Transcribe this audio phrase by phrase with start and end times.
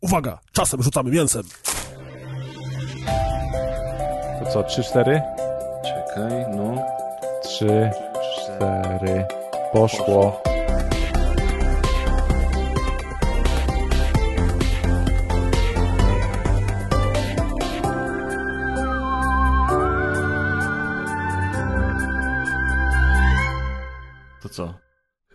[0.00, 1.42] Uwaga, czasem rzucamy mięsem.
[4.38, 5.22] To co, 3-4?
[5.84, 6.82] Czekaj, no.
[7.42, 7.90] 3,
[8.58, 9.26] 4.
[9.72, 10.40] Poszło.
[10.44, 10.49] To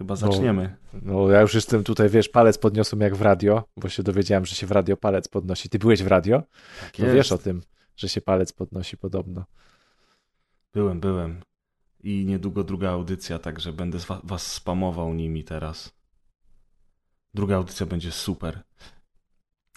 [0.06, 0.76] Chyba zaczniemy.
[1.02, 4.56] No ja już jestem tutaj, wiesz, palec podniosłem jak w radio, bo się dowiedziałem, że
[4.56, 5.70] się w radio palec podnosi.
[5.70, 6.44] Ty byłeś w radio?
[6.82, 7.62] Tak No wiesz o tym,
[7.98, 9.46] że się palec podnosi podobno.
[10.74, 11.42] Byłem, byłem.
[12.04, 15.94] I niedługo druga audycja, także będę wa- was spamował nimi teraz.
[17.34, 18.62] Druga audycja będzie super.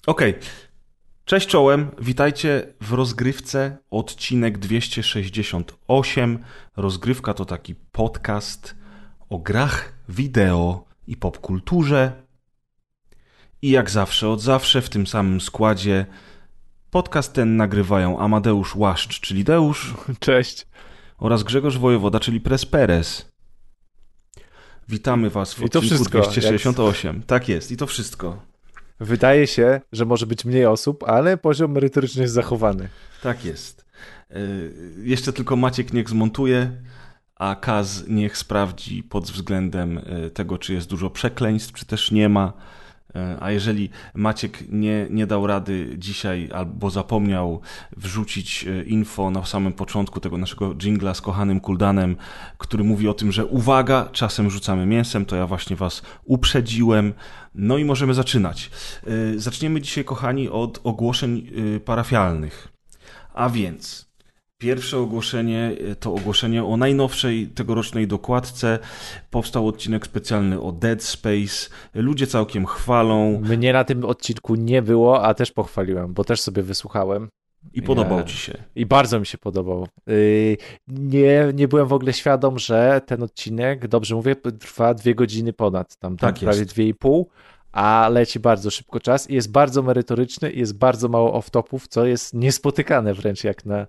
[0.07, 0.35] Okej.
[1.25, 6.39] Cześć czołem, witajcie w rozgrywce, odcinek 268.
[6.77, 8.79] Rozgrywka to taki podcast
[9.31, 12.13] o grach, wideo i popkulturze.
[13.63, 16.07] I jak zawsze, od zawsze w tym samym składzie
[16.91, 20.67] podcast ten nagrywają Amadeusz Łaszcz, czyli Deusz, Cześć.
[21.19, 23.33] oraz Grzegorz Wojewoda, czyli Presperes.
[24.89, 27.23] Witamy Was w I to odcinku wszystko, 268.
[27.23, 28.43] Tak jest, i to wszystko.
[29.01, 32.89] Wydaje się, że może być mniej osób, ale poziom merytoryczny jest zachowany.
[33.23, 33.85] Tak jest.
[34.31, 36.71] Yy, jeszcze tylko Maciek niech zmontuje,
[37.39, 42.29] a Kaz niech sprawdzi pod względem yy, tego, czy jest dużo przekleństw, czy też nie
[42.29, 42.53] ma.
[43.15, 47.61] Yy, A jeżeli Maciek nie, nie dał rady dzisiaj albo zapomniał
[47.97, 52.17] wrzucić yy, info na samym początku tego naszego jingla z kochanym Kuldanem,
[52.59, 57.15] który mówi o tym, że uwaga, czasem rzucamy mięsem, to ja właśnie was uprzedziłem.
[57.55, 58.71] No i możemy zaczynać.
[59.37, 61.51] Zaczniemy dzisiaj, kochani, od ogłoszeń
[61.85, 62.69] parafialnych.
[63.35, 64.08] A więc
[64.59, 68.79] pierwsze ogłoszenie y, to ogłoszenie o najnowszej tegorocznej dokładce.
[69.31, 71.69] Powstał odcinek specjalny o Dead Space.
[71.95, 76.63] Ludzie całkiem chwalą Mnie na tym odcinku nie było, a też pochwaliłem, bo też sobie
[76.63, 77.29] wysłuchałem.
[77.73, 78.53] i podobał Ja- ci się.
[78.75, 79.87] I bardzo mi się podobał.
[80.07, 80.57] Yy,
[80.89, 85.97] Nie, nie byłem w ogóle świadom, że ten odcinek, dobrze mówię, trwa dwie godziny ponad,
[85.97, 86.71] tam, tam Tak prawie jest.
[86.75, 87.29] dwie i pół,
[87.73, 92.07] a leci bardzo szybko czas i jest bardzo merytoryczny i jest bardzo mało off-topów, co
[92.07, 93.89] jest niespotykane wręcz jak na e, e, e,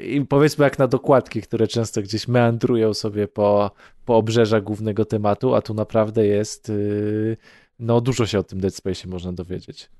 [0.00, 3.70] i powiedzmy jak na dokładki, które często gdzieś meandrują sobie po,
[4.04, 7.36] po obrzeżach głównego tematu, a tu naprawdę jest yy,
[7.78, 9.90] no dużo się o tym Dead Space można dowiedzieć.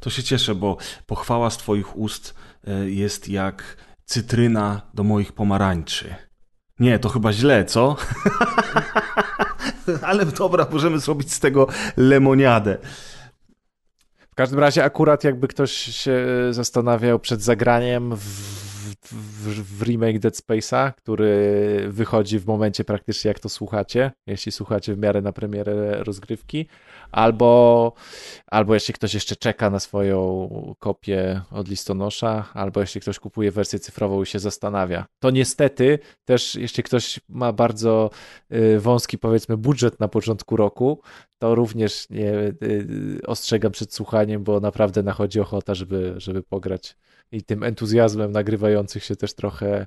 [0.00, 0.76] To się cieszę, bo
[1.06, 2.34] pochwała z twoich ust
[2.68, 6.14] y, jest jak cytryna do moich pomarańczy.
[6.78, 7.96] Nie, to chyba źle, co?
[10.02, 12.78] Ale dobra, możemy zrobić z tego lemoniadę.
[14.32, 18.20] W każdym razie akurat jakby ktoś się zastanawiał przed zagraniem w,
[19.02, 24.94] w, w remake Dead Space'a, który wychodzi w momencie praktycznie jak to słuchacie, jeśli słuchacie
[24.94, 26.66] w miarę na premierę rozgrywki,
[27.12, 27.92] albo,
[28.46, 33.78] albo jeśli ktoś jeszcze czeka na swoją kopię od listonosza, albo jeśli ktoś kupuje wersję
[33.78, 35.06] cyfrową i się zastanawia.
[35.18, 38.10] To niestety też jeśli ktoś ma bardzo
[38.52, 41.00] y, wąski powiedzmy budżet na początku roku,
[41.38, 46.96] to również nie y, ostrzegam przed słuchaniem, bo naprawdę nachodzi ochota, żeby, żeby pograć
[47.32, 49.86] i tym entuzjazmem nagrywających się też trochę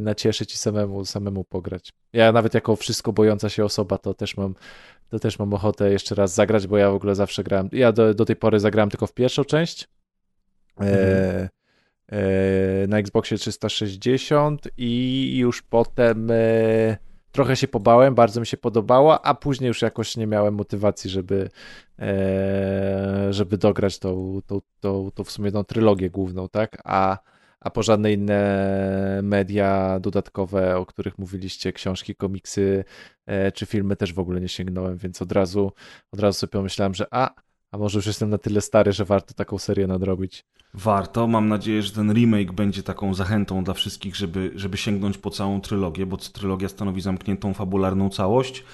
[0.00, 1.92] nacieszyć i samemu, samemu pograć.
[2.12, 4.54] Ja nawet jako wszystko bojąca się osoba, to też mam
[5.10, 8.14] to też mam ochotę jeszcze raz zagrać, bo ja w ogóle zawsze grałem, ja do,
[8.14, 9.88] do tej pory zagrałem tylko w pierwszą część
[10.80, 11.48] e,
[12.08, 16.96] e, na Xboxie 360 i już potem e,
[17.32, 21.50] trochę się pobałem, bardzo mi się podobała, a później już jakoś nie miałem motywacji, żeby,
[21.98, 26.82] e, żeby dograć tą, tą, tą, tą w sumie tą trylogię główną, tak?
[26.84, 27.18] A,
[27.60, 32.84] a po żadne inne media dodatkowe, o których mówiliście, książki, komiksy
[33.26, 35.72] e, czy filmy też w ogóle nie sięgnąłem, więc od razu,
[36.12, 37.34] od razu sobie pomyślałem, że a,
[37.70, 40.44] a może już jestem na tyle stary, że warto taką serię nadrobić.
[40.74, 41.26] Warto.
[41.26, 45.60] Mam nadzieję, że ten remake będzie taką zachętą dla wszystkich, żeby, żeby sięgnąć po całą
[45.60, 48.64] trylogię, bo trylogia stanowi zamkniętą fabularną całość.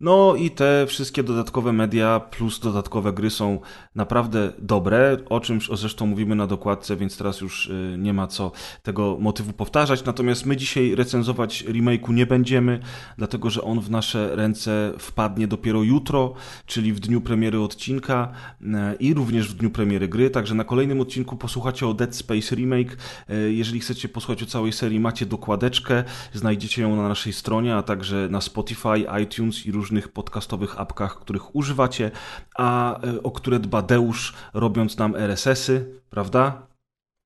[0.00, 3.60] No i te wszystkie dodatkowe media plus dodatkowe gry są
[3.94, 8.52] naprawdę dobre, o czym zresztą mówimy na dokładce, więc teraz już y, nie ma co
[8.82, 10.04] tego motywu powtarzać.
[10.04, 12.80] Natomiast my dzisiaj recenzować remake'u nie będziemy,
[13.16, 16.34] dlatego że on w nasze ręce wpadnie dopiero jutro,
[16.66, 18.66] czyli w dniu premiery odcinka y,
[19.00, 20.30] i również w dniu premiery gry.
[20.30, 22.96] Także na kolejnym odcinku posłuchacie o Dead Space Remake.
[23.30, 27.82] Y, Jeżeli chcecie posłuchać o całej serii, macie dokładeczkę, znajdziecie ją na naszej stronie, a
[27.82, 32.10] także na Spotify, iTunes i różnych podcastowych apkach, których używacie,
[32.56, 36.66] a y, o które dba Deusz, robiąc nam RSS-y, prawda?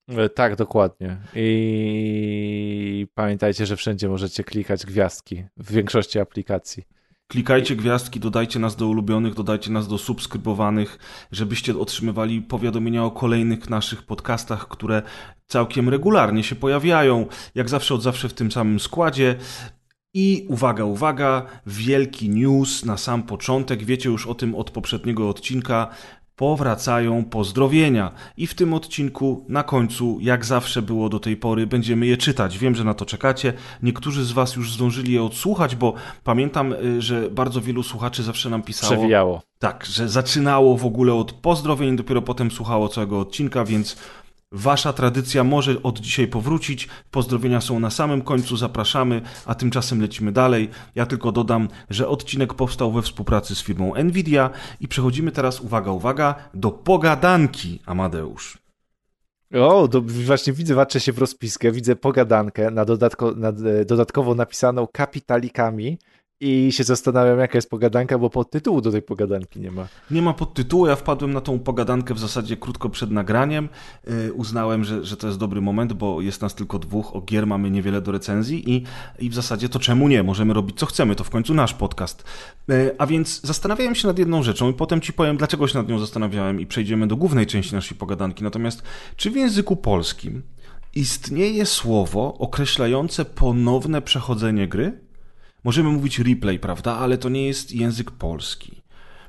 [0.08, 1.16] E, Tak, dokładnie.
[1.34, 6.84] I pamiętajcie, że wszędzie możecie klikać gwiazdki w większości aplikacji.
[7.32, 10.98] Klikajcie gwiazdki, dodajcie nas do ulubionych, dodajcie nas do subskrybowanych,
[11.32, 15.02] żebyście otrzymywali powiadomienia o kolejnych naszych podcastach, które
[15.46, 17.26] całkiem regularnie się pojawiają.
[17.54, 19.36] Jak zawsze, od zawsze w tym samym składzie.
[20.14, 23.84] I uwaga, uwaga, wielki news na sam początek.
[23.84, 25.88] Wiecie już o tym od poprzedniego odcinka
[26.36, 28.12] powracają pozdrowienia.
[28.36, 32.58] I w tym odcinku, na końcu, jak zawsze było do tej pory, będziemy je czytać.
[32.58, 33.52] Wiem, że na to czekacie.
[33.82, 35.94] Niektórzy z Was już zdążyli je odsłuchać, bo
[36.24, 38.92] pamiętam, y, że bardzo wielu słuchaczy zawsze nam pisało.
[38.92, 39.42] Przewijało.
[39.58, 43.96] Tak, że zaczynało w ogóle od pozdrowień, dopiero potem słuchało całego odcinka, więc
[44.52, 46.88] Wasza tradycja może od dzisiaj powrócić.
[47.10, 50.68] Pozdrowienia są na samym końcu, zapraszamy, a tymczasem lecimy dalej.
[50.94, 54.50] Ja tylko dodam, że odcinek powstał we współpracy z firmą Nvidia
[54.80, 58.58] i przechodzimy teraz, uwaga, uwaga, do pogadanki, Amadeusz.
[59.54, 64.34] O, to właśnie widzę, patrzę się w rozpiskę, widzę pogadankę na, dodatko, na e, dodatkowo
[64.34, 65.98] napisaną kapitalikami
[66.42, 69.88] i się zastanawiam, jaka jest pogadanka, bo podtytułu do tej pogadanki nie ma.
[70.10, 73.68] Nie ma podtytułu, ja wpadłem na tą pogadankę w zasadzie krótko przed nagraniem.
[74.06, 77.46] Yy, uznałem, że, że to jest dobry moment, bo jest nas tylko dwóch, o gier
[77.46, 78.84] mamy niewiele do recenzji i,
[79.18, 80.22] i w zasadzie to czemu nie?
[80.22, 82.24] Możemy robić co chcemy, to w końcu nasz podcast.
[82.68, 85.88] Yy, a więc zastanawiałem się nad jedną rzeczą i potem ci powiem, dlaczego się nad
[85.88, 88.44] nią zastanawiałem i przejdziemy do głównej części naszej pogadanki.
[88.44, 88.82] Natomiast
[89.16, 90.42] czy w języku polskim
[90.94, 95.11] istnieje słowo określające ponowne przechodzenie gry?
[95.64, 98.82] Możemy mówić replay, prawda, ale to nie jest język polski.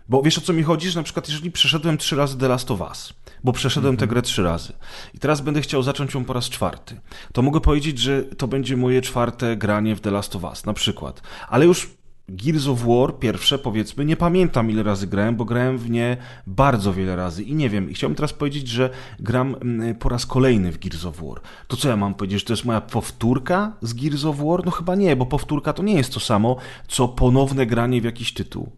[0.09, 2.71] Bo wiesz o co mi chodzi, że na przykład jeżeli przeszedłem trzy razy The Last
[2.71, 3.13] of Us,
[3.43, 4.73] bo przeszedłem tę grę trzy razy
[5.13, 6.99] i teraz będę chciał zacząć ją po raz czwarty,
[7.33, 10.73] to mogę powiedzieć, że to będzie moje czwarte granie w The Last of Us, na
[10.73, 11.21] przykład.
[11.49, 11.89] Ale już
[12.29, 16.17] Gears of War, pierwsze powiedzmy, nie pamiętam ile razy grałem, bo grałem w nie
[16.47, 17.89] bardzo wiele razy i nie wiem.
[17.89, 18.89] I chciałbym teraz powiedzieć, że
[19.19, 21.41] gram mm, po raz kolejny w Gears of War.
[21.67, 24.65] To co ja mam powiedzieć, że to jest moja powtórka z Gears of War?
[24.65, 28.33] No chyba nie, bo powtórka to nie jest to samo, co ponowne granie w jakiś
[28.33, 28.71] tytuł.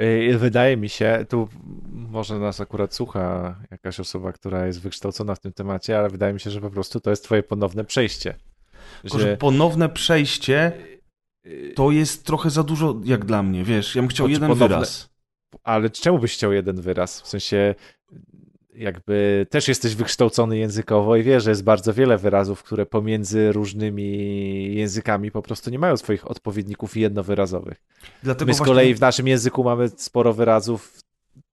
[0.00, 1.48] Y, wydaje mi się, tu
[1.92, 6.40] może nas akurat słucha jakaś osoba, która jest wykształcona w tym temacie, ale wydaje mi
[6.40, 8.34] się, że po prostu to jest twoje ponowne przejście.
[9.04, 9.36] Że...
[9.36, 10.72] Ponowne przejście
[11.74, 15.10] to jest trochę za dużo jak dla mnie, wiesz, ja bym chciał jeden podobne, wyraz.
[15.62, 17.20] Ale czemu byś chciał jeden wyraz?
[17.20, 17.74] W sensie
[18.74, 24.74] jakby też jesteś wykształcony językowo i wiesz, że jest bardzo wiele wyrazów, które pomiędzy różnymi
[24.74, 27.82] językami po prostu nie mają swoich odpowiedników jednowyrazowych.
[28.22, 28.94] Dlatego My z kolei właśnie...
[28.94, 31.00] w naszym języku mamy sporo wyrazów,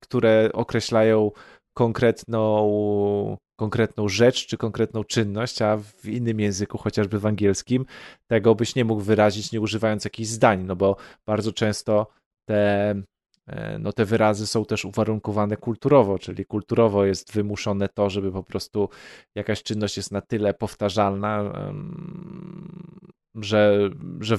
[0.00, 1.30] które określają
[1.74, 7.86] konkretną, konkretną rzecz czy konkretną czynność, a w innym języku, chociażby w angielskim,
[8.26, 10.96] tego byś nie mógł wyrazić nie używając jakichś zdań, no bo
[11.26, 12.06] bardzo często
[12.48, 12.94] te,
[13.46, 18.42] e, no te wyrazy są też uwarunkowane kulturowo, czyli kulturowo jest wymuszone to, żeby po
[18.42, 18.88] prostu
[19.34, 21.52] jakaś czynność jest na tyle powtarzalna,
[23.34, 23.90] że,
[24.20, 24.38] że,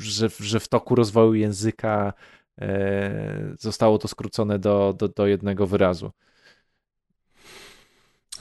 [0.00, 2.12] że, że w toku rozwoju języka
[2.60, 6.10] e, zostało to skrócone do, do, do jednego wyrazu.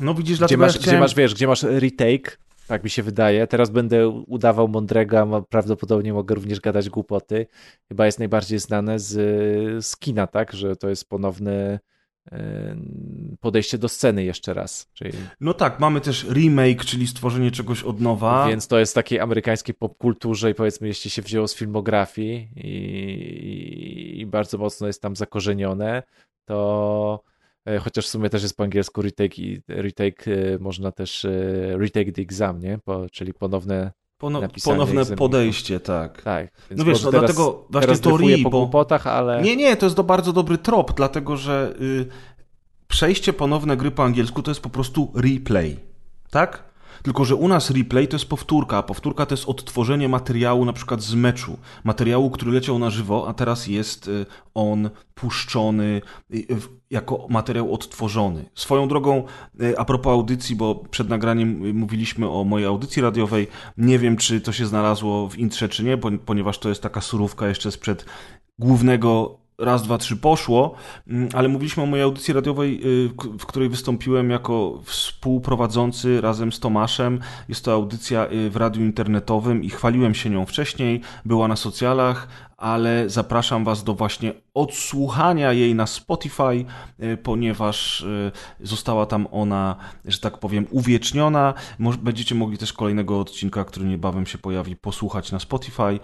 [0.01, 0.97] No widzisz, gdzie masz, ja chciałem...
[0.97, 2.37] gdzie masz, wiesz, gdzie masz retake,
[2.67, 3.47] tak mi się wydaje.
[3.47, 7.47] Teraz będę udawał mądrego, a prawdopodobnie mogę również gadać głupoty.
[7.87, 10.53] Chyba jest najbardziej znane z, z kina, tak?
[10.53, 11.79] Że to jest ponowne
[13.39, 14.89] podejście do sceny jeszcze raz.
[14.93, 15.11] Czyli...
[15.41, 18.47] No tak, mamy też remake, czyli stworzenie czegoś od nowa.
[18.47, 24.19] Więc to jest takiej amerykańskiej popkulturze i powiedzmy, jeśli się wzięło z filmografii i, i,
[24.19, 26.03] i bardzo mocno jest tam zakorzenione,
[26.45, 27.23] to
[27.77, 31.31] chociaż w sumie też jest po angielsku retake i retake e, można też e,
[31.77, 32.79] retake the exam, nie?
[32.85, 35.17] Po, czyli ponowne Pono, ponowne egzaminu.
[35.17, 36.21] podejście, tak.
[36.21, 36.51] Tak.
[36.71, 39.41] no wiesz, no teraz, dlatego właśnie to re, po głupotach, ale...
[39.41, 42.05] Nie, nie, to jest to bardzo dobry trop, dlatego że y,
[42.87, 45.79] przejście ponowne gry po angielsku to jest po prostu replay,
[46.29, 46.68] tak?
[47.03, 50.73] Tylko, że u nas replay to jest powtórka, a powtórka to jest odtworzenie materiału na
[50.73, 51.57] przykład z meczu.
[51.83, 56.01] Materiału, który leciał na żywo, a teraz jest y, on puszczony
[56.33, 56.45] y,
[56.89, 58.49] jako materiał odtworzony.
[58.55, 59.23] Swoją drogą,
[59.61, 64.41] y, a propos audycji, bo przed nagraniem mówiliśmy o mojej audycji radiowej, nie wiem, czy
[64.41, 68.05] to się znalazło w intrze, czy nie, ponieważ to jest taka surówka jeszcze sprzed
[68.59, 70.75] głównego raz, dwa, trzy poszło,
[71.07, 76.59] mm, ale mówiliśmy o mojej audycji radiowej, y, w której wystąpiłem jako współprowadzący razem z
[76.59, 77.19] Tomaszem.
[77.49, 81.01] Jest to audycja y, w radiu internetowym i chwaliłem się nią wcześniej.
[81.25, 86.65] Była na socjalach, ale zapraszam Was do właśnie odsłuchania jej na Spotify,
[86.99, 89.75] e, ponieważ e, została tam ona,
[90.05, 91.53] że tak powiem, uwieczniona.
[92.01, 95.81] Będziecie mogli też kolejnego odcinka, który niebawem się pojawi, posłuchać na Spotify.
[95.83, 95.99] E,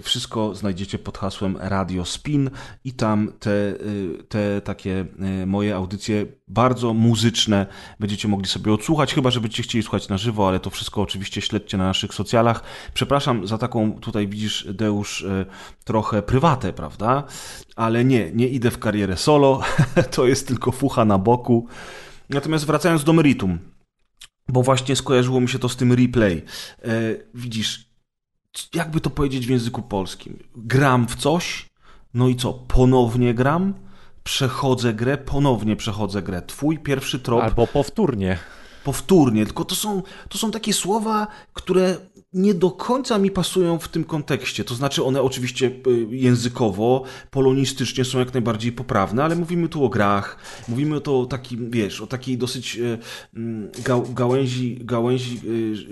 [0.00, 2.50] wszystko znajdziecie pod hasłem Radio Spin
[2.84, 3.74] i tam te,
[4.28, 5.06] te takie
[5.46, 7.66] moje audycje bardzo muzyczne
[8.00, 11.40] będziecie mogli sobie odsłuchać, chyba że będziecie chcieli słuchać na żywo, ale to wszystko oczywiście
[11.40, 12.62] śledźcie na naszych socjalach.
[12.94, 15.26] Przepraszam za taką, tutaj widzisz Deusz,
[15.84, 17.24] trochę prywatę, prawda?
[17.76, 19.60] Ale nie, nie idę w karierę solo,
[20.14, 21.66] to jest tylko fucha na boku.
[22.30, 23.58] Natomiast wracając do meritum,
[24.48, 26.42] bo właśnie skojarzyło mi się to z tym replay.
[26.82, 26.90] E,
[27.34, 27.90] widzisz,
[28.74, 30.38] jakby to powiedzieć w języku polskim?
[30.56, 31.66] Gram w coś,
[32.14, 32.52] no i co?
[32.52, 33.74] Ponownie gram?
[34.24, 36.42] Przechodzę grę, ponownie przechodzę grę.
[36.42, 37.42] Twój pierwszy trop.
[37.42, 38.38] Albo powtórnie.
[38.84, 41.96] Powtórnie, tylko to są, to są takie słowa, które
[42.32, 44.64] nie do końca mi pasują w tym kontekście.
[44.64, 49.88] To znaczy, one oczywiście y, językowo, polonistycznie są jak najbardziej poprawne, ale mówimy tu o
[49.88, 52.98] grach, mówimy to o takim, wiesz, o takiej dosyć y,
[53.36, 53.70] mm,
[54.14, 55.40] gałęzi, gałęzi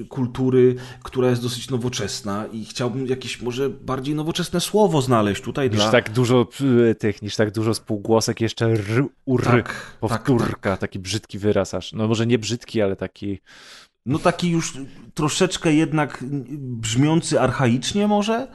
[0.00, 5.70] y, kultury, która jest dosyć nowoczesna i chciałbym jakieś może bardziej nowoczesne słowo znaleźć tutaj
[5.70, 5.90] niż dla...
[5.90, 6.48] tak dużo
[6.98, 10.80] tych, niż tak dużo spółgłosek, jeszcze r, ur, tak, powtórka, tak, tak.
[10.80, 11.92] taki brzydki wyraz aż.
[11.92, 13.40] No może nie brzydki, ale taki
[14.06, 14.78] no taki już
[15.14, 16.24] troszeczkę jednak
[16.58, 18.48] brzmiący archaicznie może?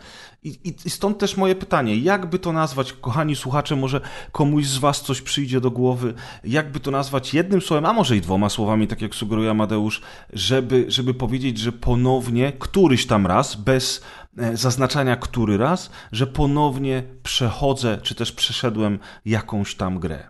[0.43, 4.01] I, I, stąd też moje pytanie, jakby to nazwać, kochani słuchacze, może
[4.31, 6.13] komuś z was coś przyjdzie do głowy,
[6.43, 10.01] jakby to nazwać jednym słowem, a może i dwoma słowami, tak jak sugeruje Amadeusz,
[10.33, 14.03] żeby, żeby powiedzieć, że ponownie, któryś tam raz, bez
[14.37, 20.29] e, zaznaczania który raz, że ponownie przechodzę, czy też przeszedłem jakąś tam grę.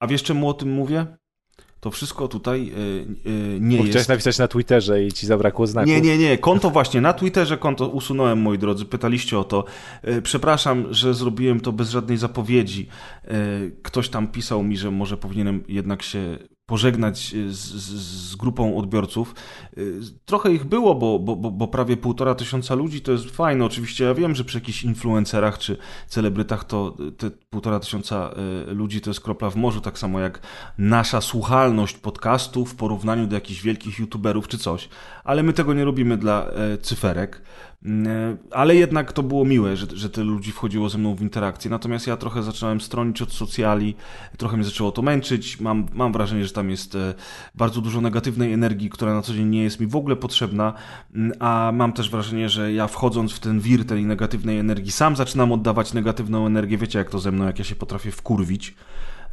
[0.00, 1.06] A wiesz czemu o tym mówię?
[1.80, 3.90] To wszystko tutaj yy, yy, nie Bo jest...
[3.90, 5.88] Chciałeś napisać na Twitterze i ci zabrakło znaku.
[5.88, 6.38] Nie, nie, nie.
[6.38, 8.84] Konto właśnie, na Twitterze konto usunąłem, moi drodzy.
[8.84, 9.64] Pytaliście o to.
[10.04, 12.88] Yy, przepraszam, że zrobiłem to bez żadnej zapowiedzi.
[13.82, 19.34] Ktoś tam pisał mi, że może powinienem jednak się pożegnać z, z, z, grupą odbiorców.
[19.78, 23.64] Y, trochę ich było, bo, bo, bo prawie półtora tysiąca ludzi to jest fajne.
[23.64, 25.76] Oczywiście ja wiem, że przy jakichś influencerach czy
[26.08, 28.30] celebrytach to te półtora tysiąca
[28.70, 30.40] y, ludzi to jest kropla w morzu, tak samo jak
[30.78, 34.88] nasza słuchalność podcastów w porównaniu do jakichś wielkich youtuberów czy coś.
[35.24, 37.42] Ale my tego nie robimy dla e, cyferek.
[37.84, 41.22] Mm, e, ale jednak to było miłe, że, że tyle ludzi wchodziło ze mną w
[41.22, 41.70] interakcję.
[41.70, 43.94] Natomiast ja trochę zacząłem stronić od socjali,
[44.36, 45.60] trochę mnie zaczęło to męczyć.
[45.60, 47.14] Mam, mam wrażenie, że tam jest e,
[47.54, 50.72] bardzo dużo negatywnej energii, która na co dzień nie jest mi w ogóle potrzebna,
[51.14, 55.16] mm, a mam też wrażenie, że ja wchodząc w ten wir tej negatywnej energii, sam
[55.16, 56.78] zaczynam oddawać negatywną energię.
[56.78, 58.74] Wiecie, jak to ze mną, jak ja się potrafię wkurwić.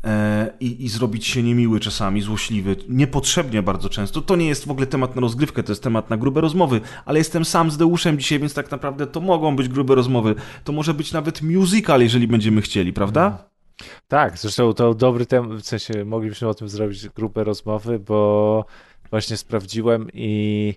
[0.06, 4.22] E, i, i zrobić się niemiły czasami, złośliwy, niepotrzebnie bardzo często.
[4.22, 7.20] To nie jest w ogóle temat na rozgrywkę, to jest temat na grube rozmowy, ale
[7.20, 10.36] jestem sam z Deuszem dzisiaj, więc tak naprawdę to mogą być grube rozmowy.
[10.64, 13.50] To może być nawet musical, jeżeli będziemy chcieli, prawda?
[14.08, 18.66] Tak, zresztą to dobry temat, w sensie moglibyśmy o tym zrobić grube rozmowy, bo
[19.10, 20.74] właśnie sprawdziłem i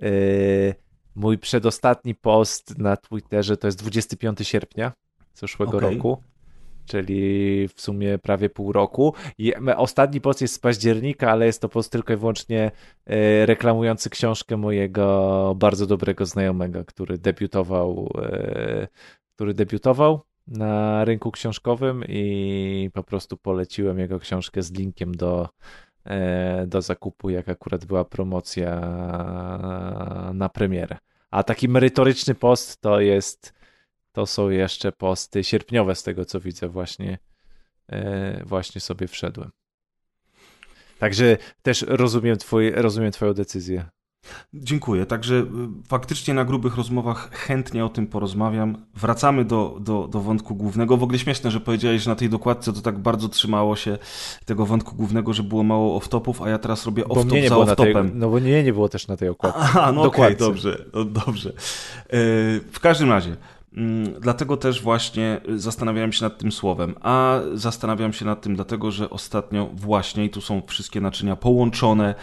[0.00, 0.74] yy,
[1.14, 4.92] mój przedostatni post na Twitterze to jest 25 sierpnia
[5.34, 5.90] zeszłego okay.
[5.90, 6.22] roku
[6.92, 9.14] czyli w sumie prawie pół roku.
[9.76, 12.70] Ostatni post jest z października, ale jest to post tylko i wyłącznie
[13.06, 18.88] e, reklamujący książkę mojego bardzo dobrego znajomego, który debiutował, e,
[19.34, 25.48] który debiutował na rynku książkowym i po prostu poleciłem jego książkę z linkiem do,
[26.04, 28.80] e, do zakupu, jak akurat była promocja
[30.34, 30.96] na premierę.
[31.30, 33.61] A taki merytoryczny post to jest
[34.12, 37.18] to są jeszcze posty sierpniowe, z tego co widzę, właśnie,
[37.88, 39.50] e, właśnie sobie wszedłem.
[40.98, 43.84] Także też rozumiem, twój, rozumiem Twoją decyzję.
[44.54, 45.06] Dziękuję.
[45.06, 45.46] Także y,
[45.88, 48.86] faktycznie na grubych rozmowach chętnie o tym porozmawiam.
[48.94, 50.96] Wracamy do, do, do wątku głównego.
[50.96, 53.98] W ogóle śmieszne, że powiedziałeś, że na tej dokładce to tak bardzo trzymało się
[54.44, 58.10] tego wątku głównego, że było mało off-topów, a ja teraz robię off-top za off-topem.
[58.14, 59.58] No bo nie, nie było też na tej okładce.
[59.60, 61.50] Aha, no okej, okay, dobrze, no, dobrze.
[61.50, 61.54] E,
[62.72, 63.36] w każdym razie,
[64.20, 69.10] dlatego też właśnie zastanawiałem się nad tym słowem, a zastanawiam się nad tym dlatego, że
[69.10, 72.14] ostatnio właśnie, i tu są wszystkie naczynia połączone,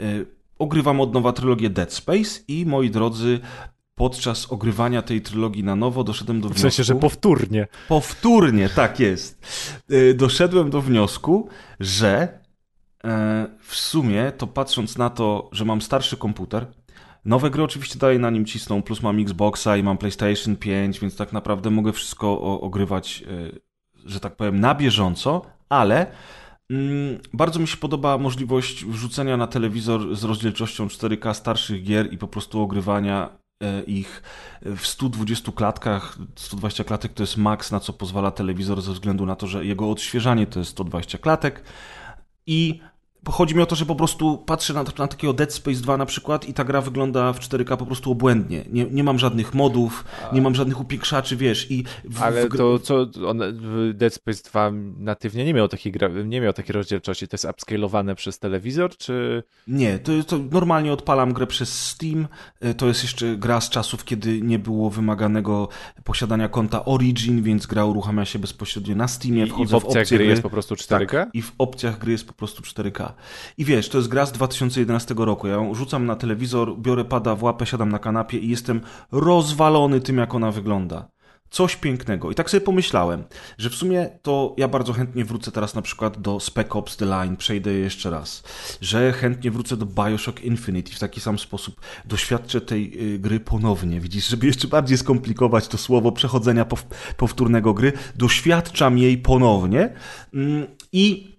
[0.00, 0.26] y,
[0.58, 3.40] ogrywam od nowa trylogię Dead Space i moi drodzy,
[3.94, 6.58] podczas ogrywania tej trylogii na nowo doszedłem do wniosku...
[6.58, 7.66] W sensie, że powtórnie.
[7.88, 9.46] Powtórnie, tak jest.
[9.92, 11.48] Y, doszedłem do wniosku,
[11.80, 12.38] że
[13.04, 16.66] e, w sumie to patrząc na to, że mam starszy komputer,
[17.24, 21.16] Nowe gry oczywiście dalej na nim cisną, plus mam Xboxa i mam PlayStation 5, więc
[21.16, 23.58] tak naprawdę mogę wszystko ogrywać, e,
[24.04, 26.06] że tak powiem, na bieżąco, ale
[26.70, 32.18] mm, bardzo mi się podoba możliwość wrzucenia na telewizor z rozdzielczością 4K starszych gier i
[32.18, 33.28] po prostu ogrywania
[33.62, 34.22] e, ich
[34.62, 36.18] w 120 klatkach.
[36.36, 39.90] 120 klatek to jest maks, na co pozwala telewizor ze względu na to, że jego
[39.90, 41.62] odświeżanie to jest 120 klatek
[42.46, 42.80] i
[43.32, 46.06] chodzi mi o to, że po prostu patrzę na, na takiego Dead Space 2 na
[46.06, 48.64] przykład i ta gra wygląda w 4K po prostu obłędnie.
[48.70, 51.84] Nie, nie mam żadnych modów, nie mam żadnych upiekszaczy, wiesz, i...
[52.04, 52.56] W, Ale w...
[52.56, 53.42] to co, on,
[53.94, 58.14] Dead Space 2 natywnie nie miał takiej gra, nie miał takiej rozdzielczości, to jest upscalowane
[58.14, 59.42] przez telewizor, czy...
[59.66, 62.28] Nie, to, to normalnie odpalam grę przez Steam,
[62.60, 65.68] e, to jest jeszcze gra z czasów, kiedy nie było wymaganego
[66.04, 70.08] posiadania konta Origin, więc gra uruchamia się bezpośrednio na Steamie, wchodzę I w opcjach w
[70.08, 71.08] gry, gry jest po prostu 4K?
[71.08, 73.13] Tak, i w opcjach gry jest po prostu 4K.
[73.58, 75.46] I wiesz, to jest gra z 2011 roku.
[75.46, 78.80] Ja ją rzucam na telewizor, biorę pada w łapę, siadam na kanapie i jestem
[79.12, 81.14] rozwalony tym, jak ona wygląda.
[81.54, 82.30] Coś pięknego.
[82.30, 83.24] I tak sobie pomyślałem,
[83.58, 87.04] że w sumie to ja bardzo chętnie wrócę teraz na przykład do Spec Ops The
[87.04, 88.42] Line, przejdę je jeszcze raz.
[88.80, 93.40] Że chętnie wrócę do Bioshock Infinite i w taki sam sposób doświadczę tej y, gry
[93.40, 94.00] ponownie.
[94.00, 96.66] Widzisz, żeby jeszcze bardziej skomplikować to słowo przechodzenia
[97.16, 99.92] powtórnego gry, doświadczam jej ponownie.
[100.34, 101.33] Mm, I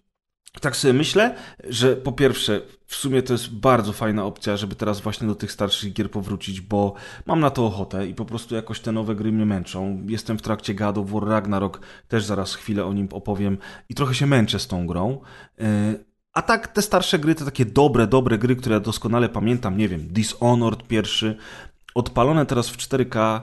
[0.59, 5.01] tak sobie myślę, że po pierwsze, w sumie to jest bardzo fajna opcja, żeby teraz
[5.01, 6.93] właśnie do tych starszych gier powrócić, bo
[7.25, 10.03] mam na to ochotę i po prostu jakoś te nowe gry mnie męczą.
[10.07, 13.57] Jestem w trakcie God of War Ragnarok, też zaraz chwilę o nim opowiem
[13.89, 15.21] i trochę się męczę z tą grą.
[15.59, 15.95] E,
[16.33, 19.88] a tak te starsze gry, te takie dobre, dobre gry, które ja doskonale pamiętam, nie
[19.88, 21.38] wiem, Dishonored pierwszy,
[21.95, 23.41] odpalone teraz w 4K,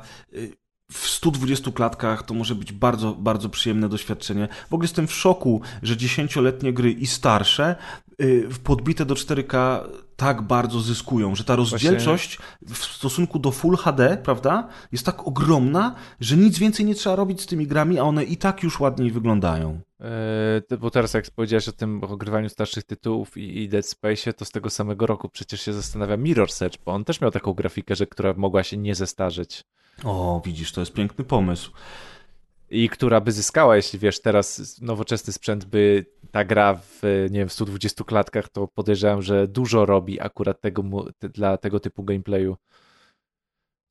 [0.92, 4.48] w 120 klatkach to może być bardzo, bardzo przyjemne doświadczenie.
[4.70, 7.76] W ogóle jestem w szoku, że dziesięcioletnie gry i starsze
[8.20, 9.80] y, podbite do 4K
[10.16, 12.74] tak bardzo zyskują, że ta rozdzielczość Właśnie...
[12.74, 17.40] w stosunku do Full HD, prawda, jest tak ogromna, że nic więcej nie trzeba robić
[17.40, 19.80] z tymi grami, a one i tak już ładniej wyglądają.
[20.00, 24.44] Eee, bo teraz jak powiedziałeś o tym ogrywaniu starszych tytułów i, i Dead Space, to
[24.44, 27.96] z tego samego roku przecież się zastanawiam Mirror Search, bo on też miał taką grafikę,
[27.96, 29.64] że która mogła się nie zestarzeć.
[30.04, 31.72] O, widzisz, to jest piękny pomysł.
[32.70, 37.48] I która by zyskała, jeśli wiesz, teraz nowoczesny sprzęt by ta gra w, nie wiem,
[37.48, 40.82] w 120 klatkach, to podejrzewam, że dużo robi akurat tego,
[41.20, 42.56] dla tego typu gameplayu.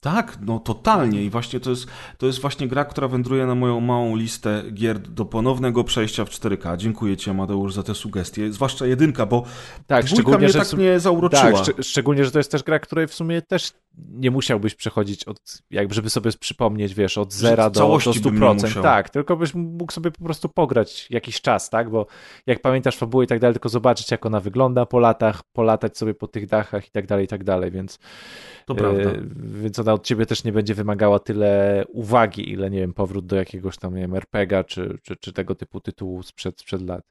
[0.03, 3.79] Tak, no totalnie i właśnie to jest, to jest właśnie gra, która wędruje na moją
[3.79, 6.77] małą listę gier do ponownego przejścia w 4K.
[6.77, 9.43] Dziękuję Ci Amadeusz za te sugestie, zwłaszcza jedynka, bo
[9.87, 11.63] tak, szczególnie, mnie że tak mnie zauroczyła.
[11.63, 15.61] Tak, szczególnie, że to jest też gra, której w sumie też nie musiałbyś przechodzić od,
[15.71, 18.81] jakby żeby sobie przypomnieć, wiesz, od zera do, do 100%.
[18.81, 22.05] Tak, tylko byś mógł sobie po prostu pograć jakiś czas, tak, bo
[22.45, 26.13] jak pamiętasz fabułę i tak dalej, tylko zobaczyć jak ona wygląda po latach, polatać sobie
[26.13, 27.99] po tych dachach i tak dalej, i tak dalej, więc
[28.65, 29.09] to prawda.
[29.09, 33.25] E, więc ona od ciebie też nie będzie wymagała tyle uwagi, ile, nie wiem, powrót
[33.25, 37.05] do jakiegoś tam, nie wiem, RPGa czy, czy, czy tego typu tytułu sprzed, sprzed lat.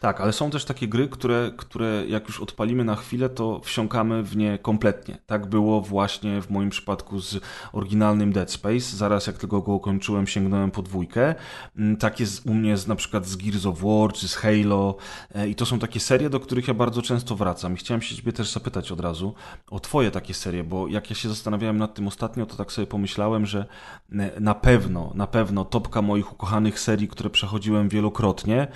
[0.00, 4.22] Tak, ale są też takie gry, które, które jak już odpalimy na chwilę, to wsiąkamy
[4.22, 5.18] w nie kompletnie.
[5.26, 7.40] Tak było właśnie w moim przypadku z
[7.72, 8.96] oryginalnym Dead Space.
[8.96, 11.34] Zaraz jak tylko go ukończyłem, sięgnąłem po dwójkę.
[11.76, 14.96] Mm, tak jest u mnie z, na przykład z Gears of War czy z Halo
[15.34, 17.74] e, i to są takie serie, do których ja bardzo często wracam.
[17.74, 19.34] I chciałem się ciebie też zapytać od razu
[19.70, 22.86] o twoje takie serie, bo jak ja się zastanawiałem nad tym ostatnio, to tak sobie
[22.86, 23.66] pomyślałem, że
[24.12, 28.66] e, na pewno, na pewno topka moich ukochanych serii, które przechodziłem wielokrotnie,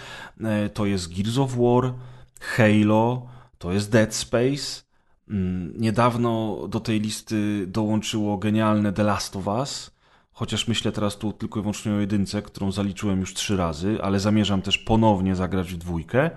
[0.40, 1.94] e, to jest Gears of War,
[2.40, 3.26] Halo,
[3.58, 4.82] to jest Dead Space.
[5.28, 9.90] Mm, niedawno do tej listy dołączyło genialne The Last of Us,
[10.32, 14.20] chociaż myślę teraz tu tylko i wyłącznie o jedynce, którą zaliczyłem już trzy razy, ale
[14.20, 16.30] zamierzam też ponownie zagrać w dwójkę.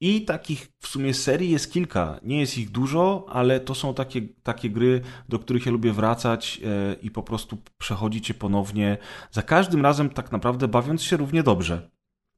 [0.00, 2.20] I takich w sumie serii jest kilka.
[2.22, 6.60] Nie jest ich dużo, ale to są takie, takie gry, do których ja lubię wracać
[6.64, 8.98] e, i po prostu przechodzić je ponownie.
[9.30, 11.93] Za każdym razem tak naprawdę bawiąc się równie dobrze.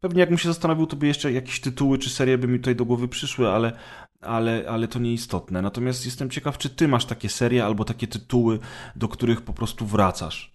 [0.07, 2.85] Pewnie jakbym się zastanowił, to by jeszcze jakieś tytuły czy serie by mi tutaj do
[2.85, 3.73] głowy przyszły, ale,
[4.21, 5.63] ale, ale to nieistotne.
[5.63, 8.59] Natomiast jestem ciekaw, czy ty masz takie serie albo takie tytuły,
[8.97, 10.53] do których po prostu wracasz.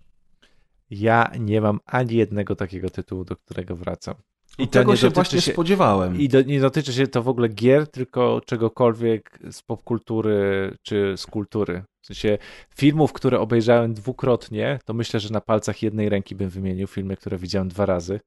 [0.90, 4.16] Ja nie mam ani jednego takiego tytułu, do którego wracam.
[4.58, 6.20] I tego się właśnie się, spodziewałem.
[6.20, 11.26] I do, nie dotyczy się to w ogóle gier, tylko czegokolwiek z popkultury czy z
[11.26, 11.84] kultury.
[12.02, 12.38] W sensie
[12.76, 17.38] filmów, które obejrzałem dwukrotnie, to myślę, że na palcach jednej ręki bym wymienił filmy, które
[17.38, 18.20] widziałem dwa razy.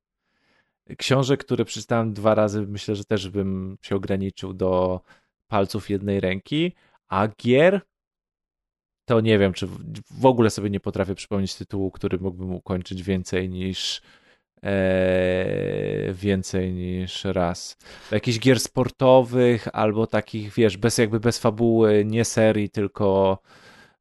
[0.99, 5.01] Książek, które przeczytałem dwa razy, myślę, że też bym się ograniczył do
[5.49, 6.73] palców jednej ręki,
[7.09, 7.81] a gier
[9.05, 9.67] to nie wiem, czy
[10.11, 14.03] w ogóle sobie nie potrafię przypomnieć tytułu, który mógłbym ukończyć więcej niż
[14.63, 17.77] e, więcej niż raz.
[18.11, 23.39] Jakichś gier sportowych albo takich, wiesz, bez jakby bez fabuły, nie serii, tylko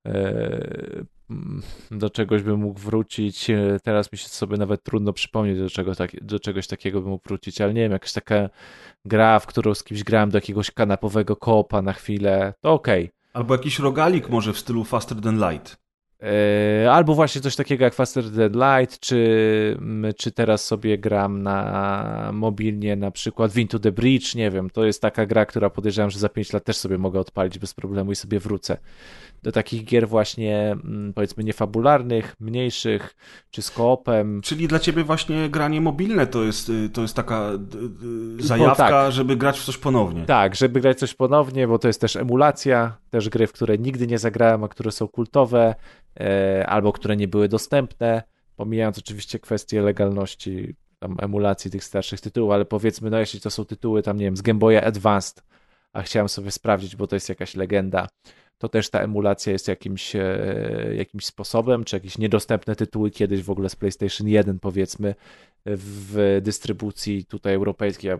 [0.05, 1.03] e,
[1.91, 3.49] do czegoś bym mógł wrócić.
[3.49, 7.09] E, teraz mi się sobie nawet trudno przypomnieć, do, czego tak, do czegoś takiego bym
[7.09, 8.49] mógł wrócić, ale nie wiem, jakaś taka
[9.05, 13.03] gra, w którą z kimś grałem do jakiegoś kanapowego kopa na chwilę, to okej.
[13.03, 13.23] Okay.
[13.33, 15.82] Albo jakiś rogalik może w stylu Faster Than Light.
[16.23, 19.77] E, albo właśnie coś takiego jak Faster Than Light, czy,
[20.17, 24.85] czy teraz sobie gram na mobilnie na przykład w Into the Breach, nie wiem, to
[24.85, 28.11] jest taka gra, która podejrzewam, że za 5 lat też sobie mogę odpalić bez problemu
[28.11, 28.77] i sobie wrócę
[29.43, 33.15] do takich gier właśnie mm, powiedzmy niefabularnych, mniejszych,
[33.51, 34.41] czy z koopem.
[34.43, 37.51] Czyli dla ciebie właśnie granie mobilne to jest, y, to jest taka
[38.39, 39.11] zajawka, tak.
[39.11, 40.25] żeby grać w coś ponownie.
[40.25, 44.07] Tak, żeby grać coś ponownie, bo to jest też emulacja, też gry, w które nigdy
[44.07, 45.75] nie zagrałem, a które są kultowe,
[46.65, 48.23] albo które nie były dostępne,
[48.55, 53.65] pomijając oczywiście kwestie legalności tam emulacji tych starszych tytułów, ale powiedzmy, no jeśli to są
[53.65, 55.43] tytuły tam, nie wiem, z Game Boya Advanced,
[55.93, 58.07] a chciałem sobie sprawdzić, bo to jest jakaś legenda,
[58.63, 63.49] to też ta emulacja jest jakimś, e, jakimś sposobem, czy jakieś niedostępne tytuły kiedyś w
[63.49, 65.15] ogóle z PlayStation 1 powiedzmy
[65.65, 68.11] w dystrybucji tutaj europejskiej,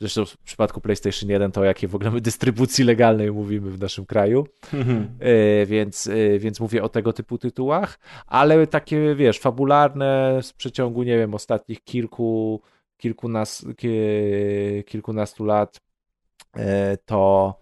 [0.00, 3.80] zresztą w przypadku PlayStation 1 to o jakiej w ogóle my dystrybucji legalnej mówimy w
[3.80, 5.08] naszym kraju, mhm.
[5.20, 11.02] e, więc, e, więc mówię o tego typu tytułach, ale takie wiesz, fabularne z przeciągu,
[11.02, 12.60] nie wiem, ostatnich kilku,
[12.96, 13.66] kilkunas,
[14.86, 15.80] kilkunastu lat
[17.06, 17.54] to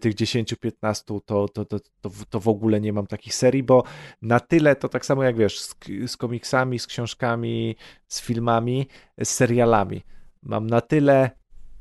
[0.00, 3.84] tych 10-15 to, to, to, to, to w ogóle nie mam takich serii, bo
[4.22, 5.74] na tyle to tak samo jak wiesz, z,
[6.06, 7.76] z komiksami, z książkami,
[8.08, 8.86] z filmami,
[9.22, 10.02] z serialami.
[10.42, 11.30] Mam na tyle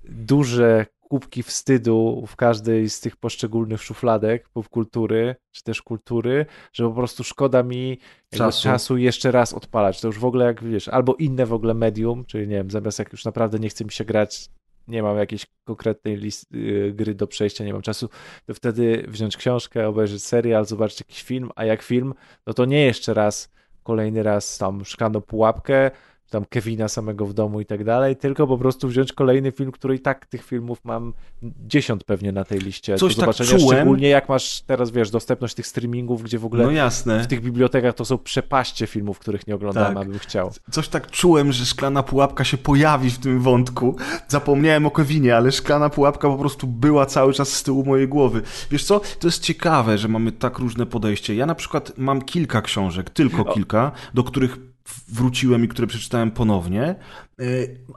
[0.03, 6.93] duże kubki wstydu w każdej z tych poszczególnych szufladek popkultury, czy też kultury, że po
[6.93, 7.97] prostu szkoda mi
[8.29, 8.63] czasu.
[8.63, 10.01] czasu jeszcze raz odpalać.
[10.01, 12.99] To już w ogóle jak wiesz, albo inne w ogóle medium, czyli nie wiem, zamiast
[12.99, 14.49] jak już naprawdę nie chce mi się grać
[14.87, 18.09] nie mam jakiejś konkretnej listy, y, gry do przejścia, nie mam czasu,
[18.45, 22.13] to wtedy wziąć książkę, obejrzeć serial, zobaczyć jakiś film, a jak film,
[22.47, 23.51] no to nie jeszcze raz,
[23.83, 25.91] kolejny raz tam szklano pułapkę,
[26.31, 29.95] tam Kevina samego w domu i tak dalej, tylko po prostu wziąć kolejny film, który
[29.95, 31.13] i tak tych filmów mam
[31.43, 33.77] dziesiąt pewnie na tej liście Coś do tak zobaczenia, tak czułem.
[33.77, 37.23] szczególnie jak masz teraz, wiesz, dostępność tych streamingów, gdzie w ogóle no jasne.
[37.23, 40.03] w tych bibliotekach to są przepaście filmów, których nie oglądałem, tak.
[40.03, 40.51] abym chciał.
[40.71, 43.95] Coś tak czułem, że szklana pułapka się pojawi w tym wątku.
[44.27, 48.41] Zapomniałem o Kevinie, ale szklana pułapka po prostu była cały czas z tyłu mojej głowy.
[48.71, 51.35] Wiesz co, to jest ciekawe, że mamy tak różne podejście.
[51.35, 54.70] Ja na przykład mam kilka książek, tylko kilka, do których
[55.07, 56.95] wróciłem i które przeczytałem ponownie, e,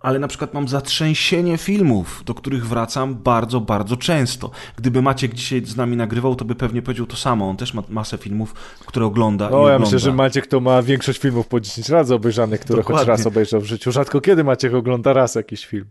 [0.02, 4.50] ale na przykład mam zatrzęsienie filmów, do których wracam bardzo, bardzo często.
[4.76, 7.48] Gdyby Maciek dzisiaj z nami nagrywał, to by pewnie powiedział to samo.
[7.48, 8.54] On też ma masę filmów,
[8.86, 9.50] które ogląda.
[9.50, 12.98] No, ja myślę, że Maciek to ma większość filmów po 10 razy obejrzanych, które Dokładnie.
[12.98, 13.92] choć raz obejrzał w życiu.
[13.92, 15.86] Rzadko kiedy Maciek ogląda raz jakiś film.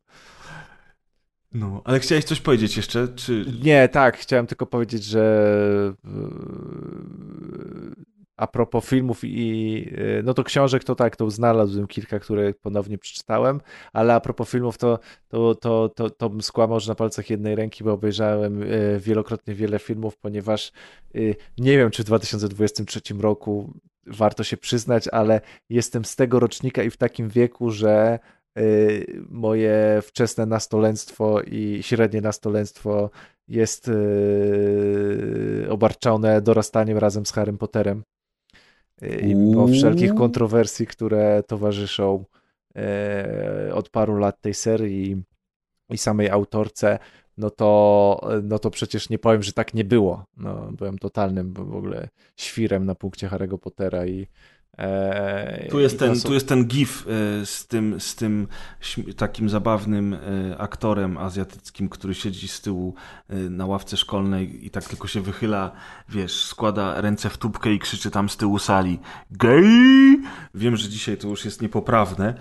[1.53, 3.07] No, ale chciałeś coś powiedzieć jeszcze?
[3.07, 3.45] Czy...
[3.63, 5.53] Nie, tak, chciałem tylko powiedzieć, że
[8.43, 9.91] a propos filmów i
[10.23, 13.61] no to książek to tak, to znalazłem kilka, które ponownie przeczytałem,
[13.93, 17.55] ale a propos filmów to, to, to, to, to bym skłamał, że na palcach jednej
[17.55, 20.71] ręki, bo obejrzałem y, wielokrotnie wiele filmów, ponieważ
[21.15, 23.73] y, nie wiem, czy w 2023 roku
[24.07, 28.19] warto się przyznać, ale jestem z tego rocznika i w takim wieku, że
[29.29, 33.09] moje wczesne nastolenstwo i średnie nastolenstwo
[33.47, 33.91] jest
[35.69, 38.03] obarczone dorastaniem razem z Harrym Potterem
[39.21, 42.25] i mimo wszelkich kontrowersji, które towarzyszą
[42.75, 45.23] e, od paru lat tej serii
[45.89, 46.99] i samej autorce,
[47.37, 50.25] no to, no to przecież nie powiem, że tak nie było.
[50.37, 54.27] No, byłem totalnym w ogóle świrem na punkcie Harry'ego Pottera i
[54.77, 56.27] E, tu jest, ten, są...
[56.27, 58.47] tu jest ten gif e, z tym, z tym
[59.17, 60.19] takim zabawnym e,
[60.57, 62.95] aktorem azjatyckim, który siedzi z tyłu
[63.49, 65.71] na ławce szkolnej i tak tylko się wychyla,
[66.09, 68.99] wiesz, składa ręce w tubkę i krzyczy tam z tyłu sali
[69.31, 69.63] gej!
[70.55, 72.33] Wiem, że dzisiaj to już jest niepoprawne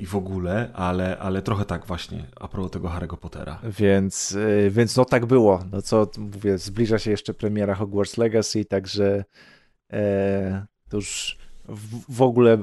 [0.00, 3.60] i w ogóle, ale, ale trochę tak właśnie a propos tego Harry'ego Pottera.
[3.78, 4.36] Więc,
[4.70, 5.64] więc no tak było.
[5.72, 9.24] No co mówię, zbliża się jeszcze premiera Hogwarts Legacy, także
[9.92, 12.58] e, to już w, w ogóle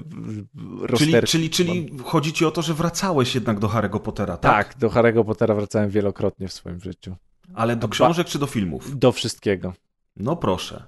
[0.80, 1.28] roster...
[1.28, 4.68] Czyli, czyli, czyli chodzi ci o to, że wracałeś jednak do Harry'ego Pottera, tak?
[4.68, 7.16] Tak, do Harry'ego Pottera wracałem wielokrotnie w swoim życiu.
[7.54, 9.00] Ale do książek czy do filmów?
[9.00, 9.74] Do wszystkiego.
[10.16, 10.84] No proszę.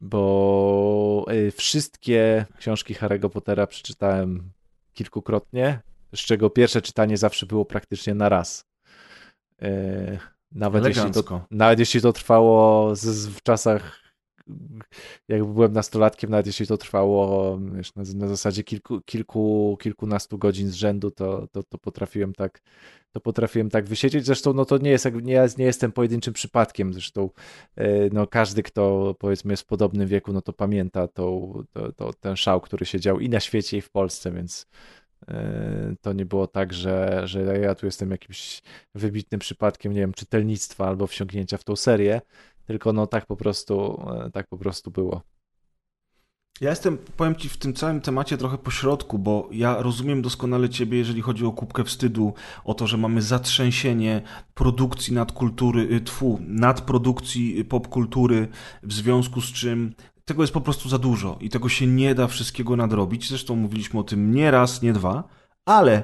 [0.00, 4.50] Bo y, wszystkie książki Harry'ego Pottera przeczytałem
[4.92, 5.80] kilkukrotnie,
[6.14, 8.64] z czego pierwsze czytanie zawsze było praktycznie na raz.
[9.62, 10.18] Y,
[10.52, 13.99] nawet jeśli, to, nawet jeśli to trwało z, z, w czasach
[15.28, 20.68] jak byłem nastolatkiem, nawet jeśli to trwało wiesz, na, na, zasadzie kilku, kilku, kilkunastu godzin
[20.68, 22.60] z rzędu, to, to, to potrafiłem tak
[23.12, 24.26] to potrafiłem tak wysiedzieć.
[24.26, 26.92] Zresztą no to nie jest, nie, nie jestem pojedynczym przypadkiem.
[26.92, 27.30] Zresztą
[27.76, 32.12] e, no każdy, kto powiedzmy jest w podobnym wieku, no to pamięta to, to, to
[32.12, 34.66] ten szał, który się dział i na świecie, i w Polsce, więc
[35.28, 38.62] e, to nie było tak, że, że ja tu jestem jakimś
[38.94, 42.20] wybitnym przypadkiem, nie wiem, czytelnictwa albo wsiągnięcia w tą serię,
[42.70, 45.22] tylko no tak po prostu, e, tak po prostu było.
[46.60, 50.98] Ja jestem, powiem Ci, w tym całym temacie trochę pośrodku, bo ja rozumiem doskonale Ciebie,
[50.98, 54.22] jeżeli chodzi o kubkę wstydu, o to, że mamy zatrzęsienie
[54.54, 58.48] produkcji nadkultury, y, tfu, nadprodukcji popkultury,
[58.82, 62.26] w związku z czym tego jest po prostu za dużo i tego się nie da
[62.26, 63.28] wszystkiego nadrobić.
[63.28, 65.24] Zresztą mówiliśmy o tym nie raz, nie dwa,
[65.64, 66.02] ale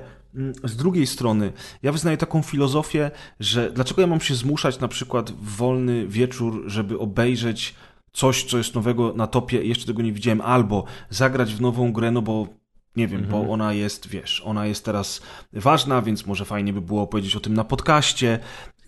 [0.64, 5.30] z drugiej strony, ja wyznaję taką filozofię, że dlaczego ja mam się zmuszać na przykład
[5.30, 7.74] w wolny wieczór, żeby obejrzeć
[8.12, 12.10] coś, co jest nowego na topie, jeszcze tego nie widziałem, albo zagrać w nową grę,
[12.10, 12.48] no bo
[12.96, 13.46] nie wiem, mhm.
[13.46, 15.20] bo ona jest, wiesz, ona jest teraz
[15.52, 18.38] ważna, więc może fajnie by było powiedzieć o tym na podcaście.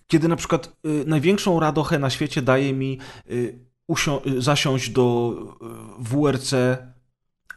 [0.07, 2.99] Kiedy na przykład y, największą radochę na świecie daje mi
[3.31, 3.59] y,
[4.25, 5.35] y zasiąść do
[5.99, 6.53] y, WRC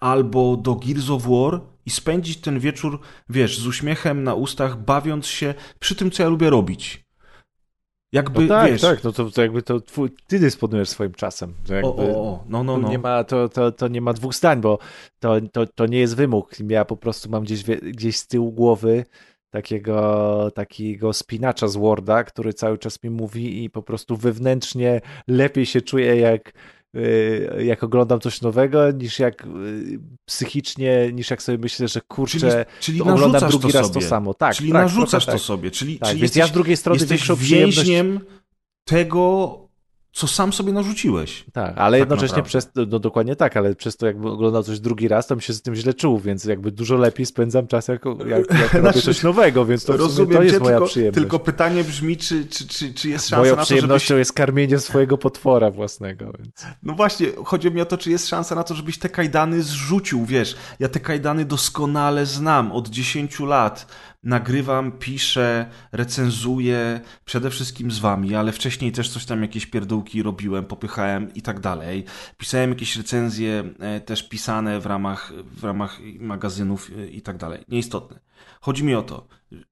[0.00, 5.26] albo do Gears of War i spędzić ten wieczór, wiesz, z uśmiechem na ustach, bawiąc
[5.26, 7.04] się przy tym, co ja lubię robić.
[8.12, 8.80] Jakby, no tak, wiesz...
[8.80, 11.54] tak, no to, to jakby to twój, ty dysponujesz swoim czasem.
[11.68, 12.88] Jakby, o, o, o, no, no, no.
[12.88, 14.78] Nie ma, to, to, to nie ma dwóch zdań, bo
[15.18, 16.56] to, to, to nie jest wymóg.
[16.68, 19.04] Ja po prostu mam gdzieś, gdzieś z tyłu głowy
[19.50, 25.66] takiego, takiego spinacza z Worda, który cały czas mi mówi i po prostu wewnętrznie lepiej
[25.66, 26.52] się czuję, jak
[27.59, 32.52] jak oglądam coś nowego, niż jak y, psychicznie, niż jak sobie myślę, że kurczę, czyli,
[32.81, 34.00] czyli oglądam drugi to raz sobie.
[34.00, 34.35] to samo.
[34.35, 35.40] Tak, czyli tak, narzucasz to tak.
[35.40, 35.70] sobie.
[35.70, 38.20] Czyli, tak, czyli więc jesteś, ja z drugiej strony jesteś więźniem
[38.85, 39.59] tego,
[40.12, 41.44] co sam sobie narzuciłeś.
[41.53, 42.48] Tak, ale tak jednocześnie naprawdę.
[42.48, 45.53] przez, no dokładnie tak, ale przez to jakby oglądał coś drugi raz, to mi się
[45.53, 49.01] z tym źle czuł, więc jakby dużo lepiej spędzam czas, jak, jak, jak znaczy, robię
[49.03, 51.18] coś nowego, więc to, rozumiem to jest moja tylko, przyjemność.
[51.18, 54.18] Tylko pytanie brzmi, czy, czy, czy, czy jest szansa Moją na to, przyjemnością żebyś...
[54.18, 56.33] jest karmienie swojego potwora własnego.
[56.38, 56.66] Więc...
[56.83, 60.25] No właśnie, chodzi mi o to, czy jest szansa na to, żebyś te kajdany zrzucił,
[60.25, 63.87] wiesz, ja te kajdany doskonale znam od 10 lat,
[64.22, 70.64] nagrywam, piszę, recenzuję, przede wszystkim z wami, ale wcześniej też coś tam, jakieś pierdółki robiłem,
[70.64, 72.04] popychałem i tak dalej.
[72.38, 77.64] Pisałem jakieś recenzje e, też pisane w ramach, w ramach magazynów e, i tak dalej.
[77.68, 78.18] Nieistotne.
[78.61, 79.26] Chodzi mi o to,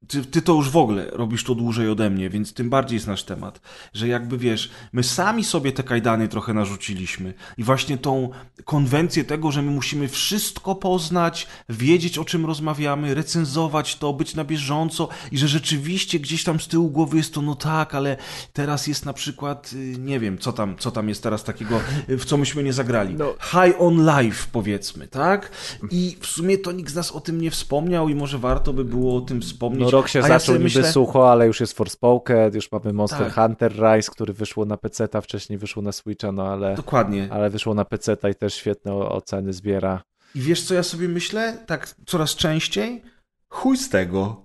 [0.08, 3.06] ty, ty, to już w ogóle robisz to dłużej ode mnie, więc tym bardziej jest
[3.06, 3.60] nasz temat,
[3.94, 8.30] że jakby wiesz, my sami sobie te kajdany trochę narzuciliśmy i właśnie tą
[8.64, 14.44] konwencję tego, że my musimy wszystko poznać, wiedzieć o czym rozmawiamy, recenzować to, być na
[14.44, 18.16] bieżąco i że rzeczywiście gdzieś tam z tyłu głowy jest to, no tak, ale
[18.52, 22.24] teraz jest na przykład, y, nie wiem, co tam, co tam jest teraz takiego, w
[22.24, 23.14] co myśmy nie zagrali.
[23.14, 23.34] No.
[23.40, 25.50] High on life powiedzmy, tak?
[25.90, 28.84] I w sumie to nikt z nas o tym nie wspomniał i może warto by
[28.84, 29.92] było o tym wspomnieć wspomnieć.
[29.92, 30.92] No rok się zaczął ja niby myślę...
[30.92, 33.34] sucho, ale już jest Forspoken, już mamy Monster tak.
[33.34, 36.74] Hunter Rise, który wyszło na PC-ta, wcześniej wyszło na Switcha, no ale...
[36.74, 37.28] Dokładnie.
[37.30, 40.02] Ale wyszło na PC-ta i też świetne oceny zbiera.
[40.34, 41.58] I wiesz co ja sobie myślę?
[41.66, 43.02] Tak coraz częściej?
[43.48, 44.42] Chuj z tego.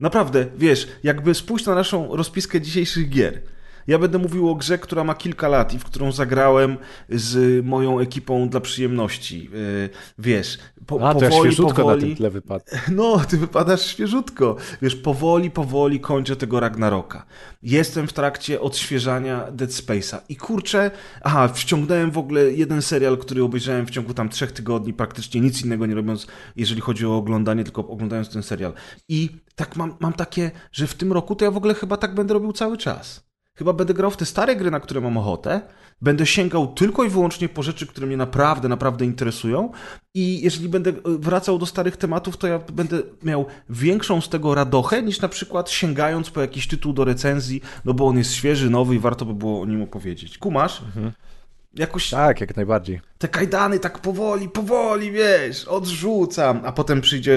[0.00, 3.42] Naprawdę, wiesz, jakby spójrz na naszą rozpiskę dzisiejszych gier.
[3.86, 6.76] Ja będę mówił o grze, która ma kilka lat i w którą zagrałem
[7.08, 9.50] z moją ekipą dla przyjemności.
[9.84, 12.00] E, wiesz, po, A, to powoli, ja świeżutko powoli...
[12.00, 12.64] na tym tle wypadł.
[12.92, 14.56] No, ty wypadasz świeżutko.
[14.82, 17.26] Wiesz, powoli, powoli kończę tego Ragnaroka.
[17.62, 20.90] Jestem w trakcie odświeżania Dead Space'a i kurczę,
[21.22, 25.64] aha, wciągnąłem w ogóle jeden serial, który obejrzałem w ciągu tam trzech tygodni, praktycznie nic
[25.64, 28.72] innego nie robiąc, jeżeli chodzi o oglądanie, tylko oglądając ten serial.
[29.08, 32.14] I tak mam, mam takie, że w tym roku to ja w ogóle chyba tak
[32.14, 33.23] będę robił cały czas.
[33.58, 35.60] Chyba będę grał w te stare gry, na które mam ochotę.
[36.02, 39.72] Będę sięgał tylko i wyłącznie po rzeczy, które mnie naprawdę, naprawdę interesują.
[40.14, 44.54] I jeżeli będę e, wracał do starych tematów, to ja będę miał większą z tego
[44.54, 48.70] radochę, niż na przykład sięgając po jakiś tytuł do recenzji, no bo on jest świeży,
[48.70, 50.38] nowy i warto by było o nim opowiedzieć.
[50.38, 50.82] Kumasz?
[50.82, 51.12] Mhm.
[51.76, 52.10] Jakoś...
[52.10, 53.00] Tak, jak najbardziej.
[53.18, 57.32] Te kajdany tak powoli, powoli, wiesz, odrzucam, a potem przyjdzie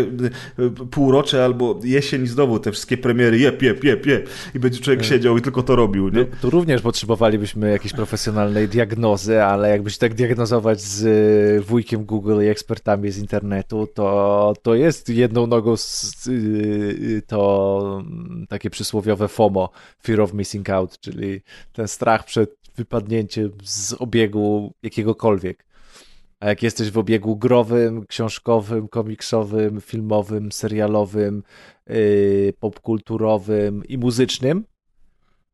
[0.59, 4.59] y, y, półrocze albo jesień i znowu te wszystkie premiery, jep, jep, jep, jep i
[4.59, 6.25] będzie człowiek siedział i tylko to robił, nie?
[6.25, 12.43] Tu, tu również potrzebowalibyśmy jakiejś profesjonalnej diagnozy, ale jakbyś tak diagnozować z y, wujkiem Google
[12.43, 16.29] i ekspertami z internetu, to, to jest jedną nogą z,
[17.27, 19.69] to mm, takie przysłowiowe FOMO,
[20.03, 21.41] Fear of Missing Out, czyli
[21.73, 25.65] ten strach przed wypadnięciem z obiegu jakiegokolwiek.
[26.39, 31.43] A jak jesteś w obiegu growym, książkowym, komiksowym, filmowym, serialowym,
[31.87, 34.65] yy, popkulturowym i muzycznym,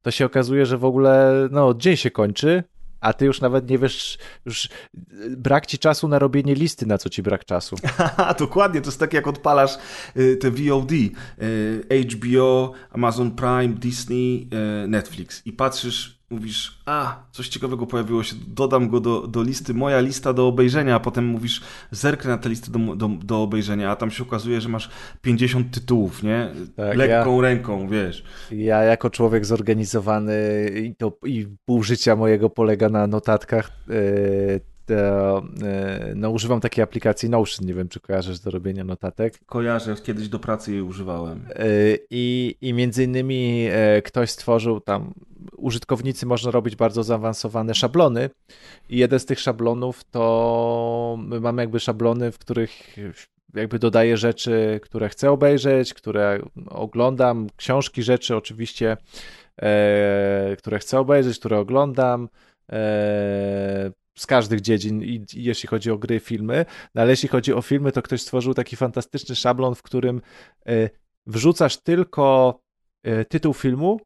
[0.01, 2.63] to się okazuje, że w ogóle no, dzień się kończy,
[3.03, 4.69] a ty już nawet nie wiesz, już
[5.37, 7.75] brak ci czasu na robienie listy, na co ci brak czasu.
[8.39, 9.77] Dokładnie, to jest tak jak odpalasz
[10.17, 14.49] y, te VOD, y, HBO, Amazon Prime, Disney,
[14.83, 19.73] y, Netflix i patrzysz mówisz, a, coś ciekawego pojawiło się, dodam go do, do listy,
[19.73, 23.91] moja lista do obejrzenia, a potem mówisz, zerknę na tę listę do, do, do obejrzenia,
[23.91, 24.89] a tam się okazuje, że masz
[25.21, 26.51] 50 tytułów, nie?
[26.75, 28.23] Tak, Lekką ja, ręką, wiesz.
[28.51, 34.72] Ja jako człowiek zorganizowany i, to, i pół życia mojego polega na notatkach, yy,
[36.15, 39.39] no, używam takiej aplikacji Notion, nie wiem, czy kojarzysz do robienia notatek.
[39.45, 41.45] Kojarzę, kiedyś do pracy jej używałem.
[42.09, 43.67] I, i między innymi
[44.03, 45.13] ktoś stworzył tam,
[45.57, 48.29] użytkownicy można robić bardzo zaawansowane szablony
[48.89, 52.95] i jeden z tych szablonów to my mamy jakby szablony, w których
[53.53, 58.97] jakby dodaję rzeczy, które chcę obejrzeć, które oglądam, książki, rzeczy oczywiście,
[59.61, 62.29] e, które chcę obejrzeć, które oglądam.
[64.15, 67.61] Z każdych dziedzin, i, i jeśli chodzi o gry, filmy, no ale jeśli chodzi o
[67.61, 70.21] filmy, to ktoś stworzył taki fantastyczny szablon, w którym
[70.65, 70.89] e,
[71.27, 72.59] wrzucasz tylko
[73.03, 73.99] e, tytuł filmu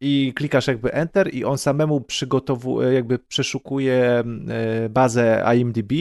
[0.00, 5.92] i klikasz jakby Enter i on samemu przygotowuje, jakby przeszukuje e, bazę IMDb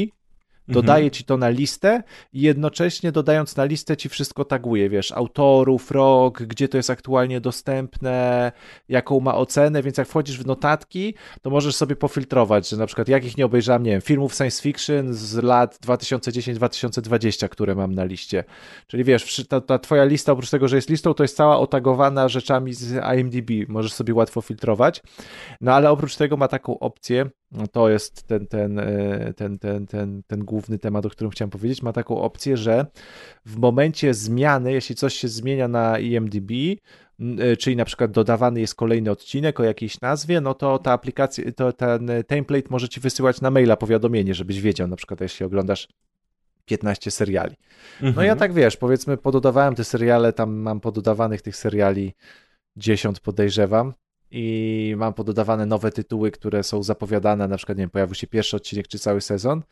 [0.68, 1.12] Dodaje mhm.
[1.12, 6.44] ci to na listę i jednocześnie dodając na listę ci wszystko taguje, wiesz, autorów, rok,
[6.44, 8.52] gdzie to jest aktualnie dostępne,
[8.90, 13.08] jaką ma ocenę, więc jak wchodzisz w notatki, to możesz sobie pofiltrować, że na przykład
[13.08, 18.44] jakich nie obejrzałem, nie wiem, filmów science fiction z lat 2010-2020, które mam na liście.
[18.88, 22.30] Czyli wiesz, ta, ta twoja lista, oprócz tego, że jest listą, to jest cała otagowana
[22.30, 25.02] rzeczami z IMDb, możesz sobie łatwo filtrować.
[25.62, 27.30] No ale oprócz tego ma taką opcję,
[27.72, 31.82] to jest ten, ten, e, ten, ten, ten, ten główny temat, o którym chciałem powiedzieć,
[31.82, 32.86] ma taką opcję, że
[33.46, 36.52] w momencie zmiany, jeśli coś się zmienia na IMDb,
[37.40, 41.52] e, czyli na przykład dodawany jest kolejny odcinek o jakiejś nazwie, no to ta aplikacja,
[41.52, 45.88] to ten template może ci wysyłać na maila powiadomienie, żebyś wiedział, na przykład jeśli oglądasz
[46.66, 47.56] 15 seriali.
[48.02, 48.28] No mhm.
[48.28, 52.14] ja tak wiesz, powiedzmy pododawałem te seriale, tam mam pododawanych tych seriali
[52.76, 53.94] 10 podejrzewam,
[54.32, 58.58] i mam pododawane nowe tytuły, które są zapowiadane, na przykład, nie wiem, pojawił się pierwszy
[58.58, 59.64] odcinek czy cały sezon.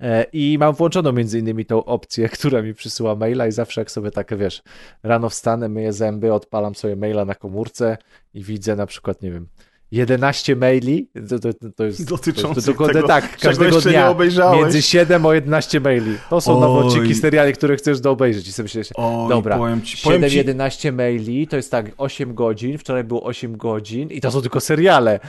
[0.00, 3.90] E, i mam włączoną między innymi tą opcję, która mi przysyła maila i zawsze jak
[3.90, 4.62] sobie tak, wiesz,
[5.02, 7.98] rano wstanę, myję zęby, odpalam sobie maila na komórce
[8.34, 9.48] i widzę na przykład, nie wiem,
[9.92, 14.14] 11 maili, to, to, to jest, Dotyczących to jest dokładnie tego, tak, każdego dnia
[14.54, 16.18] między 7 a 11 maili.
[16.30, 19.82] To są nowe odcinki seriali, które chcesz do obejrzeć i sobie myślisz, Oj, dobra, powiem
[19.82, 20.36] ci, 7, ci...
[20.36, 24.60] 11 maili, to jest tak 8 godzin, wczoraj było 8 godzin i to są tylko
[24.60, 25.20] seriale.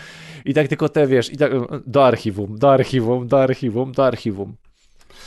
[0.46, 1.52] I tak tylko te, wiesz, i tak
[1.88, 4.56] do archiwum, do archiwum, do archiwum, do archiwum.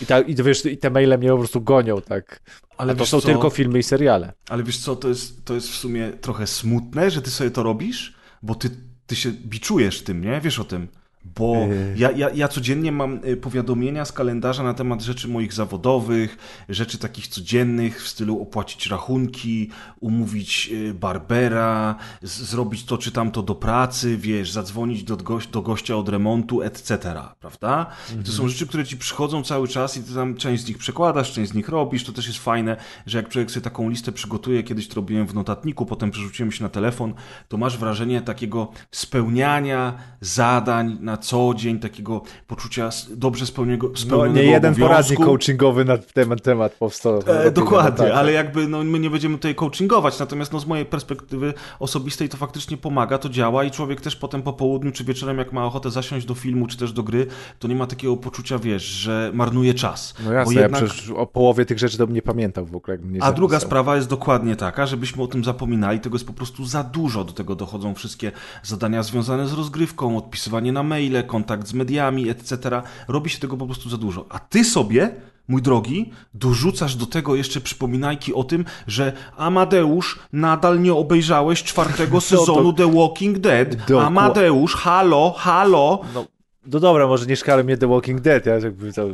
[0.00, 2.40] I, ta, i, wiesz, I te maile mnie po prostu gonią, tak.
[2.76, 3.26] Ale to są co?
[3.26, 4.32] tylko filmy i seriale.
[4.48, 7.62] Ale wiesz co, to jest, to jest w sumie trochę smutne, że ty sobie to
[7.62, 8.70] robisz, bo ty
[9.06, 10.40] ty się biczujesz tym, nie?
[10.40, 10.88] Wiesz o tym.
[11.34, 11.94] Bo yy.
[11.96, 16.98] ja, ja, ja codziennie mam y, powiadomienia z kalendarza na temat rzeczy moich zawodowych, rzeczy
[16.98, 24.16] takich codziennych w stylu opłacić rachunki, umówić y, barbera, zrobić to czy tamto do pracy,
[24.16, 26.98] wiesz, zadzwonić do, goś do gościa od remontu, etc.
[27.40, 27.86] Prawda?
[28.08, 28.24] Mhm.
[28.24, 28.48] To są mhm.
[28.48, 31.54] rzeczy, które ci przychodzą cały czas i ty tam część z nich przekładasz, część z
[31.54, 32.04] nich robisz.
[32.04, 35.34] To też jest fajne, że jak człowiek sobie taką listę przygotuje, kiedyś to robiłem w
[35.34, 37.14] notatniku, potem przerzuciłem się na telefon,
[37.48, 44.42] to masz wrażenie takiego spełniania zadań na co dzień, takiego poczucia dobrze spełnionego, spełnionego no,
[44.42, 47.22] nie jeden poradnik coachingowy na ten temat powstał.
[47.26, 48.16] E, dokładnie, tak.
[48.16, 52.36] ale jakby no, my nie będziemy tutaj coachingować, natomiast no, z mojej perspektywy osobistej to
[52.36, 55.90] faktycznie pomaga, to działa i człowiek też potem po południu czy wieczorem, jak ma ochotę
[55.90, 57.26] zasiąść do filmu czy też do gry,
[57.58, 60.14] to nie ma takiego poczucia, wiesz, że marnuje czas.
[60.24, 60.82] No jasne, Bo jednak...
[60.82, 62.98] ja przecież o połowie tych rzeczy to bym nie pamiętał w ogóle.
[63.20, 66.84] A druga sprawa jest dokładnie taka, żebyśmy o tym zapominali, tego jest po prostu za
[66.84, 71.74] dużo, do tego dochodzą wszystkie zadania związane z rozgrywką, odpisywanie na maile, maile, kontakt z
[71.74, 72.82] mediami, etc.
[73.08, 74.26] Robi się tego po prostu za dużo.
[74.28, 75.10] A ty sobie
[75.48, 82.20] mój drogi, dorzucasz do tego jeszcze przypominajki o tym, że Amadeusz nadal nie obejrzałeś czwartego
[82.30, 83.90] sezonu The Walking Dead.
[84.00, 86.00] Amadeusz, halo, halo.
[86.14, 86.24] No,
[86.66, 88.46] no dobra, może nie szkale mnie The Walking Dead.
[88.46, 89.08] Ja jakby to...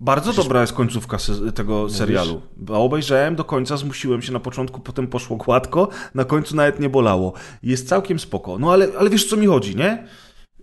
[0.00, 1.16] Bardzo dobra jest końcówka
[1.54, 2.40] tego serialu.
[2.56, 6.88] Bo obejrzałem do końca, zmusiłem się na początku, potem poszło gładko, na końcu nawet nie
[6.88, 7.32] bolało.
[7.62, 8.58] Jest całkiem spoko.
[8.58, 10.04] No ale, ale wiesz, co mi chodzi, nie?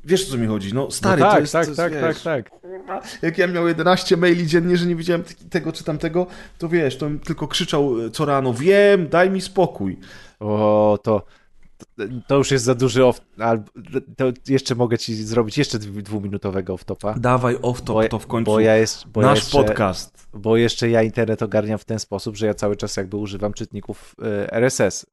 [0.05, 0.73] Wiesz, o co mi chodzi?
[0.73, 1.53] No stary, no tak, to jest...
[1.53, 2.51] Tak, tak, tak, tak.
[3.21, 7.09] Jak ja miał 11 maili dziennie, że nie widziałem tego czy tamtego, to wiesz, to
[7.25, 9.99] tylko krzyczał e, co rano, wiem, daj mi spokój.
[10.39, 11.25] O, to...
[12.27, 13.21] To już jest za duży off,
[14.17, 17.19] to jeszcze mogę ci zrobić jeszcze dwuminutowego off-topa.
[17.19, 20.27] Dawaj off-top, to w końcu bo ja jest, bo nasz jeszcze, podcast.
[20.33, 24.15] Bo jeszcze ja internet ogarniam w ten sposób, że ja cały czas jakby używam czytników
[24.21, 25.05] e, RSS.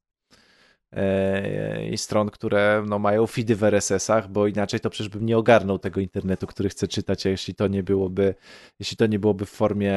[0.95, 5.37] E, i stron, które no, mają feedy w RSS-ach, bo inaczej to przecież bym nie
[5.37, 8.35] ogarnął tego internetu, który chcę czytać, a jeśli to nie byłoby,
[8.79, 9.93] jeśli to nie byłoby w formie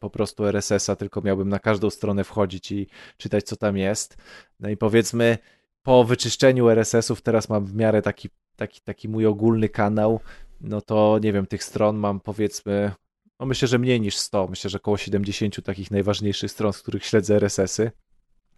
[0.00, 4.16] po prostu RSS-a, tylko miałbym na każdą stronę wchodzić i czytać, co tam jest.
[4.60, 5.38] No i powiedzmy,
[5.82, 10.20] po wyczyszczeniu RSS-ów teraz mam w miarę taki, taki, taki mój ogólny kanał,
[10.60, 12.92] no to nie wiem, tych stron mam powiedzmy,
[13.40, 17.04] no myślę, że mniej niż 100, myślę, że około 70 takich najważniejszych stron, z których
[17.04, 17.90] śledzę RSS-y.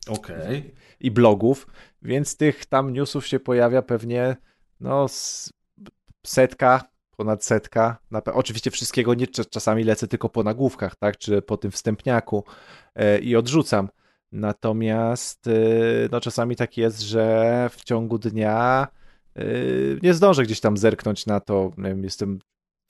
[0.08, 0.72] Okay.
[1.00, 1.66] I blogów,
[2.02, 4.36] więc tych tam newsów się pojawia pewnie
[4.80, 5.06] no
[6.26, 6.82] setka,
[7.16, 7.98] ponad setka.
[8.32, 12.44] Oczywiście wszystkiego nie, czasami lecę tylko po nagłówkach, tak, czy po tym wstępniaku
[12.94, 13.88] e, i odrzucam.
[14.32, 15.50] Natomiast e,
[16.10, 18.86] no, czasami tak jest, że w ciągu dnia
[20.02, 21.72] nie zdążę gdzieś tam zerknąć na to.
[21.78, 22.38] Wiem, jestem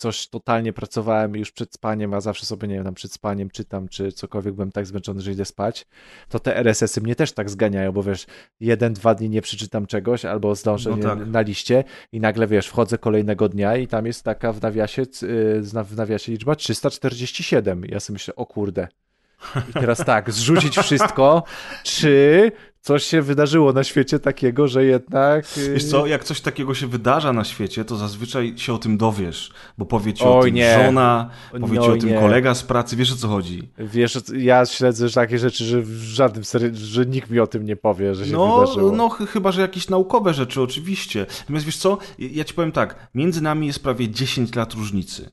[0.01, 3.89] coś totalnie pracowałem już przed spaniem, a zawsze sobie, nie wiem, tam przed spaniem czytam,
[3.89, 5.87] czy cokolwiek byłem tak zmęczony, że idę spać,
[6.29, 8.27] to te RSS-y mnie też tak zganiają, bo wiesz,
[8.61, 11.27] jeden, dwa dni nie przeczytam czegoś, albo zdążę no tak.
[11.27, 15.63] na liście i nagle, wiesz, wchodzę kolejnego dnia i tam jest taka w nawiasie, y,
[15.85, 17.85] w nawiasie liczba 347.
[17.85, 18.89] Ja sobie myślę, o kurde,
[19.71, 21.43] i teraz tak, zrzucić wszystko,
[21.85, 25.59] czy coś się wydarzyło na świecie takiego, że jednak...
[25.59, 28.99] Y, wiesz co, jak coś takiego się wydarza na świecie, to zazwyczaj się o tym
[28.99, 30.85] dowiesz, bo powie ci o tym nie.
[30.85, 31.31] żona,
[31.61, 32.21] powie no, ci o tym nie.
[32.21, 33.71] kolega z pracy, wiesz o co chodzi.
[33.79, 37.77] Wiesz, ja śledzę takie rzeczy, że w żadnym serii, że nikt mi o tym nie
[37.77, 38.93] powie, że się no, wydarzyło.
[38.93, 41.27] No, chyba, że jakieś naukowe rzeczy, oczywiście.
[41.41, 45.31] Natomiast wiesz co, ja ci powiem tak, między nami jest prawie 10 lat różnicy.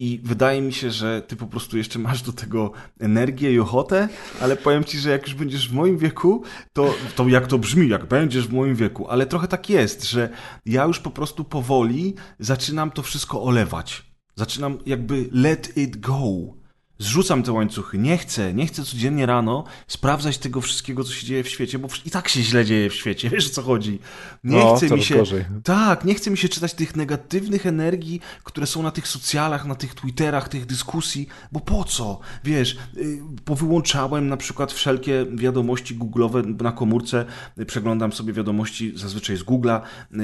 [0.00, 4.08] I wydaje mi się, że ty po prostu jeszcze masz do tego energię i ochotę,
[4.40, 6.42] ale powiem ci, że jak już będziesz w moim wieku,
[6.72, 10.28] to, to jak to brzmi, jak będziesz w moim wieku, ale trochę tak jest, że
[10.66, 14.02] ja już po prostu powoli zaczynam to wszystko olewać.
[14.34, 16.58] Zaczynam jakby let it go
[16.98, 17.98] zrzucam te łańcuchy.
[17.98, 21.88] Nie chcę, nie chcę codziennie rano sprawdzać tego wszystkiego, co się dzieje w świecie, bo
[22.04, 23.98] i tak się źle dzieje w świecie, wiesz o co chodzi.
[24.44, 25.16] Nie no, chce mi się.
[25.16, 25.44] Gorzej.
[25.64, 29.74] Tak, nie chce mi się czytać tych negatywnych energii, które są na tych socjalach, na
[29.74, 32.20] tych Twitterach, tych dyskusji, bo po co?
[32.44, 37.24] Wiesz, y, powyłączałem na przykład wszelkie wiadomości Google'owe na komórce,
[37.66, 39.80] przeglądam sobie wiadomości zazwyczaj z Google'a,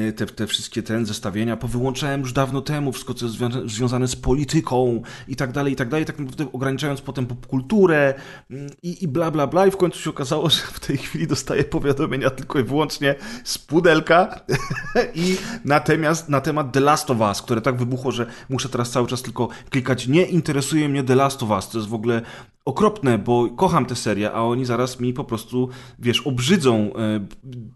[0.08, 4.16] y, te, te wszystkie te zestawienia, powyłączałem już dawno temu wszystko, co jest związane z
[4.16, 8.14] polityką i tak dalej, i tak dalej, tak naprawdę ograniczając potem popkulturę
[8.50, 9.66] mm, i, i bla, bla, bla.
[9.66, 13.58] I w końcu się okazało, że w tej chwili dostaję powiadomienia tylko i wyłącznie z
[13.58, 14.40] pudelka
[15.14, 19.06] i natomiast na temat The Last of Us, które tak wybuchło, że muszę teraz cały
[19.06, 21.68] czas tylko klikać nie interesuje mnie The Last of Us.
[21.68, 22.22] To jest w ogóle
[22.64, 27.26] okropne, bo kocham tę serię, a oni zaraz mi po prostu, wiesz, obrzydzą e,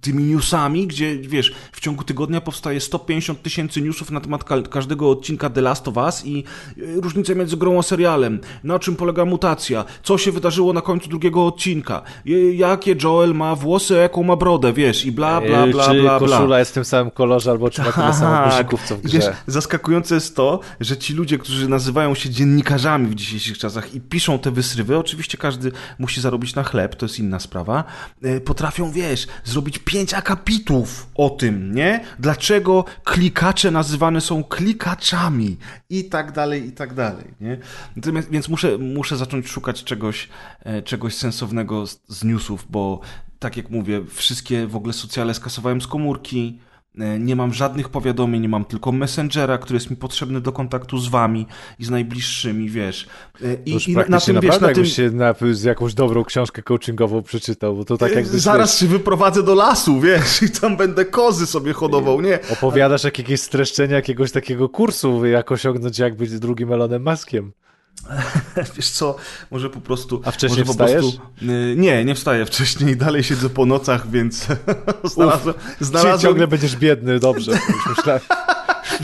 [0.01, 5.11] tymi newsami, gdzie, wiesz, w ciągu tygodnia powstaje 150 tysięcy newsów na temat ka każdego
[5.11, 6.45] odcinka The Last of Us i
[6.79, 11.09] e, różnice między grą a serialem, na czym polega mutacja, co się wydarzyło na końcu
[11.09, 12.03] drugiego odcinka,
[12.53, 16.29] jakie Joel ma włosy, jaką ma brodę, wiesz, i bla, bla, bla, czy bla, bla.
[16.39, 18.51] koszula jest w tym samym kolorze, albo czy ma tyle samo tak.
[18.51, 19.19] guzików, co w grze.
[19.19, 24.01] Wiesz, zaskakujące jest to, że ci ludzie, którzy nazywają się dziennikarzami w dzisiejszych czasach i
[24.01, 27.85] piszą te wysrywy, oczywiście każdy musi zarobić na chleb, to jest inna sprawa,
[28.23, 32.05] e, potrafią, wiesz, zrobić pięć akapitów o tym, nie?
[32.19, 35.57] Dlaczego klikacze nazywane są klikaczami
[35.91, 37.59] i tak dalej, i tak dalej, nie?
[37.97, 40.29] Natomiast, więc muszę, muszę zacząć szukać czegoś,
[40.65, 43.01] e, czegoś sensownego z, z newsów, bo
[43.39, 46.59] tak jak mówię, wszystkie w ogóle socjale skasowałem z komórki,
[47.19, 51.09] nie mam żadnych powiadomień, nie mam tylko Messengera, który jest mi potrzebny do kontaktu z
[51.09, 51.47] wami
[51.79, 53.07] i z najbliższymi, wiesz.
[53.45, 54.87] E, I, i na tym, wiesz, na tym...
[54.87, 58.39] się na, z jakąś dobrą książkę coachingową przeczytał, bo to tak jakby...
[58.39, 62.39] Zaraz się wyprowadzę do lasu, wiesz, i tam będę kozy sobie hodował, nie?
[62.53, 67.53] Opowiadasz jak jakieś streszczenie jakiegoś takiego kursu, jak osiągnąć jak być drugim Elonem Maskiem.
[68.77, 69.17] Wiesz co,
[69.51, 70.21] może po prostu...
[70.25, 71.05] A wcześniej może wstajesz?
[71.05, 74.47] Prostu, y, nie, nie wstaję wcześniej, dalej siedzę po nocach, więc
[75.15, 75.55] znalazłem...
[75.81, 76.21] znalazłem...
[76.21, 78.21] ciągle będziesz biedny, dobrze, już myślałem.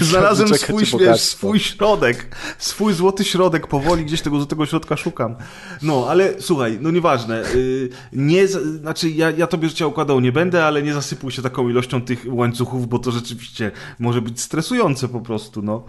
[0.00, 5.36] Znalazłem swój, wiesz, swój środek, swój złoty środek, powoli gdzieś tego złotego środka szukam.
[5.82, 7.44] No, ale słuchaj, no nieważne.
[7.54, 11.68] Y, nie, znaczy ja, ja tobie życia układał nie będę, ale nie zasypuj się taką
[11.68, 15.84] ilością tych łańcuchów, bo to rzeczywiście może być stresujące po prostu, no.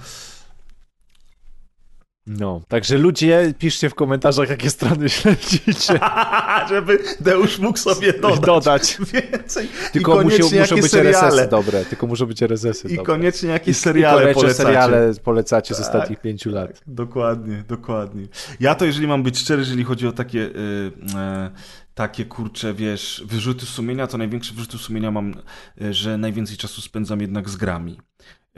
[2.27, 5.99] No, także ludzie, piszcie w komentarzach, jakie strony śledzicie.
[6.69, 8.97] Żeby Deusz mógł sobie dodać, dodać.
[9.13, 9.67] więcej.
[9.93, 10.49] Tylko I muszą,
[10.81, 13.05] być RSS-y dobre, tylko muszą być RSS-y I dobre.
[13.05, 14.63] koniecznie jakieś seriale I polecacie.
[14.63, 16.67] seriale polecacie tak, z ostatnich pięciu lat.
[16.67, 18.27] Tak, dokładnie, dokładnie.
[18.59, 20.39] Ja to, jeżeli mam być szczery, jeżeli chodzi o takie...
[20.39, 21.49] Yy, yy,
[21.95, 25.33] takie kurcze, wiesz, wyrzuty sumienia, to największe wyrzuty sumienia mam,
[25.81, 27.99] y, że najwięcej czasu spędzam jednak z grami.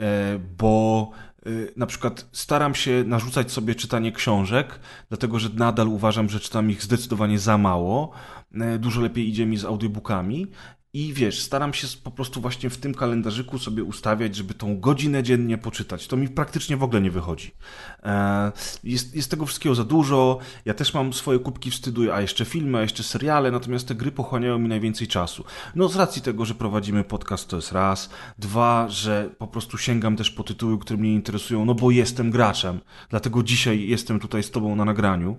[0.00, 1.10] E, bo
[1.76, 6.82] na przykład staram się narzucać sobie czytanie książek, dlatego że nadal uważam, że czytam ich
[6.82, 8.10] zdecydowanie za mało.
[8.74, 10.46] Y, dużo lepiej idzie mi z audiobookami
[10.98, 15.22] i wiesz, staram się po prostu właśnie w tym kalendarzyku sobie ustawiać, żeby tą godzinę
[15.22, 16.06] dziennie poczytać.
[16.06, 17.50] To mi praktycznie w ogóle nie wychodzi.
[18.02, 18.52] E,
[18.84, 20.38] jest, jest tego wszystkiego za dużo.
[20.64, 24.12] Ja też mam swoje kubki wstydu, a jeszcze filmy, a jeszcze seriale, natomiast te gry
[24.12, 25.44] pochłaniają mi najwięcej czasu.
[25.74, 28.10] No z racji tego, że prowadzimy podcast, to jest raz.
[28.38, 32.80] Dwa, że po prostu sięgam też po tytuły, które mnie interesują, no bo jestem graczem.
[33.10, 35.36] Dlatego dzisiaj jestem tutaj z tobą na nagraniu.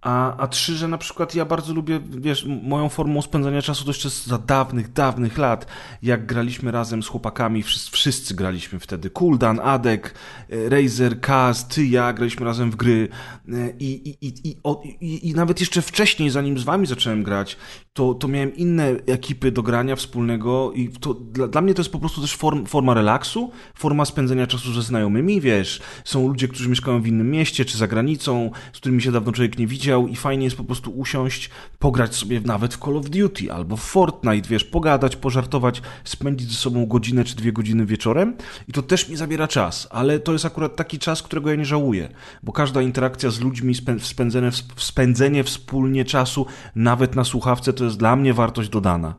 [0.00, 3.90] A, a trzy, że na przykład ja bardzo lubię, wiesz, moją formą spędzania czasu to
[3.90, 5.66] jeszcze za dawnych, dawnych lat,
[6.02, 10.14] jak graliśmy razem z chłopakami, wszyscy, wszyscy graliśmy wtedy, Kuldan, Adek,
[10.50, 13.08] e, Razer, Kaz, ty, ja, graliśmy razem w gry.
[13.48, 14.56] E, i, i, i,
[15.00, 17.56] i, i nawet jeszcze wcześniej, zanim z wami zacząłem grać,
[17.98, 21.92] to, to miałem inne ekipy do grania wspólnego i to, dla, dla mnie to jest
[21.92, 26.68] po prostu też form, forma relaksu, forma spędzenia czasu ze znajomymi, wiesz, są ludzie, którzy
[26.68, 30.16] mieszkają w innym mieście czy za granicą, z którymi się dawno człowiek nie widział i
[30.16, 34.48] fajnie jest po prostu usiąść, pograć sobie nawet w Call of Duty albo w Fortnite,
[34.48, 38.36] wiesz, pogadać, pożartować, spędzić ze sobą godzinę czy dwie godziny wieczorem.
[38.68, 41.64] I to też mi zabiera czas, ale to jest akurat taki czas, którego ja nie
[41.64, 42.08] żałuję,
[42.42, 48.16] bo każda interakcja z ludźmi, spędzenie, spędzenie wspólnie czasu, nawet na słuchawce, to jest dla
[48.16, 49.14] mnie wartość dodana.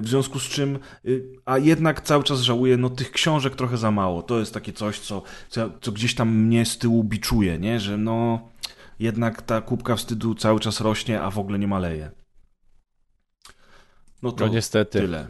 [0.00, 3.90] W związku z czym, y, a jednak cały czas żałuję, no tych książek trochę za
[3.90, 4.22] mało.
[4.22, 7.80] To jest takie coś, co, co, co gdzieś tam mnie z tyłu biczuje, nie?
[7.80, 8.48] że no
[8.98, 12.10] jednak ta kubka wstydu cały czas rośnie, a w ogóle nie maleje.
[14.22, 15.00] No to no niestety.
[15.00, 15.26] tyle.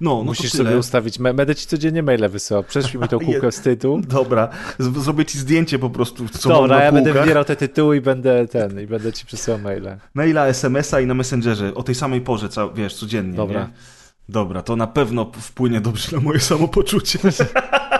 [0.00, 1.18] No, no Musisz sobie ustawić.
[1.18, 2.64] Będę ci codziennie maile wysyłał.
[2.64, 4.00] Prześlij mi tą kubkę wstydu.
[4.08, 4.48] Dobra,
[4.78, 6.28] zrobię ci zdjęcie po prostu.
[6.28, 9.96] Co Dobra, ja będę wybierał te tytuły i będę ten, i będę ci przesyłał maile.
[10.14, 13.36] Maila, SMS-a i na Messengerze o tej samej porze, wiesz, codziennie.
[13.36, 13.60] Dobra.
[13.60, 13.68] Nie?
[14.28, 17.18] Dobra, to na pewno wpłynie dobrze na moje samopoczucie.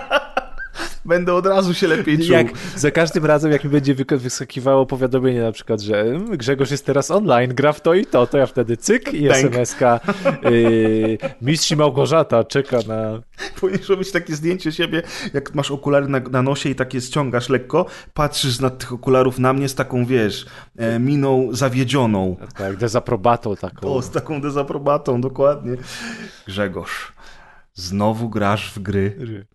[1.04, 2.32] Będę od razu się lepiej czuł.
[2.32, 2.46] Jak,
[2.76, 7.10] za każdym razem, jak mi będzie wyskakiwało powiadomienie na przykład, że mm, Grzegorz jest teraz
[7.10, 10.00] online, gra w to i to, to ja wtedy cyk i SMS-ka
[10.42, 13.20] yy, mistrz Małgorzata czeka na...
[13.60, 15.02] Powinieneś robić takie zdjęcie siebie,
[15.34, 19.52] jak masz okulary na, na nosie i takie ściągasz lekko, patrzysz na tych okularów na
[19.52, 20.46] mnie z taką, wiesz,
[20.76, 22.36] e, miną zawiedzioną.
[22.56, 23.94] Tak, dezaprobatą taką.
[23.94, 25.76] O, z taką dezaprobatą, dokładnie.
[26.46, 27.12] Grzegorz,
[27.74, 29.46] znowu grasz w gry.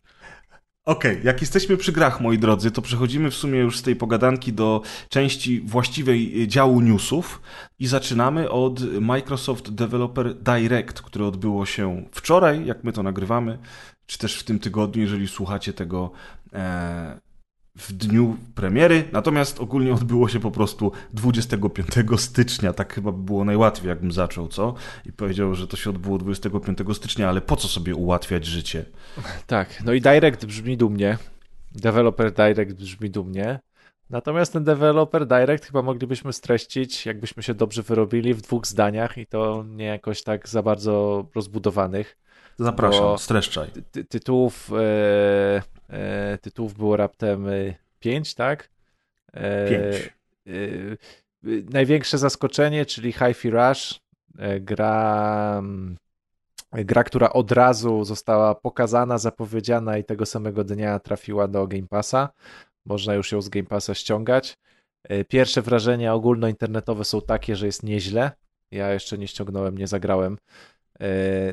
[0.90, 3.96] Okej, okay, jak jesteśmy przy grach, moi drodzy, to przechodzimy w sumie już z tej
[3.96, 7.42] pogadanki do części właściwej działu newsów
[7.80, 13.58] i zaczynamy od Microsoft Developer Direct, które odbyło się wczoraj, jak my to nagrywamy,
[14.06, 16.12] czy też w tym tygodniu, jeżeli słuchacie tego
[16.54, 17.20] e,
[17.80, 23.46] w dniu premiery, natomiast ogólnie odbyło się po prostu 25 stycznia, tak chyba by było
[23.46, 24.74] najłatwiej, jakbym zaczął, co?
[25.06, 28.86] I powiedział, że to się odbyło 25 stycznia, ale po co sobie ułatwiać życie?
[29.48, 31.18] Tak, no i Direct brzmi dumnie,
[31.72, 33.60] Developer Direct brzmi dumnie,
[34.10, 39.26] natomiast ten Developer Direct chyba moglibyśmy streścić, jakbyśmy się dobrze wyrobili w dwóch zdaniach i
[39.26, 42.18] to nie jakoś tak za bardzo rozbudowanych.
[42.60, 43.68] Zapraszam, streszczaj.
[43.92, 44.72] Ty tytułów...
[44.72, 47.48] Yy E, tytułów było raptem
[48.00, 48.70] 5, e, tak?
[49.34, 50.14] 5.
[50.48, 50.52] E,
[51.70, 54.00] największe zaskoczenie, czyli Hi-Fi Rush,
[54.60, 55.98] gra, mm,
[56.72, 62.30] gra, która od razu została pokazana, zapowiedziana i tego samego dnia trafiła do Game Passa.
[62.86, 64.58] Można już ją z Game Passa ściągać.
[65.28, 68.32] Pierwsze wrażenia ogólnointernetowe są takie, że jest nieźle.
[68.72, 70.38] Ja jeszcze nie ściągnąłem, nie zagrałem.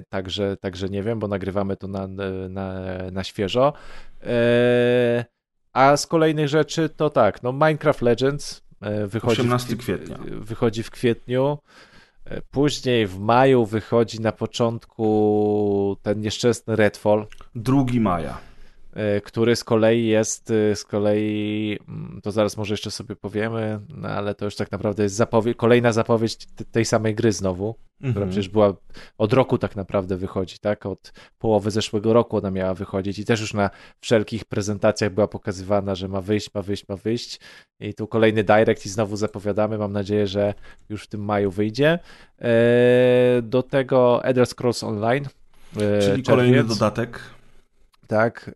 [0.08, 2.06] Także, także nie wiem, bo nagrywamy to na,
[2.48, 2.82] na,
[3.12, 3.72] na świeżo.
[4.22, 5.24] E,
[5.72, 10.18] a z kolejnych rzeczy to tak, no Minecraft Legends e, wychodzi 18 kwietnia.
[10.30, 11.58] Wychodzi w kwietniu.
[12.24, 17.26] E, później w maju wychodzi na początku ten nieszczęsny Redfall.
[17.54, 18.38] 2 maja.
[19.24, 24.34] Który z kolei jest, z kolei, mm, to zaraz może jeszcze sobie powiemy, no ale
[24.34, 26.36] to już tak naprawdę jest zapowie kolejna zapowiedź
[26.72, 28.28] tej samej gry znowu która mhm.
[28.28, 28.74] przecież była
[29.18, 30.86] od roku tak naprawdę wychodzi, tak?
[30.86, 33.70] Od połowy zeszłego roku ona miała wychodzić i też już na
[34.00, 37.40] wszelkich prezentacjach była pokazywana, że ma wyjść, ma wyjść, ma wyjść.
[37.80, 39.78] I tu kolejny direct i znowu zapowiadamy.
[39.78, 40.54] Mam nadzieję, że
[40.88, 41.98] już w tym maju wyjdzie.
[42.38, 45.24] E, do tego Elder Scrolls Online.
[46.00, 47.20] Czyli kolejny dodatek.
[48.08, 48.54] Tak.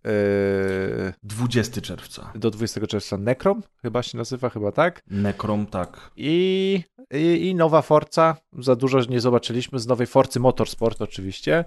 [1.22, 2.32] 20 e, czerwca.
[2.34, 5.02] Do 20 czerwca Necrom chyba się nazywa, chyba tak.
[5.10, 6.10] Necrom, tak.
[6.16, 6.82] I
[7.14, 11.64] i, I, nowa Forza, za dużo nie zobaczyliśmy, z nowej Forcy Motorsport oczywiście,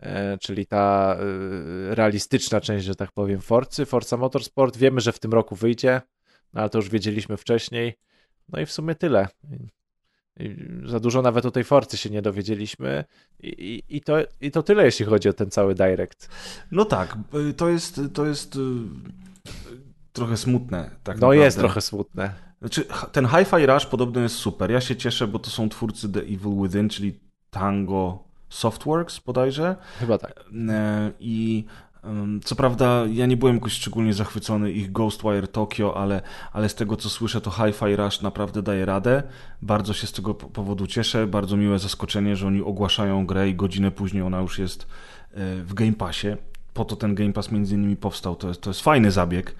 [0.00, 4.76] e, czyli ta e, realistyczna część, że tak powiem, Forcy, Forza Motorsport.
[4.76, 6.00] Wiemy, że w tym roku wyjdzie,
[6.52, 7.94] no ale to już wiedzieliśmy wcześniej.
[8.48, 9.28] No i w sumie tyle.
[10.86, 13.04] Za dużo nawet o tej Forcy się nie dowiedzieliśmy
[13.42, 16.28] I, i, to, i to tyle, jeśli chodzi o ten cały Direct.
[16.70, 17.18] No tak,
[17.56, 18.58] to jest, to jest
[20.12, 20.90] trochę smutne.
[21.02, 21.44] Tak no naprawdę.
[21.44, 22.34] jest trochę smutne.
[22.60, 24.70] Znaczy, ten Hi-Fi Rush podobno jest super.
[24.70, 27.20] Ja się cieszę, bo to są twórcy The Evil Within, czyli
[27.50, 29.76] Tango Softworks bodajże.
[29.98, 30.44] Chyba tak.
[30.68, 31.64] E, I
[32.44, 36.96] co prawda ja nie byłem jakoś szczególnie zachwycony ich Ghostwire Tokyo, ale, ale z tego
[36.96, 39.22] co słyszę to Hi-Fi Rush naprawdę daje radę.
[39.62, 41.26] Bardzo się z tego powodu cieszę.
[41.26, 44.86] Bardzo miłe zaskoczenie, że oni ogłaszają grę i godzinę później ona już jest e,
[45.62, 46.28] w Game Passie.
[46.74, 48.36] Po to ten Game Pass między innymi powstał.
[48.36, 49.54] To jest, to jest fajny zabieg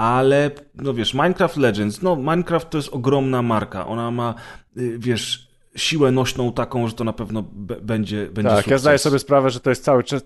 [0.00, 4.34] ale no wiesz, Minecraft Legends, no Minecraft to jest ogromna marka, ona ma,
[4.76, 7.44] y, wiesz, siłę nośną taką, że to na pewno
[7.82, 8.70] będzie, będzie Tak, sukces.
[8.70, 10.22] ja zdaję sobie sprawę, że to jest cały czas,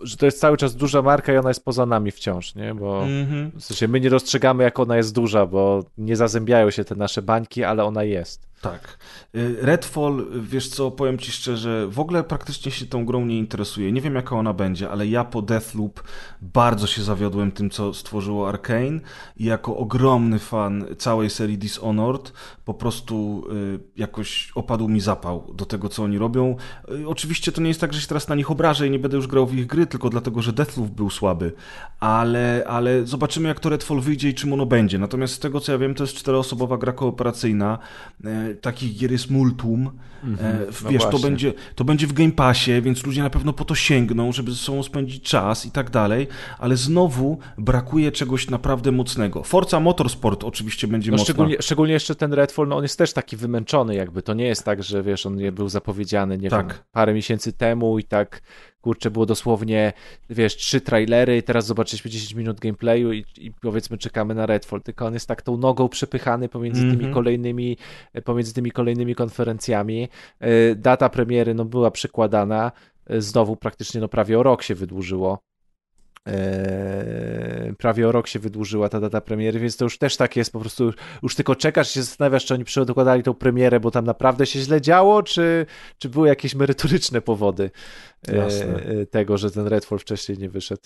[0.00, 2.74] że to jest cały czas duża marka i ona jest poza nami wciąż, nie?
[2.74, 3.50] Bo mm-hmm.
[3.58, 7.22] w sensie my nie dostrzegamy, jak ona jest duża, bo nie zazębiają się te nasze
[7.22, 8.47] bańki, ale ona jest.
[8.60, 8.98] Tak.
[9.34, 13.92] Y, Redfall, wiesz co, powiem ci szczerze, w ogóle praktycznie się tą grą nie interesuje.
[13.92, 16.02] Nie wiem jaka ona będzie, ale ja po Deathloop
[16.42, 19.00] bardzo się zawiodłem tym, co stworzyło Arkane
[19.36, 22.32] i jako ogromny fan całej serii Dishonored
[22.64, 26.56] po prostu y, jakoś opadł mi zapał do tego, co oni robią.
[26.90, 29.16] Y, oczywiście to nie jest tak, że się teraz na nich obrażę i nie będę
[29.16, 31.52] już grał w ich gry, tylko dlatego, że Deathloop był słaby,
[32.00, 34.98] ale, ale zobaczymy jak to Redfall wyjdzie i czym ono będzie.
[34.98, 37.78] Natomiast z tego, co ja wiem, to jest czteroosobowa gra kooperacyjna
[38.54, 39.90] takich gier jest multum.
[40.24, 40.84] Mm-hmm.
[40.84, 43.74] No wiesz, to będzie, to będzie w Game Passie, więc ludzie na pewno po to
[43.74, 46.26] sięgną, żeby ze sobą spędzić czas i tak dalej,
[46.58, 49.42] ale znowu brakuje czegoś naprawdę mocnego.
[49.42, 51.24] Forza Motorsport oczywiście będzie no, mocna.
[51.24, 54.64] Szczególnie, szczególnie jeszcze ten Redfall, no on jest też taki wymęczony jakby, to nie jest
[54.64, 56.68] tak, że wiesz, on nie był zapowiedziany, nie tak.
[56.68, 58.42] wiem, parę miesięcy temu i tak
[58.80, 59.92] kurczę, było dosłownie,
[60.30, 64.82] wiesz, trzy trailery i teraz zobaczyliśmy 10 minut gameplayu i, i powiedzmy czekamy na Redfall,
[64.82, 66.92] tylko on jest tak tą nogą przepychany pomiędzy mm -hmm.
[66.92, 67.14] tymi mhm.
[67.14, 67.76] kolejnymi,
[68.24, 70.08] pomiędzy tymi kolejnymi konferencjami.
[70.40, 72.72] E, data premiery, no, była przekładana,
[73.06, 75.38] e, znowu praktycznie, no, prawie o rok się wydłużyło.
[76.28, 80.52] Eee, prawie o rok się wydłużyła ta data premiery, więc to już też tak jest,
[80.52, 84.04] po prostu już tylko czekasz i się zastanawiasz, czy oni dokładali tą premierę, bo tam
[84.04, 85.66] naprawdę się źle działo, czy,
[85.98, 87.70] czy były jakieś merytoryczne powody
[88.26, 90.82] e, tego, że ten Redfall wcześniej nie wyszedł.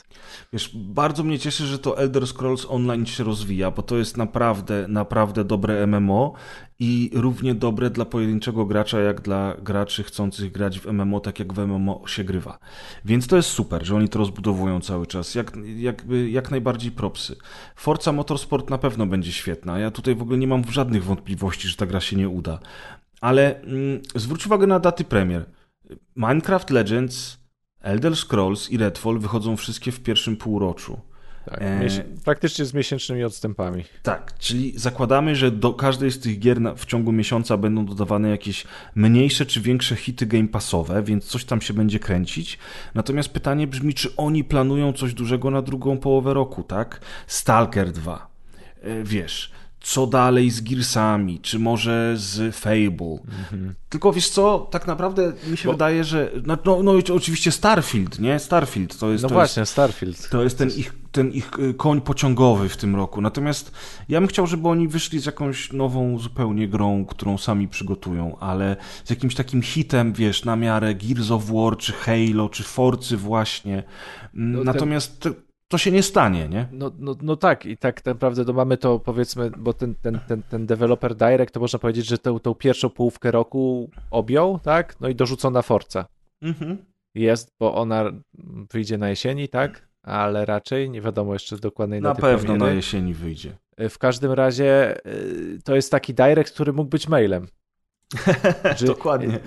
[0.52, 4.88] Wiesz, bardzo mnie cieszy, że to Elder Scrolls Online się rozwija, bo to jest naprawdę,
[4.88, 6.32] naprawdę dobre MMO
[6.78, 11.52] i równie dobre dla pojedynczego gracza, jak dla graczy chcących grać w MMO, tak jak
[11.52, 12.58] w MMO się grywa.
[13.04, 15.34] Więc to jest super, że oni to rozbudowują cały czas.
[15.34, 17.36] Jak, jakby, jak najbardziej propsy.
[17.76, 19.78] Forza Motorsport na pewno będzie świetna.
[19.78, 22.58] Ja tutaj w ogóle nie mam żadnych wątpliwości, że ta gra się nie uda.
[23.20, 25.46] Ale mm, zwróć uwagę na daty premier.
[26.16, 27.38] Minecraft Legends,
[27.80, 31.00] Elder Scrolls i Redfall wychodzą wszystkie w pierwszym półroczu.
[31.44, 31.88] Tak, e...
[32.24, 33.84] praktycznie z miesięcznymi odstępami.
[34.02, 38.64] Tak, czyli zakładamy, że do każdej z tych gier w ciągu miesiąca będą dodawane jakieś
[38.94, 42.58] mniejsze czy większe hity game passowe, więc coś tam się będzie kręcić.
[42.94, 47.00] Natomiast pytanie brzmi, czy oni planują coś dużego na drugą połowę roku, tak?
[47.26, 48.28] Stalker 2.
[48.80, 49.52] E, wiesz,
[49.82, 53.18] co dalej z Gearsami, czy może z Fable.
[53.40, 53.74] Mhm.
[53.88, 55.72] Tylko wiesz co, tak naprawdę mi się Bo...
[55.72, 56.30] wydaje, że.
[56.46, 58.38] No, no, no, oczywiście Starfield, nie?
[58.38, 59.22] Starfield to jest.
[59.22, 60.28] No to właśnie, jest, Starfield.
[60.28, 63.20] To jest ten ich, ten ich y, koń pociągowy w tym roku.
[63.20, 63.72] Natomiast
[64.08, 68.76] ja bym chciał, żeby oni wyszli z jakąś nową zupełnie grą, którą sami przygotują, ale
[69.04, 73.82] z jakimś takim hitem, wiesz, na miarę Gears of War, czy Halo, czy Forcy właśnie.
[74.34, 75.20] No, Natomiast.
[75.20, 75.34] Ten
[75.72, 76.68] to się nie stanie, nie?
[76.72, 80.42] No, no, no tak, i tak naprawdę to mamy to powiedzmy, bo ten, ten, ten,
[80.42, 85.00] ten developer direct to można powiedzieć, że tą, tą pierwszą połówkę roku objął, tak?
[85.00, 86.06] No i dorzucona Forza.
[86.42, 86.78] Mhm.
[87.14, 88.12] Jest, bo ona
[88.72, 89.88] wyjdzie na jesieni, tak?
[90.02, 92.58] Ale raczej nie wiadomo jeszcze dokładnej Na pewno premiery.
[92.58, 93.52] na jesieni wyjdzie.
[93.78, 97.46] W każdym razie y, to jest taki direct, który mógł być mailem.
[98.86, 99.38] Dokładnie.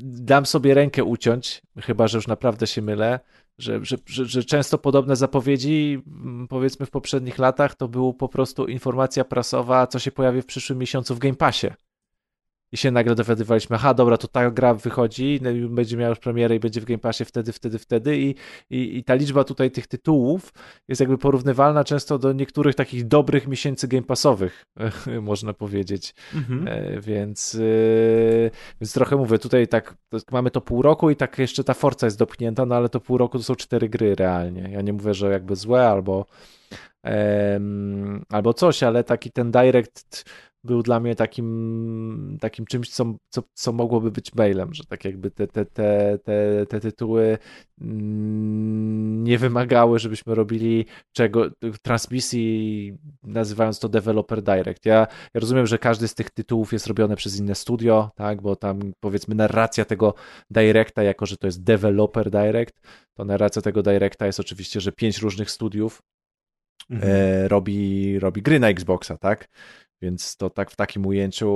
[0.00, 3.20] Dam sobie rękę uciąć, chyba że już naprawdę się mylę,
[3.58, 8.66] że, że, że, często podobne zapowiedzi, mm, powiedzmy w poprzednich latach, to było po prostu
[8.66, 11.66] informacja prasowa, co się pojawi w przyszłym miesiącu w Game Passie
[12.72, 16.56] i się nagle dowiadywaliśmy, aha, dobra, to ta gra wychodzi, no będzie miała już premierę
[16.56, 18.34] i będzie w Game Passie wtedy, wtedy, wtedy i,
[18.70, 20.52] i, i ta liczba tutaj tych tytułów
[20.88, 24.66] jest jakby porównywalna często do niektórych takich dobrych miesięcy Game Passowych,
[25.22, 26.14] można powiedzieć.
[26.34, 26.68] Mhm.
[26.68, 28.50] E, więc, e,
[28.80, 29.94] więc trochę mówię, tutaj tak
[30.32, 33.18] mamy to pół roku i tak jeszcze ta Forza jest dopchnięta, no ale to pół
[33.18, 34.68] roku to są cztery gry realnie.
[34.72, 36.26] Ja nie mówię, że jakby złe albo
[38.28, 40.24] albo coś, ale taki ten direct
[40.66, 45.30] był dla mnie takim, takim czymś, co, co, co mogłoby być mailem, że tak jakby
[45.30, 47.38] te, te, te, te, te tytuły
[47.80, 51.46] mm, nie wymagały, żebyśmy robili czego,
[51.82, 54.86] transmisji nazywając to Developer Direct.
[54.86, 58.56] Ja, ja rozumiem, że każdy z tych tytułów jest robiony przez inne studio, tak, bo
[58.56, 60.14] tam powiedzmy narracja tego
[60.50, 62.80] Directa, jako że to jest Developer Direct,
[63.14, 66.02] to narracja tego Directa jest oczywiście, że pięć różnych studiów
[66.90, 67.12] mhm.
[67.12, 69.48] e, robi, robi gry na Xboxa, tak?
[70.02, 71.48] Więc to tak w takim ujęciu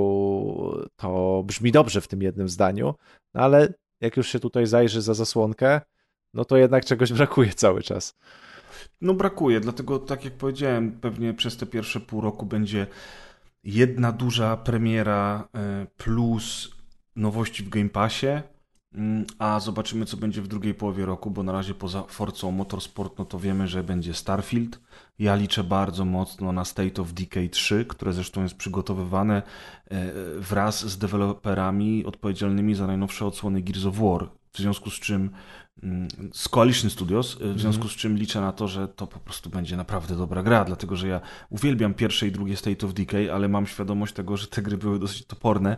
[0.96, 2.94] to brzmi dobrze w tym jednym zdaniu,
[3.34, 5.80] no ale jak już się tutaj zajrzy za zasłonkę,
[6.34, 8.14] no to jednak czegoś brakuje cały czas.
[9.00, 12.86] No brakuje, dlatego tak jak powiedziałem, pewnie przez te pierwsze pół roku będzie
[13.64, 16.70] jedna duża premiera e, plus
[17.16, 18.42] nowości w Game Passie,
[18.94, 23.18] Mm, a zobaczymy, co będzie w drugiej połowie roku, bo na razie poza Forcą Motorsport,
[23.18, 24.80] no to wiemy, że będzie Starfield.
[25.20, 29.42] Ja liczę bardzo mocno na State of Decay 3, które zresztą jest przygotowywane
[29.90, 34.28] e, wraz z deweloperami odpowiedzialnymi za najnowsze odsłony Gears of War.
[34.52, 35.30] W związku z czym
[35.82, 39.18] mm, z Coalition Studios, e, w związku z czym liczę na to, że to po
[39.18, 43.32] prostu będzie naprawdę dobra gra, dlatego że ja uwielbiam pierwsze i drugie State of Decay,
[43.32, 45.76] ale mam świadomość tego, że te gry były dosyć toporne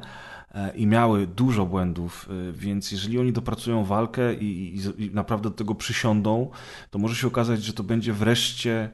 [0.54, 5.56] E, i miały dużo błędów, więc jeżeli oni dopracują walkę i, i, i naprawdę do
[5.56, 6.50] tego przysiądą,
[6.90, 8.90] to może się okazać, że to będzie wreszcie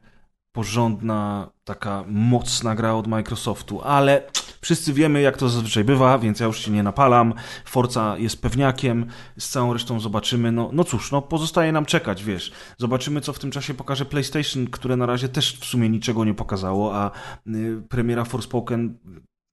[0.52, 4.22] porządna, taka mocna gra od Microsoftu, ale
[4.60, 7.34] wszyscy wiemy, jak to zazwyczaj bywa, więc ja już się nie napalam.
[7.64, 9.06] Forza jest pewniakiem,
[9.38, 10.52] z całą resztą zobaczymy.
[10.52, 12.52] No, no cóż, no pozostaje nam czekać, wiesz.
[12.78, 16.34] Zobaczymy, co w tym czasie pokaże PlayStation, które na razie też w sumie niczego nie
[16.34, 17.10] pokazało, a
[17.46, 18.98] y, premiera Forspoken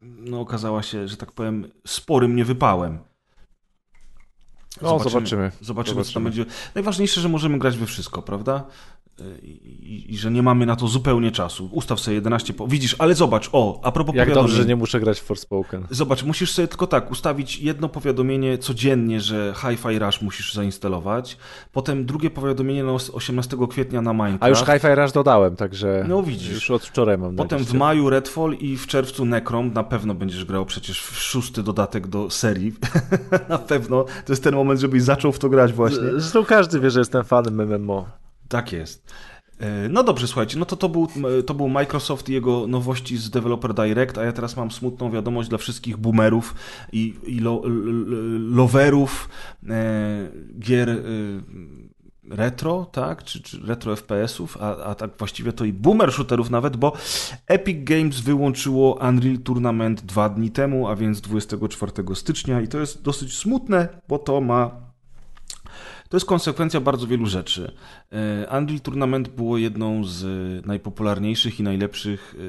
[0.01, 2.99] no, okazała się, że tak powiem, sporym niewypałem.
[4.81, 5.21] No, zobaczymy.
[5.21, 6.45] Zobaczymy, zobaczymy, co tam będzie.
[6.75, 8.63] Najważniejsze, że możemy grać we wszystko, prawda?
[9.43, 11.69] I, i, że nie mamy na to zupełnie czasu.
[11.71, 12.53] Ustaw sobie 11.
[12.53, 12.67] Po...
[12.67, 15.87] Widzisz, ale zobacz, o, a propos Jak dobrze, że nie muszę grać w Forspoken.
[15.89, 21.37] Zobacz, musisz sobie tylko tak ustawić jedno powiadomienie codziennie, że Hi-Fi Rush musisz zainstalować.
[21.71, 24.43] Potem drugie powiadomienie na 18 kwietnia na Minecraft.
[24.43, 26.53] A już Hi-Fi Rush dodałem, także no, widzisz.
[26.53, 29.73] już od wczoraj mam Potem w maju Redfall i w czerwcu Necrom.
[29.73, 32.73] Na pewno będziesz grał przecież w szósty dodatek do serii.
[33.49, 34.03] na pewno.
[34.25, 36.07] To jest ten moment, żebyś zaczął w to grać właśnie.
[36.11, 38.24] Zresztą każdy wie, że jestem fanem MMO.
[38.55, 39.13] Tak jest.
[39.59, 41.07] E, no dobrze, słuchajcie, no to to był,
[41.45, 45.49] to był Microsoft i jego nowości z Developer Direct, a ja teraz mam smutną wiadomość
[45.49, 46.55] dla wszystkich boomerów
[46.91, 47.61] i, i lo,
[48.39, 49.29] loverów
[49.69, 50.29] e,
[50.59, 50.95] gier e,
[52.29, 56.77] retro, tak, czy, czy retro FPS-ów, a, a tak właściwie to i boomer shooterów nawet,
[56.77, 56.93] bo
[57.47, 63.01] Epic Games wyłączyło Unreal Tournament dwa dni temu, a więc 24 stycznia i to jest
[63.01, 64.84] dosyć smutne, bo to ma
[66.09, 67.71] to jest konsekwencja bardzo wielu rzeczy.
[68.11, 70.25] E, Unreal Tournament było jedną z
[70.65, 72.41] najpopularniejszych i najlepszych e,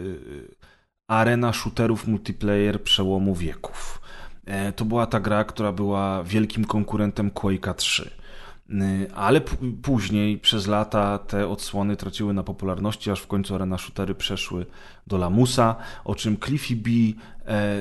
[1.09, 4.01] arena shooterów multiplayer przełomu wieków.
[4.45, 8.11] E, to była ta gra, która była wielkim konkurentem Quake'a 3.
[9.15, 9.41] Ale
[9.83, 14.67] później przez lata te odsłony traciły na popularności, aż w końcu arena shootery przeszły
[15.07, 16.91] do lamusa, o czym Cliffy B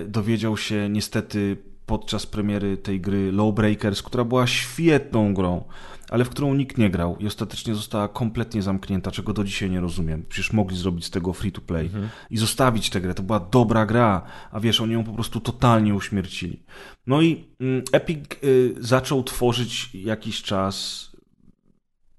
[0.07, 5.63] dowiedział się niestety podczas premiery tej gry Lawbreakers, która była świetną grą,
[6.09, 9.79] ale w którą nikt nie grał i ostatecznie została kompletnie zamknięta, czego do dzisiaj nie
[9.79, 10.25] rozumiem.
[10.29, 12.09] Przecież mogli zrobić z tego free to play mhm.
[12.29, 13.13] i zostawić tę grę.
[13.13, 14.21] To była dobra gra,
[14.51, 16.63] a wiesz, oni ją po prostu totalnie uśmiercili.
[17.07, 21.14] No i mm, Epic y, zaczął tworzyć jakiś czas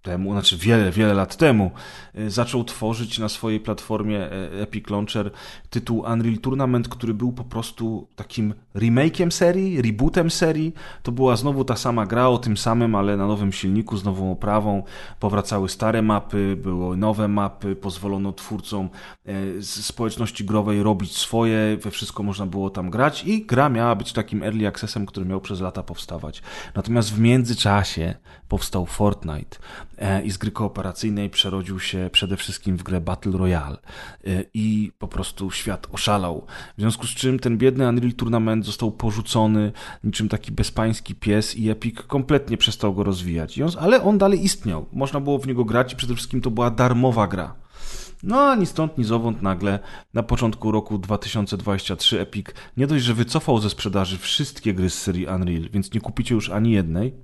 [0.07, 1.70] temu, znaczy wiele, wiele lat temu,
[2.14, 5.30] e, zaczął tworzyć na swojej platformie e, Epic Launcher
[5.70, 10.74] tytuł Unreal Tournament, który był po prostu takim remake'iem serii, rebootem serii.
[11.02, 14.32] To była znowu ta sama gra o tym samym, ale na nowym silniku, z nową
[14.32, 14.82] oprawą.
[15.20, 18.88] Powracały stare mapy, były nowe mapy, pozwolono twórcom
[19.26, 19.32] e,
[19.62, 24.12] z społeczności growej robić swoje, we wszystko można było tam grać i gra miała być
[24.12, 26.42] takim early accessem, który miał przez lata powstawać.
[26.74, 28.14] Natomiast w międzyczasie
[28.48, 29.57] powstał Fortnite
[30.24, 33.76] i z gry kooperacyjnej przerodził się przede wszystkim w grę Battle Royale
[34.26, 36.47] e, i po prostu świat oszalał.
[36.76, 39.72] W związku z czym ten biedny Unreal Tournament został porzucony
[40.05, 43.61] niczym taki bezpański pies i Epic kompletnie przestał go rozwijać.
[43.80, 44.86] ale on dalej istniał.
[44.92, 47.55] Można było w niego grać i przede wszystkim to była darmowa gra.
[48.22, 49.78] No a ni stąd, ni zowąd nagle
[50.14, 55.26] na początku roku 2023 Epic nie dość, że wycofał ze sprzedaży wszystkie gry z serii
[55.26, 57.14] Unreal, więc nie kupicie już ani jednej,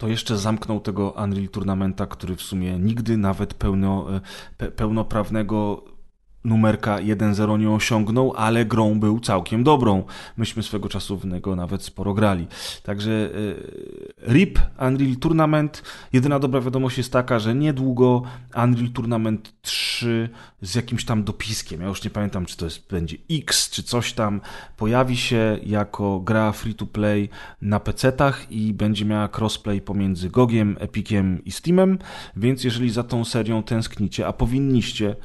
[0.00, 4.06] to jeszcze zamknął tego Unreal Tournamenta, który w sumie nigdy nawet pełno,
[4.58, 5.84] e, pełnoprawnego
[6.44, 10.04] numerka 1.0 nie osiągnął, ale grą był całkiem dobrą.
[10.36, 12.46] Myśmy swego czasu w niego nawet sporo grali.
[12.82, 13.30] Także
[14.26, 15.82] e, RIP Unreal Tournament.
[16.12, 18.22] Jedyna dobra wiadomość jest taka, że niedługo
[18.64, 20.28] Unreal Tournament 3
[20.62, 24.12] z jakimś tam dopiskiem, ja już nie pamiętam, czy to jest, będzie X, czy coś
[24.12, 24.40] tam,
[24.76, 27.28] pojawi się jako gra free to play
[27.62, 31.98] na PC-tach i będzie miała crossplay pomiędzy Gogiem, Epiciem i Steamem,
[32.36, 35.16] więc jeżeli za tą serią tęsknicie, a powinniście,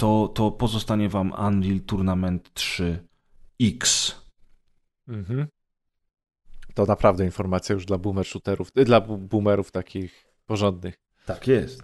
[0.00, 4.12] to, to pozostanie wam Unreal Tournament 3X.
[5.08, 5.46] Mhm.
[6.74, 10.94] To naprawdę informacja już dla boomer shooterów, dla boomerów takich porządnych.
[11.26, 11.82] Tak jest.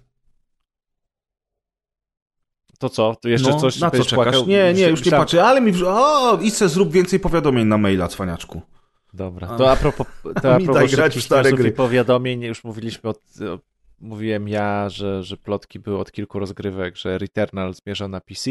[2.79, 3.17] To co?
[3.23, 4.14] To jeszcze no, coś na co czekasz?
[4.14, 4.47] Płakał?
[4.47, 5.73] Nie, nie, już nie patrzę, ale mi...
[5.87, 8.62] O, idź zrób więcej powiadomień na maila, cwaniaczku.
[9.12, 10.07] Dobra, to a propos,
[10.43, 11.73] to a propos grać w stare gry.
[11.73, 13.21] powiadomień, już mówiliśmy od,
[13.99, 18.51] mówiłem ja, że, że plotki były od kilku rozgrywek, że Returnal zmierza na PC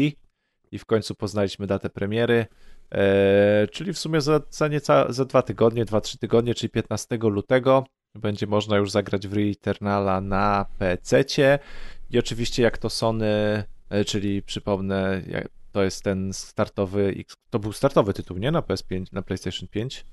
[0.70, 2.46] i w końcu poznaliśmy datę premiery.
[2.90, 7.18] E, czyli w sumie za, za, nieca, za dwa tygodnie, dwa, trzy tygodnie, czyli 15
[7.22, 7.84] lutego
[8.14, 11.58] będzie można już zagrać w Returnala na PC-cie
[12.10, 15.22] i oczywiście jak to Sony, e, czyli przypomnę,
[15.72, 18.50] to jest ten startowy, to był startowy tytuł, nie?
[18.50, 20.06] Na PS5, na PlayStation 5?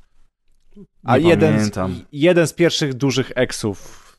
[1.04, 1.72] A jeden z,
[2.12, 4.13] jeden z pierwszych dużych eksów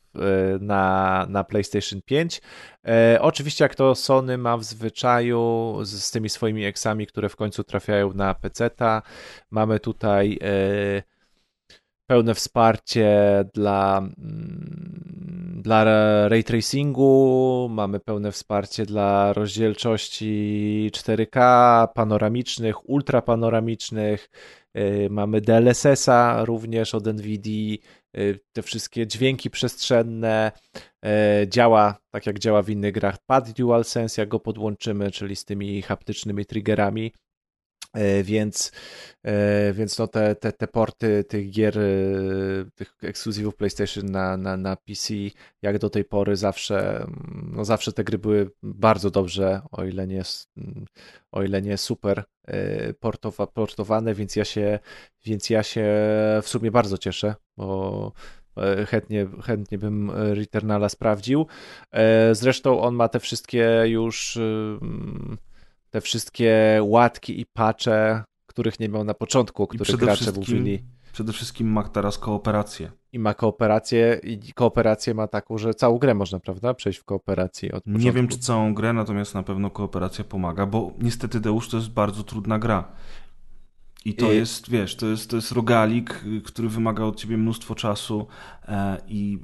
[0.59, 2.41] na, na PlayStation 5.
[2.87, 7.35] E, oczywiście, jak to Sony ma w zwyczaju z, z tymi swoimi eksami, które w
[7.35, 9.01] końcu trafiają na PC-ta,
[9.51, 11.03] mamy tutaj e,
[12.07, 13.09] pełne wsparcie
[13.53, 15.83] dla, mm, dla
[16.27, 24.29] ray tracingu, mamy pełne wsparcie dla rozdzielczości 4K, panoramicznych, ultrapanoramicznych,
[24.77, 27.79] y, mamy DLSS-a również od NVIDII,
[28.17, 30.51] y, te wszystkie dźwięki przestrzenne,
[31.05, 33.17] y, działa tak jak działa w innych grach.
[33.25, 37.11] Pad DualSense, jak go podłączymy, czyli z tymi haptycznymi triggerami,
[38.23, 38.71] więc,
[39.23, 41.83] e, więc no te, te, te porty tych gier, e,
[42.75, 45.13] tych ekskluzywów PlayStation na, na, na PC,
[45.61, 47.05] jak do tej pory zawsze,
[47.51, 50.21] no zawsze te gry były bardzo dobrze, o ile nie,
[51.31, 52.23] o ile nie super
[52.99, 54.79] portowa, portowane, więc ja się,
[55.25, 55.85] więc ja się
[56.43, 58.11] w sumie bardzo cieszę, bo
[58.87, 61.47] chętnie, chętnie bym Returnala sprawdził.
[62.31, 64.39] Zresztą on ma te wszystkie już
[65.95, 70.83] te wszystkie łatki i pacze, których nie miał na początku, o których gracze mówili.
[71.13, 72.91] Przede wszystkim ma teraz kooperację.
[73.13, 77.71] I ma kooperację, i kooperację ma taką, że całą grę można, prawda, przejść w kooperacji
[77.71, 78.05] od początku.
[78.05, 81.89] Nie wiem, czy całą grę, natomiast na pewno kooperacja pomaga, bo niestety Deusz to jest
[81.89, 82.91] bardzo trudna gra.
[84.05, 84.35] I to I...
[84.35, 88.27] jest, wiesz, to jest, to jest rogalik, który wymaga od ciebie mnóstwo czasu
[88.67, 89.39] e, i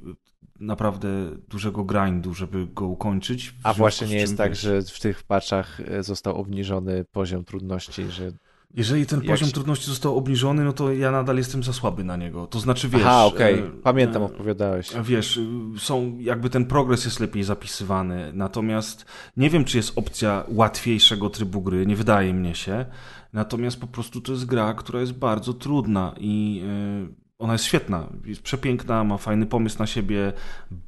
[0.62, 1.08] naprawdę
[1.48, 3.54] dużego grindu, żeby go ukończyć.
[3.62, 8.32] A właśnie nie jest tak, że w tych patchach e, został obniżony poziom trudności, że
[8.74, 9.54] jeżeli ten poziom się...
[9.54, 12.46] trudności został obniżony, no to ja nadal jestem za słaby na niego.
[12.46, 13.02] To znaczy, wiesz...
[13.04, 13.54] Aha, okej.
[13.54, 13.66] Okay.
[13.66, 14.90] E, Pamiętam, e, opowiadałeś.
[15.04, 15.40] Wiesz,
[15.78, 19.04] są, jakby ten progres jest lepiej zapisywany, natomiast
[19.36, 22.86] nie wiem, czy jest opcja łatwiejszego trybu gry, nie wydaje mnie się.
[23.32, 26.62] Natomiast po prostu to jest gra, która jest bardzo trudna i
[27.42, 30.32] ona jest świetna, jest przepiękna, ma fajny pomysł na siebie,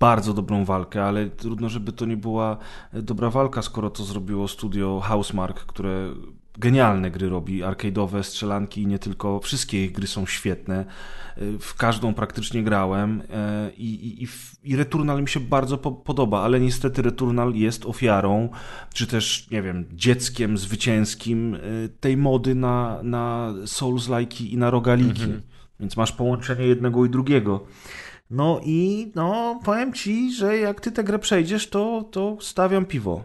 [0.00, 2.56] bardzo dobrą walkę, ale trudno, żeby to nie była
[2.92, 6.10] dobra walka, skoro to zrobiło studio Housemark, które
[6.58, 10.84] genialne gry robi, arcade'owe, strzelanki i nie tylko, wszystkie ich gry są świetne,
[11.60, 14.28] w każdą praktycznie grałem e, i, i,
[14.70, 18.48] i Returnal mi się bardzo po, podoba, ale niestety Returnal jest ofiarą,
[18.92, 21.58] czy też, nie wiem, dzieckiem zwycięskim e,
[22.00, 25.22] tej mody na, na Souls-like i na rogaliki.
[25.22, 25.42] Mhm.
[25.80, 27.66] Więc masz połączenie jednego i drugiego.
[28.30, 33.24] No i no, powiem ci, że jak ty tę grę przejdziesz, to, to stawiam piwo.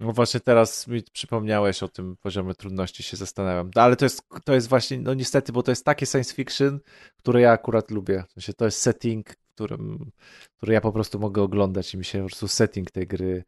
[0.00, 3.70] No właśnie teraz mi przypomniałeś o tym poziomie trudności, się zastanawiam.
[3.76, 6.80] No, ale to jest, to jest właśnie, no niestety, bo to jest takie science fiction,
[7.16, 8.24] które ja akurat lubię.
[8.56, 10.10] To jest setting, którym,
[10.56, 13.44] który ja po prostu mogę oglądać i mi się po prostu setting tej gry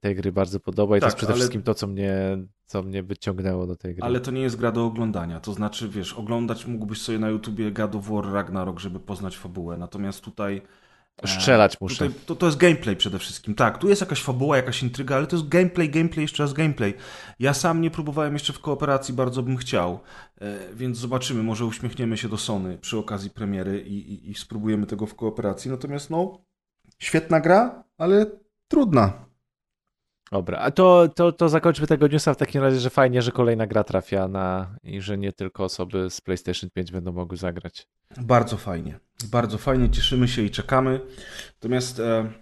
[0.00, 1.38] tej gry bardzo podoba i tak, to jest przede ale...
[1.38, 4.04] wszystkim to, co mnie, co mnie wyciągnęło do tej gry.
[4.04, 7.70] Ale to nie jest gra do oglądania, to znaczy, wiesz, oglądać mógłbyś sobie na YouTubie
[7.70, 10.62] God of War Ragnarok, żeby poznać fabułę, natomiast tutaj
[11.22, 11.94] e, Strzelać muszę.
[11.94, 13.54] Tutaj, to, to jest gameplay przede wszystkim.
[13.54, 16.94] Tak, tu jest jakaś fabuła, jakaś intryga, ale to jest gameplay, gameplay, jeszcze raz gameplay.
[17.38, 20.00] Ja sam nie próbowałem jeszcze w kooperacji, bardzo bym chciał,
[20.40, 24.86] e, więc zobaczymy, może uśmiechniemy się do Sony przy okazji premiery i, i, i spróbujemy
[24.86, 25.70] tego w kooperacji.
[25.70, 26.38] Natomiast no,
[26.98, 28.26] świetna gra, ale
[28.72, 29.12] trudna.
[30.30, 33.66] Dobra, a to, to, to zakończmy tego newsa w takim razie, że fajnie, że kolejna
[33.66, 37.88] gra trafia na i że nie tylko osoby z PlayStation 5 będą mogły zagrać.
[38.20, 38.98] Bardzo fajnie.
[39.30, 41.00] Bardzo fajnie, cieszymy się i czekamy.
[41.54, 42.32] Natomiast e,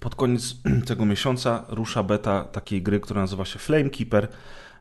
[0.00, 0.54] pod koniec
[0.88, 4.28] tego miesiąca rusza beta takiej gry, która nazywa się Flamekeeper.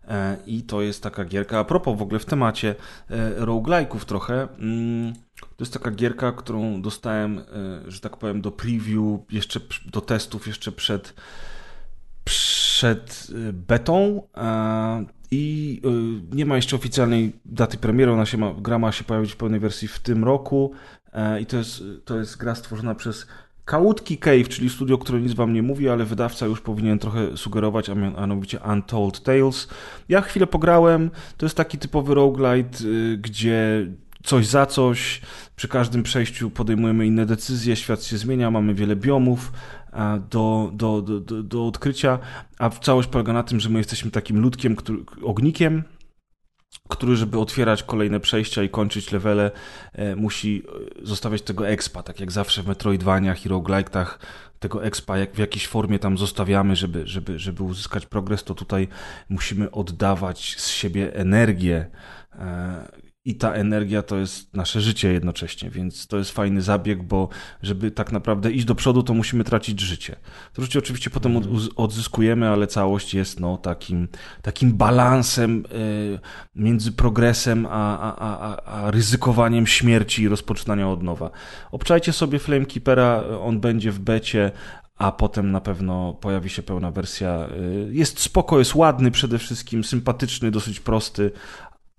[0.08, 2.76] E, I to jest taka gierka, a propos w ogóle w temacie
[3.10, 4.48] e, roguelike'ów trochę.
[4.60, 7.44] Mm, to jest taka gierka, którą dostałem, e,
[7.92, 11.14] że tak powiem, do preview, jeszcze do testów, jeszcze przed,
[12.24, 14.28] przed betą.
[15.32, 15.82] I
[16.32, 18.12] nie ma jeszcze oficjalnej daty premiery.
[18.12, 20.72] Ona się ma, gra ma się pojawić w pełnej wersji w tym roku.
[21.42, 23.28] I to jest, to jest gra stworzona przez
[23.70, 27.90] Kałutki Cave, czyli studio, które nic wam nie mówi, ale wydawca już powinien trochę sugerować,
[27.90, 29.68] a mianowicie Untold Tales.
[30.10, 33.88] Ja chwilę pograłem, to jest taki typowy roguelite, y, gdzie
[34.24, 35.22] coś za coś,
[35.56, 39.52] przy każdym przejściu podejmujemy inne decyzje, świat się zmienia, mamy wiele biomów
[40.30, 42.20] do, do, do, do odkrycia,
[42.60, 45.84] a całość polega na tym, że my jesteśmy takim ludkiem, który, ognikiem,
[46.90, 49.52] który, żeby otwierać kolejne przejścia i kończyć levele,
[49.94, 50.64] e, musi
[51.02, 54.08] e, zostawiać tego expa, tak jak zawsze w Metroidvaniach i roguelike'ach.
[54.60, 58.88] Tego expa jak w jakiejś formie tam zostawiamy, żeby, żeby, żeby uzyskać progres, to tutaj
[59.30, 61.88] musimy oddawać z siebie energię.
[62.36, 67.30] E, i ta energia to jest nasze życie jednocześnie, więc to jest fajny zabieg, bo
[67.64, 70.16] żeby tak naprawdę iść do przodu, to musimy tracić życie.
[70.54, 71.42] To życie oczywiście potem
[71.76, 74.08] odzyskujemy, ale całość jest no, takim,
[74.42, 76.20] takim balansem y,
[76.56, 81.32] między progresem a, a, a, a ryzykowaniem śmierci i rozpoczynania od nowa.
[81.72, 84.52] Obczajcie sobie Flamekeepera, on będzie w becie,
[85.00, 87.48] a potem na pewno pojawi się pełna wersja.
[87.88, 91.32] Y, jest spoko, jest ładny przede wszystkim, sympatyczny, dosyć prosty,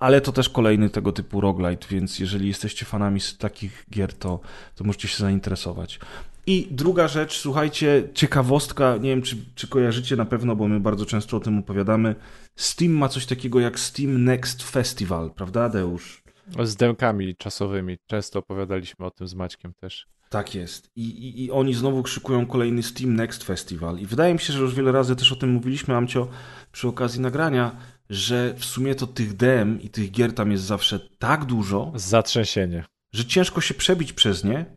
[0.00, 4.40] ale to też kolejny tego typu roguelite, więc jeżeli jesteście fanami z takich gier, to,
[4.74, 6.00] to możecie się zainteresować.
[6.46, 11.06] I druga rzecz, słuchajcie, ciekawostka, nie wiem czy, czy kojarzycie na pewno, bo my bardzo
[11.06, 12.14] często o tym opowiadamy.
[12.56, 16.22] Steam ma coś takiego jak Steam Next Festival, prawda, Deusz?
[16.64, 17.96] Z demkami czasowymi.
[18.06, 20.06] Często opowiadaliśmy o tym z Maćkiem też.
[20.28, 20.88] Tak jest.
[20.96, 23.98] I, i, I oni znowu krzykują kolejny Steam Next Festival.
[23.98, 26.28] I wydaje mi się, że już wiele razy też o tym mówiliśmy, Amcio,
[26.72, 27.76] przy okazji nagrania,
[28.10, 31.92] że w sumie to tych dem i tych gier tam jest zawsze tak dużo.
[31.94, 32.84] Zatrzęsienie.
[33.12, 34.76] Że ciężko się przebić przez nie,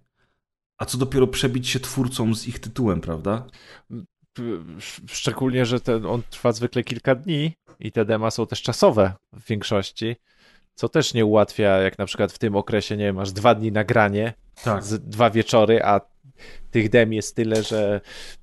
[0.77, 3.45] a co dopiero przebić się twórcom z ich tytułem, prawda?
[5.07, 9.47] Szczególnie, że ten, on trwa zwykle kilka dni i te dema są też czasowe w
[9.47, 10.15] większości,
[10.75, 13.71] co też nie ułatwia, jak na przykład w tym okresie, nie wiem, masz dwa dni
[13.71, 14.83] nagranie, tak.
[14.83, 16.01] dwa wieczory, a
[16.71, 18.01] tych dem jest tyle, że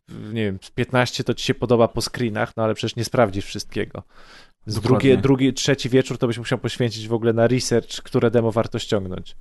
[0.09, 4.03] nie wiem, 15 to ci się podoba po screenach, no ale przecież nie sprawdzisz wszystkiego.
[5.23, 9.37] Drugi, trzeci wieczór to byś musiał poświęcić w ogóle na research, które demo warto ściągnąć.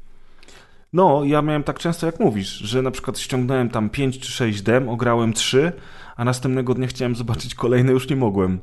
[0.94, 4.62] No, ja miałem tak często jak mówisz, że na przykład ściągnąłem tam 5 czy 6
[4.62, 5.72] dem, ograłem 3,
[6.20, 8.60] a następnego dnia chciałem zobaczyć kolejne, już nie mogłem,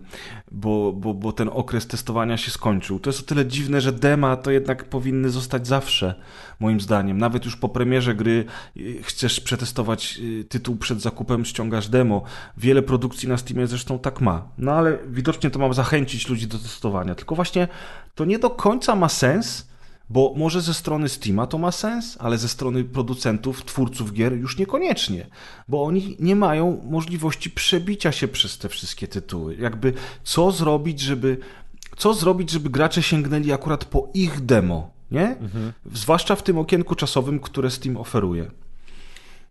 [0.50, 3.00] bo, bo, bo ten okres testowania się skończył.
[3.00, 6.14] To jest o tyle dziwne, że dema to jednak powinny zostać zawsze,
[6.60, 7.18] moim zdaniem.
[7.18, 8.44] Nawet już po premierze gry
[8.76, 12.22] y, chcesz przetestować y, tytuł przed zakupem, ściągasz demo.
[12.56, 14.48] Wiele produkcji na Steamie zresztą tak ma.
[14.58, 17.14] No ale widocznie to ma zachęcić ludzi do testowania.
[17.14, 17.68] Tylko właśnie
[18.14, 19.68] to nie do końca ma sens,
[20.10, 24.58] bo może ze strony Steama to ma sens, ale ze strony producentów, twórców gier już
[24.58, 25.26] niekoniecznie,
[25.68, 29.56] bo oni nie mają możliwości przebicia się przez te wszystkie tytuły.
[29.56, 29.92] Jakby
[30.24, 31.38] co zrobić, żeby
[31.96, 35.36] co zrobić, żeby gracze sięgnęli akurat po ich demo, nie?
[35.36, 35.72] Mhm.
[35.92, 38.50] Zwłaszcza w tym okienku czasowym, które Steam oferuje.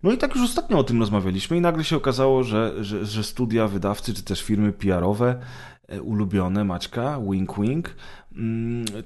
[0.04, 3.24] No i tak już ostatnio o tym rozmawialiśmy i nagle się okazało, że, że, że
[3.24, 5.40] studia, wydawcy czy też firmy PR-owe
[5.88, 7.96] e, ulubione Maćka, wink wink,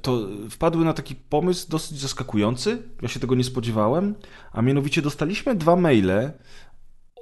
[0.02, 2.84] to wpadły na taki pomysł dosyć zaskakujący.
[3.02, 4.16] Ja się tego nie spodziewałem.
[4.52, 6.32] A mianowicie dostaliśmy dwa maile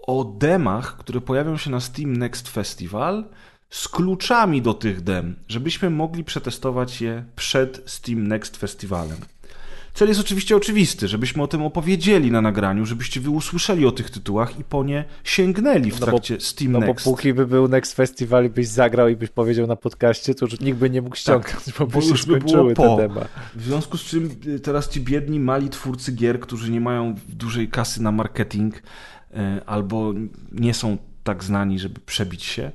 [0.08, 3.26] o demach, które pojawią się na Steam Next Festival
[3.70, 9.18] z kluczami do tych dem, żebyśmy mogli przetestować je przed Steam Next Festivalem.
[9.98, 14.10] Cel jest oczywiście oczywisty, żebyśmy o tym opowiedzieli na nagraniu, żebyście wy usłyszeli o tych
[14.10, 17.06] tytułach i po nie sięgnęli w trakcie no bo, Steam no Next.
[17.06, 20.45] bo póki by był Next Festival i byś zagrał i byś powiedział na podcaście, to
[20.45, 23.00] już nikt by nie mógł tak, ściągnąć, tak, bo, bo już by było po.
[23.56, 27.68] W związku z czym y, teraz ci biedni, mali twórcy gier, którzy nie mają dużej
[27.68, 28.82] kasy na marketing y,
[29.66, 30.14] albo
[30.52, 32.72] nie są tak znani, żeby przebić się,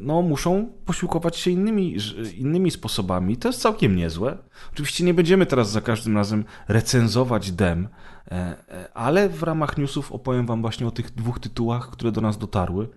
[0.00, 1.96] no muszą posiłkować się innymi,
[2.36, 3.36] innymi sposobami.
[3.36, 4.38] To jest całkiem niezłe.
[4.72, 7.88] Oczywiście nie będziemy teraz za każdym razem recenzować dem,
[8.26, 12.20] e, e, ale w ramach newsów opowiem wam właśnie o tych dwóch tytułach, które do
[12.20, 12.88] nas dotarły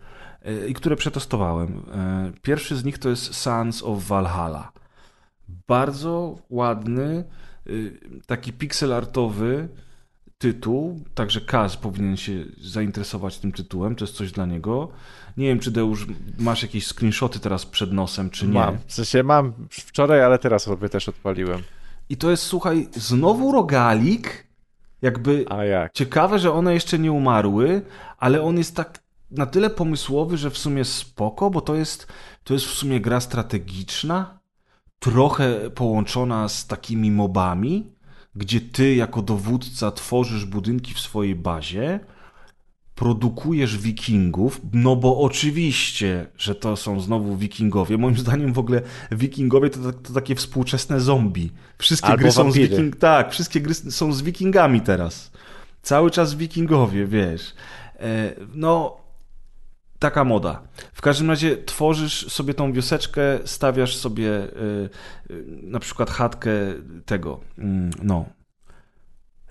[0.42, 1.86] e, i które przetestowałem.
[2.42, 4.72] Pierwszy z nich to jest Sons of Valhalla.
[5.68, 7.24] Bardzo ładny,
[8.28, 9.70] taki pixel artowy,
[10.38, 14.90] tytuł, także Kaz powinien się zainteresować tym tytułem, to jest coś dla niego.
[15.38, 16.08] Nie wiem, czy Deusz
[16.40, 18.54] masz jakieś screenshoty teraz przed nosem, czy nie.
[18.54, 21.62] Mam, w sensie mam wczoraj, ale teraz sobie też odpaliłem.
[22.10, 24.48] I to jest, słuchaj, znowu rogalik,
[25.02, 25.94] jakby jak?
[25.94, 27.82] ciekawe, że one jeszcze nie umarły,
[28.18, 29.00] ale on jest tak
[29.32, 32.08] na tyle pomysłowy, że w sumie spoko, bo to jest,
[32.44, 34.40] to jest w sumie gra strategiczna,
[35.00, 37.92] trochę połączona z takimi mobami,
[38.36, 42.00] gdzie ty jako dowódca tworzysz budynki w swojej bazie,
[42.96, 47.98] produkujesz wikingów, no bo oczywiście, że to są znowu wikingowie.
[47.98, 48.82] Moim zdaniem w ogóle
[49.12, 51.52] wikingowie to, to takie współczesne zombie.
[51.78, 52.96] Wszystkie Albo gry są z wiking...
[52.96, 55.32] Tak, wszystkie gry są z wikingami teraz.
[55.82, 57.54] Cały czas wikingowie, wiesz.
[58.00, 58.98] E, no,
[60.00, 60.62] taka moda.
[60.94, 64.90] W każdym razie tworzysz sobie tą wioseczkę, stawiasz sobie y,
[65.32, 66.52] y, na przykład chatkę
[67.06, 67.62] tego, y,
[68.04, 68.26] no,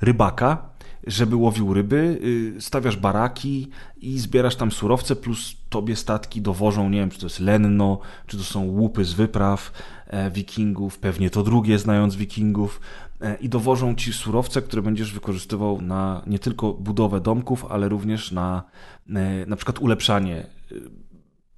[0.01, 0.74] rybaka
[1.07, 2.19] żeby łowił ryby,
[2.57, 7.27] y, stawiasz baraki i zbierasz tam surowce, plus tobie statki dowożą, nie wiem, czy to
[7.27, 9.73] jest lenno, czy to są łupy z wypraw
[10.07, 12.81] e, wikingów, pewnie to drugie, znając wikingów,
[13.21, 18.33] e, i dowożą ci surowce, które będziesz wykorzystywał na nie tylko budowę domków, ale również
[18.33, 18.63] na
[19.09, 20.47] e, na przykład ulepszanie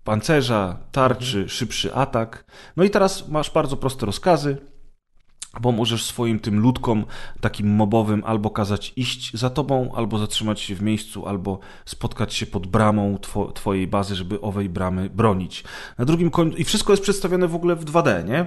[0.05, 2.45] pancerza, tarczy, szybszy atak.
[2.77, 4.57] No i teraz masz bardzo proste rozkazy,
[5.61, 7.05] bo możesz swoim tym ludkom
[7.41, 12.47] takim mobowym albo kazać iść za tobą, albo zatrzymać się w miejscu, albo spotkać się
[12.47, 15.65] pod bramą two twojej bazy, żeby owej bramy bronić.
[15.99, 16.57] Na drugim końcu...
[16.57, 18.47] I wszystko jest przedstawione w ogóle w 2D, nie?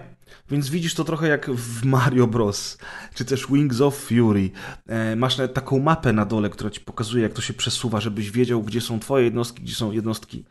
[0.51, 2.77] Więc widzisz to trochę jak w Mario Bros.
[3.13, 4.49] czy też Wings of Fury.
[4.87, 8.31] E, masz nawet taką mapę na dole, która ci pokazuje, jak to się przesuwa, żebyś
[8.31, 10.45] wiedział, gdzie są twoje jednostki, gdzie są jednostki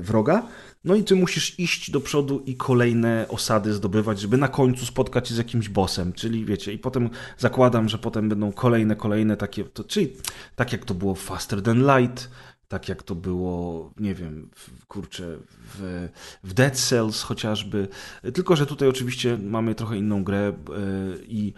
[0.00, 0.46] wroga.
[0.84, 5.28] No i ty musisz iść do przodu i kolejne osady zdobywać, żeby na końcu spotkać
[5.28, 9.64] się z jakimś bossem, czyli wiecie, i potem zakładam, że potem będą kolejne, kolejne takie,
[9.64, 10.12] to, czyli
[10.56, 12.30] tak jak to było Faster Than Light,
[12.68, 15.38] tak jak to było, nie wiem, w, kurczę,
[15.74, 16.08] w,
[16.42, 17.88] w Dead Cells chociażby.
[18.34, 21.54] Tylko, że tutaj oczywiście mamy trochę inną grę yy, i,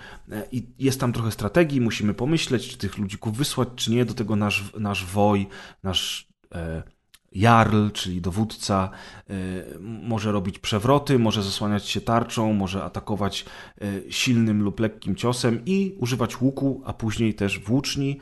[0.52, 4.04] i jest tam trochę strategii, musimy pomyśleć, czy tych ludzików wysłać, czy nie.
[4.04, 5.46] Do tego nasz, nasz woj,
[5.82, 6.28] nasz.
[6.54, 6.95] Yy,
[7.32, 8.90] Jarl, czyli dowódca,
[9.30, 9.34] y,
[9.80, 13.44] może robić przewroty, może zasłaniać się tarczą, może atakować
[13.82, 18.18] y, silnym lub lekkim ciosem i używać łuku, a później też włóczni.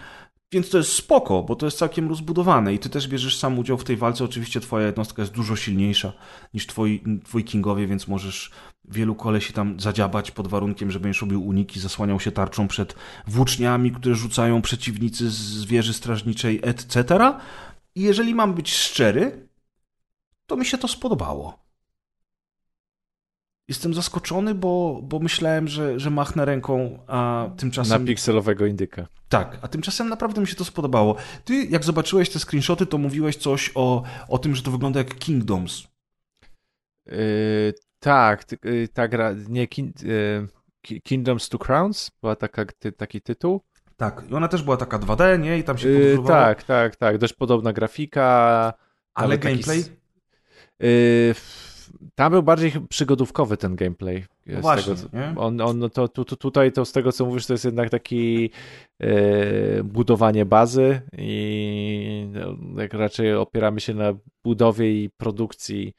[0.53, 3.79] Więc to jest spoko, bo to jest całkiem rozbudowane i ty też bierzesz sam udział
[3.79, 4.25] w tej walce.
[4.25, 6.13] Oczywiście twoja jednostka jest dużo silniejsza
[6.55, 8.51] niż twoi kingowie, więc możesz
[8.89, 12.95] wielu kolesi tam zadziabać pod warunkiem, że będziesz robił uniki, zasłaniał się tarczą przed
[13.27, 17.05] włóczniami, które rzucają przeciwnicy z wieży strażniczej, etc.
[17.95, 19.49] I jeżeli mam być szczery,
[20.47, 21.65] to mi się to spodobało.
[23.69, 28.03] Jestem zaskoczony, bo, bo myślałem, że, że machnę ręką, a tymczasem.
[28.03, 29.07] Na pikselowego indyka.
[29.29, 31.17] Tak, a tymczasem naprawdę mi się to spodobało.
[31.45, 35.19] Ty, jak zobaczyłeś te screenshoty, to mówiłeś coś o, o tym, że to wygląda jak
[35.19, 35.89] Kingdoms.
[37.07, 39.67] Yy, tak, yy, ta gra, nie,
[40.03, 43.61] yy, Kingdoms to Crowns była taka, ty, taki tytuł.
[43.97, 45.59] Tak, i ona też była taka 2D, nie?
[45.59, 47.19] I tam się yy, Tak, tak, tak.
[47.19, 48.73] Dość podobna grafika.
[49.15, 49.85] Ale gameplay?
[50.81, 51.35] Yy,
[52.15, 54.25] tam był bardziej przygodówkowy ten gameplay.
[54.47, 55.35] No właśnie, tego, nie?
[55.37, 58.51] On, on no to, to, tutaj to z tego co mówisz, to jest jednak taki
[59.01, 64.13] yy, budowanie bazy i no, jak raczej opieramy się na
[64.45, 65.97] budowie i produkcji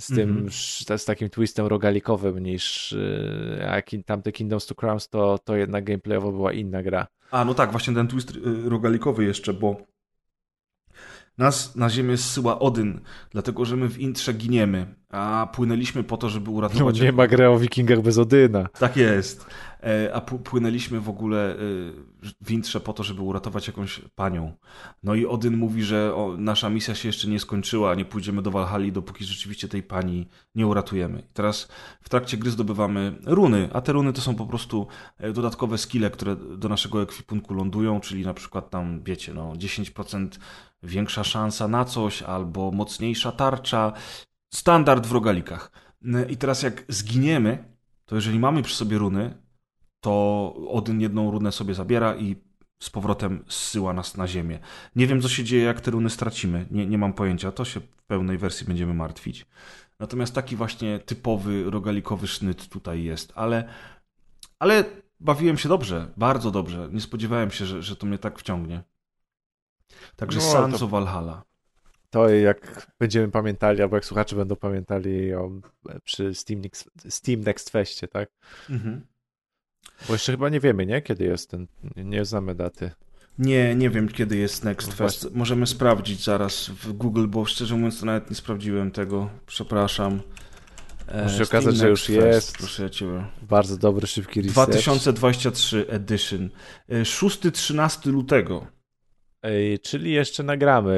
[0.00, 0.98] z tym, mm -hmm.
[0.98, 6.32] z takim twistem rogalikowym niż yy, a tamte Kingdoms to Crowns to, to jednak gameplayowo
[6.32, 7.06] była inna gra.
[7.32, 9.76] A, no tak, właśnie ten twist y, rogalikowy jeszcze, bo
[11.38, 16.28] nas na ziemię zsyła Odyn, dlatego że my w intrze giniemy, a płynęliśmy po to,
[16.28, 16.98] żeby uratować...
[16.98, 18.68] No nie ma gry o wikingach bez Odyna.
[18.78, 19.46] Tak jest.
[19.82, 21.92] E, a płynęliśmy w ogóle y,
[22.40, 24.52] w intrze po to, żeby uratować jakąś panią.
[25.02, 28.50] No i Odyn mówi, że o, nasza misja się jeszcze nie skończyła, nie pójdziemy do
[28.50, 31.20] Walhali, dopóki rzeczywiście tej pani nie uratujemy.
[31.20, 31.68] I teraz
[32.02, 34.86] w trakcie gry zdobywamy runy, a te runy to są po prostu
[35.18, 40.28] e, dodatkowe skille, które do naszego ekwipunku lądują, czyli na przykład tam, wiecie, no 10%
[40.82, 43.92] większa szansa na coś, albo mocniejsza tarcza.
[44.54, 45.72] Standard w rogalikach.
[46.28, 47.64] I teraz jak zginiemy,
[48.04, 49.42] to jeżeli mamy przy sobie runy,
[50.00, 52.36] to Odyn jedną runę sobie zabiera i
[52.82, 54.58] z powrotem zsyła nas na ziemię.
[54.96, 56.66] Nie wiem, co się dzieje, jak te runy stracimy.
[56.70, 57.52] Nie, nie mam pojęcia.
[57.52, 59.46] To się w pełnej wersji będziemy martwić.
[59.98, 63.32] Natomiast taki właśnie typowy rogalikowy sznyt tutaj jest.
[63.34, 63.68] Ale,
[64.58, 64.84] ale
[65.20, 66.88] bawiłem się dobrze, bardzo dobrze.
[66.92, 68.82] Nie spodziewałem się, że, że to mnie tak wciągnie.
[70.16, 70.88] Także no, to...
[70.88, 71.42] Valhalla
[72.12, 75.50] to jak będziemy pamiętali, albo jak słuchacze będą pamiętali o,
[76.04, 78.30] przy Steam Next, Steam Next Festie, tak?
[78.70, 79.06] Mhm.
[80.06, 81.02] Bo jeszcze chyba nie wiemy, nie?
[81.02, 81.66] Kiedy jest ten,
[81.96, 82.90] nie znamy daty.
[83.38, 85.20] Nie, nie wiem kiedy jest Next no Fest.
[85.20, 85.38] Właśnie.
[85.38, 89.30] Możemy sprawdzić zaraz w Google, bo szczerze mówiąc to nawet nie sprawdziłem tego.
[89.46, 90.20] Przepraszam.
[91.06, 92.58] E, Może się okazać, że już Fest, jest.
[92.58, 93.26] Proszę cię.
[93.42, 94.68] Bardzo dobry, szybki research.
[94.68, 96.50] 2023 edition.
[96.88, 98.66] 6-13 e, lutego.
[99.82, 100.96] Czyli jeszcze nagramy.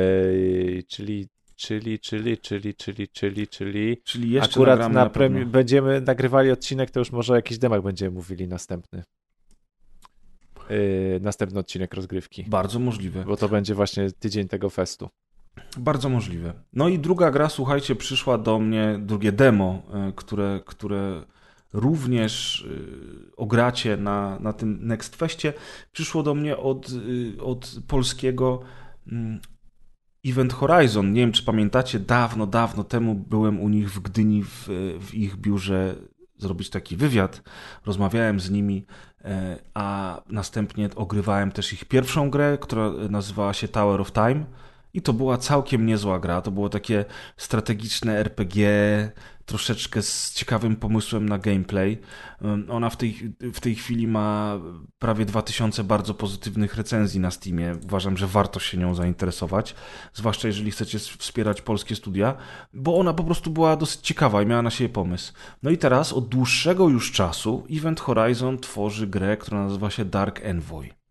[0.88, 4.02] Czyli Czyli, czyli, czyli, czyli, czyli, czyli.
[4.04, 7.82] Czyli jeszcze akurat na, na premi- będziemy nagrywali odcinek, to już może o jakiś demak
[7.82, 9.02] będziemy mówili następny.
[10.70, 12.44] Yy, następny odcinek rozgrywki.
[12.48, 13.24] Bardzo możliwe.
[13.24, 15.08] Bo to będzie właśnie tydzień tego festu.
[15.76, 16.52] Bardzo możliwe.
[16.72, 21.22] No i druga gra, słuchajcie, przyszła do mnie, drugie demo, yy, które, które
[21.74, 25.52] również yy, ogracie na, na tym Next Festie,
[25.92, 28.60] przyszło do mnie od, yy, od polskiego
[29.12, 29.40] mm,
[30.26, 31.12] Event Horizon.
[31.12, 34.68] Nie wiem, czy pamiętacie, dawno, dawno temu byłem u nich w Gdyni w,
[35.00, 35.94] w ich biurze
[36.36, 37.42] zrobić taki wywiad.
[37.86, 38.86] Rozmawiałem z nimi
[39.74, 44.44] a następnie ogrywałem też ich pierwszą grę, która nazywała się Tower of Time.
[44.94, 46.42] I to była całkiem niezła gra.
[46.42, 47.04] To było takie
[47.36, 48.68] strategiczne RPG,
[49.46, 51.98] troszeczkę z ciekawym pomysłem na gameplay.
[52.68, 54.60] Ona w tej, w tej chwili ma
[54.98, 57.76] prawie 2000 bardzo pozytywnych recenzji na Steamie.
[57.84, 59.74] Uważam, że warto się nią zainteresować,
[60.14, 62.34] zwłaszcza jeżeli chcecie wspierać polskie studia,
[62.72, 65.32] bo ona po prostu była dosyć ciekawa i miała na siebie pomysł.
[65.62, 70.40] No i teraz od dłuższego już czasu Event Horizon tworzy grę, która nazywa się Dark
[70.42, 71.03] Envoy.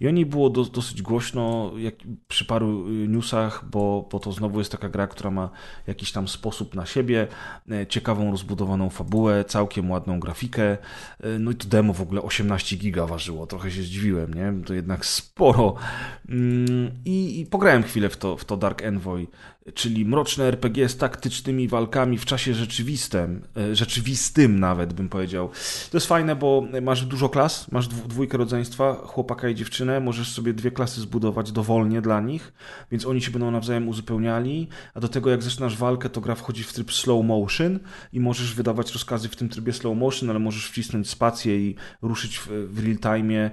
[0.00, 1.94] I o niej było do, dosyć głośno jak,
[2.28, 5.50] przy paru y, newsach, bo, bo to znowu jest taka gra, która ma
[5.86, 7.26] jakiś tam sposób na siebie,
[7.70, 10.78] e, ciekawą, rozbudowaną fabułę, całkiem ładną grafikę.
[11.20, 14.52] E, no i to demo w ogóle 18 giga ważyło, trochę się zdziwiłem, nie?
[14.66, 15.74] To jednak sporo.
[16.28, 19.26] Mm, I, i pograłem chwilę w to, w to Dark Envoy
[19.74, 25.48] czyli mroczne RPG z taktycznymi walkami w czasie rzeczywistym, e, rzeczywistym nawet bym powiedział.
[25.90, 30.52] To jest fajne, bo masz dużo klas, masz dwójkę rodzeństwa, chłopaka i dziewczynę, możesz sobie
[30.52, 32.52] dwie klasy zbudować dowolnie dla nich,
[32.90, 36.64] więc oni się będą nawzajem uzupełniali, a do tego jak zaczynasz walkę, to gra wchodzi
[36.64, 37.78] w tryb slow motion
[38.12, 42.38] i możesz wydawać rozkazy w tym trybie slow motion, ale możesz wcisnąć spację i ruszyć
[42.38, 43.50] w, w real time,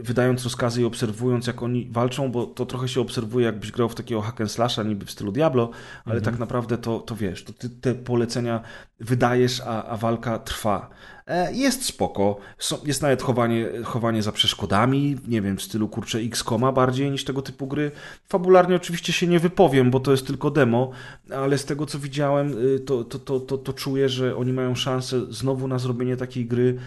[0.00, 3.94] wydając rozkazy i obserwując jak oni walczą, bo to trochę się obserwuje jakbyś grał w
[3.94, 5.70] takiego hack and slasha niby w stylu Diablo,
[6.04, 6.24] ale mhm.
[6.24, 8.60] tak naprawdę to, to wiesz, to ty te polecenia
[9.00, 10.90] wydajesz, a, a walka trwa.
[11.26, 12.38] E, jest spoko.
[12.84, 17.42] Jest nawet chowanie, chowanie za przeszkodami, nie wiem, w stylu kurczę X-Koma bardziej niż tego
[17.42, 17.90] typu gry.
[18.28, 20.90] Fabularnie oczywiście się nie wypowiem, bo to jest tylko demo,
[21.30, 24.74] ale z tego co widziałem, y, to, to, to, to, to czuję, że oni mają
[24.74, 26.78] szansę znowu na zrobienie takiej gry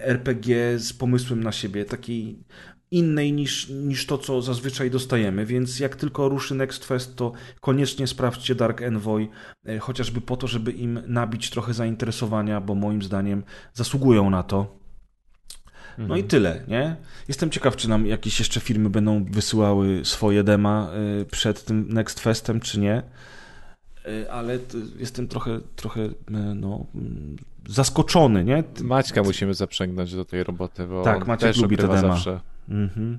[0.00, 2.38] RPG z pomysłem na siebie, takiej
[2.90, 8.06] innej niż, niż to, co zazwyczaj dostajemy, więc jak tylko ruszy Next Fest, to koniecznie
[8.06, 9.28] sprawdźcie Dark Envoy,
[9.66, 13.42] e, chociażby po to, żeby im nabić trochę zainteresowania, bo moim zdaniem
[13.74, 14.76] zasługują na to.
[15.98, 16.20] No mhm.
[16.20, 16.96] i tyle, nie?
[17.28, 20.90] Jestem ciekaw, czy nam jakieś jeszcze firmy będą wysyłały swoje dema
[21.20, 23.02] e, przed tym Next Festem, czy nie.
[24.06, 24.58] E, ale
[24.98, 26.08] jestem trochę, trochę
[26.54, 27.36] no, mm,
[27.68, 28.64] zaskoczony, nie?
[28.82, 32.00] Maćka musimy zaprzęgnąć do tej roboty, bo tak, Maciek lubi te dema.
[32.00, 32.40] Zawsze.
[32.68, 33.18] Mhm.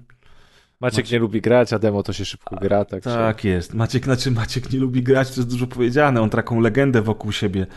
[0.82, 2.86] Maciek, Maciek, nie lubi grać, a demo to się szybko gra.
[2.86, 3.74] Tak, tak jest.
[3.74, 6.22] Maciek, znaczy Maciek nie lubi grać, to jest dużo powiedziane.
[6.22, 7.68] On taką legendę wokół siebie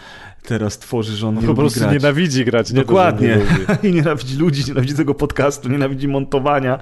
[0.42, 1.92] teraz tworzy, że on nie po lubi prostu grać.
[1.92, 2.70] nienawidzi grać.
[2.70, 3.40] Nie Dokładnie.
[3.66, 6.78] To, nie I nienawidzi ludzi, nienawidzi tego podcastu, nienawidzi montowania.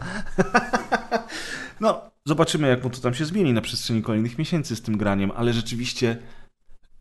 [1.80, 5.32] no, zobaczymy, jak mu to tam się zmieni na przestrzeni kolejnych miesięcy z tym graniem,
[5.36, 6.16] ale rzeczywiście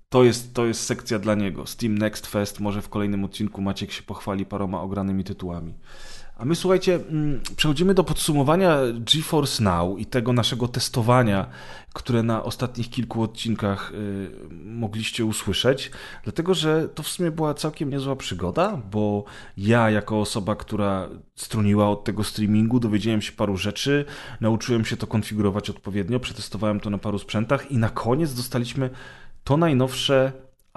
[0.10, 1.66] to jest, to jest sekcja dla niego.
[1.66, 5.74] Steam Next Fest, może w kolejnym odcinku Maciek się pochwali paroma ogranymi tytułami.
[6.38, 11.50] A my słuchajcie, mm, przechodzimy do podsumowania GeForce Now i tego naszego testowania,
[11.94, 14.30] które na ostatnich kilku odcinkach y,
[14.66, 15.92] mogliście usłyszeć,
[16.24, 19.24] dlatego że to w sumie była całkiem niezła przygoda, bo
[19.58, 24.06] ja jako osoba, która stroniła od tego streamingu, dowiedziałem się paru rzeczy,
[24.42, 28.90] nauczyłem się to konfigurować odpowiednio, przetestowałem to na paru sprzętach i na koniec dostaliśmy
[29.44, 30.32] to najnowsze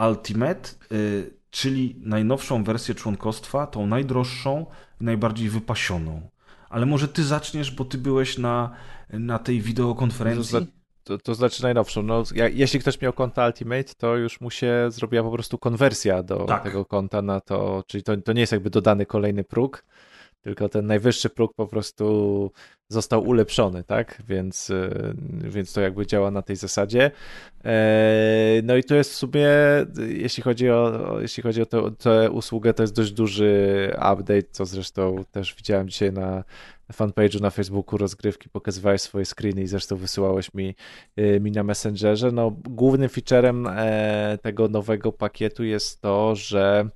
[0.08, 4.66] Ultimate, y, czyli najnowszą wersję członkostwa, tą najdroższą,
[5.00, 6.20] najbardziej wypasioną.
[6.68, 8.70] Ale może ty zaczniesz, bo ty byłeś na,
[9.10, 10.58] na tej wideokonferencji.
[10.58, 10.66] To,
[11.04, 12.02] to, to znaczy najnowszą.
[12.02, 12.22] No,
[12.52, 16.62] jeśli ktoś miał konto Ultimate, to już mu się zrobiła po prostu konwersja do tak.
[16.62, 19.84] tego konta na to, czyli to, to nie jest jakby dodany kolejny próg,
[20.42, 22.50] tylko ten najwyższy próg po prostu
[22.88, 24.22] został ulepszony, tak?
[24.28, 27.10] Więc, y, więc to jakby działa na tej zasadzie.
[27.64, 29.48] E, no i to jest w sumie,
[30.08, 35.24] jeśli chodzi o, jeśli chodzi o tę usługę, to jest dość duży update, co zresztą
[35.30, 36.44] też widziałem dzisiaj na
[36.92, 40.74] fanpage'u na Facebooku rozgrywki, pokazywałeś swoje screeny i zresztą wysyłałeś mi,
[41.18, 42.32] y, mi na Messengerze.
[42.32, 46.88] No, głównym featurem e, tego nowego pakietu jest to, że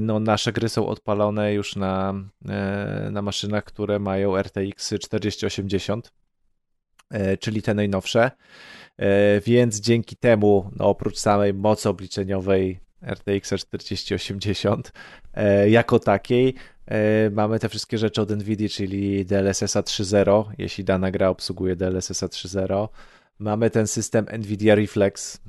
[0.00, 2.14] no, nasze gry są odpalone już na,
[2.48, 6.12] e, na maszynach, które mają RTX 4080,
[7.10, 8.30] e, czyli te najnowsze.
[9.46, 14.92] Więc dzięki temu, no, oprócz samej mocy obliczeniowej RTX 4080
[15.68, 16.54] jako takiej,
[17.30, 22.88] mamy te wszystkie rzeczy od NVIDIA, czyli DLSS 3.0, jeśli dana gra obsługuje DLSS 3.0.
[23.38, 25.40] Mamy ten system NVIDIA Reflex,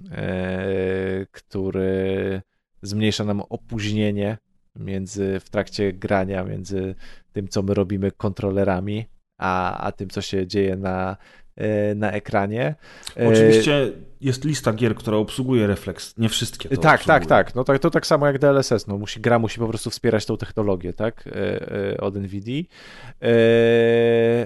[1.32, 2.42] który
[2.86, 4.38] zmniejsza nam opóźnienie
[4.76, 6.96] między w trakcie grania, między
[7.34, 9.06] tym, co my robimy kontrolerami,
[9.38, 11.18] a, a tym, co się dzieje na,
[11.56, 12.76] e, na ekranie.
[13.18, 13.92] E, Oczywiście
[14.22, 16.18] jest lista gier, która obsługuje refleks.
[16.18, 17.20] Nie wszystkie to Tak, obsługuje.
[17.20, 17.56] tak, tak.
[17.56, 18.88] No to, to tak samo jak DLSS.
[18.88, 21.28] No, musi, gra musi po prostu wspierać tą technologię, tak?
[21.28, 22.64] E, od NVIDIA.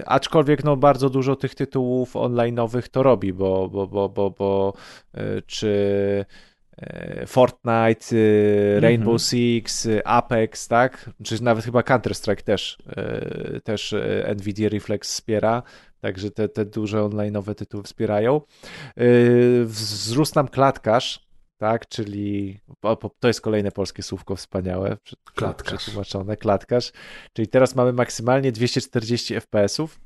[0.06, 4.72] Aczkolwiek no, bardzo dużo tych tytułów online'owych to robi, bo, bo, bo, bo, bo
[5.46, 6.24] czy
[7.26, 8.16] Fortnite,
[8.76, 9.18] e, Rainbow mhm.
[9.18, 11.10] Six, Apex, tak?
[11.24, 12.78] Czy nawet chyba Counter-Strike też,
[13.64, 13.94] też
[14.36, 15.62] NVIDIA Reflex wspiera.
[16.00, 18.40] Także te, te duże online'owe tytuły wspierają.
[19.64, 21.30] Wzrósł nam klatkarz,
[21.60, 22.60] tak, czyli
[23.20, 24.96] to jest kolejne polskie słówko wspaniałe,
[25.34, 25.82] klatkarz.
[25.82, 26.92] przetłumaczone, klatkarz,
[27.32, 30.00] czyli teraz mamy maksymalnie 240 FPS-ów,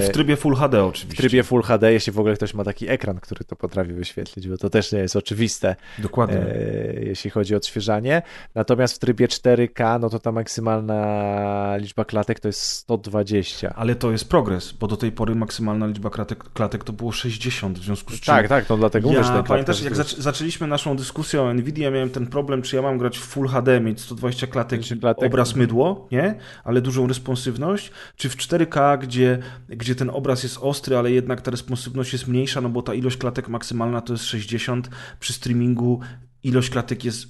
[0.00, 1.22] w trybie Full HD oczywiście.
[1.22, 4.48] W trybie Full HD, jeśli w ogóle ktoś ma taki ekran, który to potrafi wyświetlić,
[4.48, 5.76] bo to też nie jest oczywiste.
[5.98, 6.38] Dokładnie.
[6.38, 8.22] E, jeśli chodzi o odświeżanie.
[8.54, 13.74] Natomiast w trybie 4K, no to ta maksymalna liczba klatek to jest 120.
[13.76, 17.78] Ale to jest progres, bo do tej pory maksymalna liczba klatek, klatek to było 60,
[17.78, 18.34] w związku z czym...
[18.34, 22.10] Tak, tak, to dlatego ja, mówisz, Pamiętasz, jak zac zaczęliśmy naszą dyskusję o Nvidia, miałem
[22.10, 26.08] ten problem, czy ja mam grać w Full HD, mieć 120 klatek, klatek obraz mydło,
[26.12, 26.34] nie?
[26.64, 29.37] Ale dużą responsywność, czy w 4K, gdzie
[29.68, 33.16] gdzie, ten obraz jest ostry, ale jednak ta responsywność jest mniejsza, no bo ta ilość
[33.16, 34.90] klatek maksymalna to jest 60.
[35.20, 36.00] Przy streamingu
[36.42, 37.26] ilość klatek jest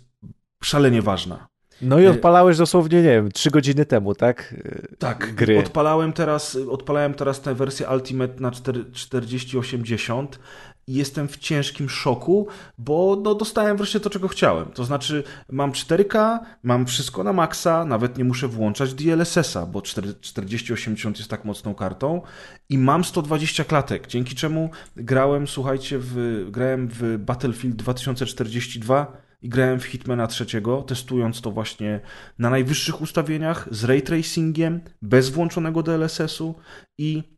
[0.63, 1.49] szalenie ważna.
[1.83, 4.55] No i y, odpalałeś dosłownie, nie wiem, 3 godziny temu, tak?
[4.99, 5.59] Tak, gry.
[5.59, 8.51] Odpalałem teraz, odpalałem teraz tę wersję Ultimate na
[8.93, 10.41] 4080 i
[10.95, 12.47] jestem w ciężkim szoku,
[12.79, 14.67] bo no, dostałem wreszcie to, czego chciałem.
[14.67, 21.19] To znaczy, mam 4K, mam wszystko na maksa, nawet nie muszę włączać DLSS-a, bo 4080
[21.19, 22.23] jest tak mocną kartą
[22.69, 29.81] i mam 120 klatek, dzięki czemu grałem, słuchajcie, w, grałem w Battlefield 2042 i grałem
[29.81, 32.01] w Hitmana trzeciego, testując to właśnie
[32.39, 36.55] na najwyższych ustawieniach, z ray tracingiem, bez włączonego DLSS-u
[36.99, 37.38] i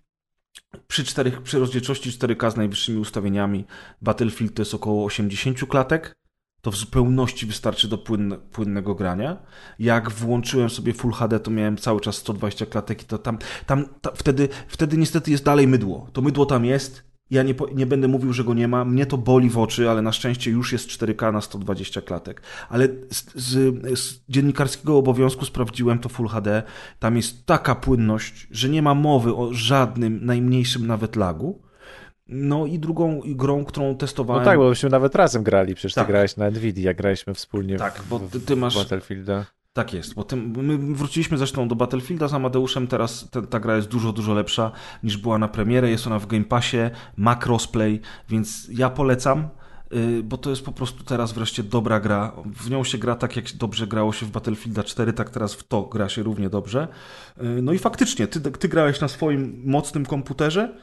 [0.89, 3.65] przy, 4, przy rozdzielczości 4K z najwyższymi ustawieniami
[4.03, 6.17] Battlefield to jest około 80 klatek.
[6.63, 9.43] To w zupełności wystarczy do płynne, płynnego grania.
[9.79, 13.85] Jak włączyłem sobie Full HD, to miałem cały czas 120 klatek i to tam, tam,
[14.01, 16.07] tam wtedy, wtedy niestety jest dalej mydło.
[16.13, 18.85] To mydło tam jest, ja nie, nie będę mówił, że go nie ma.
[18.85, 22.43] Mnie to boli w oczy, ale na szczęście już jest 4K na 120 klatek.
[22.69, 26.63] Ale z, z, z, dziennikarskiego obowiązku sprawdziłem to Full HD.
[26.99, 31.63] Tam jest taka płynność, że nie ma mowy o żadnym, najmniejszym nawet lagu.
[32.29, 34.43] No i drugą grą, którą testowałem.
[34.43, 36.07] No tak, bo myśmy nawet razem grali, przecież tak.
[36.07, 39.47] ty grałeś na Nvidia, graliśmy wspólnie tak, w, bo ty, ty masz, Battlefielda.
[39.73, 43.89] Tak jest, bo tym, my wróciliśmy zresztą do Battlefielda z Amadeuszem, teraz ta, gra jest
[43.89, 44.73] dużo, dużo lepsza
[45.03, 46.77] niż była na premierę, jest ona w Game Passie,
[47.17, 49.49] ma crossplay, więc ja polecam,
[49.91, 52.33] yy, bo to jest po prostu teraz wreszcie dobra gra.
[52.47, 55.69] W nią się gra tak, jak dobrze grało się w Battlefielda 4, tak teraz w
[55.69, 56.89] to gra się równie dobrze.
[57.37, 60.77] Yy, no i faktycznie, ty, ty grałeś na swoim mocnym komputerze,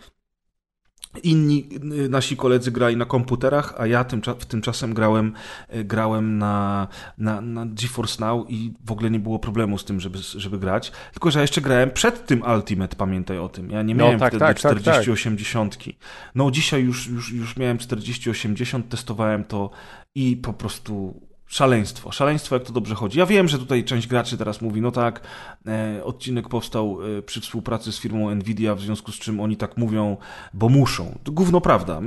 [1.23, 1.69] Inni
[2.05, 5.33] y, nasi koledzy grali na komputerach, a ja tym, w tymczasem grałem,
[5.75, 6.87] y, grałem na,
[7.17, 10.91] na, na GeForce Now i w ogóle nie było problemu z tym, żeby, żeby grać.
[11.11, 13.71] Tylko, że ja jeszcze grałem przed tym Ultimate, pamiętaj o tym.
[13.71, 15.77] Ja nie no miałem no, tak, wtedy tak, 4080.
[15.77, 15.95] Tak, tak.
[16.35, 19.69] No dzisiaj już, już, już miałem 4080, testowałem to
[20.15, 23.19] i po prostu Szaleństwo, szaleństwo, jak to dobrze chodzi.
[23.19, 25.21] Ja wiem, że tutaj część graczy teraz mówi, no tak,
[25.67, 29.77] e, odcinek powstał e, przy współpracy z firmą Nvidia, w związku z czym oni tak
[29.77, 30.17] mówią,
[30.53, 31.19] bo muszą.
[31.23, 32.01] To gówno prawda.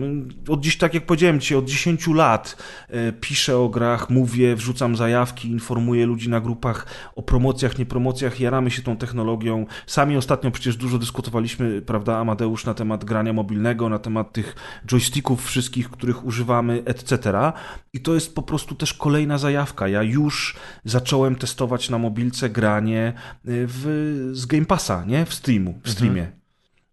[0.49, 2.57] Od dziś, tak jak powiedziałem ci, od 10 lat
[2.89, 6.87] e, piszę o grach, mówię, wrzucam zajawki, informuję ludzi na grupach
[7.17, 9.67] o promocjach, niepromocjach, jaramy się tą technologią.
[9.87, 14.57] Sami ostatnio przecież dużo dyskutowaliśmy, prawda, Amadeusz, na temat grania mobilnego, na temat tych
[14.87, 17.33] joysticków wszystkich, których używamy, etc.
[17.93, 19.89] I to jest po prostu też kolejna kolejna zajawka.
[19.89, 23.13] Ja już zacząłem testować na mobilce granie
[23.49, 25.25] y, w, z Game Passa, nie?
[25.27, 25.95] W streamu, w mhm.
[25.95, 26.23] streamie.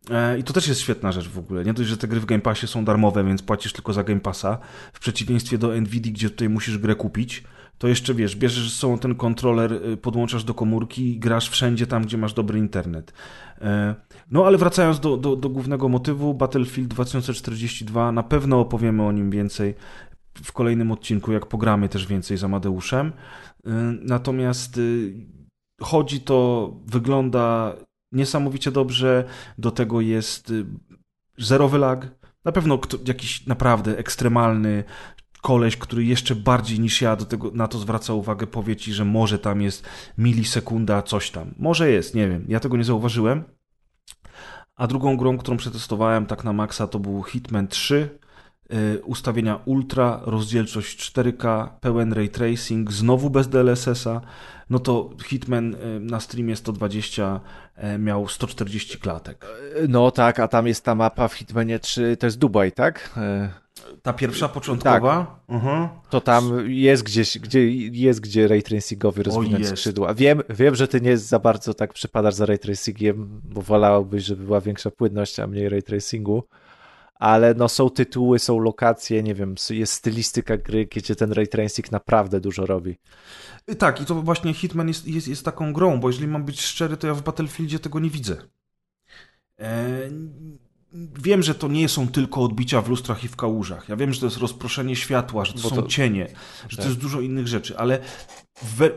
[0.10, 0.40] Mhm.
[0.40, 1.66] I to też jest świetna rzecz w ogóle.
[1.66, 4.20] Nie dość, że te gry w Game Passie są darmowe, więc płacisz tylko za Game
[4.20, 4.58] Passa.
[4.94, 7.44] W przeciwieństwie do Nvidia, gdzie tutaj musisz grę kupić,
[7.78, 12.04] to jeszcze wiesz, bierzesz są ten kontroler, y, podłączasz do komórki i grasz wszędzie tam,
[12.04, 13.14] gdzie masz dobry internet.
[13.62, 13.96] E,
[14.32, 19.30] no ale wracając do, do, do głównego motywu, Battlefield 2042, na pewno opowiemy o nim
[19.32, 19.76] więcej
[20.44, 23.08] w kolejnym odcinku, jak pogramy też więcej z Amadeuszem.
[23.08, 23.14] Y,
[24.02, 25.14] natomiast y,
[25.82, 27.76] chodzi to, wygląda
[28.12, 29.24] niesamowicie dobrze,
[29.58, 30.66] do tego jest y,
[31.38, 32.08] zerowy lag,
[32.46, 34.84] na pewno jakiś naprawdę ekstremalny
[35.42, 39.06] koleś, który jeszcze bardziej niż ja do tego, na to zwraca uwagę, powie ci, że
[39.06, 39.86] może tam jest
[40.18, 41.54] milisekunda, coś tam.
[41.58, 43.44] Może jest, nie wiem, ja tego nie zauważyłem.
[44.76, 48.20] A drugą grą, którą przetestowałem tak na maksa, to był Hitman 3.
[48.74, 54.22] Y, ustawienia ultra, rozdzielczość 4K, pełen ray tracing, znowu bez DLSS-a,
[54.70, 57.40] no to Hitman y, na streamie 120
[57.78, 59.46] y, miał 140 klatek.
[59.90, 63.20] No tak, a tam jest ta mapa w Hitmanie 3, to jest Dubaj, tak?
[64.02, 65.42] Ta pierwsza początkowa?
[65.48, 65.58] Tak.
[65.58, 65.88] Uh-huh.
[66.10, 70.14] To tam jest gdzieś, gdzie jest gdzie ray tracingowi rozwinąć skrzydła.
[70.14, 74.44] Wiem, wiem, że ty nie za bardzo tak przypadasz za ray tracingiem, bo wolałbyś, żeby
[74.44, 76.44] była większa płynność, a mniej ray tracingu
[77.20, 81.92] ale no są tytuły, są lokacje, nie wiem, jest stylistyka gry, gdzie ten ray tracing
[81.92, 82.98] naprawdę dużo robi.
[83.78, 86.98] Tak, i to właśnie Hitman jest, jest, jest taką grą, bo jeżeli mam być szczery,
[86.98, 88.38] to ja w Battlefieldzie tego nie widzę.
[89.58, 90.12] Eee,
[90.94, 93.90] wiem, że to nie są tylko odbicia w lustrach i w kałużach.
[93.90, 95.88] Ja wiem, że to jest rozproszenie światła, że to Bo są to...
[95.88, 96.28] cienie,
[96.70, 96.84] że tak.
[96.84, 98.00] to jest dużo innych rzeczy, ale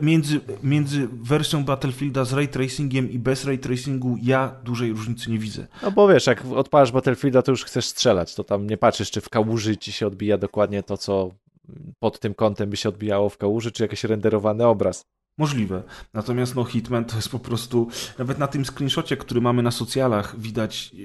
[0.01, 5.39] między, między wersją Battlefielda z ray tracingiem i bez ray tracingu ja dużej różnicy nie
[5.39, 5.67] widzę.
[5.83, 9.21] No bo wiesz, jak odpalasz Battlefielda, to już chcesz strzelać, to tam nie patrzysz, czy
[9.21, 11.31] w kałuży ci się odbija dokładnie to, co
[11.99, 15.05] pod tym kątem by się odbijało w kałuży, czy jakiś renderowany obraz.
[15.41, 15.83] Możliwe.
[16.13, 17.87] Natomiast no Hitman to jest po prostu,
[18.17, 20.95] nawet na tym screenshocie, który mamy na socjalach, widać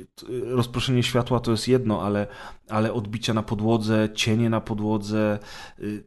[0.44, 2.26] rozproszenie światła to jest jedno, ale,
[2.68, 5.38] ale odbicia na podłodze, cienie na podłodze,
[5.80, 6.04] y,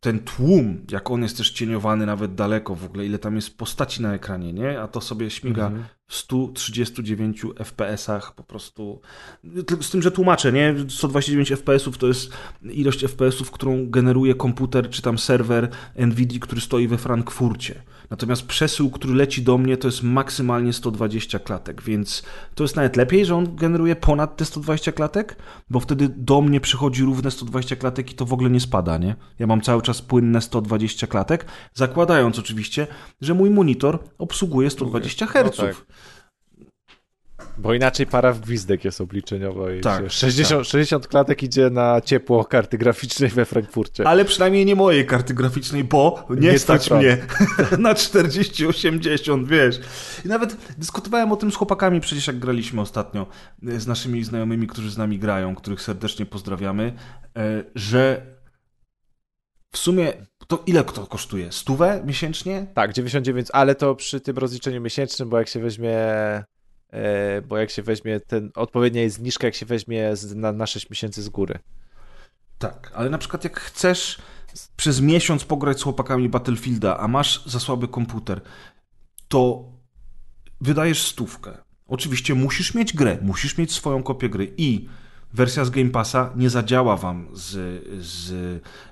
[0.00, 4.02] ten tłum, jak on jest też cieniowany nawet daleko w ogóle, ile tam jest postaci
[4.02, 4.80] na ekranie, nie?
[4.80, 5.84] A to sobie śmiga mhm.
[6.08, 9.00] W 139 FPS-ach po prostu.
[9.80, 10.74] Z tym, że tłumaczę, nie?
[10.88, 12.32] 129 FPS-ów to jest
[12.62, 17.82] ilość FPS-ów, którą generuje komputer czy tam serwer NVIDIA, który stoi we Frankfurcie.
[18.10, 22.22] Natomiast przesył, który leci do mnie, to jest maksymalnie 120 klatek, więc
[22.54, 25.36] to jest nawet lepiej, że on generuje ponad te 120 klatek,
[25.70, 29.16] bo wtedy do mnie przychodzi równe 120 klatek i to w ogóle nie spada, nie?
[29.38, 31.44] Ja mam cały czas płynne 120 klatek,
[31.74, 32.86] zakładając oczywiście,
[33.20, 35.58] że mój monitor obsługuje 120 Hz.
[35.58, 35.86] No tak.
[37.58, 40.70] Bo inaczej para w gwizdek jest obliczeniowo i tak, 60, tak.
[40.70, 44.08] 60 klatek idzie na ciepło karty graficznej we Frankfurcie.
[44.08, 47.18] Ale przynajmniej nie mojej karty graficznej, bo nie, nie stać mnie
[47.78, 49.80] na 40-80, wiesz.
[50.24, 53.26] I nawet dyskutowałem o tym z chłopakami przecież jak graliśmy ostatnio
[53.62, 56.92] z naszymi znajomymi, którzy z nami grają, których serdecznie pozdrawiamy,
[57.36, 58.26] e, że
[59.72, 60.12] w sumie
[60.46, 61.52] to ile to kosztuje?
[61.52, 62.66] Stówę miesięcznie?
[62.74, 65.98] Tak, 99, ale to przy tym rozliczeniu miesięcznym, bo jak się weźmie
[66.38, 66.44] E,
[67.48, 70.90] bo jak się weźmie ten, odpowiednia jest zniżka, jak się weźmie z, na, na 6
[70.90, 71.58] miesięcy z góry.
[72.58, 74.18] Tak, ale na przykład jak chcesz
[74.76, 78.40] przez miesiąc pograć z chłopakami Battlefielda, a masz za słaby komputer,
[79.28, 79.64] to
[80.60, 81.58] wydajesz stówkę.
[81.86, 84.88] Oczywiście musisz mieć grę, musisz mieć swoją kopię gry i
[85.32, 88.32] wersja z Game Passa nie zadziała wam z, z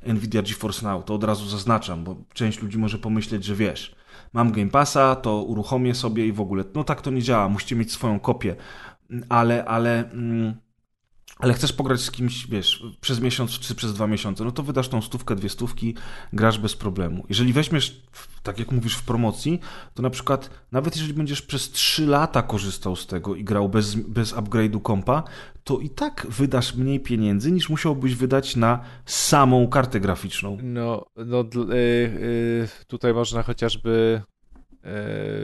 [0.06, 1.04] Nvidia GeForce Now.
[1.04, 3.95] To od razu zaznaczam, bo część ludzi może pomyśleć, że wiesz,
[4.36, 6.64] mam Game Passa, to uruchomię sobie i w ogóle.
[6.74, 8.56] No tak to nie działa, musicie mieć swoją kopię,
[9.28, 10.54] ale, ale, mm,
[11.38, 14.88] ale chcesz pograć z kimś, wiesz, przez miesiąc czy przez dwa miesiące, no to wydasz
[14.88, 15.94] tą stówkę, dwie stówki,
[16.32, 17.24] grasz bez problemu.
[17.28, 18.02] Jeżeli weźmiesz,
[18.42, 19.60] tak jak mówisz, w promocji,
[19.94, 23.94] to na przykład nawet jeżeli będziesz przez trzy lata korzystał z tego i grał bez,
[23.94, 25.22] bez upgrade'u kompa,
[25.64, 30.58] to i tak wydasz mniej pieniędzy niż musiałbyś wydać na samą kartę graficzną.
[30.62, 34.22] No, no yy, yy, tutaj można chociażby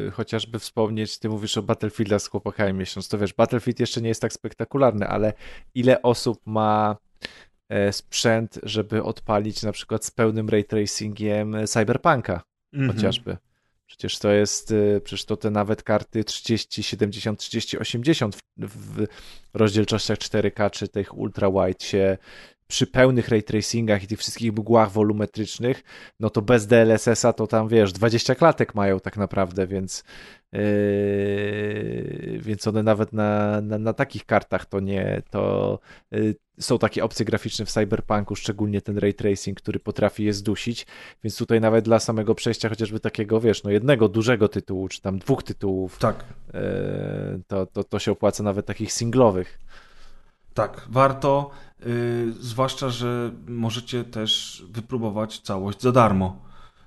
[0.04, 4.08] yy, chociażby wspomnieć, ty mówisz o Battlefieldach z chłopakami miesiąc, to wiesz, Battlefield jeszcze nie
[4.08, 5.32] jest tak spektakularny, ale
[5.74, 6.96] ile osób ma
[7.68, 12.42] e, sprzęt, żeby odpalić na przykład z pełnym ray tracingiem Cyberpunka
[12.74, 12.94] -hmm.
[12.94, 13.36] chociażby.
[13.86, 19.06] Przecież to jest, y, przecież to te nawet karty 30, 70, 30, 80 w, w
[19.54, 22.18] rozdzielczościach 4K czy tych ultra wide się
[22.72, 25.82] przy pełnych ray tracingach i tych wszystkich mgłach wolumetrycznych,
[26.20, 30.04] no to bez DLSS-a to tam wiesz, 20 klatek mają tak naprawdę, więc
[30.52, 30.60] yy,
[32.38, 35.78] więc one nawet na, na, na, takich kartach to nie, to
[36.10, 40.86] yy, są takie opcje graficzne w Cyberpunku, szczególnie ten ray tracing, który potrafi je zdusić,
[41.24, 45.18] więc tutaj nawet dla samego przejścia chociażby takiego, wiesz, no jednego dużego tytułu, czy tam
[45.18, 46.24] dwóch tytułów, tak.
[46.54, 46.60] Yy,
[47.46, 49.58] to, to, to się opłaca nawet takich singlowych.
[50.54, 51.50] Tak, warto.
[51.80, 56.42] Yy, zwłaszcza, że możecie też wypróbować całość za darmo.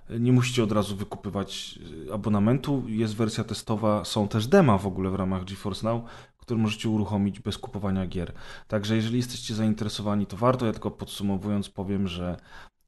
[0.09, 2.83] Nie musicie od razu wykupywać y, abonamentu.
[2.87, 6.03] Jest wersja testowa, są też dema w ogóle w ramach GeForce Now,
[6.37, 8.33] które możecie uruchomić bez kupowania gier.
[8.67, 10.65] Także jeżeli jesteście zainteresowani, to warto.
[10.65, 12.37] Ja tylko podsumowując powiem, że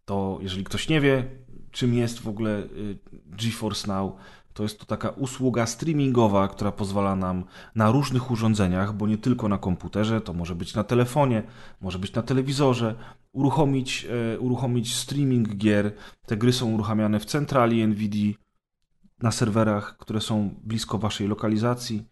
[0.05, 1.25] to jeżeli ktoś nie wie,
[1.71, 4.13] czym jest w ogóle y, GeForce Now,
[4.57, 7.43] to jest to taka usługa streamingowa, która pozwala nam
[7.75, 11.43] na różnych urządzeniach, bo nie tylko na komputerze, to może być na telefonie,
[11.81, 12.95] może być na telewizorze,
[13.31, 15.91] uruchomić, e, uruchomić streaming gier.
[16.25, 18.34] Te gry są uruchamiane w centrali NVIDIA,
[19.21, 22.07] na serwerach, które są blisko waszej lokalizacji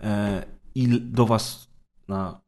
[0.00, 0.44] e,
[0.74, 1.70] i do was
[2.08, 2.40] na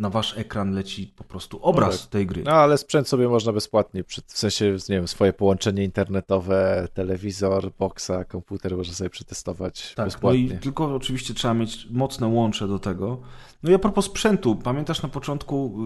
[0.00, 2.10] na wasz ekran leci po prostu obraz no tak.
[2.10, 2.42] tej gry.
[2.44, 8.24] No ale sprzęt sobie można bezpłatnie, w sensie, nie wiem, swoje połączenie internetowe, telewizor, boxa,
[8.28, 10.48] komputer można sobie przetestować tak, bezpłatnie.
[10.48, 13.20] No i tylko oczywiście trzeba mieć mocne łącze do tego.
[13.62, 15.76] No i a propos sprzętu, pamiętasz na początku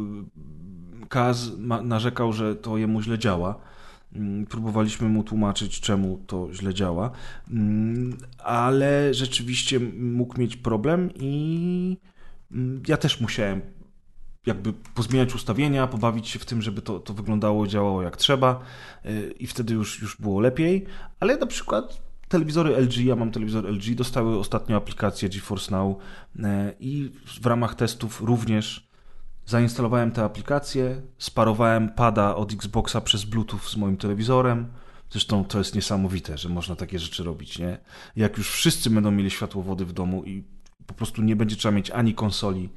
[1.03, 1.51] y, Kaz
[1.83, 3.61] narzekał, że to jemu źle działa.
[4.13, 7.11] Mm, próbowaliśmy mu tłumaczyć, czemu to źle działa,
[7.51, 11.97] mm, ale rzeczywiście mógł mieć problem i
[12.53, 13.61] mm, ja też musiałem
[14.47, 18.61] jakby pozmieniać ustawienia, pobawić się w tym, żeby to, to wyglądało, działało jak trzeba
[19.07, 20.87] y, i wtedy już, już było lepiej,
[21.21, 26.41] ale na przykład telewizory LG, ja mam telewizor LG, dostały ostatnio aplikację GeForce Now y,
[26.81, 27.11] i
[27.43, 28.89] w ramach testów również
[29.47, 34.67] zainstalowałem tę aplikację, sparowałem pada od Xboxa przez Bluetooth z moim telewizorem,
[35.11, 37.79] Zresztą to jest niesamowite, że można takie rzeczy robić, nie?
[38.17, 40.45] Jak już wszyscy będą mieli światłowody w domu i
[40.87, 42.69] po prostu nie będzie trzeba mieć ani konsoli,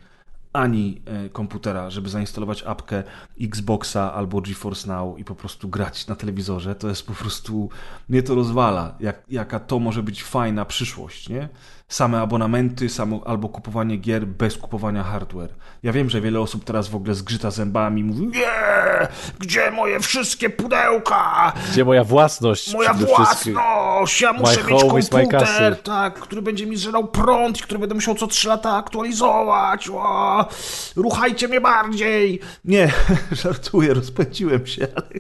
[0.57, 3.03] ani e, komputera, żeby zainstalować apkę
[3.41, 7.69] Xboxa albo GeForce Now i po prostu grać na telewizorze, to jest po prostu,
[8.09, 11.49] mnie to rozwala, jak, jaka to może być fajna przyszłość, nie?
[11.89, 15.49] Same abonamenty, samo, albo kupowanie gier bez kupowania hardware.
[15.83, 19.07] Ja wiem, że wiele osób teraz w ogóle zgrzyta zębami i mówi nie,
[19.39, 21.53] gdzie moje wszystkie pudełka?
[21.71, 22.73] Gdzie moja własność?
[22.73, 24.21] Moja własność!
[24.21, 28.27] Ja muszę mieć komputer, tak, który będzie mi zżerał prąd i który będę musiał co
[28.27, 29.89] 3 lata aktualizować.
[29.89, 30.47] O,
[30.95, 32.39] ruchajcie mnie bardziej!
[32.65, 32.91] Nie,
[33.43, 35.19] żartuję, rozpędziłem się, ale...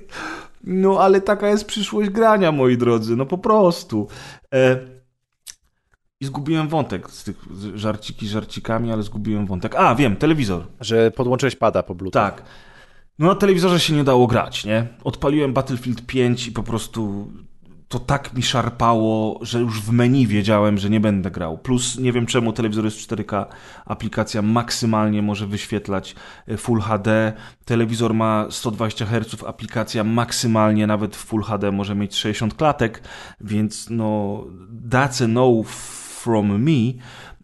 [0.63, 4.07] No, ale taka jest przyszłość grania, moi drodzy, no po prostu.
[4.53, 4.96] E...
[6.21, 7.35] I zgubiłem wątek z tych
[7.75, 9.75] żarciki żarcikami, ale zgubiłem wątek.
[9.75, 10.67] A, wiem, telewizor.
[10.79, 12.21] Że podłączyłeś pada po Bluetooth.
[12.21, 12.43] Tak.
[13.19, 14.87] No na telewizorze się nie dało grać, nie?
[15.03, 17.31] Odpaliłem Battlefield 5 i po prostu
[17.87, 21.57] to tak mi szarpało, że już w menu wiedziałem, że nie będę grał.
[21.57, 23.45] Plus nie wiem czemu telewizor jest 4K,
[23.85, 26.15] aplikacja maksymalnie może wyświetlać
[26.47, 27.33] e, Full HD,
[27.65, 33.01] telewizor ma 120 Hz, aplikacja maksymalnie nawet w Full HD może mieć 60 klatek,
[33.41, 34.43] więc no
[34.89, 35.63] that's a no
[36.27, 36.93] from me.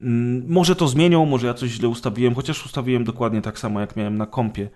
[0.01, 3.95] Mm, może to zmienią, może ja coś źle ustawiłem, chociaż ustawiłem dokładnie tak samo, jak
[3.95, 4.69] miałem na kompie.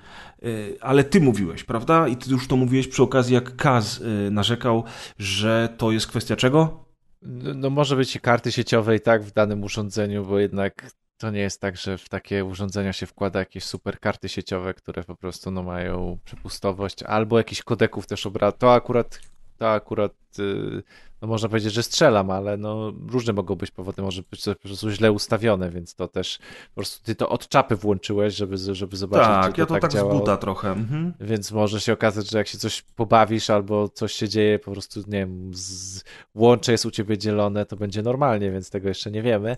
[0.43, 2.07] Y, ale ty mówiłeś, prawda?
[2.07, 4.83] I ty już to mówiłeś przy okazji, jak Kaz y, narzekał,
[5.19, 6.85] że to jest kwestia czego?
[7.21, 11.39] No, no może być karty sieciowe i tak w danym urządzeniu, bo jednak to nie
[11.39, 15.51] jest tak, że w takie urządzenia się wkłada jakieś super karty sieciowe, które po prostu
[15.51, 18.57] no, mają przepustowość, albo jakichś kodeków też obrad.
[18.57, 19.19] To akurat,
[19.57, 20.83] to akurat yy,
[21.21, 24.61] no można powiedzieć, że strzelam, ale no różne mogą być powody, może być to po
[24.61, 26.37] prostu źle ustawione, więc to też
[26.67, 29.81] po prostu ty to od czapy włączyłeś, żeby, żeby zobaczyć, tak, czy ja to tak,
[29.81, 30.15] tak działało.
[30.15, 30.71] z buta trochę.
[30.71, 31.13] Mhm.
[31.19, 34.99] Więc może się okazać, że jak się coś pobawisz albo coś się dzieje, po prostu,
[34.99, 36.03] nie wiem, z...
[36.35, 39.57] łącze jest u ciebie dzielone, to będzie normalnie, więc tego jeszcze nie wiemy.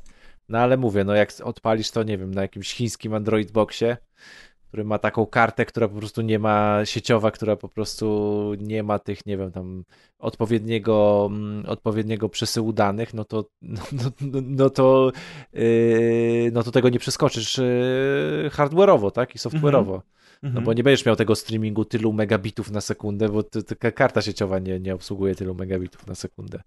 [0.49, 3.97] No ale mówię, no jak odpalisz to, nie wiem, na jakimś chińskim Android Boxie,
[4.69, 8.99] który ma taką kartę, która po prostu nie ma sieciowa, która po prostu nie ma
[8.99, 9.83] tych, nie wiem, tam
[10.19, 15.11] odpowiedniego, mm, odpowiedniego przesyłu danych, no to, no, no, no to,
[15.53, 20.01] yy, no to tego nie przeskoczysz yy, hardware'owo, tak, i software'owo.
[20.43, 20.77] No bo mhm.
[20.77, 24.95] nie będziesz miał tego streamingu tylu megabitów na sekundę, bo taka karta sieciowa nie, nie
[24.95, 26.59] obsługuje tylu megabitów na sekundę.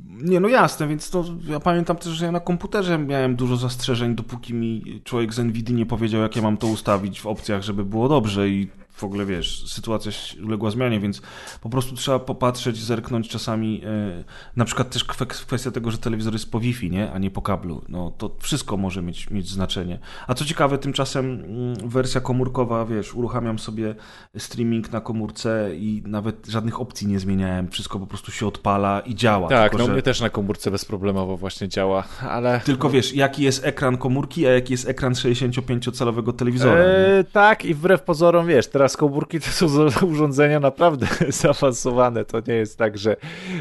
[0.00, 4.14] Nie, no jasne, więc to ja pamiętam też, że ja na komputerze miałem dużo zastrzeżeń,
[4.14, 7.84] dopóki mi człowiek z NVIDIA nie powiedział, jak ja mam to ustawić w opcjach, żeby
[7.84, 8.68] było dobrze i
[9.02, 10.12] w ogóle wiesz, sytuacja
[10.44, 11.22] uległa zmianie, więc
[11.60, 13.80] po prostu trzeba popatrzeć, zerknąć czasami.
[13.80, 14.24] Yy,
[14.56, 15.04] na przykład też
[15.46, 17.12] kwestia tego, że telewizor jest po Wi-Fi, nie?
[17.12, 17.82] a nie po kablu.
[17.88, 19.98] No to wszystko może mieć, mieć znaczenie.
[20.26, 21.42] A co ciekawe, tymczasem
[21.82, 23.94] yy, wersja komórkowa, wiesz, uruchamiam sobie
[24.38, 27.68] streaming na komórce i nawet żadnych opcji nie zmieniałem.
[27.68, 29.48] Wszystko po prostu się odpala i działa.
[29.48, 29.92] Tak, tylko, no że...
[29.92, 32.60] mnie też na komórce bezproblemowo właśnie działa, ale...
[32.60, 36.80] Tylko wiesz, jaki jest ekran komórki, a jaki jest ekran 65-calowego telewizora.
[36.80, 39.66] Eee, tak i wbrew pozorom, wiesz, teraz komórki to są
[40.06, 41.06] urządzenia naprawdę
[41.42, 42.24] zaawansowane.
[42.24, 43.16] To nie jest tak, że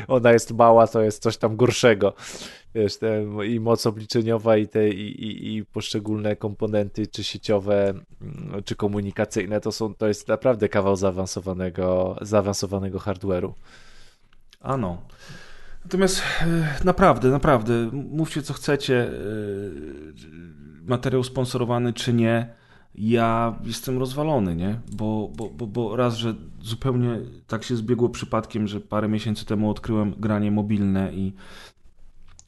[0.08, 2.14] ona jest mała, to jest coś tam gorszego.
[2.76, 8.64] Wiesz, te, i moc obliczeniowa, i te i, i, i, poszczególne komponenty, czy sieciowe, mm,
[8.66, 13.54] czy komunikacyjne, to są, to jest naprawdę kawał zaawansowanego, zaawansowanego hardware'u.
[14.62, 15.02] Ano.
[15.86, 19.12] Natomiast e, naprawdę, naprawdę, mówcie co chcecie, e,
[20.82, 22.61] materiał sponsorowany czy nie,
[22.96, 24.80] ja jestem rozwalony, nie?
[24.92, 29.70] Bo, bo, bo, bo raz, że zupełnie tak się zbiegło przypadkiem, że parę miesięcy temu
[29.70, 31.34] odkryłem granie mobilne i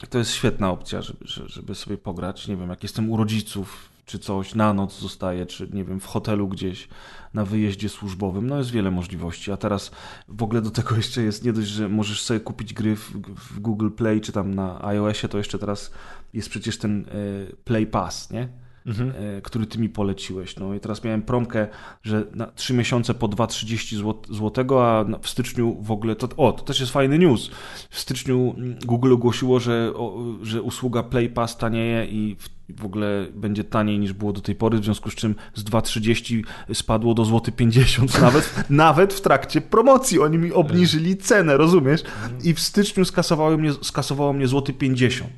[0.09, 2.47] to jest świetna opcja, żeby, żeby sobie pograć.
[2.47, 6.05] Nie wiem, jak jestem u rodziców, czy coś na noc zostaje, czy nie wiem, w
[6.05, 6.87] hotelu gdzieś
[7.33, 8.47] na wyjeździe służbowym.
[8.47, 9.51] No jest wiele możliwości.
[9.51, 9.91] A teraz
[10.27, 13.59] w ogóle do tego jeszcze jest nie dość, że możesz sobie kupić gry w, w
[13.59, 15.91] Google Play, czy tam na iOSie, to jeszcze teraz
[16.33, 18.62] jest przecież ten y, Play Pass, nie?
[18.85, 19.13] Mhm.
[19.37, 20.55] E, który ty mi poleciłeś.
[20.55, 21.67] No i teraz miałem promkę,
[22.03, 26.63] że na 3 miesiące po 2,30 zł, a w styczniu w ogóle to, o, to
[26.63, 27.49] też jest fajny news.
[27.89, 28.55] W styczniu
[28.85, 33.99] Google ogłosiło, że, o, że usługa Play Pass tanieje i w w ogóle będzie taniej
[33.99, 38.21] niż było do tej pory, w związku z czym z 2,30 spadło do złoty 50
[38.21, 40.19] nawet, nawet w trakcie promocji.
[40.19, 42.03] Oni mi obniżyli cenę, rozumiesz?
[42.43, 45.31] I w styczniu skasowało mnie, skasowało mnie złoty 50.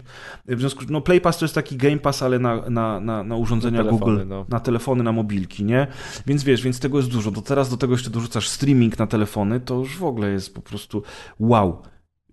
[0.48, 3.24] W związku z no Play Pass to jest taki Game Pass, ale na, na, na,
[3.24, 4.46] na urządzenia Na telefony, Google, no.
[4.50, 5.88] na telefony, na mobilki, nie?
[6.28, 7.32] Więc wiesz, więc tego jest dużo.
[7.32, 10.62] Do teraz do tego jeszcze dorzucasz streaming na telefony, to już w ogóle jest po
[10.62, 11.04] prostu
[11.40, 11.82] wow.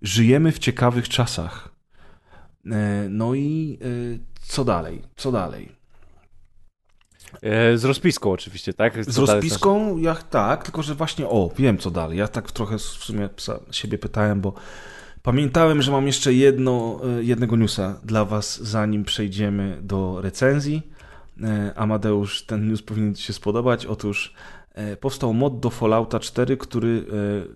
[0.01, 1.69] Żyjemy w ciekawych czasach.
[2.71, 5.01] E, No i e, co dalej?
[5.15, 5.83] Co dalej?
[7.41, 9.03] E, Z rozpiską oczywiście, tak?
[9.03, 12.17] Z Co dalej rozpiską, ja tak, tylko że właśnie, o, wiem co dalej.
[12.17, 13.29] Ja tak trochę w sumie
[13.71, 14.53] siebie pytałem, bo
[15.23, 20.91] pamiętałem, że mam jeszcze jedno, e, jednego newsa dla Was, zanim przejdziemy do recenzji.
[21.43, 23.85] E, Amadeusz, ten news powinien Ci się spodobać.
[23.85, 24.33] Otóż
[24.99, 27.05] powstał mod do Fallouta 4, który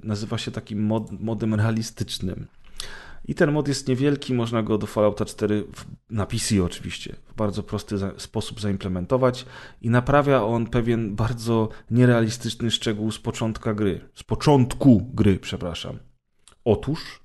[0.03, 2.47] nazywa się takim mod, modem realistycznym.
[3.27, 7.33] I ten mod jest niewielki, można go do Fallouta 4 w, na PC oczywiście w
[7.35, 9.45] bardzo prosty za, sposób zaimplementować
[9.81, 14.09] i naprawia on pewien bardzo nierealistyczny szczegół z początka gry.
[14.13, 15.99] Z początku gry, przepraszam.
[16.65, 17.19] Otóż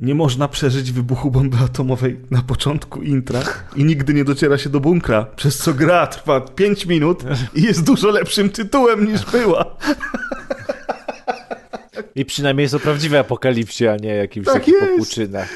[0.00, 3.40] nie można przeżyć wybuchu bomby atomowej na początku intra
[3.76, 7.22] i nigdy nie dociera się do bunkra, przez co gra trwa 5 minut
[7.54, 9.64] i jest dużo lepszym tytułem niż była.
[12.14, 15.48] I przynajmniej jest o prawdziwej apokalipsie, a nie jakimś Tak takich popłuczynach.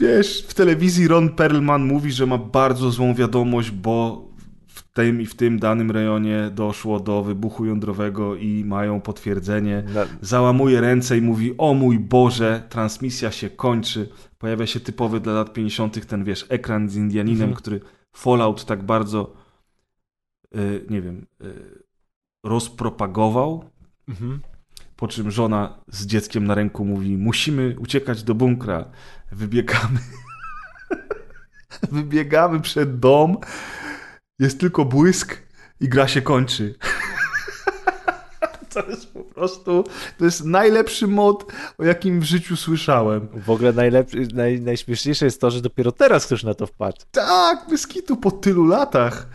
[0.00, 4.28] Wiesz, w telewizji Ron Perlman mówi, że ma bardzo złą wiadomość, bo
[4.66, 9.82] w tym i w tym danym rejonie doszło do wybuchu jądrowego i mają potwierdzenie.
[9.94, 14.08] Na, Załamuje ręce i mówi: O mój Boże, transmisja się kończy.
[14.38, 16.06] Pojawia się typowy dla lat 50.
[16.06, 17.54] ten wiesz, ekran z Indianinem, Mhm.
[17.56, 17.80] który
[18.12, 19.34] Fallout tak bardzo,
[20.56, 21.82] y, nie wiem, y,
[22.44, 23.64] rozpropagował.
[24.08, 24.40] mhm.
[24.98, 28.84] Po czym żona z dzieckiem na ręku mówi: Musimy uciekać do bunkra.
[29.32, 30.00] Wybiegamy.
[31.92, 33.36] Wybiegamy przed dom.
[34.38, 35.38] Jest tylko błysk
[35.80, 36.74] i gra się kończy.
[38.74, 39.84] To jest po prostu.
[40.18, 43.28] To jest najlepszy mod, o jakim w życiu słyszałem.
[43.46, 46.96] W ogóle najlepszy, naj, najśmieszniejsze jest to, że dopiero teraz ktoś na to wpadł.
[47.10, 49.28] Tak, bez kitu po tylu latach.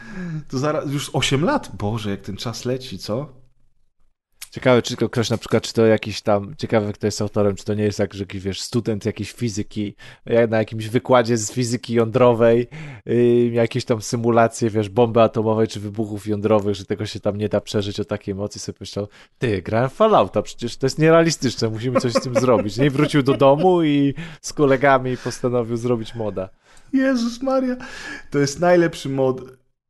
[0.49, 1.71] To zaraz już 8 lat.
[1.77, 3.42] Boże, jak ten czas leci, co?
[4.53, 7.65] Ciekawe, czy to ktoś na przykład, czy to jakiś tam, ciekawe kto jest autorem, czy
[7.65, 11.93] to nie jest tak, że wiesz, student jakiejś fizyki, jak na jakimś wykładzie z fizyki
[11.93, 12.67] jądrowej,
[13.05, 17.49] yy, jakieś tam symulacje, wiesz, bomby atomowej, czy wybuchów jądrowych, że tego się tam nie
[17.49, 19.07] da przeżyć o takiej mocy, sobie myślał,
[19.37, 22.77] ty, grałem Fallouta, przecież to jest nierealistyczne, musimy coś z tym zrobić.
[22.77, 26.49] I wrócił do domu i z kolegami postanowił zrobić moda.
[26.93, 27.75] Jezus Maria.
[28.31, 29.41] To jest najlepszy mod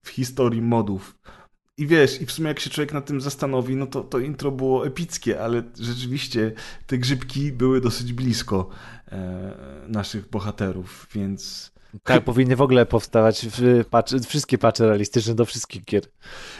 [0.03, 1.15] w historii modów.
[1.77, 4.51] I wiesz, i w sumie jak się człowiek nad tym zastanowi, no to, to intro
[4.51, 6.51] było epickie, ale rzeczywiście
[6.87, 8.69] te grzybki były dosyć blisko
[9.11, 9.51] e,
[9.87, 11.73] naszych bohaterów, więc
[12.03, 16.03] Tak powinny w ogóle powstawać w patch, wszystkie patche realistyczne do wszystkich gier.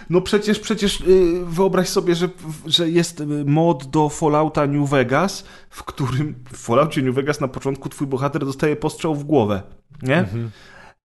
[0.10, 2.30] no przecież, przecież y, wyobraź sobie, że,
[2.66, 7.90] że jest mod do Fallouta New Vegas, w którym w Falloutie New Vegas na początku
[7.90, 9.64] twój bohater dostaje postrzał w głowę,
[10.02, 10.18] nie?
[10.18, 10.52] Mhm.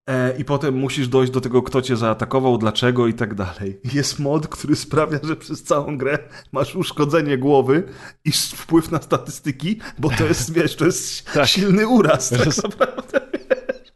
[0.09, 3.81] E, I potem musisz dojść do tego, kto cię zaatakował, dlaczego i tak dalej.
[3.95, 6.19] Jest mod, który sprawia, że przez całą grę
[6.53, 7.83] masz uszkodzenie głowy
[8.25, 11.49] i wpływ na statystyki, bo to jest, wiesz, to jest Tak.
[11.49, 13.21] silny uraz, tak naprawdę.
[13.33, 13.93] wiesz.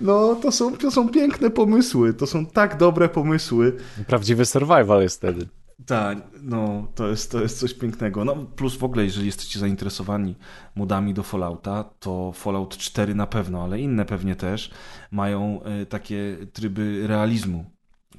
[0.00, 3.76] No, to są, to są piękne pomysły, to są tak dobre pomysły.
[4.06, 5.46] Prawdziwy survival jest wtedy.
[5.86, 8.24] Tak, no, to jest, to jest coś pięknego.
[8.24, 10.34] No, plus w ogóle, jeżeli jesteście zainteresowani
[10.74, 14.70] modami do Fallouta, to Fallout 4 na pewno, ale inne pewnie też
[15.10, 17.64] mają e, takie tryby realizmu,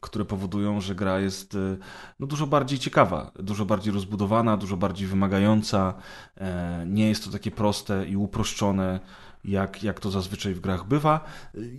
[0.02, 1.77] które powodują, że gra jest e,
[2.19, 5.94] no, dużo bardziej ciekawa, dużo bardziej rozbudowana, dużo bardziej wymagająca.
[6.38, 8.99] E, Nie jest to takie proste i uproszczone,
[9.45, 11.26] jak, jak to zazwyczaj w grach bywa.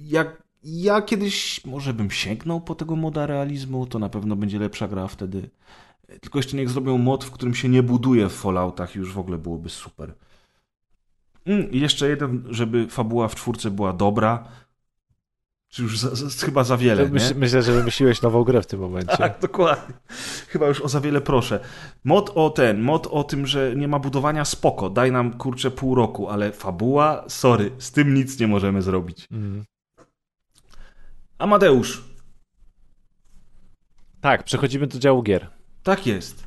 [0.03, 4.89] Jak ja kiedyś może bym sięgnął po tego moda realizmu, to na pewno będzie lepsza
[4.89, 5.51] gra wtedy.
[6.21, 9.19] Tylko jeszcze niech zrobią mod, w którym się nie buduje w Falloutach i już w
[9.19, 10.15] ogóle byłoby super.
[11.47, 14.49] Mm, jeszcze jeden, żeby fabuła w czwórce była dobra.
[15.69, 18.81] Czy już za, za, chyba za wiele, myśl, myślę, że wymyśliłeś nową grę w tym
[18.81, 19.17] momencie.
[19.27, 19.95] Tak, dokładnie.
[20.49, 21.61] Chyba już o za wiele proszę.
[22.05, 24.91] Mod o ten, mod o tym, że nie ma budowania spoko.
[24.91, 29.29] Daj nam kurczę pół roku, ale fabuła, sorry, z tym nic nie możemy zrobić.
[29.33, 29.65] Mhm.
[31.39, 32.05] Amadeusz,
[34.21, 35.51] Tak, przechodzimy do działu gier.
[35.83, 36.47] tak jest.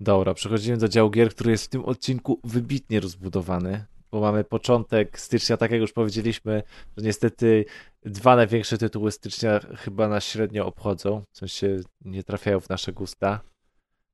[0.00, 5.20] Dobra, przechodzimy do działu gier, który jest w tym odcinku wybitnie rozbudowany, bo mamy początek
[5.20, 6.62] stycznia, tak jak już powiedzieliśmy,
[6.96, 7.64] że niestety
[8.04, 13.40] dwa największe tytuły stycznia chyba nas średnio obchodzą, w sensie nie trafiają w nasze gusta.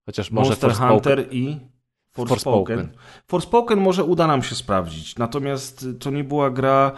[0.06, 1.60] Chociaż może Monster Forspoken- Hunter i
[2.16, 2.88] Forspoken.
[3.28, 6.92] Forspoken może uda nam się sprawdzić, natomiast to nie była gra,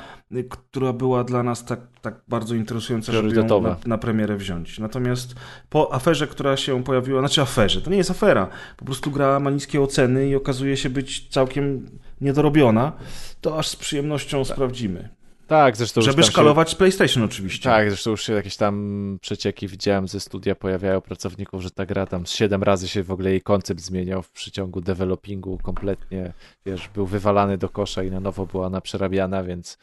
[0.51, 4.79] która była dla nas tak, tak bardzo interesująca, żeby ją na, na premierę wziąć.
[4.79, 5.35] Natomiast
[5.69, 9.51] po aferze, która się pojawiła, znaczy aferze, to nie jest afera, po prostu gra ma
[9.51, 11.87] niskie oceny i okazuje się być całkiem
[12.21, 12.93] niedorobiona,
[13.41, 14.53] to aż z przyjemnością tak.
[14.53, 15.18] sprawdzimy.
[15.49, 16.01] Tak, zresztą.
[16.01, 16.77] Żeby szkalować się...
[16.77, 17.71] PlayStation oczywiście.
[17.71, 22.07] Tak, zresztą już się jakieś tam przecieki widziałem ze studia, pojawiają pracowników, że ta gra
[22.07, 26.33] tam z 7 razy się w ogóle jej koncept zmieniał w przeciągu developingu kompletnie,
[26.67, 29.79] wiesz, był wywalany do kosza i na nowo była ona przerabiana, więc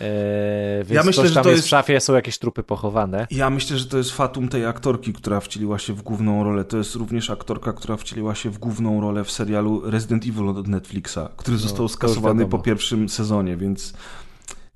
[0.00, 3.26] Eee, więc ja myślę, że to jest w szafie, są jakieś trupy pochowane.
[3.30, 6.64] Ja myślę, że to jest fatum tej aktorki, która wcieliła się w główną rolę.
[6.64, 10.68] To jest również aktorka, która wcieliła się w główną rolę w serialu Resident Evil od
[10.68, 13.92] Netflixa, który no, został skasowany po pierwszym sezonie, więc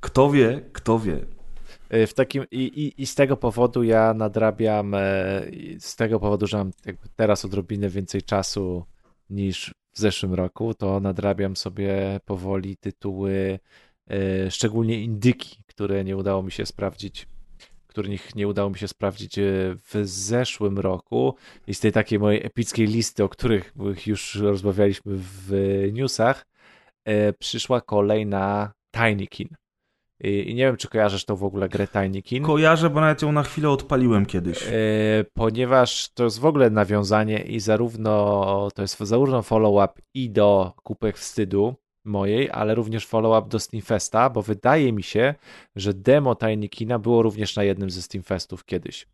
[0.01, 1.27] kto wie, kto wie.
[1.91, 5.01] E, w takim, i, i, I z tego powodu ja nadrabiam, e,
[5.79, 6.71] z tego powodu, że mam
[7.17, 8.85] teraz odrobinę więcej czasu
[9.31, 13.59] niż w zeszłym roku, to nadrabiam sobie powoli tytuły,
[14.11, 17.27] e, szczególnie indyki, które nie udało mi się sprawdzić,
[17.87, 19.37] których nie udało mi się sprawdzić
[19.93, 21.35] w zeszłym roku.
[21.67, 23.73] I z tej takiej mojej epickiej listy, o których
[24.07, 25.53] już rozmawialiśmy w
[25.93, 26.47] newsach,
[27.39, 29.60] przyszła kolejna Tinykin.
[30.21, 32.43] I, nie wiem, czy kojarzysz to w ogóle grę Tiny Kin.
[32.43, 34.63] Kojarzę, bo nawet ją na chwilę odpaliłem kiedyś.
[34.63, 34.73] E,
[35.35, 41.19] ponieważ to jest w ogóle nawiązanie i zarówno to jest zarówno follow-up i do Kupek
[41.19, 41.75] Wstydu
[42.05, 45.35] mojej, ale również follow-up do Steamfesta, bo wydaje mi się,
[45.77, 49.07] że demo Tiny Kina było również na jednym ze Steamfestów kiedyś.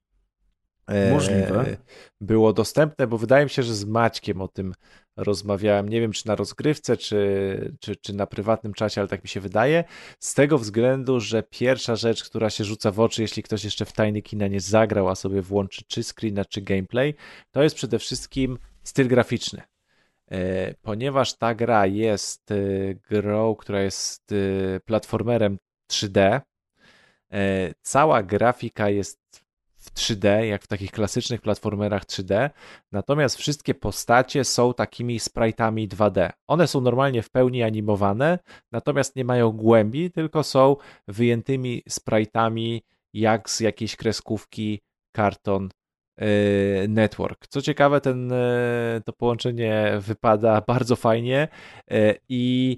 [0.86, 1.76] E, Możliwe.
[2.20, 4.74] Było dostępne, bo wydaje mi się, że z Maćkiem o tym
[5.16, 5.88] rozmawiałem.
[5.88, 9.40] Nie wiem, czy na rozgrywce, czy, czy, czy na prywatnym czasie, ale tak mi się
[9.40, 9.84] wydaje.
[10.20, 13.92] Z tego względu, że pierwsza rzecz, która się rzuca w oczy, jeśli ktoś jeszcze w
[13.92, 17.14] tajny kina nie zagrał, a sobie włączy czy screena, czy gameplay,
[17.50, 19.62] to jest przede wszystkim styl graficzny.
[20.30, 22.56] E, ponieważ ta gra jest e,
[22.94, 24.34] grą, która jest
[24.84, 25.58] platformerem
[25.92, 26.40] 3D,
[27.82, 29.25] cała grafika jest
[29.86, 32.50] w 3D, jak w takich klasycznych platformerach 3D,
[32.92, 36.30] natomiast wszystkie postacie są takimi sprite'ami 2D.
[36.46, 38.38] One są normalnie w pełni animowane,
[38.72, 40.76] natomiast nie mają głębi, tylko są
[41.08, 42.80] wyjętymi sprite'ami
[43.14, 44.80] jak z jakiejś kreskówki
[45.16, 45.68] Carton
[46.18, 46.26] yy,
[46.88, 47.46] Network.
[47.48, 51.48] Co ciekawe, ten, yy, to połączenie wypada bardzo fajnie
[51.90, 52.76] yy, i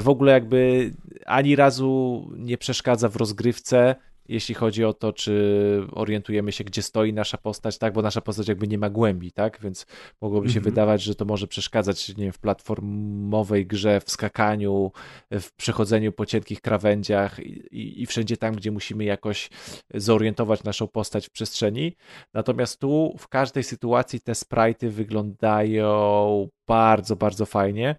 [0.00, 0.90] w ogóle jakby
[1.26, 3.94] ani razu nie przeszkadza w rozgrywce
[4.30, 8.48] jeśli chodzi o to, czy orientujemy się, gdzie stoi nasza postać, tak, bo nasza postać
[8.48, 9.86] jakby nie ma głębi, tak, więc
[10.20, 10.64] mogłoby się mm -hmm.
[10.64, 14.92] wydawać, że to może przeszkadzać, nie wiem, w platformowej grze, w skakaniu,
[15.30, 17.38] w przechodzeniu po cienkich krawędziach
[17.70, 19.50] i, i wszędzie tam, gdzie musimy jakoś
[19.94, 21.96] zorientować naszą postać w przestrzeni.
[22.34, 27.96] Natomiast tu w każdej sytuacji te sprite'y wyglądają bardzo, bardzo fajnie.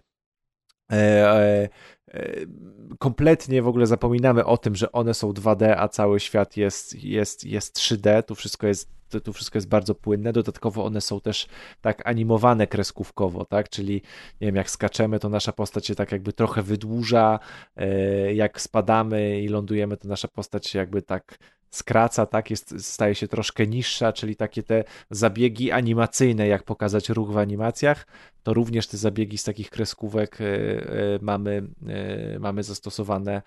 [2.98, 7.44] Kompletnie w ogóle zapominamy o tym, że one są 2D, a cały świat jest, jest,
[7.44, 8.22] jest 3D.
[8.22, 8.88] Tu wszystko jest,
[9.24, 10.32] tu wszystko jest bardzo płynne.
[10.32, 11.46] Dodatkowo one są też
[11.80, 13.68] tak animowane kreskówkowo, tak?
[13.68, 13.94] Czyli
[14.40, 17.38] nie wiem, jak skaczemy, to nasza postać się tak jakby trochę wydłuża.
[17.76, 21.38] E, jak spadamy i lądujemy, to nasza postać się jakby tak
[21.72, 27.32] skraca, tak, jest, staje się troszkę niższa, czyli takie te zabiegi animacyjne, jak pokazać ruch
[27.32, 28.06] w animacjach,
[28.42, 33.42] to również te zabiegi z takich kreskówek e, e, mamy, e, mamy zastosowane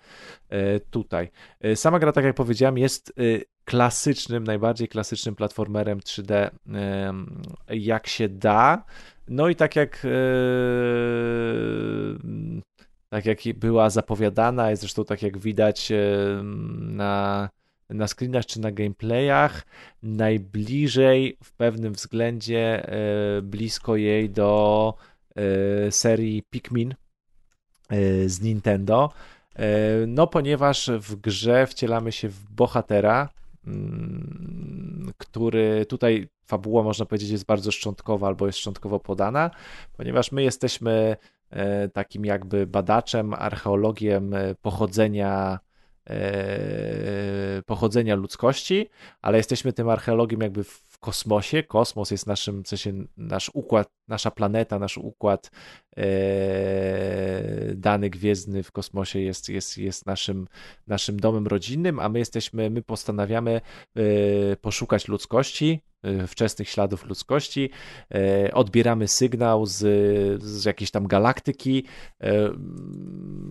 [0.90, 1.30] tutaj.
[1.74, 3.12] Sama gra, tak jak powiedziałem, jest
[3.64, 6.50] klasycznym, najbardziej klasycznym platformerem 3D,
[7.68, 8.84] jak się da.
[9.28, 10.06] No i tak jak
[13.08, 15.92] tak jak była zapowiadana, i zresztą tak jak widać
[16.80, 17.48] na
[17.90, 19.62] na screenach czy na gameplayach,
[20.02, 24.94] najbliżej w pewnym względzie e, blisko jej do
[25.36, 26.94] e, serii Pikmin
[27.88, 29.10] e, z Nintendo.
[30.06, 33.28] No, ponieważ w grze wcielamy się w bohatera,
[33.66, 39.50] mm, który tutaj fabuła można powiedzieć jest bardzo szczątkowa albo jest szczątkowo podana,
[39.96, 41.16] ponieważ my jesteśmy
[41.92, 45.58] takim jakby badaczem, archeologiem pochodzenia
[47.66, 48.88] pochodzenia ludzkości,
[49.22, 51.62] ale jesteśmy tym archeologiem jakby w kosmosie.
[51.62, 55.50] Kosmos jest naszym, w sensie nasz układ, nasza planeta, nasz układ
[55.96, 56.04] e,
[57.74, 60.48] dany gwiezdny w kosmosie jest, jest, jest naszym,
[60.86, 63.60] naszym domem rodzinnym, a my jesteśmy, my postanawiamy
[63.96, 64.00] e,
[64.56, 65.95] poszukać ludzkości, E,
[66.26, 67.70] wczesnych śladów ludzkości.
[68.14, 69.78] E, odbieramy sygnał z,
[70.42, 71.84] z jakiejś tam galaktyki,
[72.20, 72.32] e,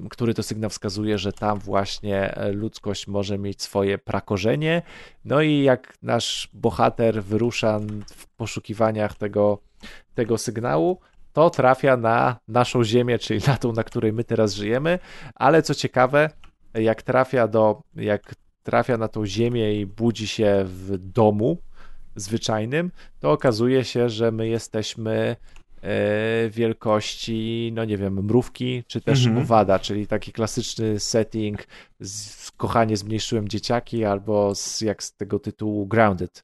[0.10, 4.82] który to sygnał wskazuje, że tam właśnie ludzkość może mieć swoje prakorzenie.
[5.26, 7.80] No i jak nasz bohater wyrusza
[8.14, 9.60] w poszukiwaniach tego,
[10.15, 10.99] tego sygnału,
[11.34, 14.99] to trafia na naszą Ziemię, czyli na tą, na której my teraz żyjemy,
[15.36, 16.30] ale co ciekawe,
[16.73, 21.57] jak trafia do, jak trafia na tą Ziemię i budzi się w domu
[22.16, 25.36] zwyczajnym, to okazuje się, że my jesteśmy
[25.82, 29.46] e, wielkości, no nie wiem, mrówki, czy też mhm.
[29.46, 31.68] owada, czyli taki klasyczny setting,
[32.00, 36.44] z, kochanie zmniejszyłem dzieciaki, albo z, jak z tego tytułu Grounded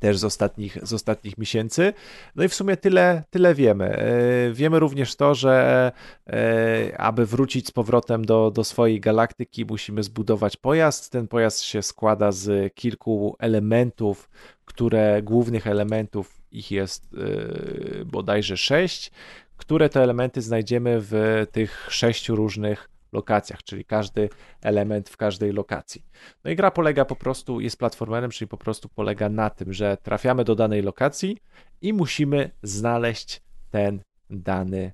[0.00, 1.92] też z ostatnich, z ostatnich miesięcy.
[2.34, 3.84] No i w sumie tyle, tyle wiemy.
[3.84, 5.92] E, wiemy również to, że
[6.26, 11.12] e, aby wrócić z powrotem do, do swojej galaktyki, musimy zbudować pojazd.
[11.12, 14.28] Ten pojazd się składa z kilku elementów,
[14.66, 19.10] które głównych elementów ich jest e, bodajże sześć,
[19.56, 24.28] które te elementy znajdziemy w tych sześciu różnych lokacjach, czyli każdy
[24.62, 26.02] element w każdej lokacji.
[26.44, 29.96] No i gra polega po prostu, jest platformerem, czyli po prostu polega na tym, że
[29.96, 31.38] trafiamy do danej lokacji
[31.82, 34.92] i musimy znaleźć ten dany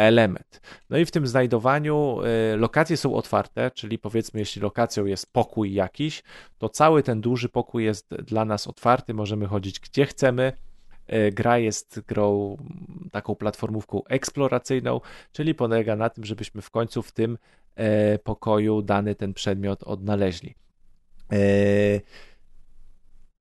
[0.00, 0.60] element.
[0.90, 2.20] No i w tym znajdowaniu
[2.54, 6.22] y, lokacje są otwarte, czyli powiedzmy, jeśli lokacją jest pokój jakiś,
[6.58, 10.52] to cały ten duży pokój jest dla nas otwarty, możemy chodzić gdzie chcemy,
[11.10, 12.56] E, gra jest grą
[13.12, 15.00] taką platformówką eksploracyjną,
[15.32, 17.38] czyli polega na tym, żebyśmy w końcu w tym
[17.74, 20.54] e, pokoju dany ten przedmiot odnaleźli.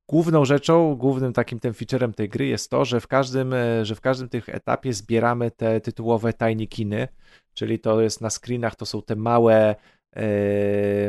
[0.10, 3.96] E, główną rzeczą, głównym takim tym featurem tej gry jest to, że w każdym, że
[3.96, 7.08] w każdym tych etapie zbieramy te tytułowe tiny kiny,
[7.54, 9.76] czyli to jest na screenach, to są te małe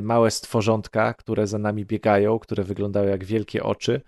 [0.03, 4.01] małe stworzątka, które za nami biegają, które wyglądają jak wielkie oczy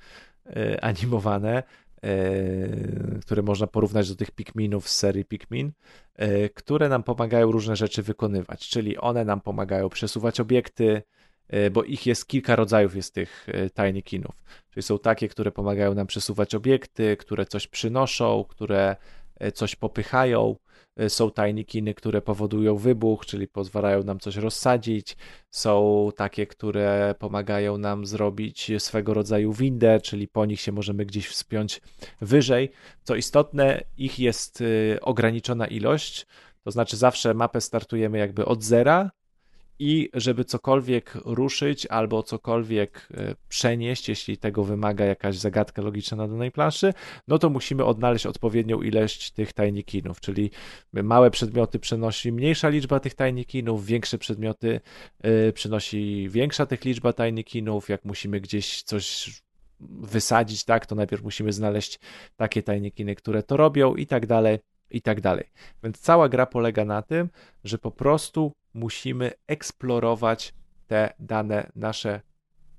[0.82, 1.62] animowane
[2.04, 5.72] E, które można porównać do tych Pikminów z serii Pikmin,
[6.16, 11.02] e, które nam pomagają różne rzeczy wykonywać, czyli one nam pomagają przesuwać obiekty, e,
[11.72, 13.46] bo ich jest kilka rodzajów jest tych
[13.76, 14.34] tiny kinów.
[14.70, 18.96] Czyli są takie, które pomagają nam przesuwać obiekty, które coś przynoszą, które
[19.54, 20.56] coś popychają,
[21.08, 25.16] są tajnikiny, które powodują wybuch, czyli pozwalają nam coś rozsadzić.
[25.50, 31.28] Są takie, które pomagają nam zrobić swego rodzaju windę, czyli po nich się możemy gdzieś
[31.28, 31.80] wspiąć
[32.20, 32.70] wyżej.
[33.02, 34.62] Co istotne, ich jest
[35.00, 36.26] ograniczona ilość.
[36.64, 39.10] To znaczy, zawsze mapę startujemy jakby od zera,
[39.82, 46.28] i żeby cokolwiek ruszyć albo cokolwiek e, przenieść, jeśli tego wymaga jakaś zagadka logiczna na
[46.28, 46.94] danej planszy,
[47.28, 50.50] no to musimy odnaleźć odpowiednią ilość tych tajnikinów, czyli
[50.92, 54.80] małe przedmioty przenosi mniejsza liczba tych tajnikinów, większe przedmioty
[55.20, 59.30] e, przynosi większa tych liczba tajnikinów, jak musimy gdzieś coś
[59.80, 62.00] wysadzić, tak, to najpierw musimy znaleźć
[62.36, 64.58] takie tajnikiny, które to robią i tak dalej,
[64.90, 65.44] i tak dalej.
[65.82, 67.28] Więc cała gra polega na tym,
[67.64, 70.54] że po prostu musimy eksplorować
[70.86, 72.20] te dane nasze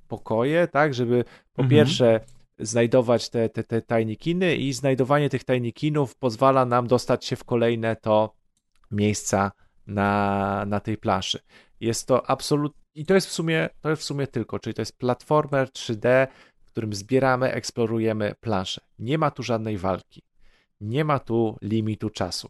[0.08, 1.70] pokoje, tak, żeby po mhm.
[1.70, 2.20] pierwsze
[2.60, 7.96] znajdować te, te, te tajnikiny i znajdowanie tych tajnikinów pozwala nam dostać się w kolejne
[7.96, 8.36] to
[8.92, 9.52] miejsca
[9.88, 11.40] na, na tej planszy.
[11.80, 14.82] Jest to absolutnie i to jest w sumie to jest w sumie tylko, czyli to
[14.82, 16.28] jest platformer 3D,
[16.60, 18.82] w którym zbieramy, eksplorujemy planszę.
[19.00, 20.22] Nie ma tu żadnej walki.
[20.82, 22.50] Nie ma tu limitu czasu.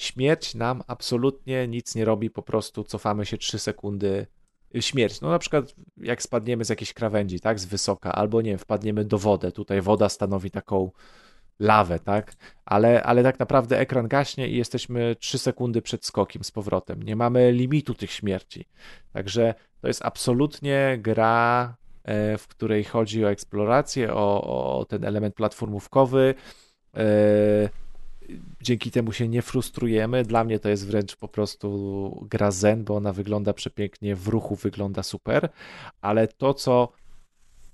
[0.00, 4.26] Śmierć nam absolutnie nic nie robi, po prostu cofamy się 3 sekundy.
[4.80, 9.04] Śmierć, no na przykład jak spadniemy z jakiejś krawędzi, tak, z wysoka, albo nie wpadniemy
[9.04, 10.90] do wody, tutaj woda stanowi taką
[11.58, 12.32] lawę, tak,
[12.64, 17.02] ale, ale tak naprawdę ekran gaśnie i jesteśmy 3 sekundy przed skokiem z powrotem.
[17.02, 18.68] Nie mamy limitu tych śmierci.
[19.12, 25.34] Także to jest absolutnie gra, e, w której chodzi o eksplorację, o, o ten element
[25.34, 26.34] platformówkowy.
[28.62, 30.24] Dzięki temu się nie frustrujemy.
[30.24, 34.54] Dla mnie to jest wręcz po prostu gra zen, bo ona wygląda przepięknie, w ruchu
[34.56, 35.48] wygląda super,
[36.00, 36.92] ale to, co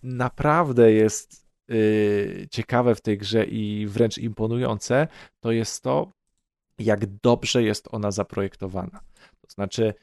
[0.03, 5.09] naprawdę jest yy, ciekawe w tej grze i wręcz imponujące,
[5.41, 6.12] to jest to,
[6.78, 9.01] jak dobrze jest ona zaprojektowana.
[9.41, 9.95] To znaczy,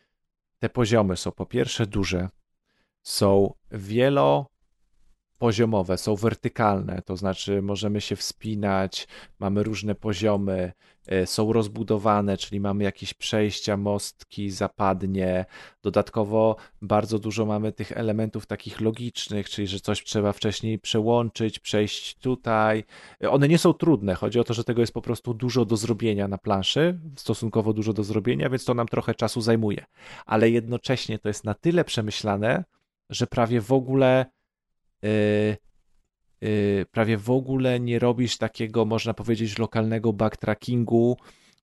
[0.60, 2.30] te poziomy są po pierwsze duże,
[3.04, 4.53] są wielo
[5.44, 9.07] poziomowe, są wertykalne, to znaczy możemy się wspinać,
[9.40, 10.72] mamy różne poziomy,
[11.07, 15.45] e, są rozbudowane, czyli mamy jakieś przejścia, mostki, zapadnie.
[15.82, 22.15] Dodatkowo bardzo dużo mamy tych elementów takich logicznych, czyli że coś trzeba wcześniej przełączyć, przejść
[22.15, 22.84] tutaj.
[23.24, 25.78] E, one nie są trudne, chodzi o to, że tego jest po prostu dużo do
[25.78, 29.86] zrobienia na planszy, stosunkowo dużo do zrobienia, więc to nam trochę czasu zajmuje.
[30.26, 32.64] Ale jednocześnie to jest na tyle przemyślane,
[33.10, 34.26] że prawie w ogóle
[36.92, 41.18] prawie w ogóle nie robisz takiego, można powiedzieć, lokalnego backtrackingu,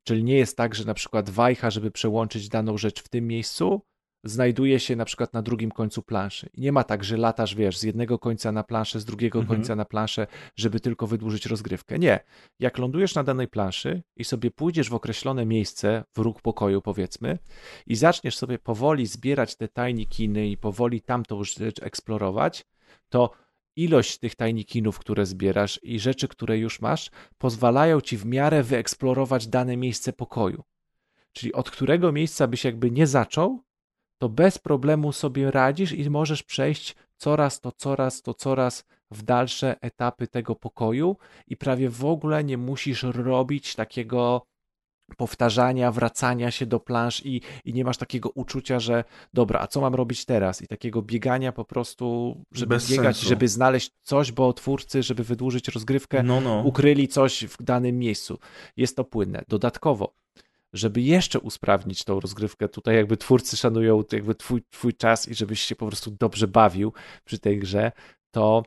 [0.05, 3.82] czyli nie jest tak, że na przykład wajcha, żeby przełączyć daną rzecz w tym miejscu,
[4.24, 6.48] znajduje się na przykład na drugim końcu planszy.
[6.56, 9.59] Nie ma tak, że latasz, wiesz, z jednego końca na planszę, z drugiego mhm.
[9.59, 11.98] końca na planszę, żeby tylko wydłużyć rozgrywkę.
[11.98, 12.20] Nie.
[12.59, 17.39] Jak lądujesz na danej planszy i sobie pójdziesz w określone miejsce, w róg pokoju powiedzmy,
[17.86, 22.65] i zaczniesz sobie powoli zbierać te tajnikiny i powoli tamtą rzecz eksplorować,
[23.09, 23.31] to
[23.77, 29.47] ilość tych tajnikinów, które zbierasz i rzeczy, które już masz, pozwalają ci w miarę wyeksplorować
[29.47, 30.62] dane miejsce pokoju.
[31.32, 33.62] Czyli od którego miejsca byś jakby nie zaczął,
[34.19, 39.77] to bez problemu sobie radzisz i możesz przejść coraz to, coraz to, coraz w dalsze
[39.81, 41.16] etapy tego pokoju
[41.47, 44.47] i prawie w ogóle nie musisz robić takiego
[45.16, 49.05] powtarzania, wracania się do plansz i, i nie masz takiego uczucia, że
[49.35, 50.62] dobra, a co mam robić teraz?
[50.62, 53.28] I takiego biegania po prostu, żeby Bez biegać, sensu.
[53.28, 56.62] żeby znaleźć coś, bo twórcy, żeby wydłużyć rozgrywkę, no, no.
[56.64, 58.39] ukryli coś w danym miejscu.
[58.76, 59.44] Jest to płynne.
[59.48, 60.14] Dodatkowo,
[60.72, 65.60] żeby jeszcze usprawnić tą rozgrywkę, tutaj jakby twórcy szanują jakby twój, twój czas i żebyś
[65.60, 66.93] się po prostu dobrze bawił
[67.24, 67.93] przy tej grze,
[68.30, 68.62] to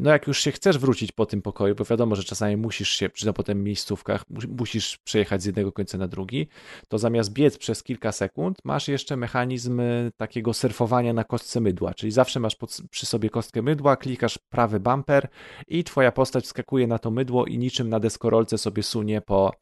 [0.00, 3.08] no jak już się chcesz wrócić po tym pokoju, bo wiadomo, że czasami musisz się
[3.08, 4.24] przy potem miejscówkach,
[4.58, 6.48] musisz przejechać z jednego końca na drugi,
[6.88, 11.94] to zamiast biec przez kilka sekund, masz jeszcze mechanizm e, takiego surfowania na kostce mydła,
[11.94, 15.28] czyli zawsze masz pod, przy sobie kostkę mydła, klikasz prawy bumper
[15.68, 19.52] i twoja postać skakuje na to mydło i niczym na deskorolce sobie sunie po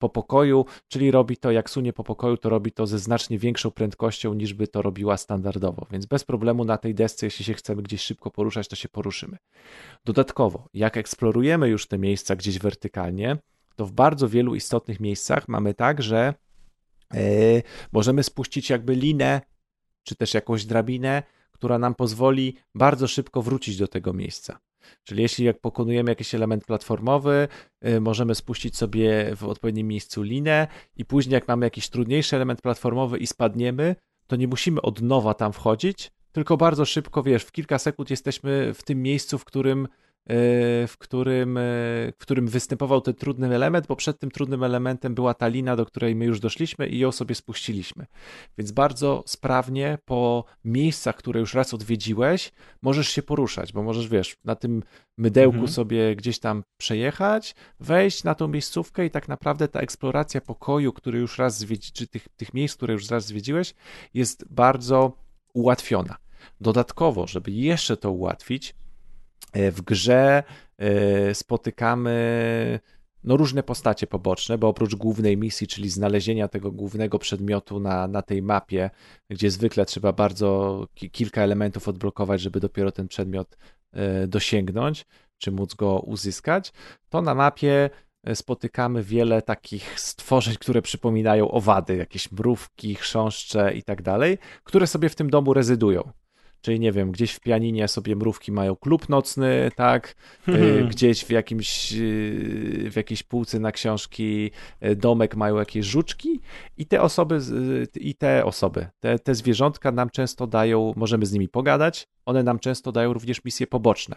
[0.00, 3.70] po pokoju, czyli robi to, jak sunie po pokoju, to robi to ze znacznie większą
[3.70, 5.86] prędkością niż by to robiła standardowo.
[5.90, 9.36] Więc bez problemu na tej desce, jeśli się chcemy gdzieś szybko poruszać, to się poruszymy.
[10.04, 13.36] Dodatkowo, jak eksplorujemy już te miejsca gdzieś wertykalnie,
[13.76, 16.34] to w bardzo wielu istotnych miejscach mamy tak, że
[17.14, 17.62] yy,
[17.92, 19.40] możemy spuścić jakby linę,
[20.02, 21.22] czy też jakąś drabinę,
[21.52, 24.58] która nam pozwoli bardzo szybko wrócić do tego miejsca.
[25.04, 27.48] Czyli jeśli jak pokonujemy jakiś element platformowy,
[27.88, 32.62] y, możemy spuścić sobie w odpowiednim miejscu linę i później jak mamy jakiś trudniejszy element
[32.62, 33.96] platformowy i spadniemy,
[34.26, 38.74] to nie musimy od nowa tam wchodzić, tylko bardzo szybko, wiesz, w kilka sekund jesteśmy
[38.74, 39.88] w tym miejscu, w którym
[40.86, 41.60] w którym, e,
[42.12, 45.86] w którym występował ten trudny element, bo przed tym trudnym elementem była ta lina, do
[45.86, 48.06] której my już doszliśmy i ją sobie spuściliśmy.
[48.58, 52.52] Więc bardzo sprawnie po miejscach, które już raz odwiedziłeś,
[52.82, 54.82] możesz się poruszać, bo możesz, wiesz, na tym
[55.18, 55.72] mydełku mhm.
[55.72, 61.18] sobie gdzieś tam przejechać, wejść na tą miejscówkę i tak naprawdę ta eksploracja pokoju, który
[61.18, 63.74] już raz zwiedzi, czy tych, tych miejsc, które już raz zwiedziłeś,
[64.14, 65.12] jest bardzo
[65.54, 66.16] ułatwiona.
[66.60, 68.89] Dodatkowo, żeby jeszcze to ułatwić, E,
[69.54, 70.42] w grze
[70.78, 72.80] e, spotykamy
[73.24, 78.22] no, różne postacie poboczne, bo oprócz głównej misji, czyli znalezienia tego głównego przedmiotu na, na
[78.22, 78.90] tej mapie,
[79.30, 83.56] gdzie zwykle trzeba bardzo kilka elementów odblokować, żeby dopiero ten przedmiot
[83.92, 85.06] e, dosięgnąć,
[85.38, 86.72] czy móc go uzyskać,
[87.08, 87.90] to na mapie
[88.34, 95.08] spotykamy wiele takich stworzeń, które przypominają owady, jakieś mrówki, chrząszcze i tak dalej, które sobie
[95.08, 96.12] w tym domu rezydują.
[96.60, 100.14] Czyli nie wiem, gdzieś w pianinie sobie mrówki mają klub nocny, tak?
[100.46, 100.88] Hmm.
[100.88, 104.50] Gdzieś w jakimś y, w jakiejś półce na książki
[104.84, 106.40] y, domek mają jakieś żuczki
[106.76, 107.40] i te osoby
[107.94, 112.58] i te osoby, te, te zwierzątka nam często dają, możemy z nimi pogadać, one nam
[112.58, 114.16] często dają również misje poboczne.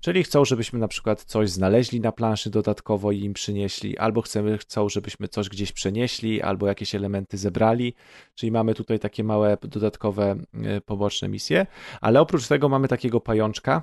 [0.00, 4.58] Czyli chcą, żebyśmy na przykład coś znaleźli na planszy dodatkowo i im przynieśli, albo chcemy,
[4.58, 7.94] chcą, żebyśmy coś gdzieś przenieśli, albo jakieś elementy zebrali.
[8.34, 11.66] Czyli mamy tutaj takie małe dodatkowe e, poboczne misje,
[12.00, 13.82] ale oprócz tego mamy takiego pajączka,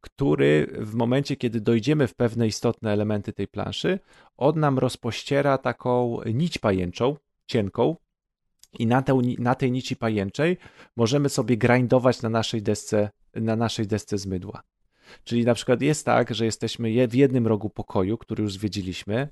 [0.00, 3.98] który w momencie, kiedy dojdziemy w pewne istotne elementy tej planszy,
[4.36, 7.16] on nam rozpościera taką nić pajęczą,
[7.46, 7.96] cienką,
[8.78, 10.56] i na, tę, na tej nici pajęczej
[10.96, 14.62] możemy sobie grindować na naszej desce, na naszej desce z mydła.
[15.24, 19.28] Czyli na przykład jest tak, że jesteśmy w jednym rogu pokoju, który już zwiedziliśmy,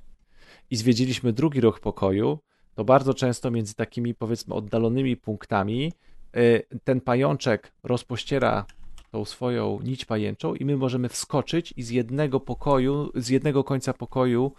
[0.70, 2.38] i zwiedziliśmy drugi róg pokoju,
[2.74, 5.92] to bardzo często między takimi powiedzmy oddalonymi punktami
[6.36, 8.66] y, ten pajączek rozpościera
[9.10, 13.92] tą swoją nić pajęczą i my możemy wskoczyć i z jednego pokoju, z jednego końca
[13.92, 14.52] pokoju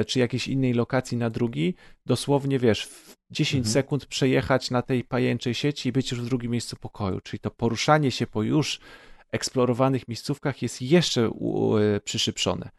[0.00, 1.74] y, czy jakiejś innej lokacji na drugi,
[2.06, 3.72] dosłownie wiesz, w 10 mhm.
[3.72, 7.20] sekund przejechać na tej pajęczej sieci i być już w drugim miejscu pokoju.
[7.20, 8.80] Czyli to poruszanie się po już
[9.34, 11.30] eksplorowanych miejscówkach jest jeszcze e,
[12.00, 12.70] przyszypszone.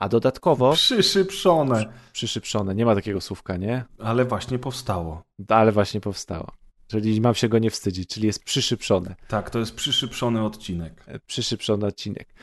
[0.00, 0.72] A dodatkowo.
[0.72, 1.92] Przyszypszone.
[2.12, 3.84] Przyszypszone, nie ma takiego słówka, nie?
[3.98, 5.22] Ale właśnie powstało.
[5.48, 6.52] Ale właśnie powstało.
[6.86, 9.14] Czyli mam się go nie wstydzić, czyli jest przyszypszone.
[9.28, 11.04] Tak, to jest przyszypszony odcinek.
[11.06, 12.34] E, przyszypszony odcinek.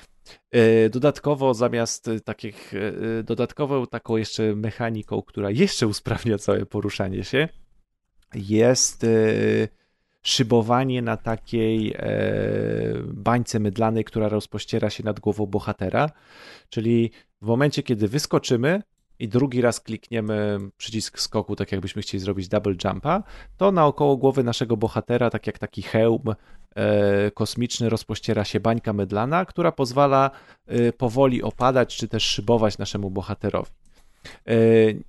[0.52, 2.74] E, dodatkowo zamiast takich,
[3.24, 7.50] dodatkową taką jeszcze mechaniką, która jeszcze usprawnia całe poruszanie się,
[8.36, 9.06] jest
[10.22, 12.04] szybowanie na takiej e,
[13.08, 16.10] bańce mydlanej, która rozpościera się nad głową bohatera.
[16.70, 18.82] Czyli w momencie, kiedy wyskoczymy,
[19.20, 23.24] i drugi raz klikniemy przycisk skoku, tak jakbyśmy chcieli zrobić double jumpa,
[23.58, 26.22] to naokoło głowy naszego bohatera, tak jak taki hełm
[26.76, 30.32] e, kosmiczny, rozpościera się bańka mydlana, która pozwala
[30.68, 33.72] e, powoli opadać, czy też szybować naszemu bohaterowi.
[34.48, 34.56] E,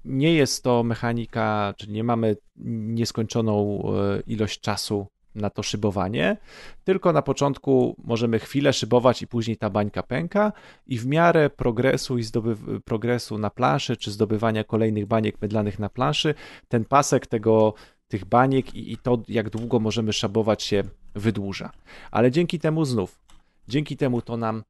[0.05, 6.37] nie jest to mechanika, czyli nie mamy nieskończoną e, ilość czasu na to szybowanie,
[6.85, 10.53] tylko na początku możemy chwilę szybować i później ta bańka pęka
[10.87, 15.89] i w miarę progresu i zdoby- progresu na planszy, czy zdobywania kolejnych baniek mydlanych na
[15.89, 16.35] planszy,
[16.69, 17.75] ten pasek tego,
[18.09, 20.83] tych baniek i, i to, jak długo możemy szabować się
[21.15, 21.71] wydłuża.
[22.11, 23.21] Ale dzięki temu znów,
[23.69, 24.63] dzięki temu to nam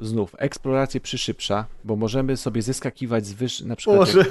[0.00, 3.60] znów eksplorację przyszybsza, bo możemy sobie zyskakiwać z wyż...
[3.60, 3.98] na przykład...
[3.98, 4.24] Boże.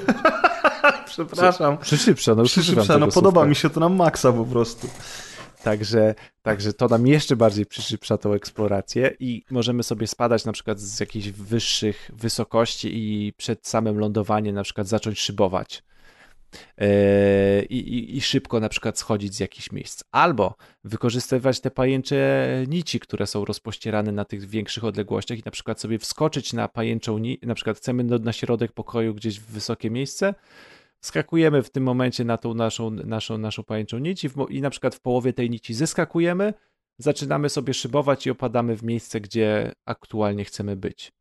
[1.06, 1.78] Przepraszam.
[1.78, 4.88] Przyszybsza, no, Przyszybsza, no podoba mi się to na maksa po prostu.
[5.62, 10.80] Także, także to nam jeszcze bardziej przyszybsza tą eksplorację i możemy sobie spadać na przykład
[10.80, 15.82] z jakichś wyższych wysokości i przed samym lądowaniem na przykład zacząć szybować.
[16.78, 16.86] Yy,
[17.62, 20.04] I, i, i, szybko na przykład schodzić z jakichś miejsc.
[20.12, 20.54] Albo
[20.84, 25.98] wykorzystywać te pajęcze nici, które są rozpościerane na tych większych odległościach i na przykład sobie
[25.98, 30.34] wskoczyć na pajęczą nić, na przykład chcemy na środek pokoju gdzieś w wysokie miejsce,
[31.00, 34.94] skakujemy w tym momencie na tą naszą, naszą, naszą pajęczą nić i, i na przykład
[34.94, 36.54] w połowie tej nici zyskakujemy,
[36.98, 41.12] zaczynamy sobie szybować i opadamy w miejsce, gdzie aktualnie chcemy być.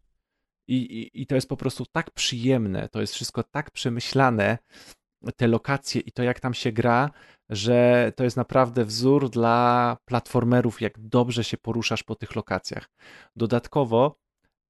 [0.67, 4.57] I, i, I to jest po prostu tak przyjemne, to jest wszystko tak przemyślane,
[5.35, 7.09] te lokacje i to, jak tam się gra,
[7.49, 12.89] że to jest naprawdę wzór dla platformerów, jak dobrze się poruszasz po tych lokacjach.
[13.35, 14.19] Dodatkowo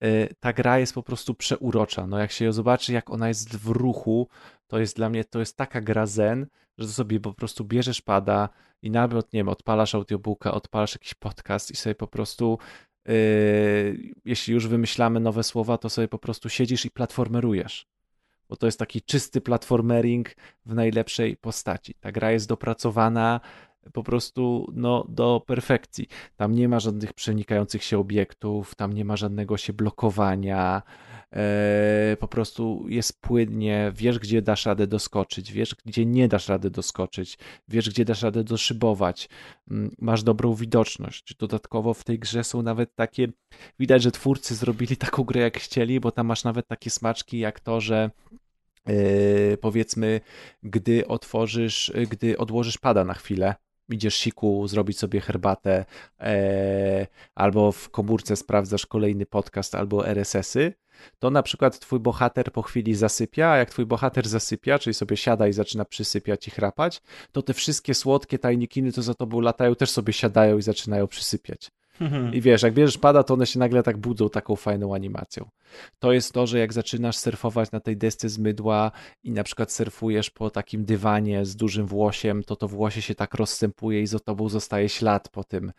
[0.03, 2.07] y, ta gra jest po prostu przeurocza.
[2.07, 4.27] No jak się ją zobaczy, jak ona jest w ruchu,
[4.67, 6.47] to jest dla mnie, to jest taka gra zen,
[6.77, 8.49] że sobie po prostu bierzesz pada
[8.81, 12.59] i nawet, nie wiem, odpalasz audiobooka, odpalasz jakiś podcast i sobie po prostu
[13.07, 13.13] yy,
[14.25, 17.87] jeśli już wymyślamy nowe słowa, to sobie po prostu siedzisz i platformerujesz.
[18.49, 20.29] Bo to jest taki czysty platformering
[20.65, 21.93] w najlepszej postaci.
[21.93, 23.39] Ta gra jest dopracowana
[23.93, 26.07] po prostu no, do perfekcji.
[26.35, 30.81] Tam nie ma żadnych przenikających się obiektów, tam nie ma żadnego się blokowania,
[31.33, 36.69] E, po prostu jest płynnie, wiesz gdzie dasz radę doskoczyć, wiesz gdzie nie dasz rady
[36.69, 37.37] doskoczyć,
[37.67, 39.29] wiesz gdzie dasz radę doszybować,
[39.71, 41.35] mm, masz dobrą widoczność.
[41.35, 43.27] Dodatkowo w tej grze są nawet takie,
[43.79, 47.59] widać, że twórcy zrobili taką grę jak chcieli, bo tam masz nawet takie smaczki jak
[47.59, 48.09] to, że
[48.87, 50.21] Yy, powiedzmy,
[50.63, 53.55] gdy otworzysz, gdy odłożysz pada na chwilę,
[53.89, 55.85] idziesz siku, zrobić sobie herbatę,
[56.19, 60.73] e, albo w komórce sprawdzasz kolejny podcast albo RSS-y,
[61.19, 65.17] to na przykład twój bohater po chwili zasypia, a jak twój bohater zasypia, czyli sobie
[65.17, 67.01] siada i zaczyna przysypiać i chrapać,
[67.31, 71.71] to te wszystkie słodkie tajnikiny, co za tobą latają, też sobie siadają i zaczynają przysypiać.
[72.01, 72.33] Mhm.
[72.33, 75.49] I wiesz, jak bierzesz pada, to one się nagle tak budzą taką fajną animacją.
[75.99, 78.91] To jest to, że jak zaczynasz surfować na tej desce z mydła
[79.23, 83.33] i na przykład surfujesz po takim dywanie z dużym włosiem, to to włosie się tak
[83.33, 85.71] rozstępuje i za tobą zostaje ślad po tym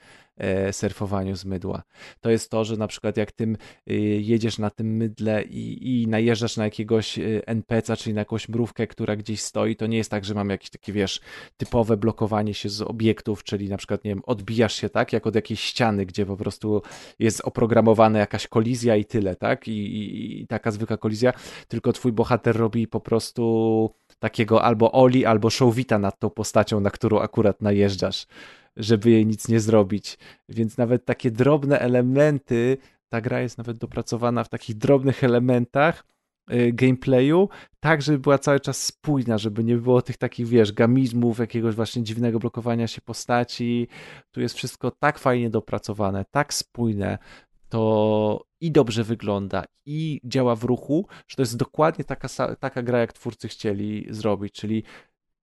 [0.72, 1.82] surfowaniu z mydła.
[2.20, 3.56] To jest to, że na przykład jak tym
[3.86, 8.48] e, jedziesz na tym mydle i, i najeżdżasz na jakiegoś e, NPC-a, czyli na jakąś
[8.48, 11.20] mrówkę, która gdzieś stoi, to nie jest tak, że mam jakieś takie, wiesz,
[11.56, 15.34] typowe blokowanie się z obiektów, czyli na przykład, nie wiem, odbijasz się tak, jak od
[15.34, 16.82] jakiejś ściany, gdzie po prostu
[17.18, 19.68] jest oprogramowana jakaś kolizja i tyle, tak?
[19.68, 21.32] I, i, i taka zwykła kolizja,
[21.68, 26.90] tylko twój bohater robi po prostu takiego albo oli, albo showwita nad tą postacią, na
[26.90, 28.26] którą akurat najeżdżasz,
[28.78, 30.18] żeby jej nic nie zrobić.
[30.48, 32.76] Więc nawet takie drobne elementy,
[33.08, 36.04] ta gra jest nawet dopracowana w takich drobnych elementach,
[36.52, 37.48] Y, gameplayu,
[37.80, 42.02] tak, żeby była cały czas spójna, żeby nie było tych takich, wiesz, gamizmów, jakiegoś właśnie
[42.02, 43.88] dziwnego blokowania się postaci.
[44.30, 47.18] Tu jest wszystko tak fajnie dopracowane, tak spójne,
[47.68, 52.28] to i dobrze wygląda, i działa w ruchu, że to jest dokładnie taka,
[52.60, 54.82] taka gra, jak twórcy chcieli zrobić, czyli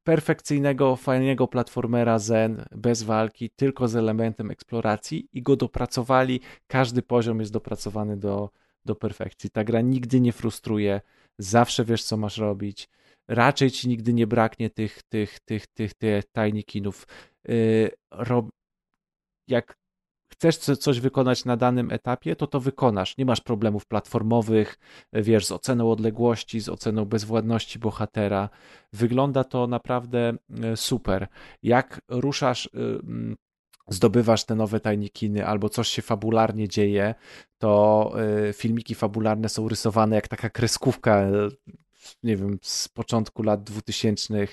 [0.05, 6.41] perfekcyjnego, fajnego platformera Zen, bez walki, tylko z elementem eksploracji i go dopracowali.
[6.67, 8.49] Każdy poziom jest dopracowany do,
[8.85, 9.49] do perfekcji.
[9.49, 11.01] Ta gra nigdy nie frustruje,
[11.37, 12.89] zawsze wiesz, co masz robić.
[13.27, 17.07] Raczej ci nigdy nie braknie tych, tych, tych, tych, tych tajnikinów.
[17.47, 18.49] Yy, rob...
[19.47, 19.77] Jak
[20.35, 23.17] chcesz coś wykonać na danym etapie, to to wykonasz.
[23.17, 24.77] Nie masz problemów platformowych,
[25.13, 28.49] wiesz, z oceną odległości, z oceną bezwładności bohatera.
[28.93, 31.27] Wygląda to naprawdę yy, super.
[31.63, 33.35] Jak ruszasz yy,
[33.87, 37.15] zdobywasz te nowe tajnikiny albo coś się fabularnie dzieje,
[37.57, 38.11] to
[38.49, 41.27] y, filmiki fabularne są rysowane jak taka kreskówka,
[42.23, 44.47] nie wiem, z początku lat 2000 e,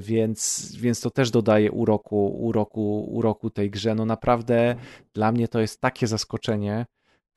[0.00, 3.94] więc, więc to też dodaje uroku, uroku, uroku tej grze.
[3.94, 4.76] No naprawdę
[5.14, 6.86] dla mnie to jest takie zaskoczenie,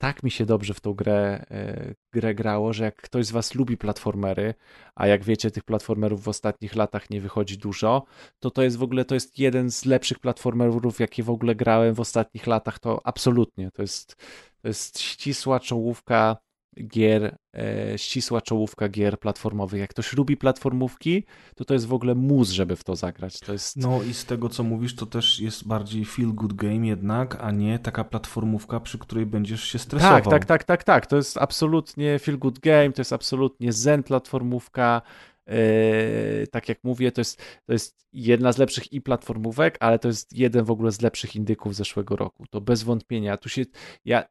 [0.02, 3.54] tak mi się dobrze w tą grę, e, grę grało, że jak ktoś z Was
[3.54, 4.54] lubi platformery,
[4.94, 8.04] a jak wiecie, tych platformerów w ostatnich latach nie wychodzi dużo,
[8.38, 11.94] to to jest w ogóle to jest jeden z lepszych platformerów, jakie w ogóle grałem
[11.94, 12.78] w ostatnich latach.
[12.78, 14.16] To absolutnie to jest,
[14.62, 16.36] to jest ścisła czołówka
[16.80, 19.80] gier, e, ścisła czołówka gier platformowych.
[19.80, 21.24] Jak ktoś lubi platformówki,
[21.56, 23.40] to to jest w ogóle mus, żeby w to zagrać.
[23.40, 23.76] To jest...
[23.76, 27.50] No i z tego, co mówisz, to też jest bardziej feel good game jednak, a
[27.50, 30.22] nie taka platformówka, przy której będziesz się stresował.
[30.22, 31.06] Tak, tak, tak, tak, tak.
[31.06, 35.02] To jest absolutnie feel good game, to jest absolutnie zen platformówka.
[35.46, 40.08] Yy, tak jak mówię, to jest, to jest jedna z lepszych i platformówek, ale to
[40.08, 42.44] jest jeden w ogóle z lepszych indyków zeszłego roku.
[42.50, 43.36] To bez wątpienia.
[43.36, 43.62] Tu się,
[44.04, 44.24] ja,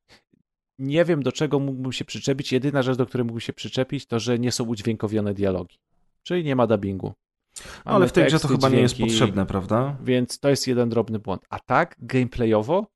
[0.81, 2.51] nie wiem, do czego mógłbym się przyczepić.
[2.51, 5.79] Jedyna rzecz, do której mógłbym się przyczepić, to że nie są udźwiękowione dialogi.
[6.23, 7.13] Czyli nie ma dubbingu.
[7.85, 9.97] Mamy ale w tej grze to chyba nie jest potrzebne, prawda?
[10.03, 11.45] Więc to jest jeden drobny błąd.
[11.49, 12.87] A tak, gameplayowo,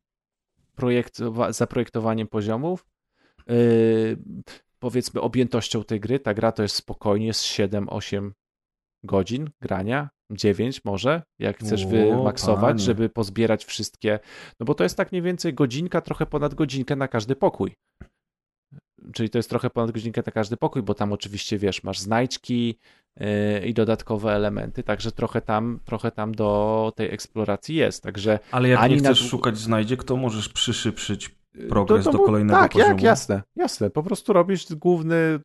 [0.76, 1.18] projekt,
[1.50, 2.86] zaprojektowaniem poziomów,
[3.48, 4.18] yy,
[4.80, 8.32] powiedzmy objętością tej gry, ta gra to jest spokojnie z 7-8
[9.04, 14.20] godzin grania, 9 może, jak chcesz wymaksować, żeby pozbierać wszystkie,
[14.60, 17.76] no bo to jest tak mniej więcej godzinka, trochę ponad godzinkę na każdy pokój.
[19.14, 22.80] Czyli to jest trochę ponad godzinkę na każdy pokój, bo tam oczywiście, wiesz, masz znajdźki
[23.20, 23.28] yy,
[23.66, 28.40] i dodatkowe elementy, także trochę tam, trochę tam do tej eksploracji jest, także...
[28.52, 29.30] Ale jak nie chcesz na...
[29.30, 31.36] szukać znajdziek, to możesz przyszyprzyć
[31.70, 32.92] progres to, to, do kolejnego tak, poziomu.
[32.92, 33.90] Tak, jasne, jasne.
[33.90, 35.40] Po prostu robisz główny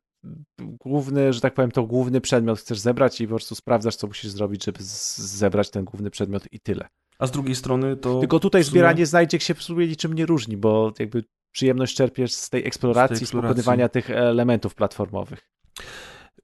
[0.59, 4.31] główny, że tak powiem, to główny przedmiot chcesz zebrać i po prostu sprawdzasz, co musisz
[4.31, 6.89] zrobić, żeby zebrać ten główny przedmiot i tyle.
[7.19, 8.21] A z drugiej strony to...
[8.21, 8.71] Tylko tutaj sumie...
[8.71, 13.17] zbieranie znajdziek się w sumie niczym nie różni, bo jakby przyjemność czerpiesz z tej eksploracji,
[13.17, 13.63] z, tej eksploracji.
[13.63, 15.51] z pokonywania tych elementów platformowych.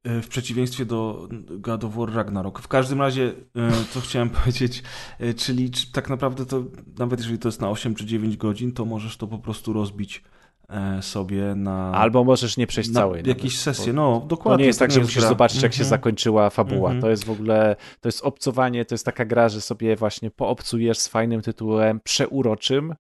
[0.07, 2.61] E, w przeciwieństwie do God of War Ragnarok.
[2.61, 4.83] W każdym razie, e, co chciałem powiedzieć,
[5.19, 6.65] e, czyli tak naprawdę to,
[6.99, 10.25] nawet jeżeli to jest na 8 czy 9 godzin, to możesz to po prostu rozbić
[11.01, 11.93] sobie na.
[11.93, 13.23] Albo możesz nie przejść całej.
[13.27, 14.57] Jakieś sesje, no dokładnie.
[14.57, 15.29] To nie jest tak, że musisz gra.
[15.29, 15.77] zobaczyć, jak mm -hmm.
[15.77, 16.01] się mhm.
[16.01, 16.91] zakończyła fabuła.
[16.91, 17.03] Mm -hmm.
[17.03, 20.99] To jest w ogóle, to jest obcowanie, to jest taka gra, że sobie właśnie poobcujesz
[20.99, 22.95] z fajnym tytułem, przeuroczym,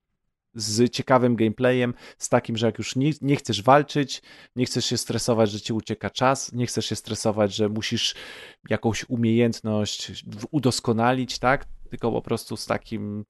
[0.55, 4.23] z ciekawym gameplayem, z takim, że jak już nie, nie chcesz walczyć,
[4.57, 8.15] nie chcesz się stresować, że ci ucieka czas, nie chcesz się stresować, że musisz
[8.71, 11.65] jakąś umiejętność udoskonalić, tak?
[11.91, 13.25] Tylko po prostu z takim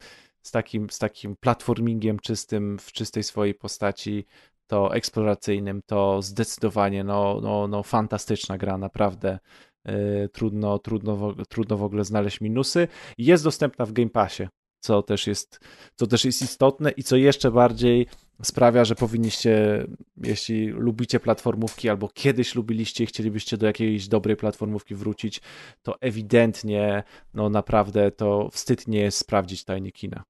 [0.47, 4.27] z takim, z takim platformingiem czystym, w czystej swojej postaci,
[4.66, 9.39] to eksploracyjnym, to zdecydowanie no, no, no fantastyczna gra, naprawdę.
[9.85, 12.89] Yy, trudno, trudno, trudno w ogóle znaleźć minusy.
[13.18, 14.48] Jest dostępna w Game Passie,
[14.81, 15.60] co też jest,
[15.94, 18.06] co też jest istotne i co jeszcze bardziej
[18.43, 19.86] sprawia, że powinniście,
[20.16, 25.40] jeśli lubicie platformówki albo kiedyś lubiliście i chcielibyście do jakiejś dobrej platformówki wrócić,
[25.82, 27.02] to ewidentnie,
[27.35, 30.24] no naprawdę to wstyd nie jest sprawdzić tajnie kina.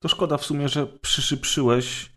[0.00, 2.12] To szkoda w sumie, że przyszyprzyłeś,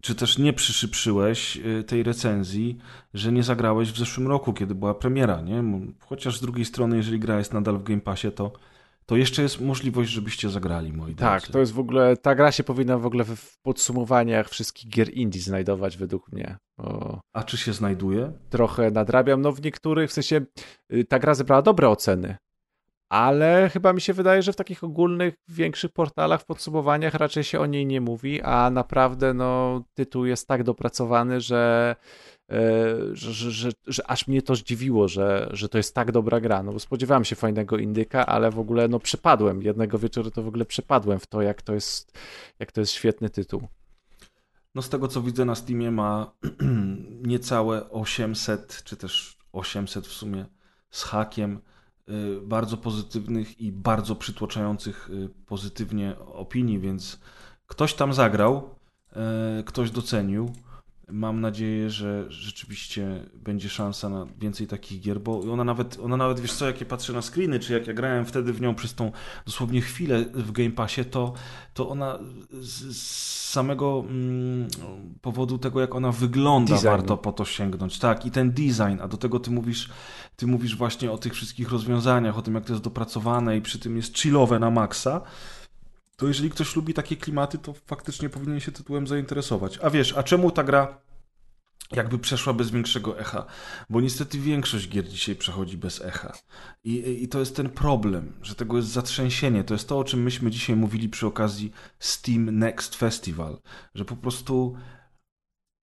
[0.00, 2.78] czy też nie przyszyprzyłeś y, tej recenzji,
[3.14, 5.64] że nie zagrałeś w zeszłym roku, kiedy była premiera, nie?
[6.00, 8.52] Chociaż z drugiej strony, jeżeli gra jest nadal w Game Passie, to
[9.06, 11.52] to jeszcze jest możliwość, żebyście zagrali, moi Tak, drodzy.
[11.52, 15.40] to jest w ogóle, ta gra się powinna w ogóle w podsumowaniach wszystkich gier indie
[15.40, 16.56] znajdować według mnie.
[16.78, 18.32] O, A czy się znajduje?
[18.50, 20.40] Trochę nadrabiam, no w niektórych, w sensie
[20.92, 22.36] y, ta gra zebrała dobre oceny,
[23.08, 27.60] ale chyba mi się wydaje, że w takich ogólnych, większych portalach, w podsumowaniach raczej się
[27.60, 31.96] o niej nie mówi, a naprawdę no, tytuł jest tak dopracowany, że,
[32.50, 32.56] e,
[33.12, 36.62] że, że, że, aż mnie to zdziwiło, że, że to jest tak dobra gra.
[36.62, 39.62] No bo spodziewałem się fajnego indyka, ale w ogóle no przepadłem.
[39.62, 42.18] Jednego wieczoru to w ogóle przepadłem w to, jak to jest,
[42.58, 43.68] jak to jest świetny tytuł.
[44.74, 46.32] No z tego co widzę na Steamie ma
[47.22, 50.46] niecałe 800, czy też 800 w sumie
[50.90, 51.60] z hakiem
[52.42, 57.20] bardzo pozytywnych i bardzo przytłaczających y, pozytywnie opinii, więc
[57.66, 58.70] ktoś tam zagrał,
[59.60, 60.52] y, ktoś docenił.
[61.08, 66.40] Mam nadzieję, że rzeczywiście będzie szansa na więcej takich gier, bo ona nawet, ona nawet
[66.40, 68.94] wiesz co, jak ja patrzę na screeny, czy jak ja grałem wtedy w nią przez
[68.94, 69.12] tą
[69.46, 71.32] dosłownie chwilę w Game Passie, to,
[71.74, 72.18] to ona
[72.50, 72.96] z,
[73.56, 74.68] samego mm,
[75.20, 76.88] powodu tego, jak ona wygląda, Design.
[76.88, 77.98] warto po to sięgnąć.
[77.98, 79.88] Tak, i ten design, a do tego ty mówisz,
[80.36, 83.78] ty mówisz właśnie o tych wszystkich rozwiązaniach, o tym, jak to jest dopracowane i przy
[83.78, 85.20] tym jest chillowe na maksa
[86.16, 89.78] to jeżeli ktoś lubi takie klimaty, to faktycznie powinien się tytułem zainteresować.
[89.82, 90.98] A wiesz, a czemu ta gra
[91.92, 93.46] jakby przeszła bez większego echa?
[93.90, 96.32] Bo niestety większość gier dzisiaj przechodzi bez echa.
[96.84, 99.64] I, I to jest ten problem, że tego jest zatrzęsienie.
[99.64, 103.58] To jest to, o czym myśmy dzisiaj mówili przy okazji Steam Next Festival.
[103.94, 104.76] Że po prostu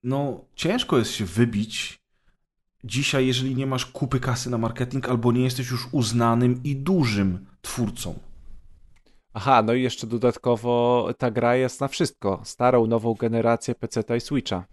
[0.04, 2.04] no, ciężko jest się wybić
[2.84, 7.46] dzisiaj, jeżeli nie masz kupy kasy na marketing albo nie jesteś już uznanym i dużym
[7.62, 8.20] twórcą.
[9.34, 12.42] Aha, no i jeszcze dodatkowo ta gra jest na wszystko.
[12.44, 14.66] Starą, nową generację PC i Switcha.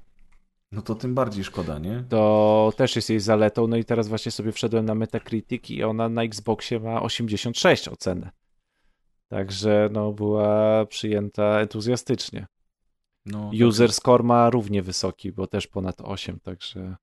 [0.72, 2.04] No to tym bardziej szkoda, nie?
[2.08, 3.66] To też jest jej zaletą.
[3.66, 8.30] No i teraz właśnie sobie wszedłem na Metacritic i ona na Xboxie ma 86 ocenę.
[9.28, 12.46] Także no była przyjęta entuzjastycznie.
[13.26, 13.96] No, User tak.
[13.96, 16.96] score ma równie wysoki, bo też ponad 8, także...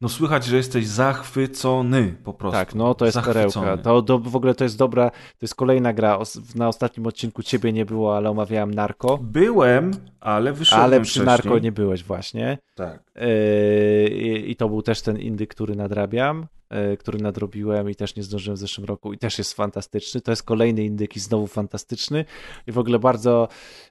[0.00, 2.58] No słychać, że jesteś zachwycony po prostu.
[2.58, 3.76] Tak, no to jest perełka.
[3.76, 6.18] To, to w ogóle to jest dobra, to jest kolejna gra.
[6.54, 9.18] Na ostatnim odcinku ciebie nie było, ale omawiałem Narko.
[9.22, 9.90] Byłem,
[10.20, 11.26] ale wyszedłem Ale przy wcześniej.
[11.26, 12.58] Narko nie byłeś właśnie.
[12.74, 13.02] Tak.
[13.16, 14.08] Yy,
[14.46, 16.46] I to był też ten indy, który nadrabiam.
[16.74, 20.20] E, który nadrobiłem i też nie zdążyłem w zeszłym roku i też jest fantastyczny.
[20.20, 22.24] To jest kolejny indyk i znowu fantastyczny
[22.66, 23.48] i w ogóle bardzo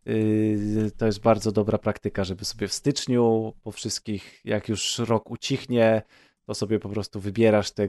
[0.07, 5.31] y, to jest bardzo dobra praktyka, żeby sobie w styczniu po wszystkich, jak już rok
[5.31, 6.01] ucichnie,
[6.45, 7.87] to sobie po prostu wybierasz te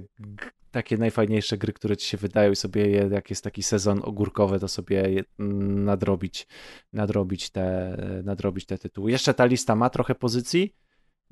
[0.71, 4.61] takie najfajniejsze gry, które ci się wydają i sobie je, jak jest taki sezon ogórkowy,
[4.61, 6.47] to sobie je, nadrobić,
[6.93, 9.11] nadrobić, te, nadrobić te tytuły.
[9.11, 10.75] Jeszcze ta lista ma trochę pozycji,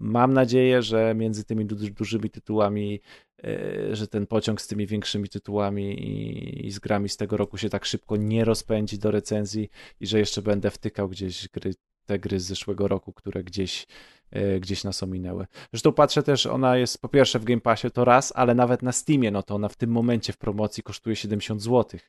[0.03, 3.01] Mam nadzieję, że między tymi du dużymi tytułami,
[3.43, 7.59] yy, że ten pociąg z tymi większymi tytułami i, i, z grami z tego roku
[7.59, 9.71] się tak szybko nie rozpędzi do recenzji
[10.01, 11.75] i że jeszcze będę wtykał gdzieś gry,
[12.07, 13.87] te gry z zeszłego roku, które gdzieś,
[14.33, 15.47] yy, gdzieś nas ominęły.
[15.73, 18.93] Zresztą patrzę też, ona jest po pierwsze w Game Passie to raz, ale nawet na
[18.93, 22.01] Steamie, no to ona w tym momencie w promocji kosztuje 70 zł.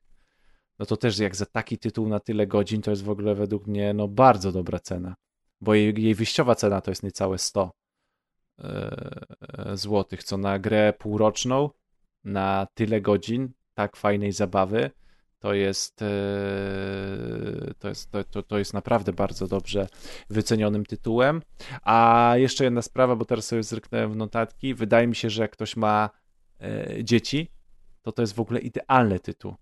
[0.79, 3.67] No to też jak za taki tytuł na tyle godzin, to jest w ogóle według
[3.67, 5.15] mnie no bardzo dobra cena
[5.63, 7.82] bo jej, jej wyjściowa cena to jest niecałe 100 e,
[9.73, 11.69] złotych, co na grę półroczną,
[12.23, 14.91] na tyle godzin tak fajnej zabawy,
[15.39, 16.07] to jest, e,
[17.79, 19.87] to jest, to, to, to jest naprawdę bardzo dobrze
[20.29, 21.41] wycenionym tytułem.
[21.81, 24.73] A jeszcze jedna sprawa, bo teraz sobie zryknąłem w notatki.
[24.73, 26.09] Wydaje mi się, że jak ktoś ma
[26.61, 27.51] e, dzieci,
[28.01, 29.55] to to jest w ogóle idealny tytuł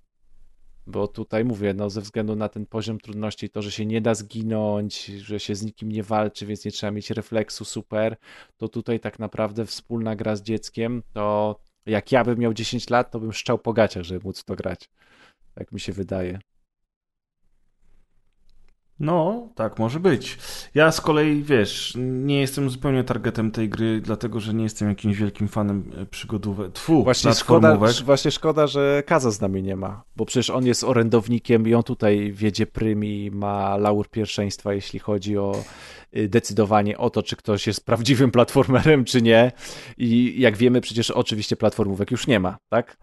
[0.88, 4.16] bo tutaj mówię, no ze względu na ten poziom trudności, to, że się nie da
[4.16, 8.18] zginąć, że się z nikim nie walczy, więc nie trzeba mieć refleksu super,
[8.58, 13.12] to tutaj tak naprawdę wspólna gra z dzieckiem, to jak ja bym miał 10 lat,
[13.12, 14.90] to bym szczał po gaciach, żeby móc to grać.
[15.54, 16.40] Tak mi się wydaje.
[19.02, 20.38] No, tak może być.
[20.74, 25.18] Ja z kolei, wiesz, nie jestem zupełnie targetem tej gry, dlatego że nie jestem jakimś
[25.18, 26.72] wielkim fanem e, przygodówek.
[26.72, 30.84] Tfu, właśnie szkoda, właśnie szkoda, że Kaza z nami nie ma, bo przecież on jest
[30.84, 35.64] orędownikiem i on tutaj wiedzie prym i ma laur pierwszeństwa, jeśli chodzi o
[36.18, 39.52] y, decydowanie o to, czy ktoś jest prawdziwym platformerem, czy nie.
[39.98, 42.98] I jak wiemy, przecież oczywiście platformówek już nie ma, tak?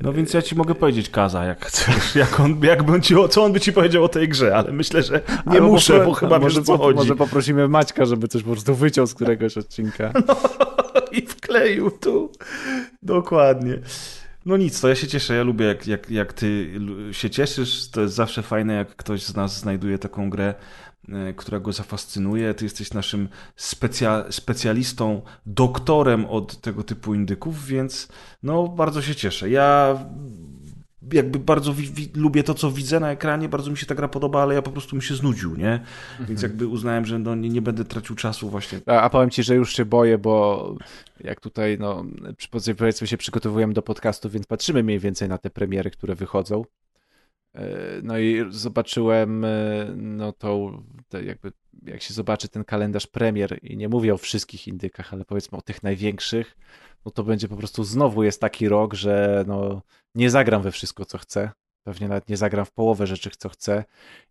[0.00, 3.44] No więc ja ci mogę powiedzieć Kaza, jak chcesz, jak on, jak bym ci, co
[3.44, 6.38] on by ci powiedział o tej grze, ale myślę, że nie ale muszę, bo chyba
[6.38, 6.96] może, wiesz, co chodzi.
[6.96, 10.12] Może poprosimy Maćka, żeby coś po prostu wyciął z któregoś odcinka.
[10.94, 12.32] No, i wkleił tu.
[13.02, 13.78] Dokładnie.
[14.46, 16.80] No nic, to ja się cieszę, ja lubię jak, jak, jak ty
[17.12, 20.54] się cieszysz, to jest zawsze fajne, jak ktoś z nas znajduje taką grę,
[21.36, 22.54] która go zafascynuje.
[22.54, 28.08] Ty jesteś naszym specja specjalistą, doktorem od tego typu indyków, więc
[28.42, 29.50] no bardzo się cieszę.
[29.50, 29.98] Ja
[31.12, 31.74] jakby bardzo
[32.14, 34.70] lubię to, co widzę na ekranie, bardzo mi się ta gra podoba, ale ja po
[34.70, 35.80] prostu mi się znudził, nie?
[36.18, 36.50] Więc mhm.
[36.50, 38.80] jakby uznałem, że no, nie, nie będę tracił czasu właśnie.
[38.86, 40.74] A, a powiem ci, że już się boję, bo
[41.20, 42.04] jak tutaj, no,
[42.78, 46.64] powiedzmy się przygotowujemy do podcastu, więc patrzymy mniej więcej na te premiery, które wychodzą.
[47.54, 47.68] E,
[48.02, 49.48] no i zobaczyłem, e,
[49.96, 50.32] no
[51.08, 51.52] to jakby
[51.82, 55.62] jak się zobaczy ten kalendarz premier i nie mówię o wszystkich indykach, ale powiedzmy o
[55.62, 56.56] tych największych,
[57.04, 59.82] no to będzie po prostu znowu jest taki rok, że no
[60.14, 61.50] nie zagram we wszystko, co chcę.
[61.82, 63.84] Pewnie nawet nie zagram w połowę rzeczy, co chcę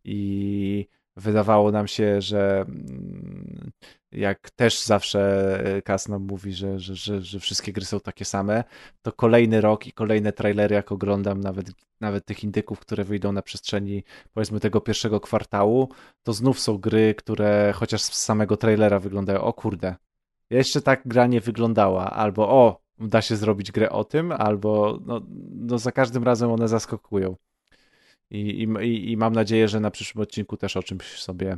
[0.03, 3.71] i wydawało nam się, że mm,
[4.11, 8.63] jak też zawsze Kas nam mówi, że, że, że, że, wszystkie gry są takie same,
[9.01, 11.71] to kolejny rok i kolejne trailery, jak oglądam nawet,
[12.01, 15.89] nawet tych indyków, które wyjdą na przestrzeni powiedzmy tego pierwszego kwartału,
[16.23, 19.95] to znów są gry, które chociaż z samego trailera wyglądają, o kurde,
[20.49, 25.21] jeszcze tak gra nie wyglądała, albo o, da się zrobić grę o tym, albo no,
[25.51, 27.35] no za każdym razem one zaskakują.
[28.29, 28.39] I,
[28.81, 31.57] i, I mam nadzieję, że na przyszłym odcinku też o czymś sobie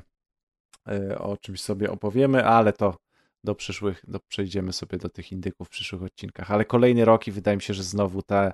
[0.88, 2.98] e, o czymś sobie opowiemy, ale to
[3.44, 6.52] do przyszłych, do, przejdziemy sobie do tych indyków w przyszłych odcinkach.
[6.52, 8.54] Ale kolejny rok i wydaje mi się, że znowu te,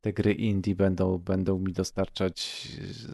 [0.00, 2.68] te gry indie będą, będą mi dostarczać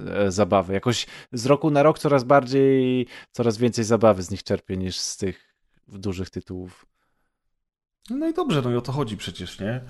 [0.08, 0.74] e, zabawy.
[0.74, 5.16] Jakoś z roku na rok coraz bardziej, coraz więcej zabawy z nich czerpię niż z
[5.16, 5.54] tych
[5.88, 6.86] dużych tytułów.
[8.10, 9.80] No i dobrze, no i o to chodzi przecież, nie?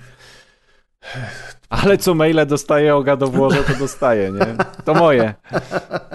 [1.69, 4.65] Ale co maile dostaję o gadowłoże, to dostaję, nie?
[4.85, 5.35] To moje.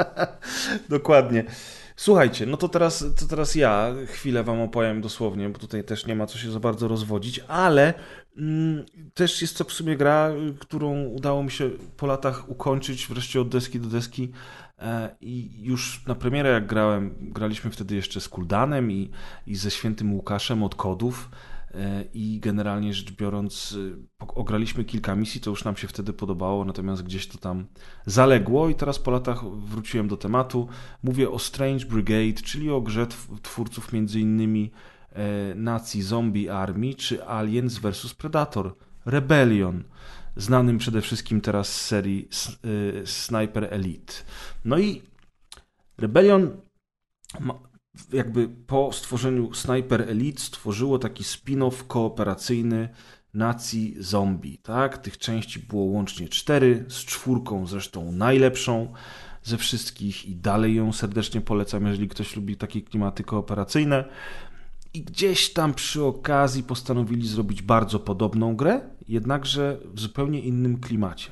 [0.90, 1.44] Dokładnie.
[1.96, 6.16] Słuchajcie, no to teraz, to teraz ja chwilę wam opowiem dosłownie, bo tutaj też nie
[6.16, 7.94] ma co się za bardzo rozwodzić, ale
[8.38, 13.42] mm, też jest to w sumie gra, którą udało mi się po latach ukończyć wreszcie
[13.42, 14.32] od deski do deski
[14.80, 19.12] E, I już na premierę jak grałem, graliśmy wtedy jeszcze z Kuldanem i,
[19.48, 21.30] i ze świętym Łukaszem od kodów.
[21.76, 23.78] E, I generalnie rzecz biorąc,
[24.22, 27.66] e, ograliśmy kilka misji, to już nam się wtedy podobało, natomiast gdzieś to tam
[28.06, 28.70] zaległo.
[28.70, 30.68] I teraz po latach wróciłem do tematu.
[31.04, 33.08] Mówię o Strange Brigade, czyli o grze
[33.42, 34.72] twórców między innymi
[35.56, 38.76] Nazi Zombie Army czy Aliens vs Predator
[39.06, 39.84] Rebellion
[40.36, 42.30] znanym przede wszystkim teraz z serii
[43.06, 44.14] Sniper Elite.
[44.66, 45.02] No i
[45.98, 46.52] Rebellion
[48.14, 52.90] jakby po stworzeniu Sniper Elite stworzyło taki spin-off kooperacyjny
[53.34, 54.98] Nacji Zombie, tak?
[54.98, 58.94] Tych części było łącznie cztery, z czwórką zresztą najlepszą
[59.44, 64.06] ze wszystkich i dalej ją serdecznie polecam, jeżeli ktoś lubi takie klimaty kooperacyjne.
[64.96, 71.32] I gdzieś tam przy okazji postanowili zrobić bardzo podobną grę, jednakże w zupełnie innym klimacie.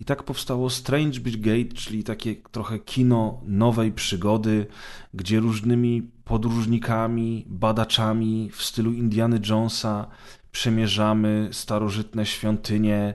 [0.00, 4.66] I tak powstało Strange Brigade, czyli takie trochę kino nowej przygody,
[5.14, 10.06] gdzie różnymi podróżnikami, badaczami w stylu Indiana Jonesa
[10.52, 13.14] przemierzamy starożytne świątynie,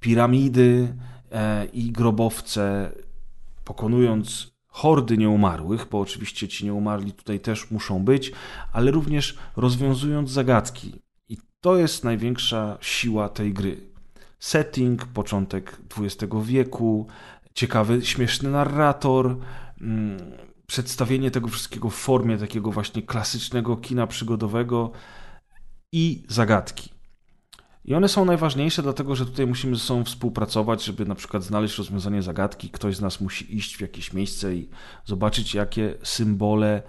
[0.00, 0.94] piramidy
[1.32, 2.92] e, i grobowce,
[3.64, 8.32] pokonując hordy nieumarłych, bo oczywiście ci nieumarli tutaj też muszą być,
[8.72, 10.92] ale również rozwiązując zagadki.
[11.28, 13.80] I to jest największa siła tej gry.
[14.38, 17.06] Setting, początek XX wieku,
[17.54, 19.36] ciekawy, śmieszny narrator,
[19.80, 20.18] mm,
[20.66, 24.90] przedstawienie tego wszystkiego w formie takiego właśnie klasycznego kina przygodowego
[25.92, 26.95] i zagadki.
[27.86, 31.78] I one są najważniejsze, dlatego że tutaj musimy ze sobą współpracować, żeby na przykład znaleźć
[31.78, 32.70] rozwiązanie zagadki.
[32.70, 34.68] Ktoś z nas musi iść w jakieś miejsce i
[35.04, 36.82] zobaczyć, jakie symbole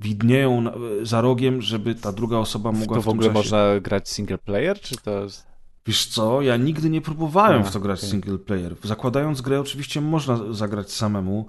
[0.00, 0.64] widnieją
[1.02, 3.38] za rogiem, żeby ta druga osoba mogła to w, w ogóle czasie...
[3.38, 5.46] można grać single player, czy to jest...
[5.86, 8.10] Wiesz co, ja nigdy nie próbowałem A, w to grać okay.
[8.10, 8.76] single player.
[8.84, 11.46] Zakładając grę oczywiście można zagrać samemu.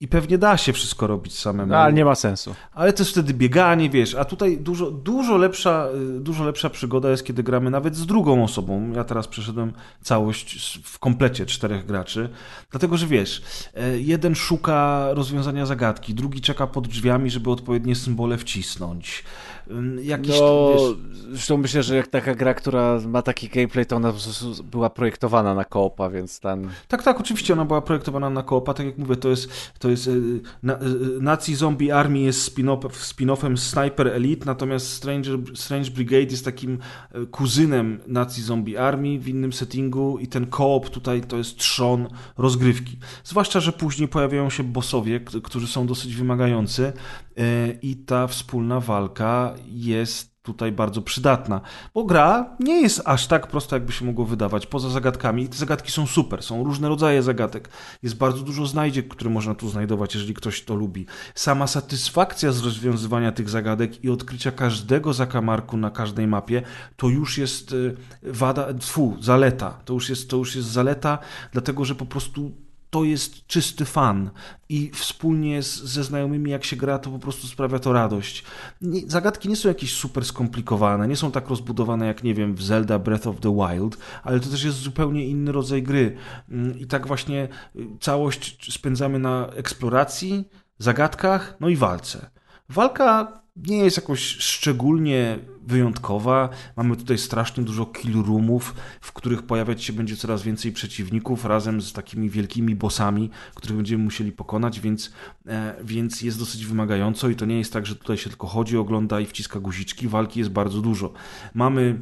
[0.00, 1.72] I pewnie da się wszystko robić samemu.
[1.72, 2.54] No, ale nie ma sensu.
[2.72, 7.10] Ale to jest wtedy bieganie, wiesz, a tutaj dużo, dużo, lepsza, y, dużo lepsza przygoda
[7.10, 8.92] jest, kiedy gramy nawet z drugą osobą.
[8.92, 12.28] Ja teraz przeszedłem całość w komplecie czterech graczy,
[12.70, 13.42] dlatego że wiesz,
[13.74, 19.24] e, jeden szuka rozwiązania zagadki, drugi czeka pod drzwiami, żeby odpowiednie symbole wcisnąć.
[20.02, 20.96] Jakiś, no, wiesz...
[21.30, 24.12] zresztą myślę, że jak taka gra, która ma taki gameplay, to ona
[24.64, 26.68] była projektowana na koopa, więc ten...
[26.88, 30.06] Tak, tak, oczywiście ona była projektowana na koopa, tak jak mówię, to jest, to jest
[30.06, 30.78] y, na, y,
[31.20, 36.78] Nazi Zombie Army jest spin-offem Sniper Elite, natomiast Stranger, Strange Brigade jest takim
[37.14, 42.08] y, kuzynem Nazi Zombie Army w innym settingu i ten koop tutaj to jest trzon
[42.38, 42.98] rozgrywki.
[43.24, 46.92] Zwłaszcza, że później pojawiają się bossowie, którzy są dosyć wymagający
[47.82, 51.60] i ta wspólna walka jest tutaj bardzo przydatna,
[51.94, 54.66] bo gra nie jest aż tak prosta, jakby się mogło wydawać.
[54.66, 57.68] Poza zagadkami, te zagadki są super, są różne rodzaje zagadek.
[58.02, 61.06] Jest bardzo dużo znajdziek, które można tu znajdować, jeżeli ktoś to lubi.
[61.34, 66.62] Sama satysfakcja z rozwiązywania tych zagadek i odkrycia każdego zakamarku na każdej mapie,
[66.96, 69.70] to już jest y, wada, tfu, zaleta.
[69.84, 71.18] To już jest, to już jest zaleta,
[71.52, 72.65] dlatego że po prostu
[72.96, 74.30] to jest czysty fan
[74.68, 78.44] i wspólnie z, ze znajomymi jak się gra, to po prostu sprawia to radość.
[78.80, 82.62] Nie, zagadki nie są jakieś super skomplikowane, nie są tak rozbudowane jak, nie wiem, w
[82.62, 86.16] Zelda Breath of the Wild, ale to też jest zupełnie inny rodzaj gry.
[86.50, 90.48] Mm, I tak właśnie y, całość spędzamy na eksploracji,
[90.78, 92.30] zagadkach, no i walce.
[92.68, 96.48] Walka nie jest jakoś szczególnie wyjątkowa.
[96.76, 101.82] Mamy tutaj strasznie dużo kill roomów, w których pojawiać się będzie coraz więcej przeciwników razem
[101.82, 105.12] z takimi wielkimi bossami, których będziemy musieli pokonać, więc,
[105.46, 108.76] e, więc jest dosyć wymagająco i to nie jest tak, że tutaj się tylko chodzi,
[108.76, 110.08] ogląda i wciska guziczki.
[110.08, 111.12] Walki jest bardzo dużo.
[111.54, 111.98] Mamy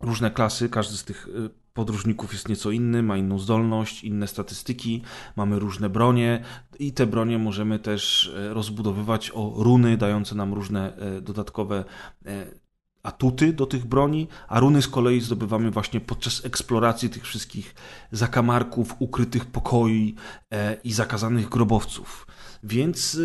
[0.00, 5.02] różne klasy, każdy z tych e, podróżników jest nieco inny, ma inną zdolność, inne statystyki,
[5.36, 6.44] mamy różne bronie
[6.78, 11.84] i te bronie możemy też e, rozbudowywać o runy dające nam różne e, dodatkowe
[12.26, 12.46] e,
[13.02, 17.74] atuty do tych broni, a runy z kolei zdobywamy właśnie podczas eksploracji tych wszystkich
[18.12, 20.14] zakamarków, ukrytych pokoi
[20.84, 22.26] i zakazanych grobowców.
[22.62, 23.20] Więc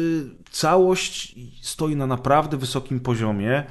[0.52, 3.64] całość stoi na naprawdę wysokim poziomie,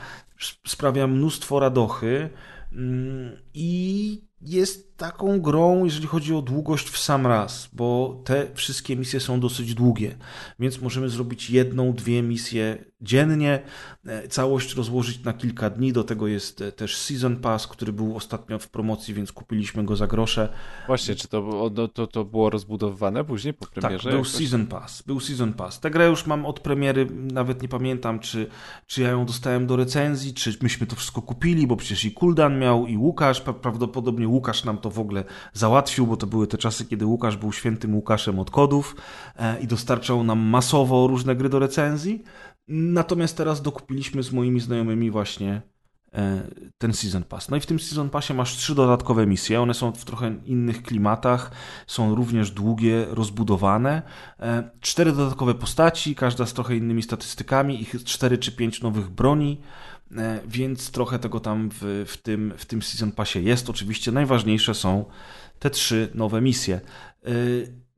[0.66, 2.30] sprawia mnóstwo radochy
[2.72, 8.96] mm, i jest taką grą, jeżeli chodzi o długość w sam raz, bo te wszystkie
[8.96, 10.16] misje są dosyć długie,
[10.58, 13.62] więc możemy zrobić jedną, dwie misje dziennie,
[14.06, 15.92] e, całość rozłożyć na kilka dni.
[15.92, 19.96] Do tego jest e, też Season Pass, który był ostatnio w promocji, więc kupiliśmy go
[19.96, 20.48] za grosze.
[20.86, 24.04] Właśnie, czy to, to, to było rozbudowywane później po premierze?
[24.04, 24.32] Tak, był jakoś?
[24.32, 25.80] Season Pass, był Season Pass.
[25.80, 28.46] Tę grę już mam od premiery, nawet nie pamiętam, czy,
[28.86, 32.58] czy ja ją dostałem do recenzji, czy myśmy to wszystko kupili, bo przecież i Kuldan
[32.58, 36.58] miał, i Łukasz, prawdopodobnie Łukasz nam to to w ogóle załatwił, bo to były te
[36.58, 38.96] czasy, kiedy Łukasz był świętym Łukaszem od kodów
[39.36, 42.24] e, i dostarczał nam masowo różne gry do recenzji.
[42.68, 45.62] Natomiast teraz dokupiliśmy z moimi znajomymi właśnie
[46.14, 46.42] e,
[46.78, 47.48] ten Season Pass.
[47.48, 49.60] No i w tym Season Passie masz trzy dodatkowe misje.
[49.60, 51.50] One są w trochę innych klimatach,
[51.86, 54.02] są również długie, rozbudowane.
[54.40, 59.60] E, cztery dodatkowe postaci, każda z trochę innymi statystykami, ich cztery czy pięć nowych broni.
[60.16, 63.70] E, więc trochę tego tam w, w, tym, w tym Season Passie jest.
[63.70, 65.04] Oczywiście najważniejsze są
[65.58, 66.80] te trzy nowe misje.
[67.24, 67.30] E,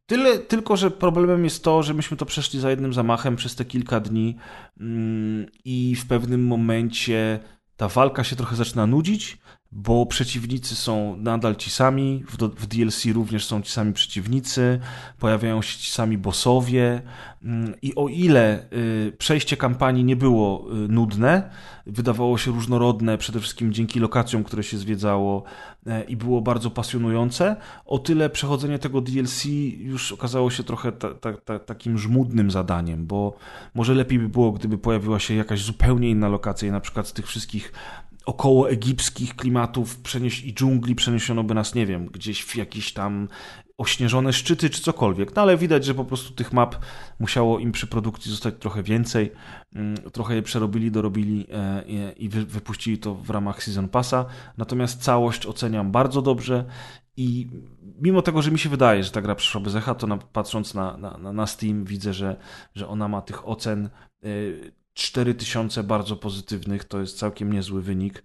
[0.06, 3.64] tyle, tylko, że problemem jest to, że myśmy to przeszli za jednym zamachem przez te
[3.64, 4.36] kilka dni
[4.80, 7.40] mm, i w pewnym momencie
[7.76, 9.38] ta walka się trochę zaczyna nudzić,
[9.72, 14.80] bo przeciwnicy są nadal ci sami, w, w, DLC również są ci sami przeciwnicy,
[15.18, 17.02] pojawiają się ci sami bossowie
[17.44, 21.50] mm, i o ile y, przejście kampanii nie było y, nudne,
[21.86, 25.42] wydawało się różnorodne, przede wszystkim dzięki lokacjom, które się zwiedzało
[25.86, 27.56] e, i było bardzo pasjonujące,
[27.86, 29.44] o tyle przechodzenie tego DLC
[29.78, 33.36] już okazało się trochę ta, ta, ta, takim żmudnym zadaniem, bo
[33.74, 37.12] może lepiej by było, gdyby pojawiła się jakaś zupełnie inna lokacja i na przykład z
[37.12, 37.72] tych wszystkich
[38.30, 43.28] około egipskich klimatów przenieś i dżungli przeniesiono by nas, nie wiem, gdzieś w jakieś tam
[43.78, 45.36] ośnieżone szczyty czy cokolwiek.
[45.36, 46.76] No ale widać, że po prostu tych map
[47.18, 49.32] musiało im przy produkcji zostać trochę więcej.
[49.74, 54.24] Mm, trochę je przerobili, dorobili e, i wypuścili to w ramach Season Passa.
[54.56, 56.64] Natomiast całość oceniam bardzo dobrze
[57.16, 57.48] i
[58.00, 60.74] mimo tego, że mi się wydaje, że ta gra przyszła bez echa, to na, patrząc
[60.74, 62.36] na, na, na Steam widzę, że,
[62.74, 63.88] że ona ma tych ocen
[64.22, 64.28] e,
[64.94, 68.22] 4000 bardzo pozytywnych, to jest całkiem niezły wynik.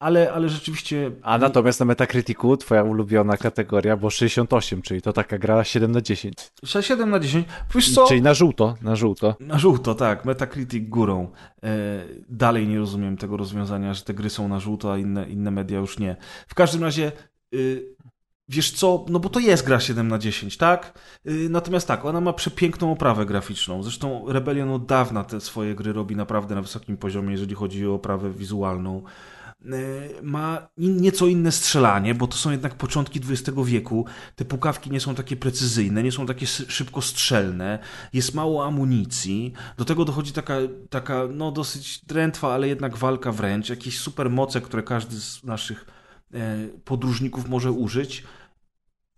[0.00, 1.10] Ale, ale rzeczywiście.
[1.22, 6.00] A natomiast na Metacriticu twoja ulubiona kategoria było 68, czyli to taka gra 7 na
[6.00, 6.34] 10.
[6.80, 7.46] 7 na 10.
[7.74, 8.06] Wiesz co?
[8.06, 9.36] Czyli na żółto, na żółto.
[9.40, 10.24] Na żółto, tak.
[10.24, 11.30] Metacritic górą.
[11.62, 11.68] E,
[12.28, 15.78] dalej nie rozumiem tego rozwiązania, że te gry są na żółto, a inne, inne media
[15.78, 16.16] już nie.
[16.48, 17.12] W każdym razie.
[17.54, 17.96] Y,
[18.48, 20.98] Wiesz co, no bo to jest gra 7 na 10, tak?
[21.24, 23.82] Yy, natomiast tak, ona ma przepiękną oprawę graficzną.
[23.82, 27.94] Zresztą Rebellion od dawna te swoje gry robi naprawdę na wysokim poziomie, jeżeli chodzi o
[27.94, 29.02] oprawę wizualną.
[29.64, 29.72] Yy,
[30.22, 34.06] ma nieco inne strzelanie, bo to są jednak początki XX wieku.
[34.36, 37.78] Te pukawki nie są takie precyzyjne, nie są takie szybko strzelne.
[38.12, 39.52] Jest mało amunicji.
[39.76, 40.54] Do tego dochodzi taka,
[40.90, 43.70] taka no dosyć drętwa, ale jednak walka wręcz.
[43.70, 45.86] Jakieś super moce, które każdy z naszych
[46.34, 48.24] e, podróżników może użyć.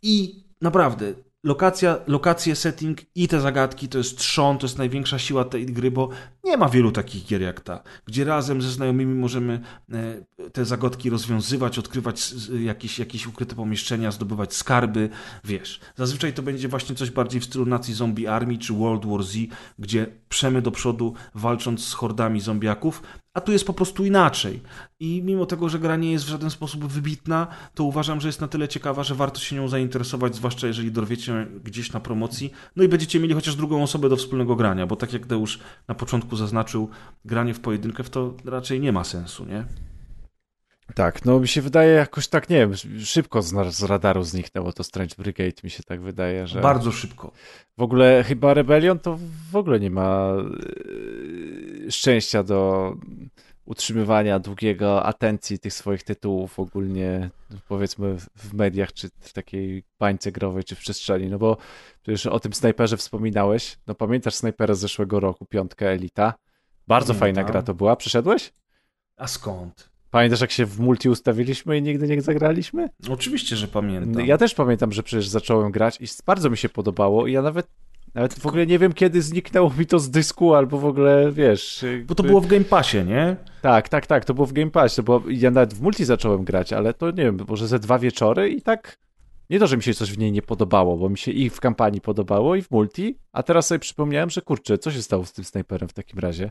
[0.03, 1.15] I naprawdę,
[1.45, 5.91] lokacja, lokacje, setting i te zagadki to jest trzon, to jest największa siła tej gry,
[5.91, 6.09] bo
[6.45, 9.61] nie ma wielu takich gier jak ta, gdzie razem ze znajomymi możemy
[9.93, 15.09] e, te zagadki rozwiązywać, odkrywać jakieś, jakieś ukryte pomieszczenia, zdobywać skarby,
[15.45, 15.81] wiesz.
[15.97, 19.37] Zazwyczaj to będzie właśnie coś bardziej w stylu Nazi Zombie Army czy World War Z,
[19.79, 23.03] gdzie przemy do przodu walcząc z hordami zombiaków,
[23.35, 24.63] a tu jest po prostu inaczej.
[25.01, 28.41] I mimo tego, że gra nie jest w żaden sposób wybitna, to uważam, że jest
[28.41, 31.30] na tyle ciekawa, że warto się nią zainteresować, zwłaszcza jeżeli dorwiecie
[31.65, 35.13] gdzieś na promocji, no i będziecie mieli chociaż drugą osobę do wspólnego grania, bo tak
[35.13, 35.59] jak Deusz
[35.89, 36.89] na początku zaznaczył,
[37.25, 39.65] granie w pojedynkę w to raczej nie ma sensu, nie?
[40.95, 42.73] Tak, no mi się wydaje jakoś tak, nie wiem,
[43.05, 46.61] szybko z, z radaru zniknęło to Strange Brigade, mi się tak wydaje, że...
[46.61, 47.33] Bardzo szybko.
[47.79, 49.19] W ogóle chyba Rebellion to
[49.51, 50.33] w ogóle nie ma
[51.85, 52.93] yy, szczęścia do
[53.71, 57.31] utrzymywania długiego atencji tych swoich tytułów ogólnie,
[57.69, 61.57] powiedzmy w mediach, czy w takiej bańce growej, czy w przestrzeni, no bo
[62.03, 66.35] przecież o tym snajperze wspominałeś, no pamiętasz snajpera z zeszłego roku, piątkę Elita?
[66.87, 67.21] Bardzo Pamiętam.
[67.21, 68.53] fajna gra to była, przyszedłeś?
[69.17, 69.91] A skąd?
[70.11, 72.89] Pamiętasz, jak się w multi ustawiliśmy i nigdy nie zagraliśmy?
[73.11, 74.27] Oczywiście, że pamiętam.
[74.27, 77.67] Ja też pamiętam, że przecież zacząłem grać i bardzo mi się podobało i ja nawet
[78.15, 81.85] nawet w ogóle nie wiem, kiedy zniknęło mi to z dysku, albo w ogóle, wiesz...
[82.07, 83.37] Bo to było w Game Passie, nie?
[83.63, 86.73] Tak, tak, tak, to było w Game Passie, bo ja nawet w multi zacząłem grać,
[86.73, 88.99] ale to nie wiem, może ze dwa wieczory i tak...
[89.51, 91.61] Nie to, że mi się coś w niej nie podobało, bo mi się i w
[91.61, 95.33] kampanii podobało, i w multi, a teraz sobie przypomniałem, że kurczę, co się stało z
[95.33, 96.51] tym snajperem w takim razie?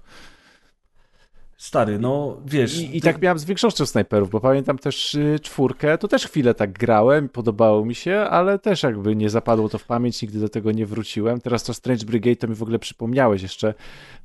[1.60, 2.80] Stary, no wiesz.
[2.80, 6.54] I, i tak miałem z większością snajperów, bo pamiętam też y, czwórkę, to też chwilę
[6.54, 10.50] tak grałem, podobało mi się, ale też jakby nie zapadło to w pamięć, nigdy do
[10.50, 11.42] tego nie wróciłem.
[11.42, 13.74] Teraz to Strange Brigade to mi w ogóle przypomniałeś jeszcze,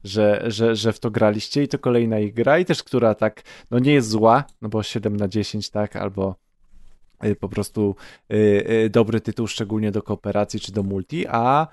[0.04, 3.42] że, że, że w to graliście i to kolejna ich gra i też która tak,
[3.70, 6.36] no nie jest zła, no bo 7 na 10, tak, albo
[7.24, 7.96] y, po prostu
[8.32, 8.36] y,
[8.84, 11.66] y, dobry tytuł, szczególnie do kooperacji czy do multi, a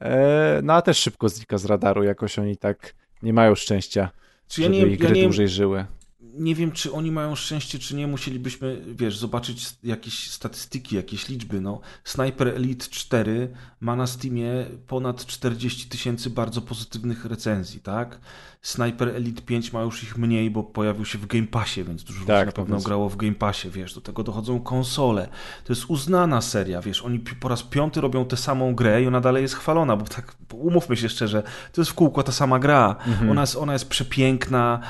[0.00, 4.10] e, no a też szybko znika z radaru, jakoś oni tak nie mają szczęścia
[4.48, 5.86] czy ja nie, ich ja nie, dłużej żyły.
[6.20, 8.06] nie wiem, czy oni mają szczęście, czy nie.
[8.06, 11.60] Musielibyśmy, wiesz, zobaczyć jakieś statystyki, jakieś liczby.
[11.60, 13.48] No, Sniper Elite 4
[13.80, 18.20] ma na Steamie ponad 40 tysięcy bardzo pozytywnych recenzji, tak?
[18.66, 22.18] Sniper Elite 5 ma już ich mniej, bo pojawił się w Game Passie, więc dużo
[22.18, 25.28] ludzi Tak, na to pewno jest- grało w Game Passie, wiesz, do tego dochodzą konsole.
[25.64, 29.20] To jest uznana seria, wiesz, oni po raz piąty robią tę samą grę i ona
[29.20, 32.96] dalej jest chwalona, bo tak, umówmy się szczerze, to jest w kółko ta sama gra.
[33.30, 34.80] Ona, jest, ona jest przepiękna,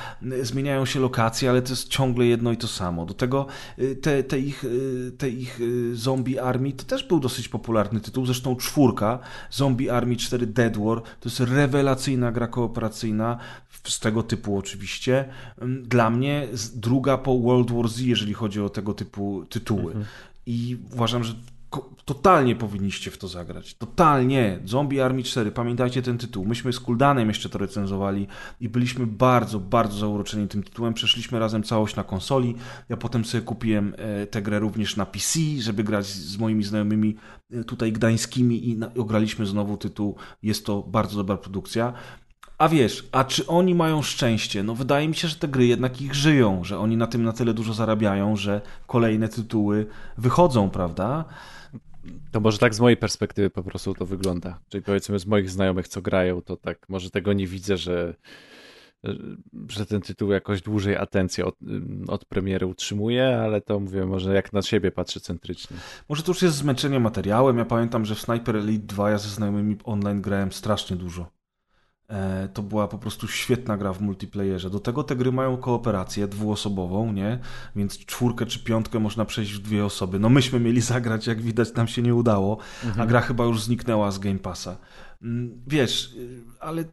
[0.42, 3.06] zmieniają się lokacje, ale to jest ciągle jedno i to samo.
[3.06, 3.46] Do tego
[3.78, 8.00] y, te, te ich, y, te ich y, Zombie Army to też był dosyć popularny
[8.00, 9.18] tytuł, zresztą czwórka,
[9.50, 13.38] Zombie Army 4 Dead War, to jest rewelacyjna gra kooperacyjna,
[13.88, 15.24] z tego typu oczywiście.
[15.62, 19.94] Ym, Dla mnie druga po World War Z, jeżeli chodzi o tego typu tytuły.
[20.46, 21.34] I uważam, że
[22.04, 23.74] totalnie powinniście w to zagrać.
[23.74, 24.58] Totalnie.
[24.64, 26.44] Zombie Army 4, pamiętajcie ten tytuł.
[26.44, 28.26] Myśmy z Kuldanem jeszcze to recenzowali
[28.60, 30.94] i byliśmy bardzo, bardzo zauroczeni tym tytułem.
[30.94, 32.54] Przeszliśmy razem całość na konsoli.
[32.88, 37.16] Ja potem sobie kupiłem e, tę grę również na PC, żeby grać z moimi znajomymi
[37.50, 40.16] e, tutaj gdańskimi i ograliśmy znowu tytuł.
[40.42, 41.92] Jest to bardzo dobra produkcja.
[42.58, 44.62] A wiesz, a czy oni mają szczęście?
[44.62, 47.32] No wydaje mi się, że te gry jednak ich żyją, że oni na tym na
[47.32, 49.86] tyle dużo zarabiają, że kolejne tytuły
[50.18, 51.24] wychodzą, prawda?
[52.32, 54.60] To może tak z mojej perspektywy po prostu to wygląda.
[54.68, 58.14] Czyli powiedzmy z moich znajomych, co grają, to tak może tego nie widzę, że,
[59.68, 61.56] że ten tytuł jakoś dłużej atencję od,
[62.08, 65.76] od premiery utrzymuje, ale to mówię, może jak na siebie patrzę centrycznie.
[66.08, 67.58] Może to już jest zmęczenie materiałem.
[67.58, 71.35] Ja pamiętam, że w Sniper Elite 2 ja ze znajomymi online grałem strasznie dużo.
[72.08, 74.70] E, to była po prostu świetna gra w multiplayerze.
[74.70, 77.38] Do tego te gry mają kooperację dwuosobową, nie?
[77.76, 80.18] Więc czwórkę czy piątkę można przejść w dwie osoby.
[80.18, 82.58] No myśmy mieli zagrać, jak widać nam się nie udało,
[82.98, 84.76] a gra chyba już zniknęła z Game Passa.
[85.22, 86.84] Mm, Wiesz, y, ale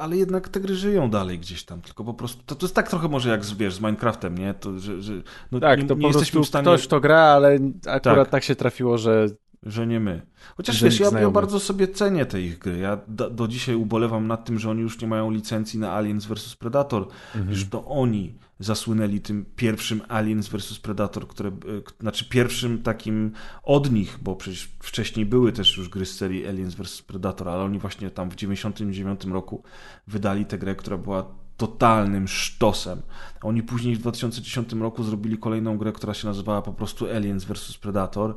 [0.00, 2.88] ale jednak te gry żyją dalej gdzieś tam, tylko po prostu, to, to jest tak
[2.88, 4.54] trochę może jak z, wiesz, z Minecraftem, nie?
[4.54, 5.12] To, że, że
[5.52, 8.28] no, Tak, nie, to nie po jesteśmy w stanie ktoś to gra, ale akurat Tak.
[8.30, 9.26] tak, się trafiło, że
[9.62, 10.22] że nie my.
[10.56, 12.78] Chociaż Że wiesz, ja, ja bardzo sobie cenię te ich gry.
[12.78, 16.26] Ja do, do dzisiaj ubolewam nad tym, że oni już nie mają licencji na Aliens
[16.26, 17.08] vs Predator.
[17.48, 21.52] Już to oni zasłynęli tym pierwszym Aliens vs Predator, które, e,
[22.00, 23.32] znaczy pierwszym takim
[23.62, 27.62] od nich, bo przecież wcześniej były też już gry z serii Aliens vs Predator, ale
[27.62, 29.62] oni właśnie tam w 99 roku
[30.06, 33.02] wydali tę grę, która była totalnym sztosem.
[33.42, 37.78] Oni później w 2010 roku zrobili kolejną grę, która się nazywała po prostu Aliens vs
[37.78, 38.36] Predator.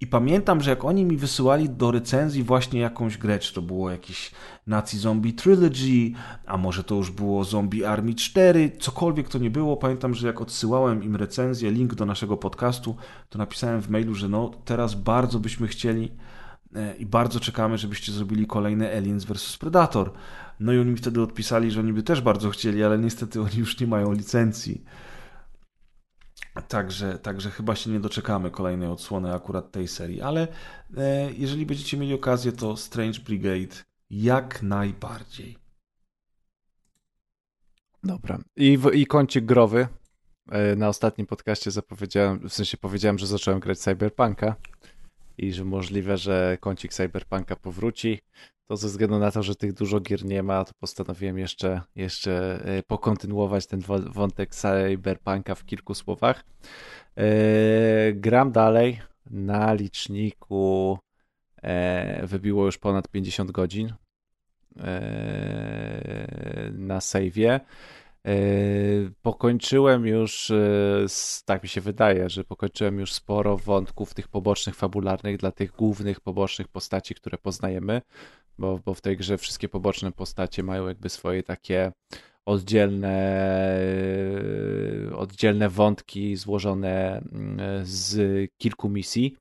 [0.00, 3.90] I pamiętam, że jak oni mi wysyłali do recenzji właśnie jakąś grę, czy to było
[3.90, 4.30] jakiś
[4.66, 6.12] Nazi Zombie Trilogy,
[6.46, 10.40] a może to już było Zombie Army 4, cokolwiek to nie było, pamiętam, że jak
[10.40, 12.96] odsyłałem im recenzję, link do naszego podcastu,
[13.30, 16.12] to napisałem w mailu, że no teraz bardzo byśmy chcieli
[16.74, 20.12] e, i bardzo czekamy, żebyście zrobili kolejne Aliens vs Predator.
[20.60, 23.56] No i oni mi wtedy odpisali, że oni by też bardzo chcieli, ale niestety oni
[23.56, 24.84] już nie mają licencji.
[26.62, 30.48] Także, także chyba się nie doczekamy kolejnej odsłony akurat tej serii, ale
[30.96, 33.76] e, jeżeli będziecie mieli okazję, to Strange Brigade
[34.10, 35.56] jak najbardziej.
[38.04, 38.38] Dobra.
[38.56, 39.88] I, w, I kącik growy.
[40.50, 44.56] E, Na ostatnim podcaście zapowiedziałem, w sensie powiedziałem, że zacząłem grać Cyberpunka
[45.38, 48.20] i że możliwe, że kącik Cyberpunka powróci.
[48.68, 52.60] To ze względu na to, że tych dużo gier nie ma, to postanowiłem jeszcze, jeszcze
[52.64, 56.44] e, pokontynuować ten wątek Cyberpunka w kilku słowach.
[57.16, 57.24] E,
[58.12, 59.00] Gram dalej.
[59.30, 60.98] Na liczniku
[61.62, 63.92] e, wybiło już ponad 50 godzin
[66.72, 67.60] na save'ie.
[68.26, 68.32] E,
[69.22, 71.06] Pokończyłem już, e,
[71.44, 76.20] tak mi się wydaje, że pokończyłem już sporo wątków tych pobocznych, fabularnych dla tych głównych
[76.20, 78.02] pobocznych postaci, które poznajemy,
[78.58, 81.92] bo, bo w tej grze wszystkie poboczne postacie mają jakby swoje takie
[82.46, 83.38] oddzielne,
[85.10, 89.36] e, oddzielne wątki złożone mm, z kilku misji.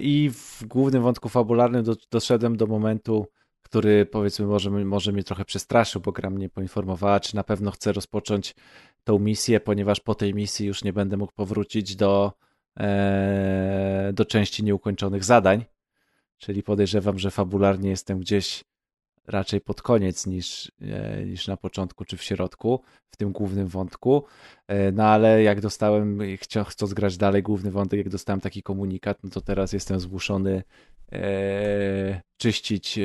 [0.00, 3.26] I w głównym wątku fabularnym do, doszedłem do momentu,
[3.64, 7.92] który powiedzmy może, może mnie trochę przestraszył, bo gra mnie poinformowała, czy na pewno chcę
[7.92, 8.54] rozpocząć
[9.04, 12.32] tą misję, ponieważ po tej misji już nie będę mógł powrócić do,
[12.80, 15.64] e, do części nieukończonych zadań.
[16.38, 18.64] Czyli podejrzewam, że fabularnie jestem gdzieś
[19.26, 22.80] raczej pod koniec niż, e, niż na początku czy w środku,
[23.10, 24.24] w tym głównym wątku.
[24.68, 26.18] E, No ale jak dostałem,
[26.68, 30.62] chcąc grać dalej główny wątek, jak dostałem taki komunikat, no to teraz jestem zmuszony
[31.12, 33.02] e, czyścić e,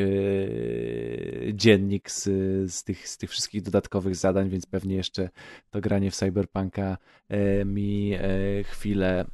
[1.54, 2.24] dziennik z,
[2.74, 5.30] z, tych, z tych wszystkich dodatkowych zadań, więc pewnie jeszcze
[5.70, 6.98] to granie w Cyberpunka
[7.30, 8.14] e, mi
[8.64, 9.26] chwilę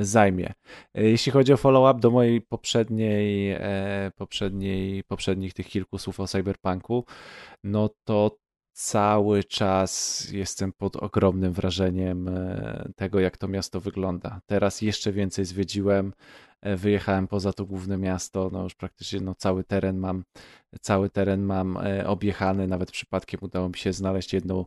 [0.00, 0.52] zajmie.
[0.94, 3.56] Jeśli chodzi o follow-up do mojej poprzedniej,
[4.16, 7.04] poprzedniej, poprzednich tych kilku słów o Cyberpunku,
[7.64, 8.38] no to
[8.76, 14.40] cały czas jestem pod ogromnym wrażeniem e, tego, jak to miasto wygląda.
[14.46, 16.12] Teraz jeszcze więcej zwiedziłem,
[16.62, 20.24] e, wyjechałem poza to główne miasto, no już praktycznie no, cały teren mam,
[20.80, 24.64] cały teren mam e, objechany, nawet przypadkiem udało mi się znaleźć jedną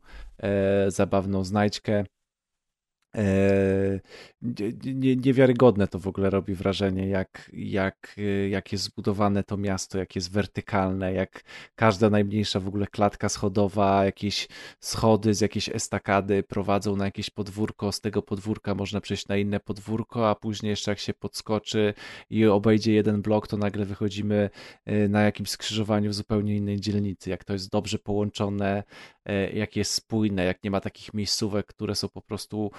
[0.88, 2.06] zabawną znajdźkę
[4.42, 8.16] nie, niewiarygodne to w ogóle robi wrażenie, jak, jak,
[8.50, 11.44] jak jest zbudowane to miasto, jak jest wertykalne, jak
[11.76, 14.48] każda najmniejsza w ogóle klatka schodowa, jakieś
[14.80, 19.60] schody z jakiejś estakady prowadzą na jakieś podwórko, z tego podwórka można przejść na inne
[19.60, 21.94] podwórko, a później jeszcze jak się podskoczy
[22.30, 24.50] i obejdzie jeden blok, to nagle wychodzimy
[24.86, 28.84] e, na jakimś skrzyżowaniu w zupełnie innej dzielnicy, jak to jest dobrze połączone, e,
[29.54, 32.72] jak jest spójne, jak nie ma takich miejscówek, które są po prostu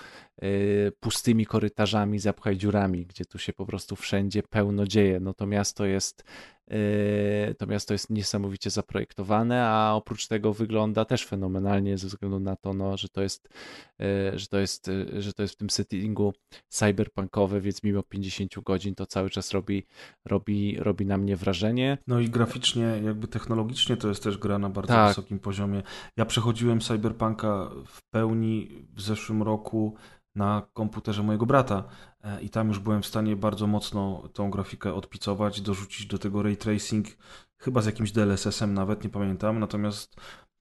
[0.42, 5.20] Y, pustymi korytarzami, zapchaj dziurami, gdzie tu się po prostu wszędzie pełno dzieje.
[5.20, 6.24] No to miasto jest
[7.58, 12.74] to miasto jest niesamowicie zaprojektowane, a oprócz tego wygląda też fenomenalnie ze względu na to,
[12.74, 13.48] no, że to jest,
[14.34, 16.32] y, że to jest, że to jest w tym settingu
[16.68, 19.86] cyberpunkowe, więc mimo 50 godzin to cały czas robi,
[20.24, 21.98] robi, robi na mnie wrażenie.
[22.06, 25.08] No i graficznie, jakby technologicznie to jest też gra na bardzo tak.
[25.08, 25.82] wysokim poziomie.
[26.16, 29.96] Ja przechodziłem cyberpunka w pełni w zeszłym roku
[30.40, 31.84] na komputerze mojego brata.
[32.24, 36.42] E, i tam już byłem w stanie bardzo mocno tą grafikę odpicować, dorzucić do tego
[36.42, 37.06] ray tracing,
[37.58, 40.16] chyba z jakimś DLSS-em nawet, nie pamiętam, natomiast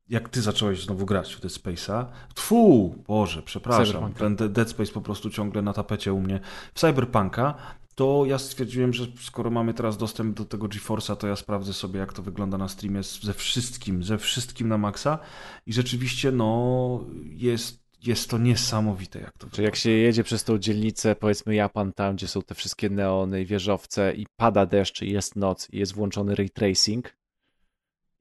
[0.10, 5.02] jak ty zacząłeś znowu grać w Dead Space'a, tfu, Boże, przepraszam, ten Dead Space po
[5.02, 6.40] prostu ciągle na tapecie u mnie,
[6.74, 7.54] w Cyberpunka,
[7.96, 12.00] to ja stwierdziłem, że skoro mamy teraz dostęp do tego GeForce'a, to ja sprawdzę sobie,
[12.00, 15.20] jak to wygląda na streamie ze wszystkim, ze wszystkim na maksa
[15.66, 20.58] i rzeczywiście, no, jest jest to niesamowite, jak to Czy jak się jedzie przez tą
[20.58, 25.12] dzielnicę, powiedzmy Japan, tam gdzie są te wszystkie neony i wieżowce i pada deszcz i
[25.12, 27.20] jest noc i jest włączony ray tracing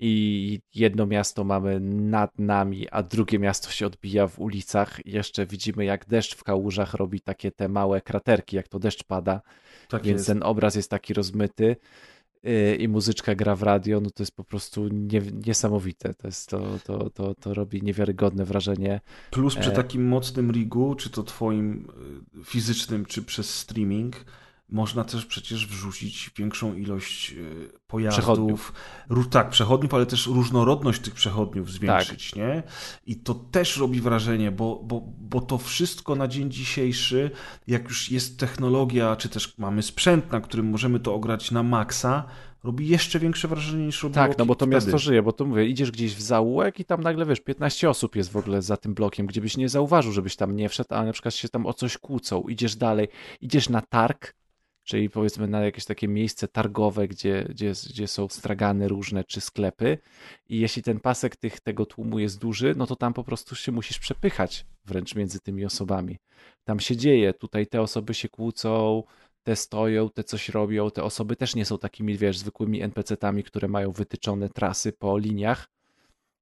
[0.00, 5.06] i jedno miasto mamy nad nami, a drugie miasto się odbija w ulicach.
[5.06, 9.04] I jeszcze widzimy jak deszcz w kałużach robi takie te małe kraterki, jak to deszcz
[9.04, 9.40] pada,
[9.88, 10.26] tak więc jest.
[10.26, 11.76] ten obraz jest taki rozmyty
[12.78, 16.14] i muzyczka gra w radio, no to jest po prostu nie, niesamowite.
[16.14, 19.00] To, jest, to, to, to, to robi niewiarygodne wrażenie.
[19.30, 21.88] Plus przy e, takim mocnym rigu, czy to twoim
[22.40, 24.16] y, fizycznym, czy przez streaming,
[24.68, 28.18] można też przecież wrzucić większą ilość y, pojazdów.
[28.18, 28.72] Przechodniów.
[29.30, 32.38] Tak, przechodniów, ale też różnorodność tych przechodniów zwiększyć, tak.
[32.38, 32.62] nie?
[33.06, 37.30] I to też robi wrażenie, bo, bo, bo to wszystko na dzień dzisiejszy,
[37.66, 42.24] jak już jest technologia, czy też mamy sprzęt, na którym możemy to ograć na maksa,
[42.64, 44.74] robi jeszcze większe wrażenie niż robiło Tak, no bo to wtedy.
[44.74, 48.16] miasto żyje, bo to mówię, idziesz gdzieś w zaułek i tam nagle, wiesz, 15 osób
[48.16, 51.04] jest w ogóle za tym blokiem, gdzie byś nie zauważył, żebyś tam nie wszedł, a
[51.04, 53.08] na przykład się tam o coś kłócą, idziesz dalej,
[53.40, 54.34] idziesz na targ,
[54.88, 59.98] czyli powiedzmy na jakieś takie miejsce targowe, gdzie, gdzie, gdzie są stragany różne czy sklepy
[60.48, 63.72] i jeśli ten pasek tych, tego tłumu jest duży, no to tam po prostu się
[63.72, 66.18] musisz przepychać wręcz między tymi osobami.
[66.64, 69.02] Tam się dzieje, tutaj te osoby się kłócą,
[69.42, 73.68] te stoją, te coś robią, te osoby też nie są takimi, wiesz, zwykłymi NPC-tami, które
[73.68, 75.68] mają wytyczone trasy po liniach,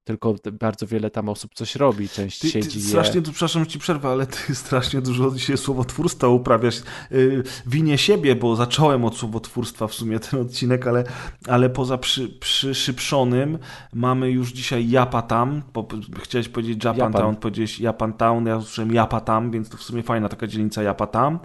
[0.07, 2.81] tylko bardzo wiele tam osób coś robi, część ty, siedzi.
[2.81, 3.23] Ty, strasznie, je...
[3.23, 6.83] przepraszam ci przerwę, ale ty strasznie dużo dzisiaj słowotwórstwa uprawiasz.
[7.11, 11.05] Yy, winię siebie, bo zacząłem od słowotwórstwa w sumie ten odcinek, ale,
[11.49, 13.59] ale poza przy, przyszypszonym
[13.95, 15.89] mamy już dzisiaj Japatam, bo
[16.23, 17.23] chciałeś powiedzieć Japan, Japan.
[17.23, 21.39] Town, powiedziałeś Japan Town, ja usłyszałem Japatam, więc to w sumie fajna taka dzielnica Japatam.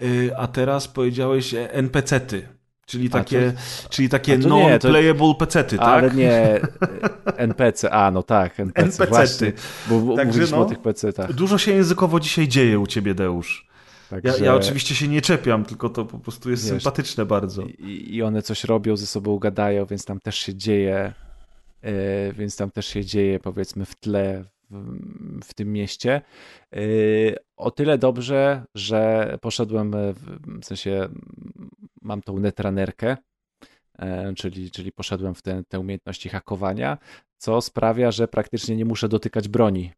[0.00, 2.53] Yy, a teraz powiedziałeś NPC-ty.
[2.86, 5.86] Czyli takie, to, czyli takie non-playable pecety, tak?
[5.86, 6.60] Ale nie
[7.36, 9.52] NPC, a no tak, NPC, NPC właśnie,
[9.88, 11.32] bo Także mówiliśmy no, o tych pecetach.
[11.32, 13.68] Dużo się językowo dzisiaj dzieje u ciebie, Deusz.
[14.10, 14.38] Także...
[14.38, 17.62] Ja, ja, oczywiście się nie czepiam, tylko to po prostu jest Wiesz, sympatyczne bardzo.
[17.62, 21.12] I, I, one coś robią, ze sobą gadają, więc tam też się dzieje,
[21.82, 21.90] yy,
[22.32, 24.44] więc tam też się dzieje powiedzmy w tle
[25.44, 26.22] w, tym mieście.
[26.72, 31.08] Yy, o tyle dobrze, że poszedłem w, w sensie
[32.04, 33.16] mam tą netranerkę,
[33.98, 36.98] e, czyli, czyli poszedłem w te, te umiejętności hakowania,
[37.36, 39.92] co sprawia, że praktycznie nie muszę dotykać broni.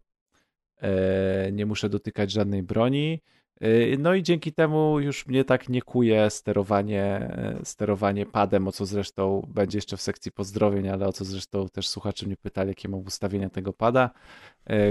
[0.83, 3.23] E, nie muszę dotykać żadnej broni.
[3.61, 8.87] E, no i dzięki temu już mnie tak nie kuje sterowanie, sterowanie padem, o co
[8.87, 12.89] zresztą będzie jeszcze w sekcji pozdrowień, ale o co zresztą też słuchacze mnie pytali, jakie
[12.89, 14.11] mam ustawienia tego pada,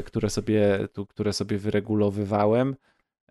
[0.06, 2.76] które sobie, tu, które sobie wyregulowywałem.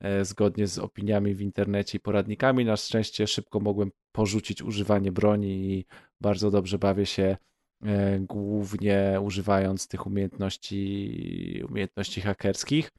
[0.00, 2.64] E, zgodnie z opiniami w internecie i poradnikami.
[2.64, 5.84] Na szczęście szybko mogłem porzucić używanie broni i
[6.20, 7.36] bardzo dobrze bawię się
[7.82, 12.90] e, głównie używając tych umiejętności, umiejętności hakerskich.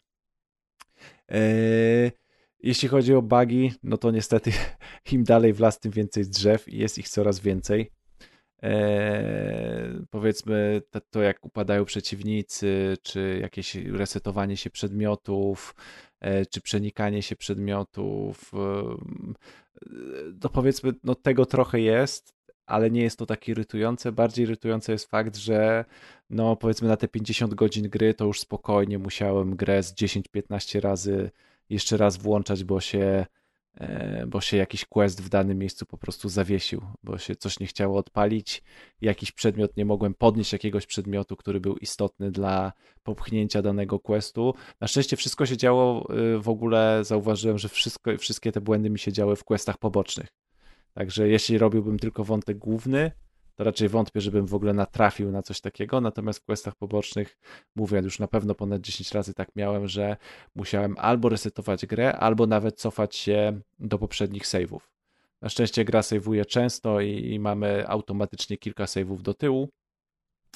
[1.32, 1.42] E,
[2.60, 4.52] jeśli chodzi o bugi, no to niestety
[5.12, 7.92] im dalej w las, tym więcej drzew i jest ich coraz więcej.
[8.66, 15.76] E, powiedzmy to, to, jak upadają przeciwnicy, czy jakieś resetowanie się przedmiotów,
[16.22, 18.52] e, czy przenikanie się przedmiotów.
[18.54, 18.98] E,
[20.42, 22.36] to powiedzmy, no tego trochę jest,
[22.66, 24.12] ale nie jest to tak irytujące.
[24.12, 25.86] Bardziej irytujące jest fakt, że
[26.30, 31.32] no powiedzmy na te 50 godzin gry to już spokojnie musiałem grę z 10-15 razy
[31.70, 33.26] jeszcze raz włączać, bo się
[34.28, 37.98] bo się jakiś quest w danym miejscu po prostu zawiesił, bo się coś nie chciało
[37.98, 38.64] odpalić,
[39.02, 42.74] jakiś przedmiot, nie mogłem podnieść jakiegoś przedmiotu, który był istotny dla
[43.04, 44.54] popchnięcia danego questu.
[44.82, 49.00] Na szczęście wszystko się działo, y, w ogóle zauważyłem, że wszystko, wszystkie te błędy mi
[49.00, 50.28] się działy w questach pobocznych.
[50.94, 53.12] Także jeśli robiłbym tylko wątek główny,
[53.56, 56.02] to raczej wątpię, żebym w ogóle natrafił na coś takiego.
[56.02, 57.38] Natomiast w questach pobocznych,
[57.76, 60.18] mówię, już na pewno ponad 10 razy tak miałem, że
[60.56, 64.80] musiałem albo resetować grę, albo nawet cofać się do poprzednich save'ów.
[65.42, 69.70] Na szczęście gra save'uje często i, i mamy automatycznie kilka save'ów do tyłu,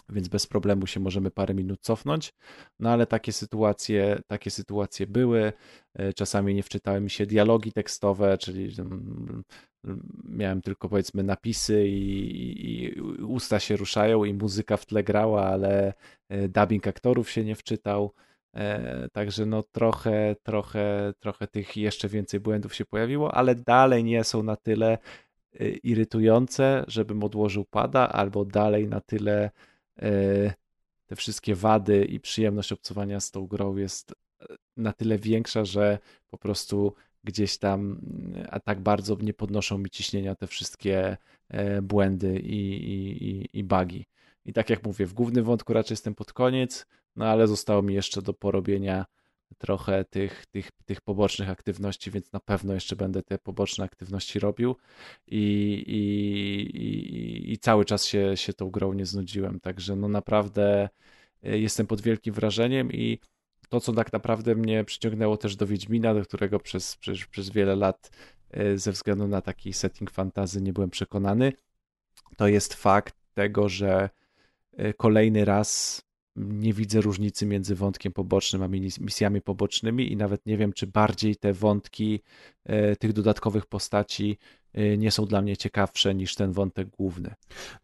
[0.10, 2.34] więc bez problemu się możemy parę minut cofnąć.
[2.80, 5.54] No ale takie sytuacje, takie sytuacje były.
[5.94, 9.44] E, czasami nie wczytały mi się dialogi tekstowe, czyli mm,
[10.24, 15.94] miałem tylko powiedzmy napisy i, i, usta się ruszają i muzyka w tle grała, ale
[16.30, 18.14] e, dubbing aktorów się nie wczytał.
[18.54, 24.24] E, także no trochę, trochę, trochę tych jeszcze więcej błędów się pojawiło, ale dalej nie
[24.24, 24.98] są na tyle
[25.84, 29.50] irytujące, żebym odłożył pada, albo dalej na tyle
[31.06, 34.14] te wszystkie wady i przyjemność obcowania z tą grą jest
[34.78, 36.94] na tyle większa, że po prostu
[37.24, 38.02] gdzieś tam
[38.50, 41.18] a tak bardzo nie podnoszą mi ciśnienia te wszystkie
[41.50, 44.06] e, błędy i, i, i bugi.
[44.46, 47.94] I tak jak mówię, w głównym wątku raczej jestem pod koniec, no ale zostało mi
[47.94, 49.06] jeszcze do porobienia
[49.58, 54.76] trochę tych, tych, tych pobocznych aktywności, więc na pewno jeszcze będę te poboczne aktywności robił
[55.28, 55.38] i,
[55.88, 59.60] i, i, i cały czas się, się tą grą nie znudziłem.
[59.60, 60.90] Także no naprawdę
[61.44, 63.20] e, jestem pod wielkim wrażeniem i
[63.70, 67.76] to, co tak naprawdę mnie przyciągnęło też do Wiedźmina, do którego przez, przez, przez wiele
[67.76, 68.12] lat
[68.52, 71.54] e, ze względu na taki setting fantazy nie byłem przekonany,
[72.38, 74.10] to jest fakt tego, że
[74.78, 76.02] e, kolejny raz
[76.40, 78.68] nie widzę różnicy między wątkiem pobocznym a
[79.00, 82.20] misjami pobocznymi i nawet nie wiem, czy bardziej te wątki
[82.66, 84.38] e, tych dodatkowych postaci
[84.74, 87.34] e, nie są dla mnie ciekawsze niż ten wątek główny.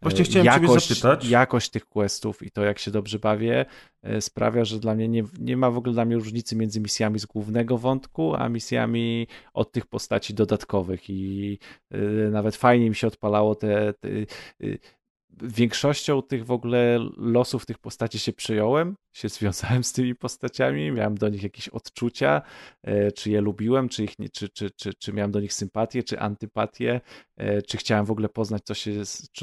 [0.02, 1.30] Właśnie e, chciałem jakość, Ciebie zapytać.
[1.30, 3.66] Jakość tych questów i to, jak się dobrze bawię,
[4.20, 7.26] sprawia, że dla mnie nie, nie ma w ogóle dla mnie różnicy między misjami z
[7.26, 11.60] głównego wątku, a misjami od tych postaci dodatkowych i
[12.32, 14.10] nawet fajnie mi się odpalało te, te
[15.42, 21.16] większością tych w ogóle losów tych postaci się przyjąłem, się związałem z tymi postaciami, miałem
[21.16, 22.42] do nich jakieś odczucia,
[22.84, 26.04] e, czy je lubiłem, czy, ich nie, czy, czy, czy, czy miałem do nich sympatię,
[26.04, 27.02] czy antypatię,
[27.38, 28.92] e, czy chciałem w ogóle poznać, co się,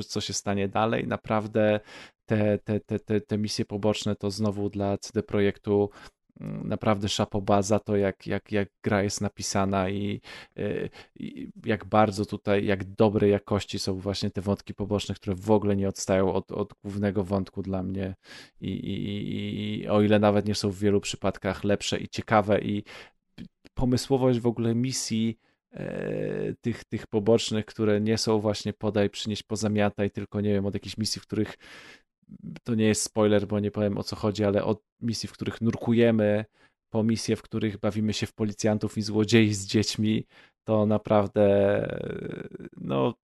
[0.09, 1.07] co się stanie dalej.
[1.07, 1.81] Naprawdę
[2.27, 5.91] te, te, te, te, te misje poboczne to znowu dla CD Projektu
[6.65, 10.21] naprawdę szapoba za to, jak, jak, jak gra jest napisana i,
[10.57, 15.51] e, i, jak bardzo tutaj, jak dobrej jakości są właśnie te wątki poboczne, które w
[15.51, 18.15] ogóle nie odstają od, od głównego wątku dla mnie.
[18.61, 22.85] I, i, i o ile nawet nie są w wielu przypadkach lepsze i ciekawe i
[23.75, 25.39] pomysłowość w ogóle misji
[25.73, 30.75] e, tych, tych pobocznych, które nie są właśnie podaj, przynieść pozamiataj, tylko nie wiem, od
[30.75, 31.57] jakichś misji, w których
[32.65, 35.60] to nie jest spoiler, bo nie powiem o co chodzi, ale od misji, w których
[35.60, 36.44] nurkujemy,
[36.91, 40.26] po misje, w których bawimy się w policjantów i złodziei z dziećmi,
[40.65, 41.47] to naprawdę
[42.76, 43.15] no,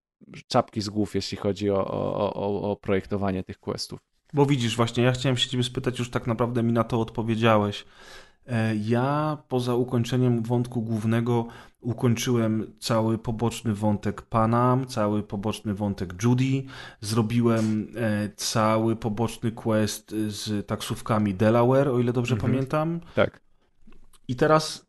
[0.46, 4.00] czapki z głów, jeśli chodzi o, o, o, o projektowanie tych questów.
[4.32, 7.84] Bo widzisz, właśnie ja chciałem się ciebie spytać, już tak naprawdę mi na to odpowiedziałeś.
[8.48, 11.46] E, ja poza ukończeniem wątku głównego
[11.80, 16.62] ukończyłem cały poboczny wątek Panam, cały poboczny wątek Judy,
[17.00, 22.52] zrobiłem e, cały poboczny quest z taksówkami Delaware, o ile dobrze mhm.
[22.52, 23.00] pamiętam.
[23.14, 23.40] Tak.
[24.28, 24.87] I teraz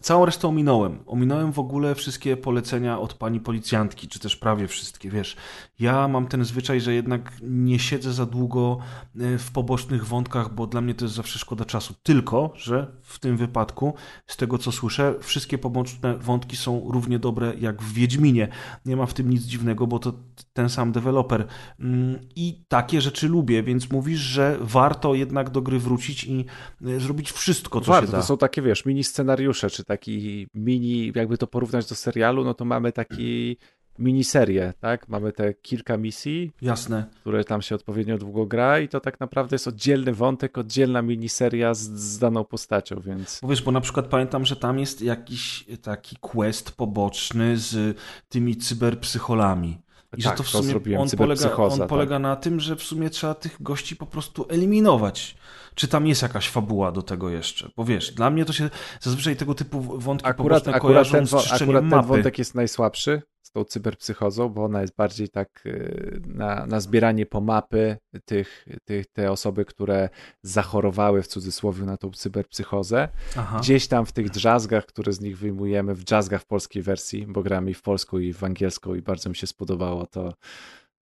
[0.00, 0.98] Całą resztę ominąłem.
[1.06, 5.36] Ominąłem w ogóle wszystkie polecenia od pani policjantki, czy też prawie wszystkie, wiesz.
[5.78, 8.78] Ja mam ten zwyczaj, że jednak nie siedzę za długo
[9.20, 11.94] e, w pobocznych wątkach, bo dla mnie to jest zawsze szkoda czasu.
[12.02, 13.94] Tylko, że w tym wypadku,
[14.26, 18.48] z tego co słyszę, wszystkie poboczne wątki są równie dobre jak w Wiedźminie.
[18.86, 20.12] Nie ma w tym nic dziwnego, bo to
[20.52, 21.46] ten sam deweloper.
[21.80, 26.44] Mm, I takie rzeczy lubię, więc mówisz, że warto jednak do gry wrócić i
[26.86, 28.18] e, zrobić wszystko, co warto, się da.
[28.18, 32.54] To są takie, wiesz, mini scenariusze, czy taki mini, jakby to porównać do serialu, no
[32.54, 33.56] to mamy taki
[34.00, 35.08] miniserię, tak?
[35.08, 36.52] Mamy te kilka misji.
[36.62, 37.04] Jasne.
[37.20, 41.74] Które tam się odpowiednio długo gra i to tak naprawdę jest oddzielny wątek, oddzielna miniseria
[41.74, 43.38] z, z daną postacią, więc...
[43.42, 48.56] Bo wiesz, bo na przykład pamiętam, że tam jest jakiś taki quest poboczny z tymi
[48.56, 49.78] cyberpsycholami
[50.16, 51.88] I tak, że to w sumie on, polega, on tak.
[51.88, 55.36] polega na tym, że w sumie trzeba tych gości po prostu eliminować.
[55.74, 57.70] Czy tam jest jakaś fabuła do tego jeszcze?
[57.76, 61.52] Bo wiesz, dla mnie to się zazwyczaj tego typu wątki akurat, poboczne akurat ten, z
[61.52, 66.66] akurat ten wątek jest najsłabszy z tą cyberpsychozą, bo ona jest bardziej tak y, na,
[66.66, 70.08] na zbieranie po mapy tych, tych, te osoby, które
[70.42, 73.08] zachorowały w cudzysłowie na tą cyberpsychozę.
[73.36, 73.58] Aha.
[73.60, 77.42] Gdzieś tam w tych drzazgach, które z nich wyjmujemy, w drzazgach w polskiej wersji, bo
[77.42, 80.34] gramy i w polską i w angielską i bardzo mi się spodobało to,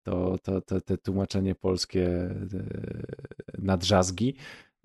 [0.02, 4.34] to, to, to, to tłumaczenie polskie y, na drzazgi.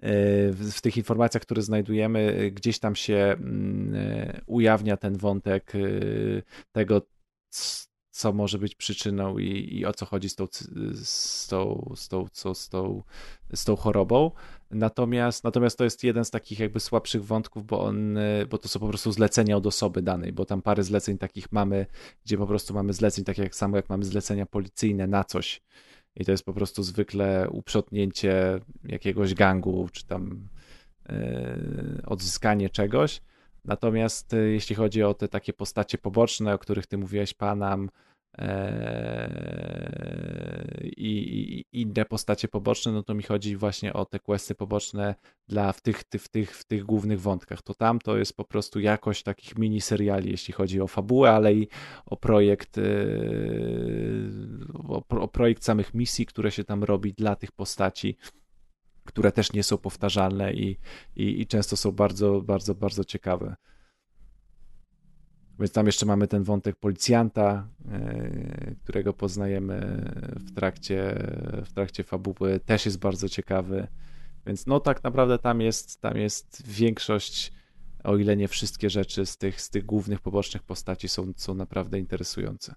[0.03, 5.73] Y, w tych informacjach, które znajdujemy, gdzieś tam się mm, ujawnia ten wątek
[6.71, 7.01] tego,
[8.11, 10.47] co może być przyczyną i, i o co chodzi z tą,
[10.93, 13.03] z tą, z tą, co, z tą,
[13.55, 14.31] z tą chorobą.
[14.71, 18.17] Natomiast, natomiast to jest jeden z takich jakby słabszych wątków, bo, on,
[18.49, 21.85] bo to są po prostu zlecenia od osoby danej, bo tam parę zleceń takich mamy,
[22.25, 25.61] gdzie po prostu mamy zleceń, tak jak samo jak mamy zlecenia policyjne na coś
[26.15, 30.47] i to jest po prostu zwykle uprzątnięcie jakiegoś gangu, czy tam
[31.09, 33.21] yy, odzyskanie czegoś,
[33.65, 37.89] Natomiast y, jeśli chodzi o te takie postacie poboczne, o których ty mówiłeś, Panam
[38.37, 39.71] eee,
[40.97, 45.15] i, inne postacie poboczne, no to mi chodzi właśnie o te questy poboczne
[45.47, 47.61] dla w tych, w tych, w tych głównych wątkach.
[47.61, 51.53] To tam to jest po prostu jakość takich mini seriali, jeśli chodzi o fabułę, ale
[51.53, 51.67] i
[52.05, 52.81] o projekt, y,
[54.73, 58.17] o, o projekt samych misji, które się tam robi dla tych postaci
[59.11, 60.77] które też nie są powtarzalne i,
[61.15, 63.55] i, i często są bardzo, bardzo, bardzo ciekawe.
[65.59, 71.15] Więc tam jeszcze mamy ten wątek policjanta, e, którego poznajemy w trakcie,
[71.65, 73.87] w trakcie fabuły, też jest bardzo ciekawy.
[74.45, 77.53] Więc no tak naprawdę tam jest, tam jest większość,
[78.03, 81.99] o ile nie wszystkie rzeczy z tych, z tych głównych pobocznych postaci są, są naprawdę
[81.99, 82.75] interesujące.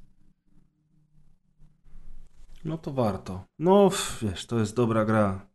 [2.65, 3.45] No to warto.
[3.59, 3.91] No
[4.23, 5.54] wiesz, to jest dobra gra.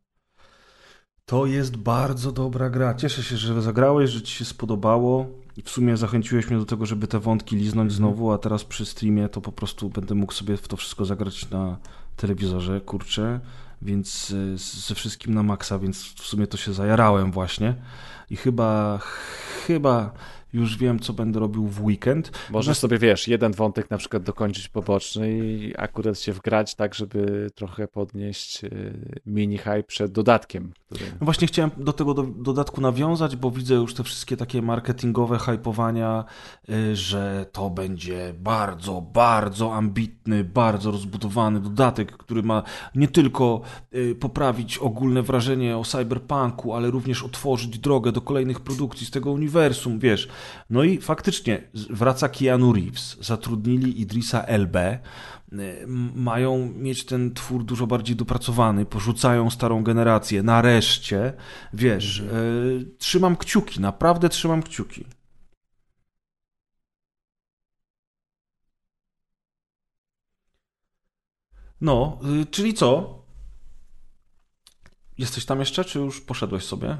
[1.30, 2.94] To jest bardzo dobra gra.
[2.94, 5.28] Cieszę się, że zagrałeś, że ci się spodobało.
[5.58, 8.86] I w sumie zachęciłeś mnie do tego, żeby te wątki liznąć znowu, a teraz przy
[8.86, 11.78] streamie to po prostu będę mógł sobie w to wszystko zagrać na
[12.16, 13.40] telewizorze, kurczę,
[13.82, 17.76] więc e, ze wszystkim na maksa, więc w sumie to się zajarałem właśnie.
[18.30, 19.00] I chyba,
[19.68, 20.12] chyba
[20.54, 22.32] już wiem, co będę robił w weekend.
[22.50, 27.50] Możesz sobie, wiesz, jeden wątek na przykład dokończyć poboczny i akurat się wgrać tak, żeby
[27.56, 30.74] trochę podnieść y, mini hype przed dodatkiem.
[30.92, 35.40] No właśnie chciałem do tego do, dodatku nawiązać, bo widzę już te wszystkie takie marketingowe
[35.40, 36.26] hypowania,
[36.70, 42.64] y, że to będzie bardzo, bardzo ambitny, bardzo rozbudowany dodatek, który ma
[42.96, 43.62] nie tylko
[43.96, 49.32] y, poprawić ogólne wrażenie o cyberpunku, ale również otworzyć drogę do kolejnych produkcji z tego
[49.32, 50.28] uniwersum, wiesz,
[50.70, 55.00] no i faktycznie wraca Keanu Reeves, zatrudnili Idrisa Elbe,
[56.16, 61.34] mają mieć ten twór dużo bardziej dopracowany, porzucają starą generację, nareszcie,
[61.74, 62.38] wiesz, mhm.
[62.38, 65.06] e, trzymam kciuki, naprawdę trzymam kciuki.
[71.82, 73.20] No, y, czyli co?
[75.18, 76.98] Jesteś tam jeszcze, czy już poszedłeś sobie?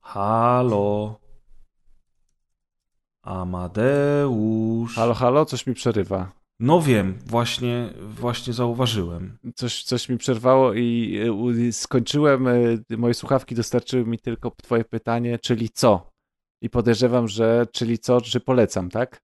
[0.00, 1.25] Halo.
[3.26, 4.94] Amadeusz.
[4.94, 6.32] Halo, halo, coś mi przerywa.
[6.60, 9.38] No wiem, właśnie, właśnie zauważyłem.
[9.54, 11.20] Coś, coś mi przerwało i
[11.72, 16.10] skończyłem, y, moje słuchawki dostarczyły mi tylko twoje pytanie, czyli co?
[16.62, 19.20] I podejrzewam, że czyli co, czy polecam, tak?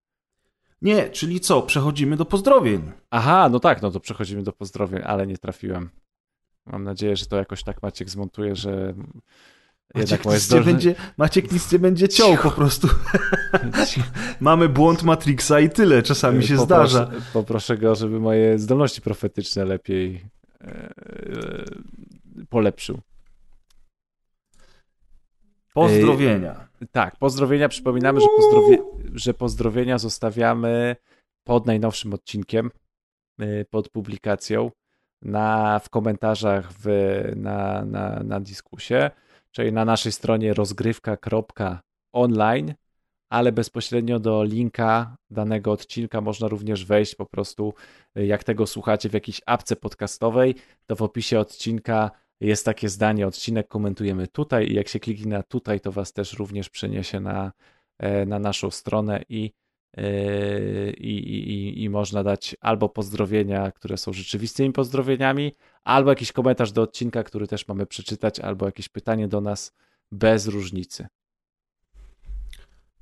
[0.82, 1.62] Nie, czyli co?
[1.62, 2.92] Przechodzimy do pozdrowień.
[3.10, 5.90] Aha, no tak, no to przechodzimy do pozdrowień, ale nie trafiłem.
[6.66, 8.94] Mam nadzieję, że to jakoś tak Maciek zmontuje, że
[9.94, 12.88] Maciek nic, nie będzie, Maciek nic nie będzie ciął po prostu.
[14.40, 17.10] Mamy błąd Matrixa i tyle, czasami się poproszę, zdarza.
[17.32, 20.24] Poproszę go, żeby moje zdolności profetyczne lepiej
[20.60, 20.92] e, e,
[22.48, 22.98] polepszył.
[25.74, 26.68] Pozdrowienia.
[26.82, 27.68] E, tak, pozdrowienia.
[27.68, 28.78] Przypominamy, że, pozdrowie,
[29.14, 30.96] że pozdrowienia zostawiamy
[31.44, 32.70] pod najnowszym odcinkiem,
[33.38, 34.70] e, pod publikacją,
[35.22, 36.86] na, w komentarzach w,
[37.36, 39.10] na, na, na dyskusie
[39.52, 42.74] czyli na naszej stronie rozgrywka.online,
[43.30, 47.74] ale bezpośrednio do linka danego odcinka można również wejść po prostu,
[48.14, 50.54] jak tego słuchacie w jakiejś apce podcastowej,
[50.86, 55.42] to w opisie odcinka jest takie zdanie, odcinek komentujemy tutaj i jak się kliknie na
[55.42, 57.52] tutaj, to Was też również przeniesie na,
[57.98, 59.52] e, na naszą stronę i
[60.98, 66.82] i, i, i można dać albo pozdrowienia, które są rzeczywistymi pozdrowieniami, albo jakiś komentarz do
[66.82, 69.74] odcinka, który też mamy przeczytać, albo jakieś pytanie do nas
[70.12, 71.06] bez różnicy.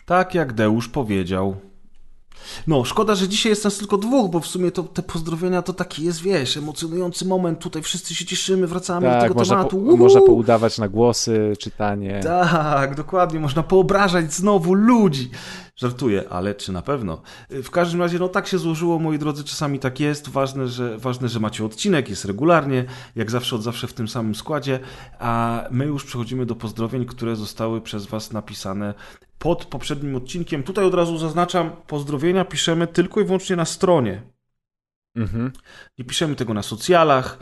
[0.06, 1.69] Tak jak Deusz powiedział.
[2.66, 5.72] No, szkoda, że dzisiaj jest nas tylko dwóch, bo w sumie to te pozdrowienia to
[5.72, 7.58] taki jest, wiesz, emocjonujący moment.
[7.58, 9.86] Tutaj wszyscy się cieszymy, wracamy do Tak, tego można, tematu.
[9.90, 12.20] po, można poudawać na głosy, czytanie.
[12.22, 15.30] Tak, dokładnie, można poobrażać znowu ludzi.
[15.76, 17.22] Żartuję, ale czy na pewno?
[17.50, 20.28] W każdym razie, no tak się złożyło, moi drodzy, czasami tak jest.
[20.28, 22.84] Ważne, że, ważne, że macie odcinek, jest regularnie,
[23.16, 24.80] jak zawsze, od zawsze w tym samym składzie.
[25.18, 28.94] A my już przechodzimy do pozdrowień, które zostały przez Was napisane
[29.40, 30.62] pod poprzednim odcinkiem.
[30.62, 34.22] Tutaj od razu zaznaczam, pozdrowienia piszemy tylko i wyłącznie na stronie.
[35.16, 35.52] Mhm.
[35.98, 37.38] Nie piszemy tego na socjalach,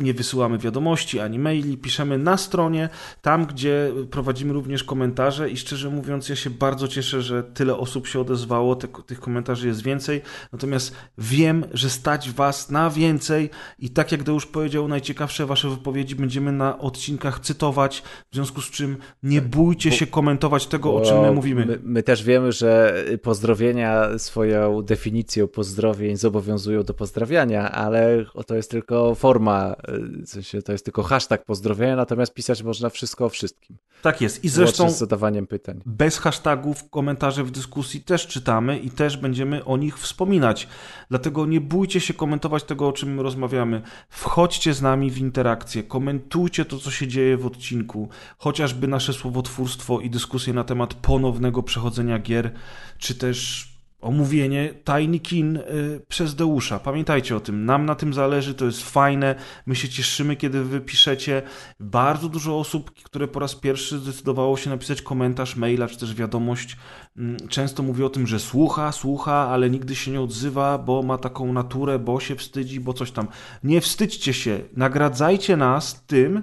[0.00, 2.88] nie wysyłamy wiadomości ani maili, piszemy na stronie,
[3.22, 8.06] tam gdzie prowadzimy również komentarze i szczerze mówiąc ja się bardzo cieszę, że tyle osób
[8.06, 10.22] się odezwało, tych komentarzy jest więcej,
[10.52, 16.16] natomiast wiem, że stać Was na więcej i tak jak już powiedział, najciekawsze Wasze wypowiedzi
[16.16, 21.00] będziemy na odcinkach cytować, w związku z czym nie bójcie bo- się komentować tego, o
[21.00, 21.66] czym my mówimy.
[21.66, 28.70] My, my też wiemy, że pozdrowienia swoją definicją pozdrowień zobowiązują do pozdrawiania, ale to jest
[28.70, 29.39] tylko forma,
[30.24, 33.76] w sensie to jest tylko hashtag pozdrowienia, natomiast pisać można wszystko o wszystkim.
[34.02, 35.80] Tak jest i Zresztą zresztą z zadawaniem pytań.
[35.86, 40.68] Bez hashtagów komentarze w dyskusji też czytamy i też będziemy o nich wspominać.
[41.08, 43.82] Dlatego nie bójcie się komentować tego, o czym rozmawiamy.
[44.08, 50.00] Wchodźcie z nami w interakcję, komentujcie to, co się dzieje w odcinku, chociażby nasze słowotwórstwo
[50.00, 52.52] i dyskusje na temat ponownego przechodzenia gier,
[52.98, 53.69] czy też
[54.00, 55.62] omówienie Tiny Kin y,
[56.08, 56.78] przez Deusza.
[56.78, 59.34] Pamiętajcie o tym, nam na tym zależy, to jest fajne,
[59.66, 61.42] my się cieszymy, kiedy wy piszecie.
[61.80, 66.76] Bardzo dużo osób, które po raz pierwszy zdecydowało się napisać komentarz, maila, czy też wiadomość,
[67.16, 71.18] mm, często mówi o tym, że słucha, słucha, ale nigdy się nie odzywa, bo ma
[71.18, 73.28] taką naturę, bo się wstydzi, bo coś tam.
[73.64, 76.42] Nie wstydźcie się, nagradzajcie nas tym,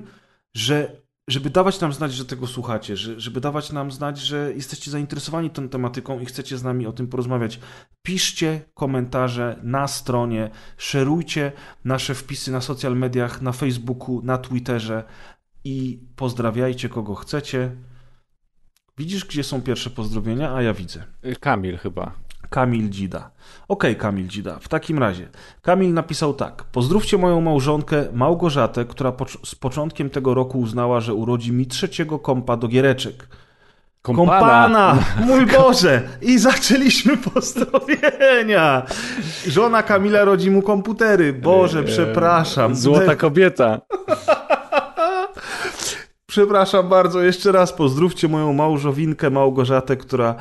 [0.54, 4.92] że żeby dawać nam znać, że tego słuchacie, że, żeby dawać nam znać, że jesteście
[4.92, 7.60] zainteresowani tą tematyką i chcecie z nami o tym porozmawiać.
[8.04, 11.52] Piszcie komentarze na stronie, szerujcie
[11.86, 15.04] nasze wpisy na social mediach, na Facebooku, na Twitterze
[15.64, 17.72] i pozdrawiajcie kogo chcecie.
[18.98, 20.56] Widzisz, gdzie są pierwsze pozdrowienia?
[20.56, 21.04] A ja widzę.
[21.40, 22.27] Kamil chyba.
[22.50, 23.30] Kamil Dzida.
[23.68, 24.60] Okej, Kamil Dzida.
[24.60, 25.28] W takim razie,
[25.62, 26.64] Kamil napisał tak.
[26.64, 32.20] Pozdrówcie moją małżonkę Małgorzatę, która pocz- z początkiem tego roku uznała, że urodzi mi trzeciego
[32.20, 33.28] kompa do giereczek.
[34.02, 34.98] Kompana!
[35.28, 36.02] Mój Boże!
[36.22, 38.86] I zaczęliśmy pozdrowienia!
[39.48, 41.34] Żona Kamila rodzi mu komputery.
[41.34, 42.76] Boże, przepraszam.
[42.76, 43.82] Złota kobieta.
[46.30, 50.36] Przepraszam bardzo, jeszcze raz pozdrówcie moją małżowinkę Małgorzatę, która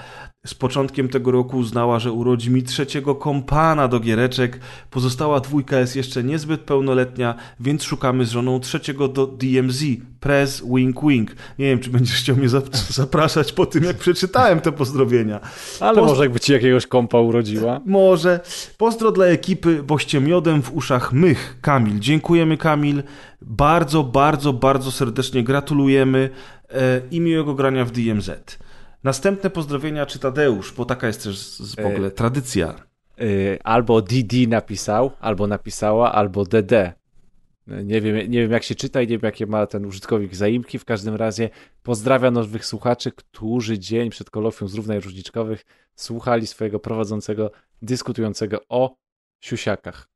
[0.46, 4.60] z początkiem tego roku uznała, że urodzi mi trzeciego kompana do giereczek.
[4.90, 9.84] Pozostała dwójka jest jeszcze niezbyt pełnoletnia, więc szukamy z żoną trzeciego do DMZ.
[10.20, 11.30] Prez, wink, wink.
[11.58, 15.40] Nie wiem, czy będziesz chciał mnie zap- zapraszać po tym, jak przeczytałem te pozdrowienia.
[15.80, 17.80] Ale może jakby ci jakiegoś kompa urodziła.
[17.86, 18.40] Może.
[18.78, 21.58] Pozdro dla ekipy, boście miodem w uszach mych.
[21.60, 22.00] Kamil.
[22.00, 23.02] Dziękujemy, Kamil.
[23.42, 26.30] Bardzo, bardzo, bardzo serdecznie gratulujemy
[26.70, 28.58] e, i miłego grania w DMZ.
[29.06, 32.74] Następne pozdrowienia czy Tadeusz, bo taka jest też w ogóle tradycja.
[33.20, 36.92] Y, albo DD napisał, albo napisała, albo DD.
[37.66, 40.78] Nie wiem, nie wiem, jak się czyta i nie wiem, jakie ma ten użytkownik zaimki.
[40.78, 41.50] W każdym razie
[41.82, 47.50] pozdrawiam nowych słuchaczy, którzy dzień przed kolokwium z równej różniczkowych słuchali swojego prowadzącego,
[47.82, 48.96] dyskutującego o
[49.40, 50.08] siusiakach.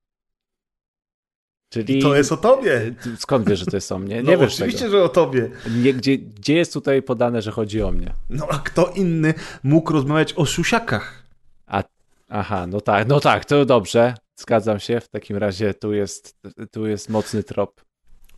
[1.70, 2.94] Czyli to jest o tobie.
[3.02, 4.16] Ty Skąd wiesz, że to jest o mnie?
[4.16, 4.90] Nie No, wiesz oczywiście, tego.
[4.90, 5.50] że o tobie.
[5.82, 8.14] Nie, gdzie, gdzie jest tutaj podane, że chodzi o mnie?
[8.30, 11.22] No a kto inny mógł rozmawiać o siusiakach?
[11.66, 11.82] A,
[12.28, 14.14] aha, no tak, no tak, to dobrze.
[14.36, 15.00] Zgadzam się.
[15.00, 16.36] W takim razie tu jest,
[16.72, 17.80] tu jest mocny trop.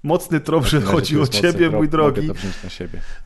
[0.02, 2.28] Mocny trop, że chodzi o ciebie, trop, mój drogi.
[2.28, 2.34] To.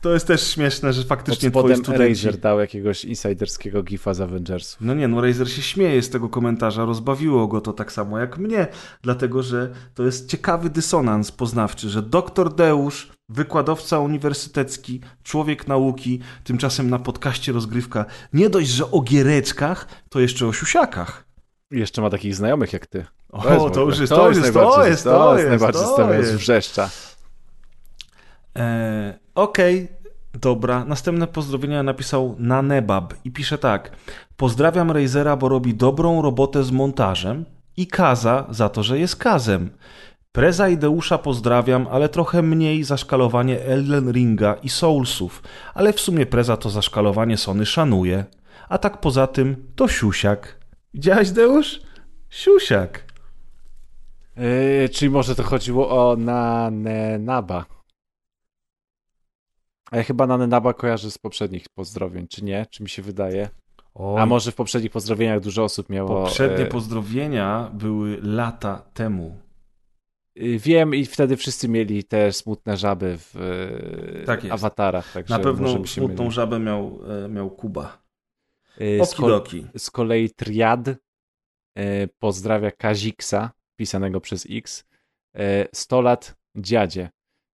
[0.01, 2.25] To jest też śmieszne, że Pod faktycznie twoi spodem studenci...
[2.25, 4.81] Razer dał jakiegoś insiderskiego gifa z Avengersów.
[4.81, 8.37] No nie, no Razer się śmieje z tego komentarza, rozbawiło go to tak samo jak
[8.37, 8.67] mnie,
[9.01, 16.89] dlatego że to jest ciekawy dysonans poznawczy, że doktor Deusz, wykładowca uniwersytecki, człowiek nauki, tymczasem
[16.89, 21.27] na podcaście rozgrywka, nie dość, że o giereczkach, to jeszcze o siusiakach.
[21.71, 23.05] Jeszcze ma takich znajomych jak ty.
[23.31, 26.35] O, w to ogóle- już jest, to jest, to jest, to jest, najbardziej to jest.
[26.35, 26.89] wrzeszcza.
[28.55, 29.87] Eee, Okej,
[30.33, 30.85] dobra.
[30.85, 33.91] Następne pozdrowienia napisał Nanebab i pisze tak.
[34.37, 37.45] Pozdrawiam Razera, bo robi dobrą robotę z montażem
[37.77, 39.69] i Kaza za to, że jest Kazem.
[40.31, 45.99] Preza i Deusza pozdrawiam, ale trochę mniej za szkalowanie Elden Ringa i Soulsów, ale w
[45.99, 48.25] sumie Preza to za szkalowanie Sony szanuje.
[48.69, 50.57] A tak poza tym to siusiak.
[50.93, 51.81] Widziałeś Deusz?
[52.29, 53.06] Siusiak.
[54.37, 57.65] Yy, czyli może to chodziło o Nanenaba.
[59.91, 62.65] A ja chyba Nanenaba kojarzę z poprzednich pozdrowień, czy nie?
[62.69, 63.49] Czy mi się wydaje?
[63.93, 64.21] Oj.
[64.21, 66.23] A może w poprzednich pozdrowieniach dużo osób miało...
[66.23, 66.67] Poprzednie e...
[66.67, 69.37] pozdrowienia były lata temu.
[70.41, 73.35] Y, wiem i wtedy wszyscy mieli te smutne żaby w
[74.21, 75.29] e, tak awatarach.
[75.29, 76.35] Na pewno smutną myli.
[76.35, 77.97] żabę miał, e, miał Kuba.
[78.81, 79.43] Y, z, kol
[79.77, 80.89] z kolei Triad
[82.19, 84.85] pozdrawia Kaziksa, pisanego przez X.
[85.73, 87.09] 100 lat dziadzie.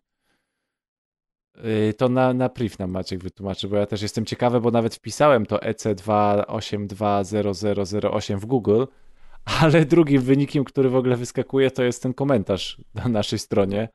[1.56, 4.95] Yy, to na, na priv nam Maciek wytłumaczy, bo ja też jestem ciekawy, bo nawet
[4.95, 8.84] wpisałem to EC2820008 w Google,
[9.45, 13.90] ale drugim wynikiem, który w ogóle wyskakuje, to jest ten komentarz na naszej stronie.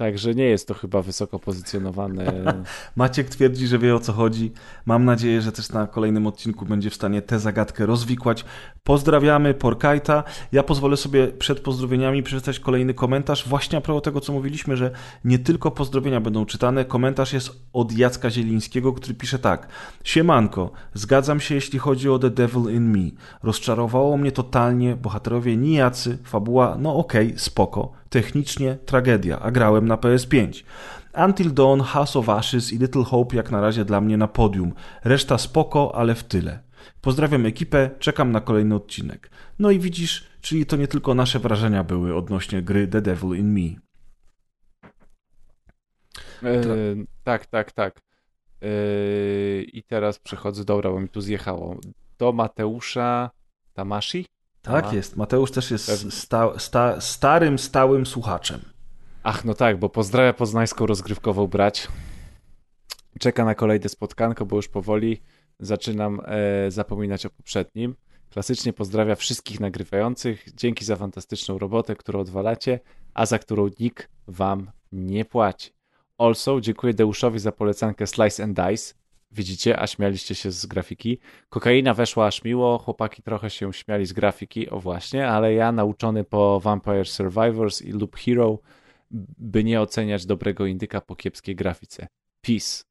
[0.00, 2.24] Także nie jest to chyba wysoko pozycjonowane.
[2.96, 4.52] Maciek twierdzi, że wie o co chodzi.
[4.86, 8.44] Mam nadzieję, że też na kolejnym odcinku będzie w stanie tę zagadkę rozwikłać.
[8.84, 10.24] Pozdrawiamy Porkajta.
[10.52, 13.48] Ja pozwolę sobie przed pozdrowieniami przeczytać kolejny komentarz.
[13.48, 14.90] Właśnie a propos tego, co mówiliśmy, że
[15.24, 16.84] nie tylko pozdrowienia będą czytane.
[16.84, 19.68] Komentarz jest od Jacka Zielińskiego, który pisze tak.
[20.04, 23.10] Siemanko, zgadzam się jeśli chodzi o The Devil in Me.
[23.42, 29.96] Rozczarowało mnie totalnie, bohaterowie nijacy, fabuła, no okej, okay, spoko technicznie tragedia, a grałem na
[29.96, 30.64] PS5.
[31.14, 34.74] Until Dawn, House of Ashes i Little Hope jak na razie dla mnie na podium.
[35.04, 36.62] Reszta spoko, ale w tyle.
[37.00, 39.30] Pozdrawiam ekipę, czekam na kolejny odcinek.
[39.58, 43.52] No i widzisz, czyli to nie tylko nasze wrażenia były odnośnie gry The Devil in
[43.52, 43.80] Me.
[46.42, 48.00] Yy, tak, tak, tak.
[48.60, 51.80] Yy, I teraz przechodzę, dobra, bo mi tu zjechało.
[52.18, 53.30] Do Mateusza
[53.74, 54.26] Tamashi?
[54.62, 55.16] Tak jest.
[55.16, 58.60] Mateusz też jest sta, sta, starym, stałym słuchaczem.
[59.22, 61.88] Ach, no tak, bo pozdrawia poznańską rozgrywkową brać.
[63.18, 65.22] Czeka na kolejne spotkanko, bo już powoli
[65.60, 67.96] zaczynam e, zapominać o poprzednim.
[68.30, 70.54] Klasycznie pozdrawia wszystkich nagrywających.
[70.54, 72.80] Dzięki za fantastyczną robotę, którą odwalacie,
[73.14, 75.70] a za którą nikt wam nie płaci.
[76.18, 78.94] Also, dziękuję Deuszowi za polecankę Slice and Dice.
[79.32, 81.18] Widzicie, a śmialiście się z grafiki.
[81.48, 86.24] Kokaina weszła aż miło, chłopaki trochę się śmiali z grafiki, o właśnie, ale ja nauczony
[86.24, 88.58] po Vampire Survivors i Loop Hero,
[89.38, 92.06] by nie oceniać dobrego indyka po kiepskiej grafice.
[92.40, 92.84] Peace.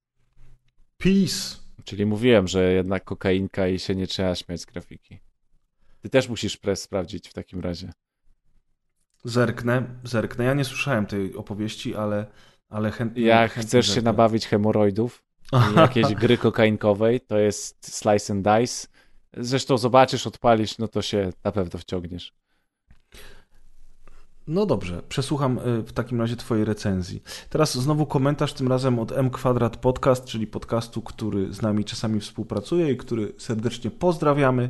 [0.98, 1.58] Peace.
[1.84, 5.20] Czyli mówiłem, że jednak kokainka i się nie trzeba śmiać z grafiki.
[6.02, 7.92] Ty też musisz press sprawdzić w takim razie.
[9.24, 10.44] Zerknę, zerknę.
[10.46, 12.26] Ja nie słyszałem tej opowieści, ale,
[12.70, 13.24] ale chętnie.
[13.24, 13.96] Jak chcesz zerknę.
[13.96, 15.24] się nabawić hemoroidów,
[15.76, 18.88] jakiejś gry kokainkowej, to jest Slice and Dice.
[19.38, 22.34] Zresztą zobaczysz, odpalisz, no to się na pewno wciągniesz.
[24.48, 27.24] No dobrze, przesłucham y, w takim razie Twojej recenzji.
[27.50, 32.20] Teraz znowu komentarz, tym razem od M Kwadrat Podcast, czyli podcastu, który z nami czasami
[32.20, 34.70] współpracuje i który serdecznie pozdrawiamy.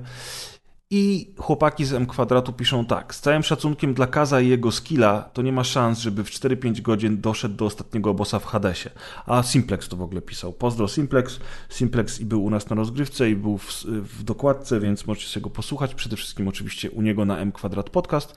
[0.92, 3.16] I chłopaki z M kwadratu piszą tak.
[3.16, 6.82] Z całym szacunkiem dla Kaza i jego skilla, to nie ma szans, żeby w 4-5
[6.82, 8.90] godzin doszedł do ostatniego bossa w Hadesie.
[9.26, 10.54] A Simplex to w ogóle pisał.
[10.54, 11.40] Pozdro Simplex.
[11.70, 15.44] Simplex i był u nas na rozgrywce i był w, w dokładce, więc możecie sobie
[15.44, 15.96] go posłuchać.
[15.96, 18.36] Przede wszystkim oczywiście u niego na M kwadrat podcast.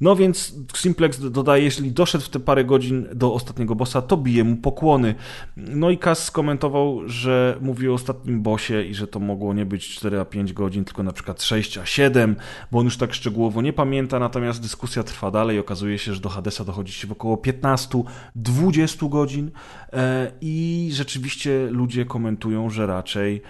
[0.00, 4.44] No więc Simplex dodaje, jeśli doszedł w te parę godzin do ostatniego bossa, to bije
[4.44, 5.14] mu pokłony.
[5.56, 9.88] No i Kaz skomentował, że mówi o ostatnim bossie i że to mogło nie być
[9.88, 12.36] 4 a 5 godzin, tylko na przykład 6 a 7,
[12.72, 15.58] bo on już tak szczegółowo nie pamięta, natomiast dyskusja trwa dalej.
[15.58, 19.50] Okazuje się, że do Hadesa dochodzi się w około 15-20 godzin
[19.92, 23.42] e, i rzeczywiście ludzie komentują, że raczej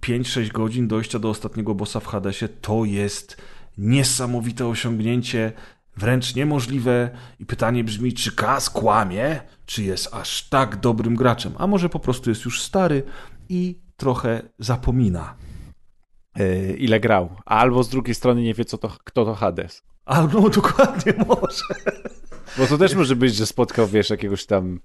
[0.00, 3.36] 5-6 mm, godzin dojścia do ostatniego bossa w Hadesie to jest
[3.78, 5.52] niesamowite osiągnięcie,
[5.96, 7.10] wręcz niemożliwe.
[7.40, 11.98] I pytanie brzmi, czy Kaz kłamie, czy jest aż tak dobrym graczem, a może po
[11.98, 13.02] prostu jest już stary
[13.48, 15.34] i trochę zapomina.
[16.38, 17.36] E, ile grał.
[17.44, 19.82] Albo z drugiej strony nie wie, co to, kto to Hades.
[20.04, 21.64] Albo dokładnie może.
[22.58, 24.80] Bo to też może być, że spotkał, wiesz, jakiegoś tam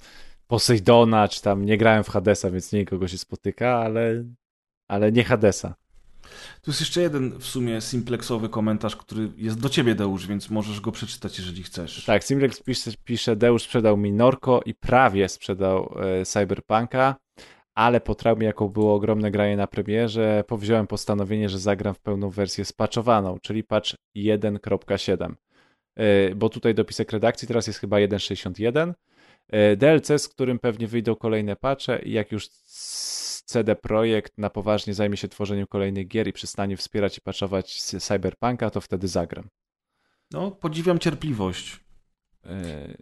[0.47, 4.23] Poseidona, czy tam nie grałem w Hadesa, więc nie nikogo się spotyka, ale,
[4.87, 5.75] ale nie Hadesa.
[6.61, 10.81] Tu jest jeszcze jeden w sumie simplexowy komentarz, który jest do ciebie, Deusz, więc możesz
[10.81, 12.05] go przeczytać, jeżeli chcesz.
[12.05, 17.15] Tak, Simplex pisze, pisze Deusz sprzedał mi Norko i prawie sprzedał e, Cyberpunka,
[17.75, 22.29] ale po traumie, jaką było ogromne granie na premierze, powziąłem postanowienie, że zagram w pełną
[22.29, 25.33] wersję spaczowaną, czyli patch 1.7.
[25.95, 28.93] E, bo tutaj dopisek redakcji teraz jest chyba 1.61.
[29.49, 32.47] E, DLC, z którym pewnie wyjdą kolejne patche i jak już
[33.45, 38.69] CD Projekt na poważnie zajmie się tworzeniem kolejnych gier i przestanie wspierać i patchować Cyberpunka,
[38.69, 39.47] to wtedy zagram.
[40.31, 41.79] No, podziwiam cierpliwość.
[42.45, 42.97] Yy,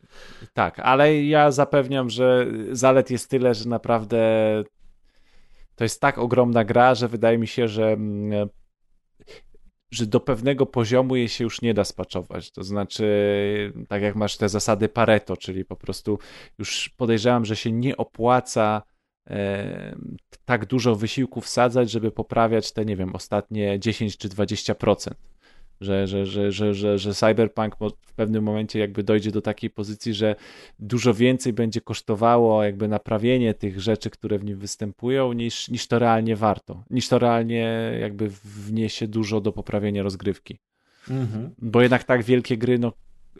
[0.53, 4.19] tak, ale ja zapewniam, że zalet jest tyle, że naprawdę
[5.75, 8.49] to jest tak ogromna gra, że wydaje mi się, że mm,
[9.91, 12.51] że do pewnego poziomu jej się już nie da spaczować.
[12.51, 13.05] To znaczy,
[13.87, 16.19] tak jak masz te zasady Pareto, czyli po prostu
[16.59, 18.81] już podejrzewam, że się nie opłaca
[19.29, 19.95] e,
[20.45, 25.11] tak dużo wysiłku wsadzać, żeby poprawiać te, nie wiem, ostatnie 10 czy 20%
[25.81, 30.13] że, że, że, że, że, że Cyberpunk w pewnym momencie jakby dojdzie do takiej pozycji,
[30.13, 30.35] że
[30.79, 35.99] dużo więcej będzie kosztowało jakby naprawienie tych rzeczy, które w nim występują, niż, niż to
[35.99, 40.59] realnie warto, niż to realnie jakby wniesie dużo do poprawienia rozgrywki.
[41.09, 41.49] Mhm.
[41.57, 42.93] Bo jednak tak wielkie gry, no,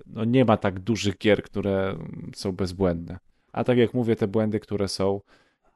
[0.05, 1.97] no nie ma tak dużych gier, które
[2.35, 3.17] są bezbłędne.
[3.51, 5.21] A tak jak mówię, te błędy, które są,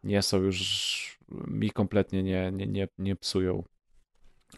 [0.04, 3.64] nie są już mi kompletnie nie, nie, nie, nie psują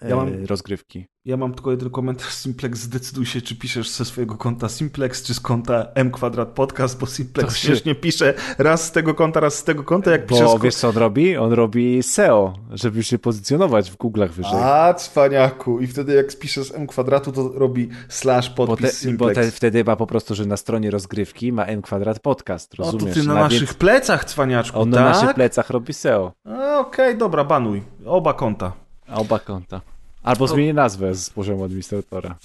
[0.01, 1.06] ja mam, e, rozgrywki.
[1.25, 2.80] Ja mam tylko jeden komentarz Simplex.
[2.80, 7.06] Zdecyduj się, czy piszesz ze swojego konta Simplex, czy z konta M Kwadrat Podcast, bo
[7.06, 10.11] Simplex to śmiesznie pisze raz z tego konta, raz z tego konta.
[10.11, 11.38] Jak bo pisze wiesz co on robi?
[11.38, 14.59] On robi SEO, żeby się pozycjonować w Google'ach wyżej.
[14.64, 15.80] A, cwaniaku.
[15.80, 19.38] I wtedy jak pisze z M Kwadratu, to robi slash podpis bo te, Simplex.
[19.38, 23.03] Bo te, wtedy ma po prostu, że na stronie rozgrywki ma M Kwadrat Podcast, rozumiesz?
[23.03, 23.74] O, to ty na, na naszych więc...
[23.74, 24.99] plecach, cwaniaczku, On tak?
[24.99, 26.32] na naszych plecach robi SEO.
[26.45, 27.83] Okej, okay, dobra, banuj.
[28.06, 28.85] Oba konta.
[29.08, 29.82] Oba konta.
[30.24, 32.35] Albo zmieni nazwę z poziomu administratora.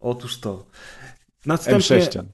[0.00, 0.64] Otóż to.
[1.46, 1.98] Następnie...
[1.98, 2.24] M6.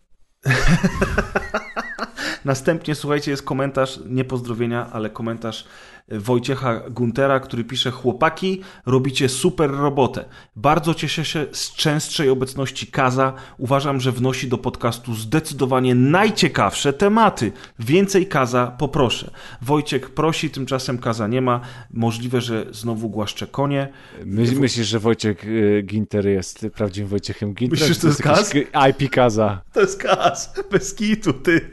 [2.44, 5.64] Następnie, słuchajcie, jest komentarz, nie pozdrowienia, ale komentarz
[6.08, 10.24] Wojciecha Guntera, który pisze: Chłopaki, robicie super robotę.
[10.56, 13.32] Bardzo cieszę się z częstszej obecności Kaza.
[13.58, 17.52] Uważam, że wnosi do podcastu zdecydowanie najciekawsze tematy.
[17.78, 19.30] Więcej Kaza poproszę.
[19.62, 21.60] Wojciech prosi, tymczasem Kaza nie ma.
[21.90, 23.88] Możliwe, że znowu głaszcze konie.
[24.24, 27.80] My, myślisz, że Wojciech y, Ginter jest prawdziwym Wojciechem Ginterem?
[27.80, 28.54] Myślisz, że to jest Kaz?
[28.90, 29.62] IP Kaza.
[29.72, 30.54] To jest Kaz.
[30.70, 31.70] Bez kitu, ty.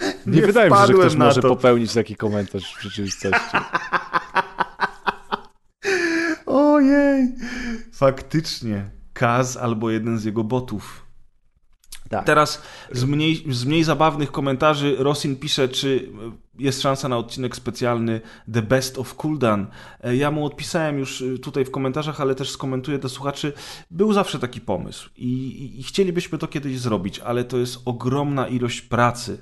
[0.26, 1.48] Nie, nie wydaje mi się, że ktoś może to.
[1.48, 3.56] popełnić taki komentarz w rzeczywistości.
[6.46, 7.34] Ojej,
[7.92, 8.90] faktycznie.
[9.12, 11.06] Kaz albo jeden z jego botów.
[12.08, 12.24] Tak.
[12.24, 16.12] Teraz z mniej, z mniej zabawnych komentarzy Rosin pisze, czy
[16.58, 18.20] jest szansa na odcinek specjalny
[18.52, 19.66] The Best of Kuldan.
[20.00, 23.52] E, ja mu odpisałem już y, tutaj w komentarzach, ale też skomentuję do słuchaczy.
[23.90, 28.48] Był zawsze taki pomysł i, i, i chcielibyśmy to kiedyś zrobić, ale to jest ogromna
[28.48, 29.38] ilość pracy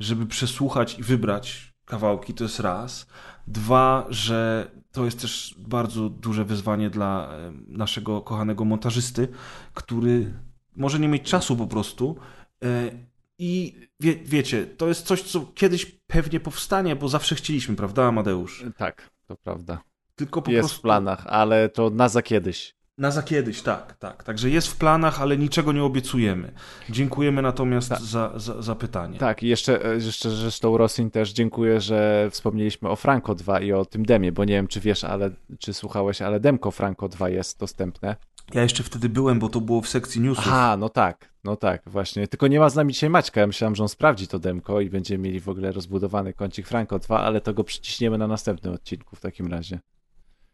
[0.00, 3.06] żeby przesłuchać i wybrać kawałki, to jest raz.
[3.46, 7.30] Dwa, że to jest też bardzo duże wyzwanie dla
[7.68, 9.28] naszego kochanego montażysty,
[9.74, 10.34] który
[10.76, 12.16] może nie mieć czasu po prostu.
[12.64, 12.90] E,
[13.38, 18.64] I wie, wiecie, to jest coś, co kiedyś pewnie powstanie, bo zawsze chcieliśmy, prawda, Amadeusz?
[18.76, 19.82] Tak, to prawda.
[20.16, 20.78] Tylko po jest prostu...
[20.78, 22.77] w planach, ale to na za kiedyś.
[22.98, 24.24] Na za kiedyś, tak, tak.
[24.24, 26.52] Także jest w planach, ale niczego nie obiecujemy.
[26.90, 28.00] Dziękujemy natomiast tak.
[28.00, 29.18] za, za, za, pytanie.
[29.18, 33.72] Tak, i jeszcze, e, jeszcze zresztą Rosin też dziękuję, że wspomnieliśmy o Franco 2 i
[33.72, 37.28] o tym demie, bo nie wiem, czy wiesz, ale czy słuchałeś, ale demko Franco 2
[37.28, 38.16] jest dostępne.
[38.54, 40.44] Ja jeszcze wtedy byłem, bo to było w sekcji newsów.
[40.48, 42.28] Aha, no tak, no tak, właśnie.
[42.28, 43.40] Tylko nie ma z nami dzisiaj Maćka.
[43.40, 46.98] Ja myślałem, że on sprawdzi to demko i będziemy mieli w ogóle rozbudowany kącik Franco
[46.98, 49.78] 2, ale to go przyciśniemy na następnym odcinku w takim razie.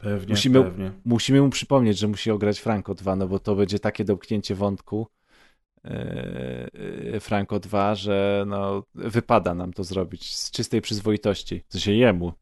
[0.05, 0.92] Pewnie, musimy, pewnie.
[1.05, 5.07] musimy mu przypomnieć, że musi ograć Franco 2, no bo to będzie takie domknięcie wątku
[5.84, 11.65] yy, Franco 2, że no, wypada nam to zrobić z czystej przyzwoitości.
[11.68, 12.33] Co się jemu.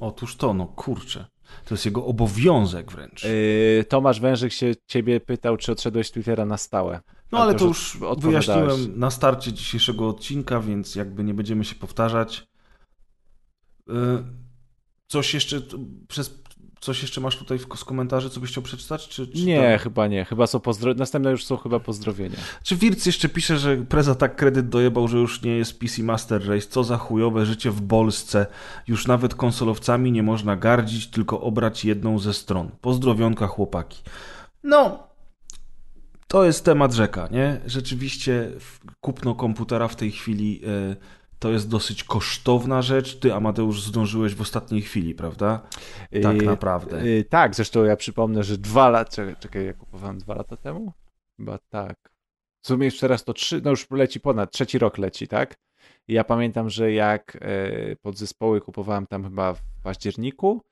[0.00, 1.26] Otóż to, no kurczę.
[1.64, 3.24] To jest jego obowiązek wręcz.
[3.24, 7.00] Yy, Tomasz Wężyk się ciebie pytał, czy odszedłeś z Twittera na stałe.
[7.32, 12.46] No ale to już wyjaśniłem na starcie dzisiejszego odcinka, więc jakby nie będziemy się powtarzać.
[13.86, 14.47] Yy,
[15.08, 15.60] Coś jeszcze
[16.08, 16.38] przez
[16.80, 19.08] Coś jeszcze masz tutaj z komentarzy, co byś chciał przeczytać?
[19.08, 19.82] Czy, czy nie, to...
[19.82, 20.24] chyba nie.
[20.24, 20.94] Chyba są pozdro...
[20.94, 22.36] Następne już są chyba pozdrowienia.
[22.62, 26.48] Czy Wirc jeszcze pisze, że Preza tak kredyt dojebał, że już nie jest PC Master
[26.48, 26.66] Race.
[26.66, 28.46] Co za chujowe życie w Polsce.
[28.86, 32.70] Już nawet konsolowcami nie można gardzić, tylko obrać jedną ze stron.
[32.80, 34.02] Pozdrowionka chłopaki.
[34.62, 35.08] No,
[36.28, 37.60] to jest temat rzeka, nie?
[37.66, 38.50] Rzeczywiście
[39.00, 40.96] kupno komputera w tej chwili e,
[41.38, 43.18] to jest dosyć kosztowna rzecz.
[43.18, 45.60] Ty, Amadeusz, zdążyłeś w ostatniej chwili, prawda?
[46.22, 47.08] Tak naprawdę.
[47.08, 50.92] Yy, tak, zresztą ja przypomnę, że dwa lata, czekaj, czekaj, ja kupowałem dwa lata temu?
[51.36, 52.12] Chyba tak.
[52.62, 55.56] W sumie już teraz to trzy, no już leci ponad, trzeci rok leci, tak?
[56.08, 57.38] I ja pamiętam, że jak
[57.88, 60.62] yy, podzespoły kupowałem tam chyba w październiku,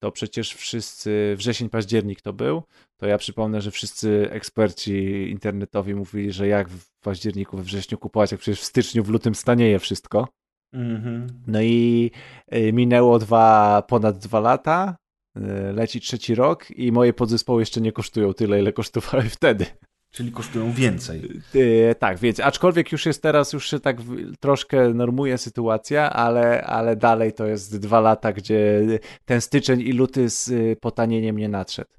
[0.00, 2.62] to przecież wszyscy, wrzesień, październik to był,
[2.96, 8.32] to ja przypomnę, że wszyscy eksperci internetowi mówili, że jak w październiku, we wrześniu kupować,
[8.32, 10.28] jak przecież w styczniu, w lutym stanieje wszystko.
[10.74, 11.26] Mm-hmm.
[11.46, 12.10] No i
[12.54, 14.96] y, minęło dwa, ponad dwa lata,
[15.36, 15.40] y,
[15.72, 19.66] leci trzeci rok i moje podzespoły jeszcze nie kosztują tyle, ile kosztowały wtedy.
[20.10, 21.40] Czyli kosztują więcej.
[21.54, 23.96] Yy, tak, więc aczkolwiek już jest teraz, już się tak
[24.40, 28.80] troszkę normuje sytuacja, ale, ale dalej to jest dwa lata, gdzie
[29.24, 31.90] ten styczeń i luty z y, potanieniem nie nadszedł.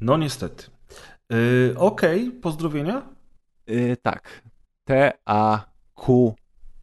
[0.00, 0.64] No niestety.
[1.30, 2.40] Yy, Okej, okay.
[2.40, 3.08] pozdrowienia?
[3.66, 4.42] Yy, tak.
[4.84, 6.34] T-A-Q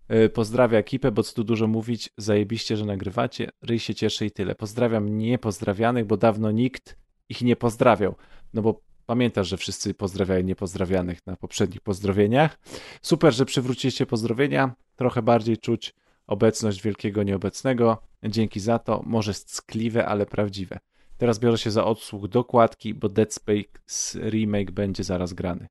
[0.09, 4.31] yy, Pozdrawia ekipę, bo co tu dużo mówić, zajebiście, że nagrywacie, ryj się cieszy i
[4.31, 4.55] tyle.
[4.55, 6.97] Pozdrawiam niepozdrawianych, bo dawno nikt
[7.29, 8.15] ich nie pozdrawiał.
[8.53, 12.59] No bo Pamiętasz, że wszyscy pozdrawiają niepozdrawianych na poprzednich pozdrowieniach.
[13.01, 14.75] Super, że przywróciliście pozdrowienia.
[14.95, 15.93] Trochę bardziej czuć
[16.27, 18.01] obecność wielkiego nieobecnego.
[18.23, 19.03] Dzięki za to.
[19.05, 20.79] Może sckliwe, ale prawdziwe.
[21.17, 25.67] Teraz biorę się za odsłuch dokładki, bo Dead Space remake będzie zaraz grany.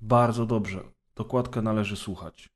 [0.00, 0.80] Bardzo dobrze.
[1.16, 2.48] Dokładkę należy słuchać.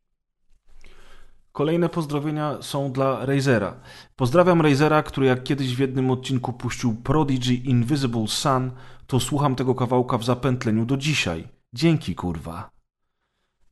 [1.53, 3.81] Kolejne pozdrowienia są dla Razera.
[4.17, 8.71] Pozdrawiam Razera, który jak kiedyś w jednym odcinku puścił Prodigy Invisible Sun,
[9.09, 11.49] to słucham tego kawałka w zapętleniu do dzisiaj.
[11.73, 12.71] Dzięki, kurwa.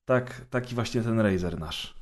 [0.04, 1.94] Tak, taki właśnie ten Razer nasz.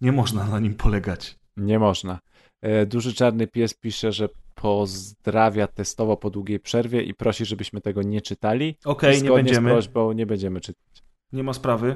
[0.00, 1.38] Nie można na nim polegać.
[1.56, 2.18] Nie można.
[2.62, 8.02] E, duży czarny pies pisze, że pozdrawia testowo po długiej przerwie i prosi, żebyśmy tego
[8.02, 8.76] nie czytali.
[8.84, 9.70] Okej, okay, nie będziemy.
[9.70, 10.91] Z prośbą nie będziemy czytać
[11.32, 11.94] nie ma sprawy.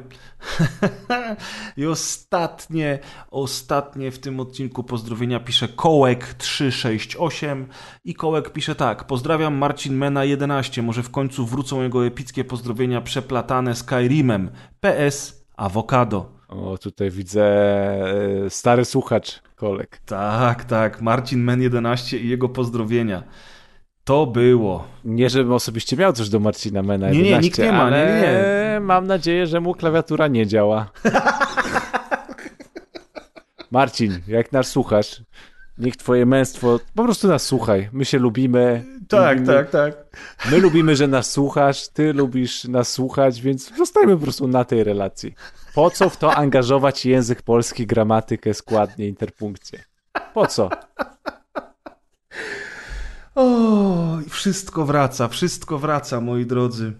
[1.76, 2.98] I ostatnie,
[3.30, 7.64] ostatnie w tym odcinku pozdrowienia pisze Kołek368
[8.04, 9.04] i Kołek pisze tak.
[9.04, 10.82] Pozdrawiam Marcin Mena 11.
[10.82, 14.50] Może w końcu wrócą jego epickie pozdrowienia przeplatane Skyrimem.
[14.80, 16.36] PS Awokado.
[16.48, 17.44] O, tutaj widzę
[18.46, 20.00] e, stary słuchacz Kolek.
[20.06, 21.02] Tak, tak.
[21.02, 23.22] Marcin Men 11 i jego pozdrowienia.
[24.06, 24.84] To było.
[25.04, 27.96] Nie, żebym osobiście miał coś do Marcina Mena 11, Nie, nie, nikt nie ma, nie,
[27.96, 28.80] nie.
[28.80, 30.90] mam nadzieję, że mu klawiatura nie działa.
[33.70, 35.22] Marcin, jak nas słuchasz,
[35.78, 37.88] niech twoje męstwo, po prostu nas słuchaj.
[37.92, 38.84] My się lubimy.
[39.08, 39.94] Tak, lubimy, tak, tak.
[40.50, 44.84] My lubimy, że nas słuchasz, ty lubisz nas słuchać, więc zostajmy po prostu na tej
[44.84, 45.34] relacji.
[45.74, 49.84] Po co w to angażować język polski, gramatykę, składnie, interpunkcję?
[50.34, 50.70] Po co?
[53.36, 56.92] O, wszystko wraca, wszystko wraca, moi drodzy.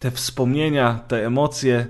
[0.00, 1.86] Te wspomnienia, te emocje,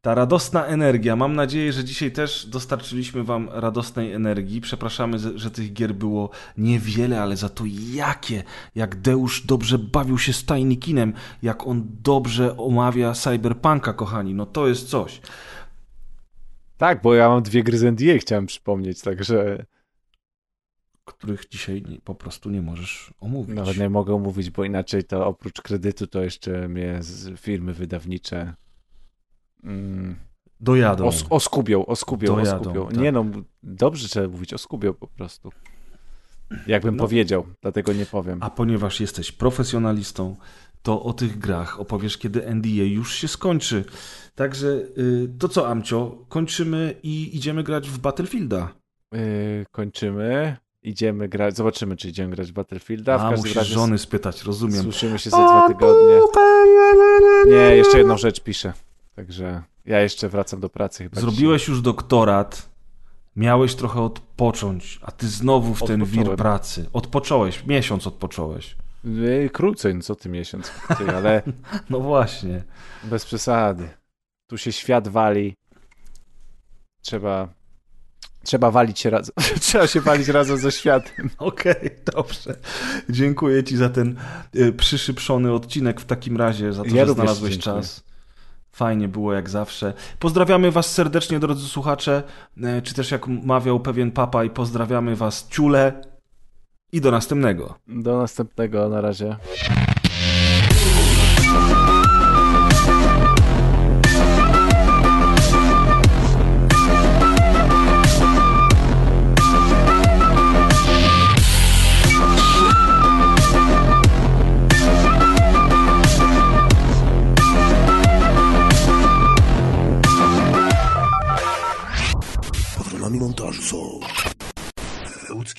[0.00, 1.16] ta radosna energia.
[1.16, 4.60] Mam nadzieję, że dzisiaj też dostarczyliśmy Wam radosnej energii.
[4.60, 8.42] Przepraszamy, że tych gier było niewiele, ale za to jakie!
[8.74, 14.34] Jak Deusz dobrze bawił się z Tinikinem, jak on dobrze omawia Cyberpunka, kochani.
[14.34, 15.20] No to jest coś.
[16.76, 19.64] Tak, bo ja mam dwie gry z NDA, chciałem przypomnieć, także
[21.14, 23.56] których dzisiaj po prostu nie możesz omówić.
[23.56, 27.00] Nawet nie mogę omówić, bo inaczej to oprócz kredytu to jeszcze mnie
[27.36, 28.54] firmy wydawnicze
[29.64, 30.16] mm,
[30.60, 31.06] dojadą.
[31.06, 32.86] Os, oskubią, oskubią, dojadą, oskubią.
[32.86, 32.96] Tak.
[32.96, 33.24] Nie no,
[33.62, 35.50] dobrze trzeba mówić, oskubią po prostu.
[36.66, 38.38] Jakbym no, powiedział, dlatego nie powiem.
[38.42, 40.36] A ponieważ jesteś profesjonalistą,
[40.82, 43.84] to o tych grach opowiesz, kiedy NDA już się skończy.
[44.34, 48.74] Także y, to co, Amcio, kończymy i idziemy grać w Battlefielda.
[49.12, 50.56] Yy, kończymy.
[50.82, 53.18] Idziemy grać, zobaczymy, czy idziemy grać w Battlefielda.
[53.18, 54.82] W A, musisz razie żony spytać, rozumiem.
[54.82, 56.20] Słyszymy się za dwa tygodnie.
[57.46, 58.72] Nie, jeszcze jedną rzecz piszę.
[59.16, 61.72] Także ja jeszcze wracam do pracy chyba Zrobiłeś dzisiaj.
[61.72, 62.68] już doktorat,
[63.36, 66.86] miałeś trochę odpocząć, a ty znowu w ten wir pracy.
[66.92, 68.76] Odpocząłeś, miesiąc odpocząłeś.
[69.52, 70.72] Krócej, no co ty miesiąc,
[71.14, 71.42] ale...
[71.90, 72.64] no właśnie.
[73.04, 73.88] Bez przesady.
[74.46, 75.54] Tu się świat wali.
[77.02, 77.48] Trzeba
[78.44, 79.34] Trzeba walić się razem.
[79.60, 81.30] Trzeba się walić razem ze światem.
[81.38, 82.56] Okej, okay, dobrze.
[83.08, 84.16] Dziękuję Ci za ten
[84.56, 88.04] y, przyszybszony odcinek w takim razie, za to, ja że znalazłeś czas.
[88.72, 89.92] Fajnie było jak zawsze.
[90.18, 92.22] Pozdrawiamy Was serdecznie, drodzy słuchacze.
[92.56, 96.02] Y, czy też jak mawiał pewien papa, i pozdrawiamy Was ciule.
[96.92, 97.78] I do następnego.
[97.88, 99.36] Do następnego, na razie.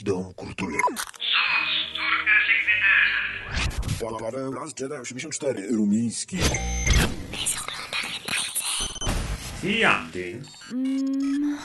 [0.01, 0.77] Idą kurtury.
[4.55, 6.37] Raz Jedi 84 Rumiński.
[9.63, 10.45] Jan Ding.
[10.69, 11.57] Hmm.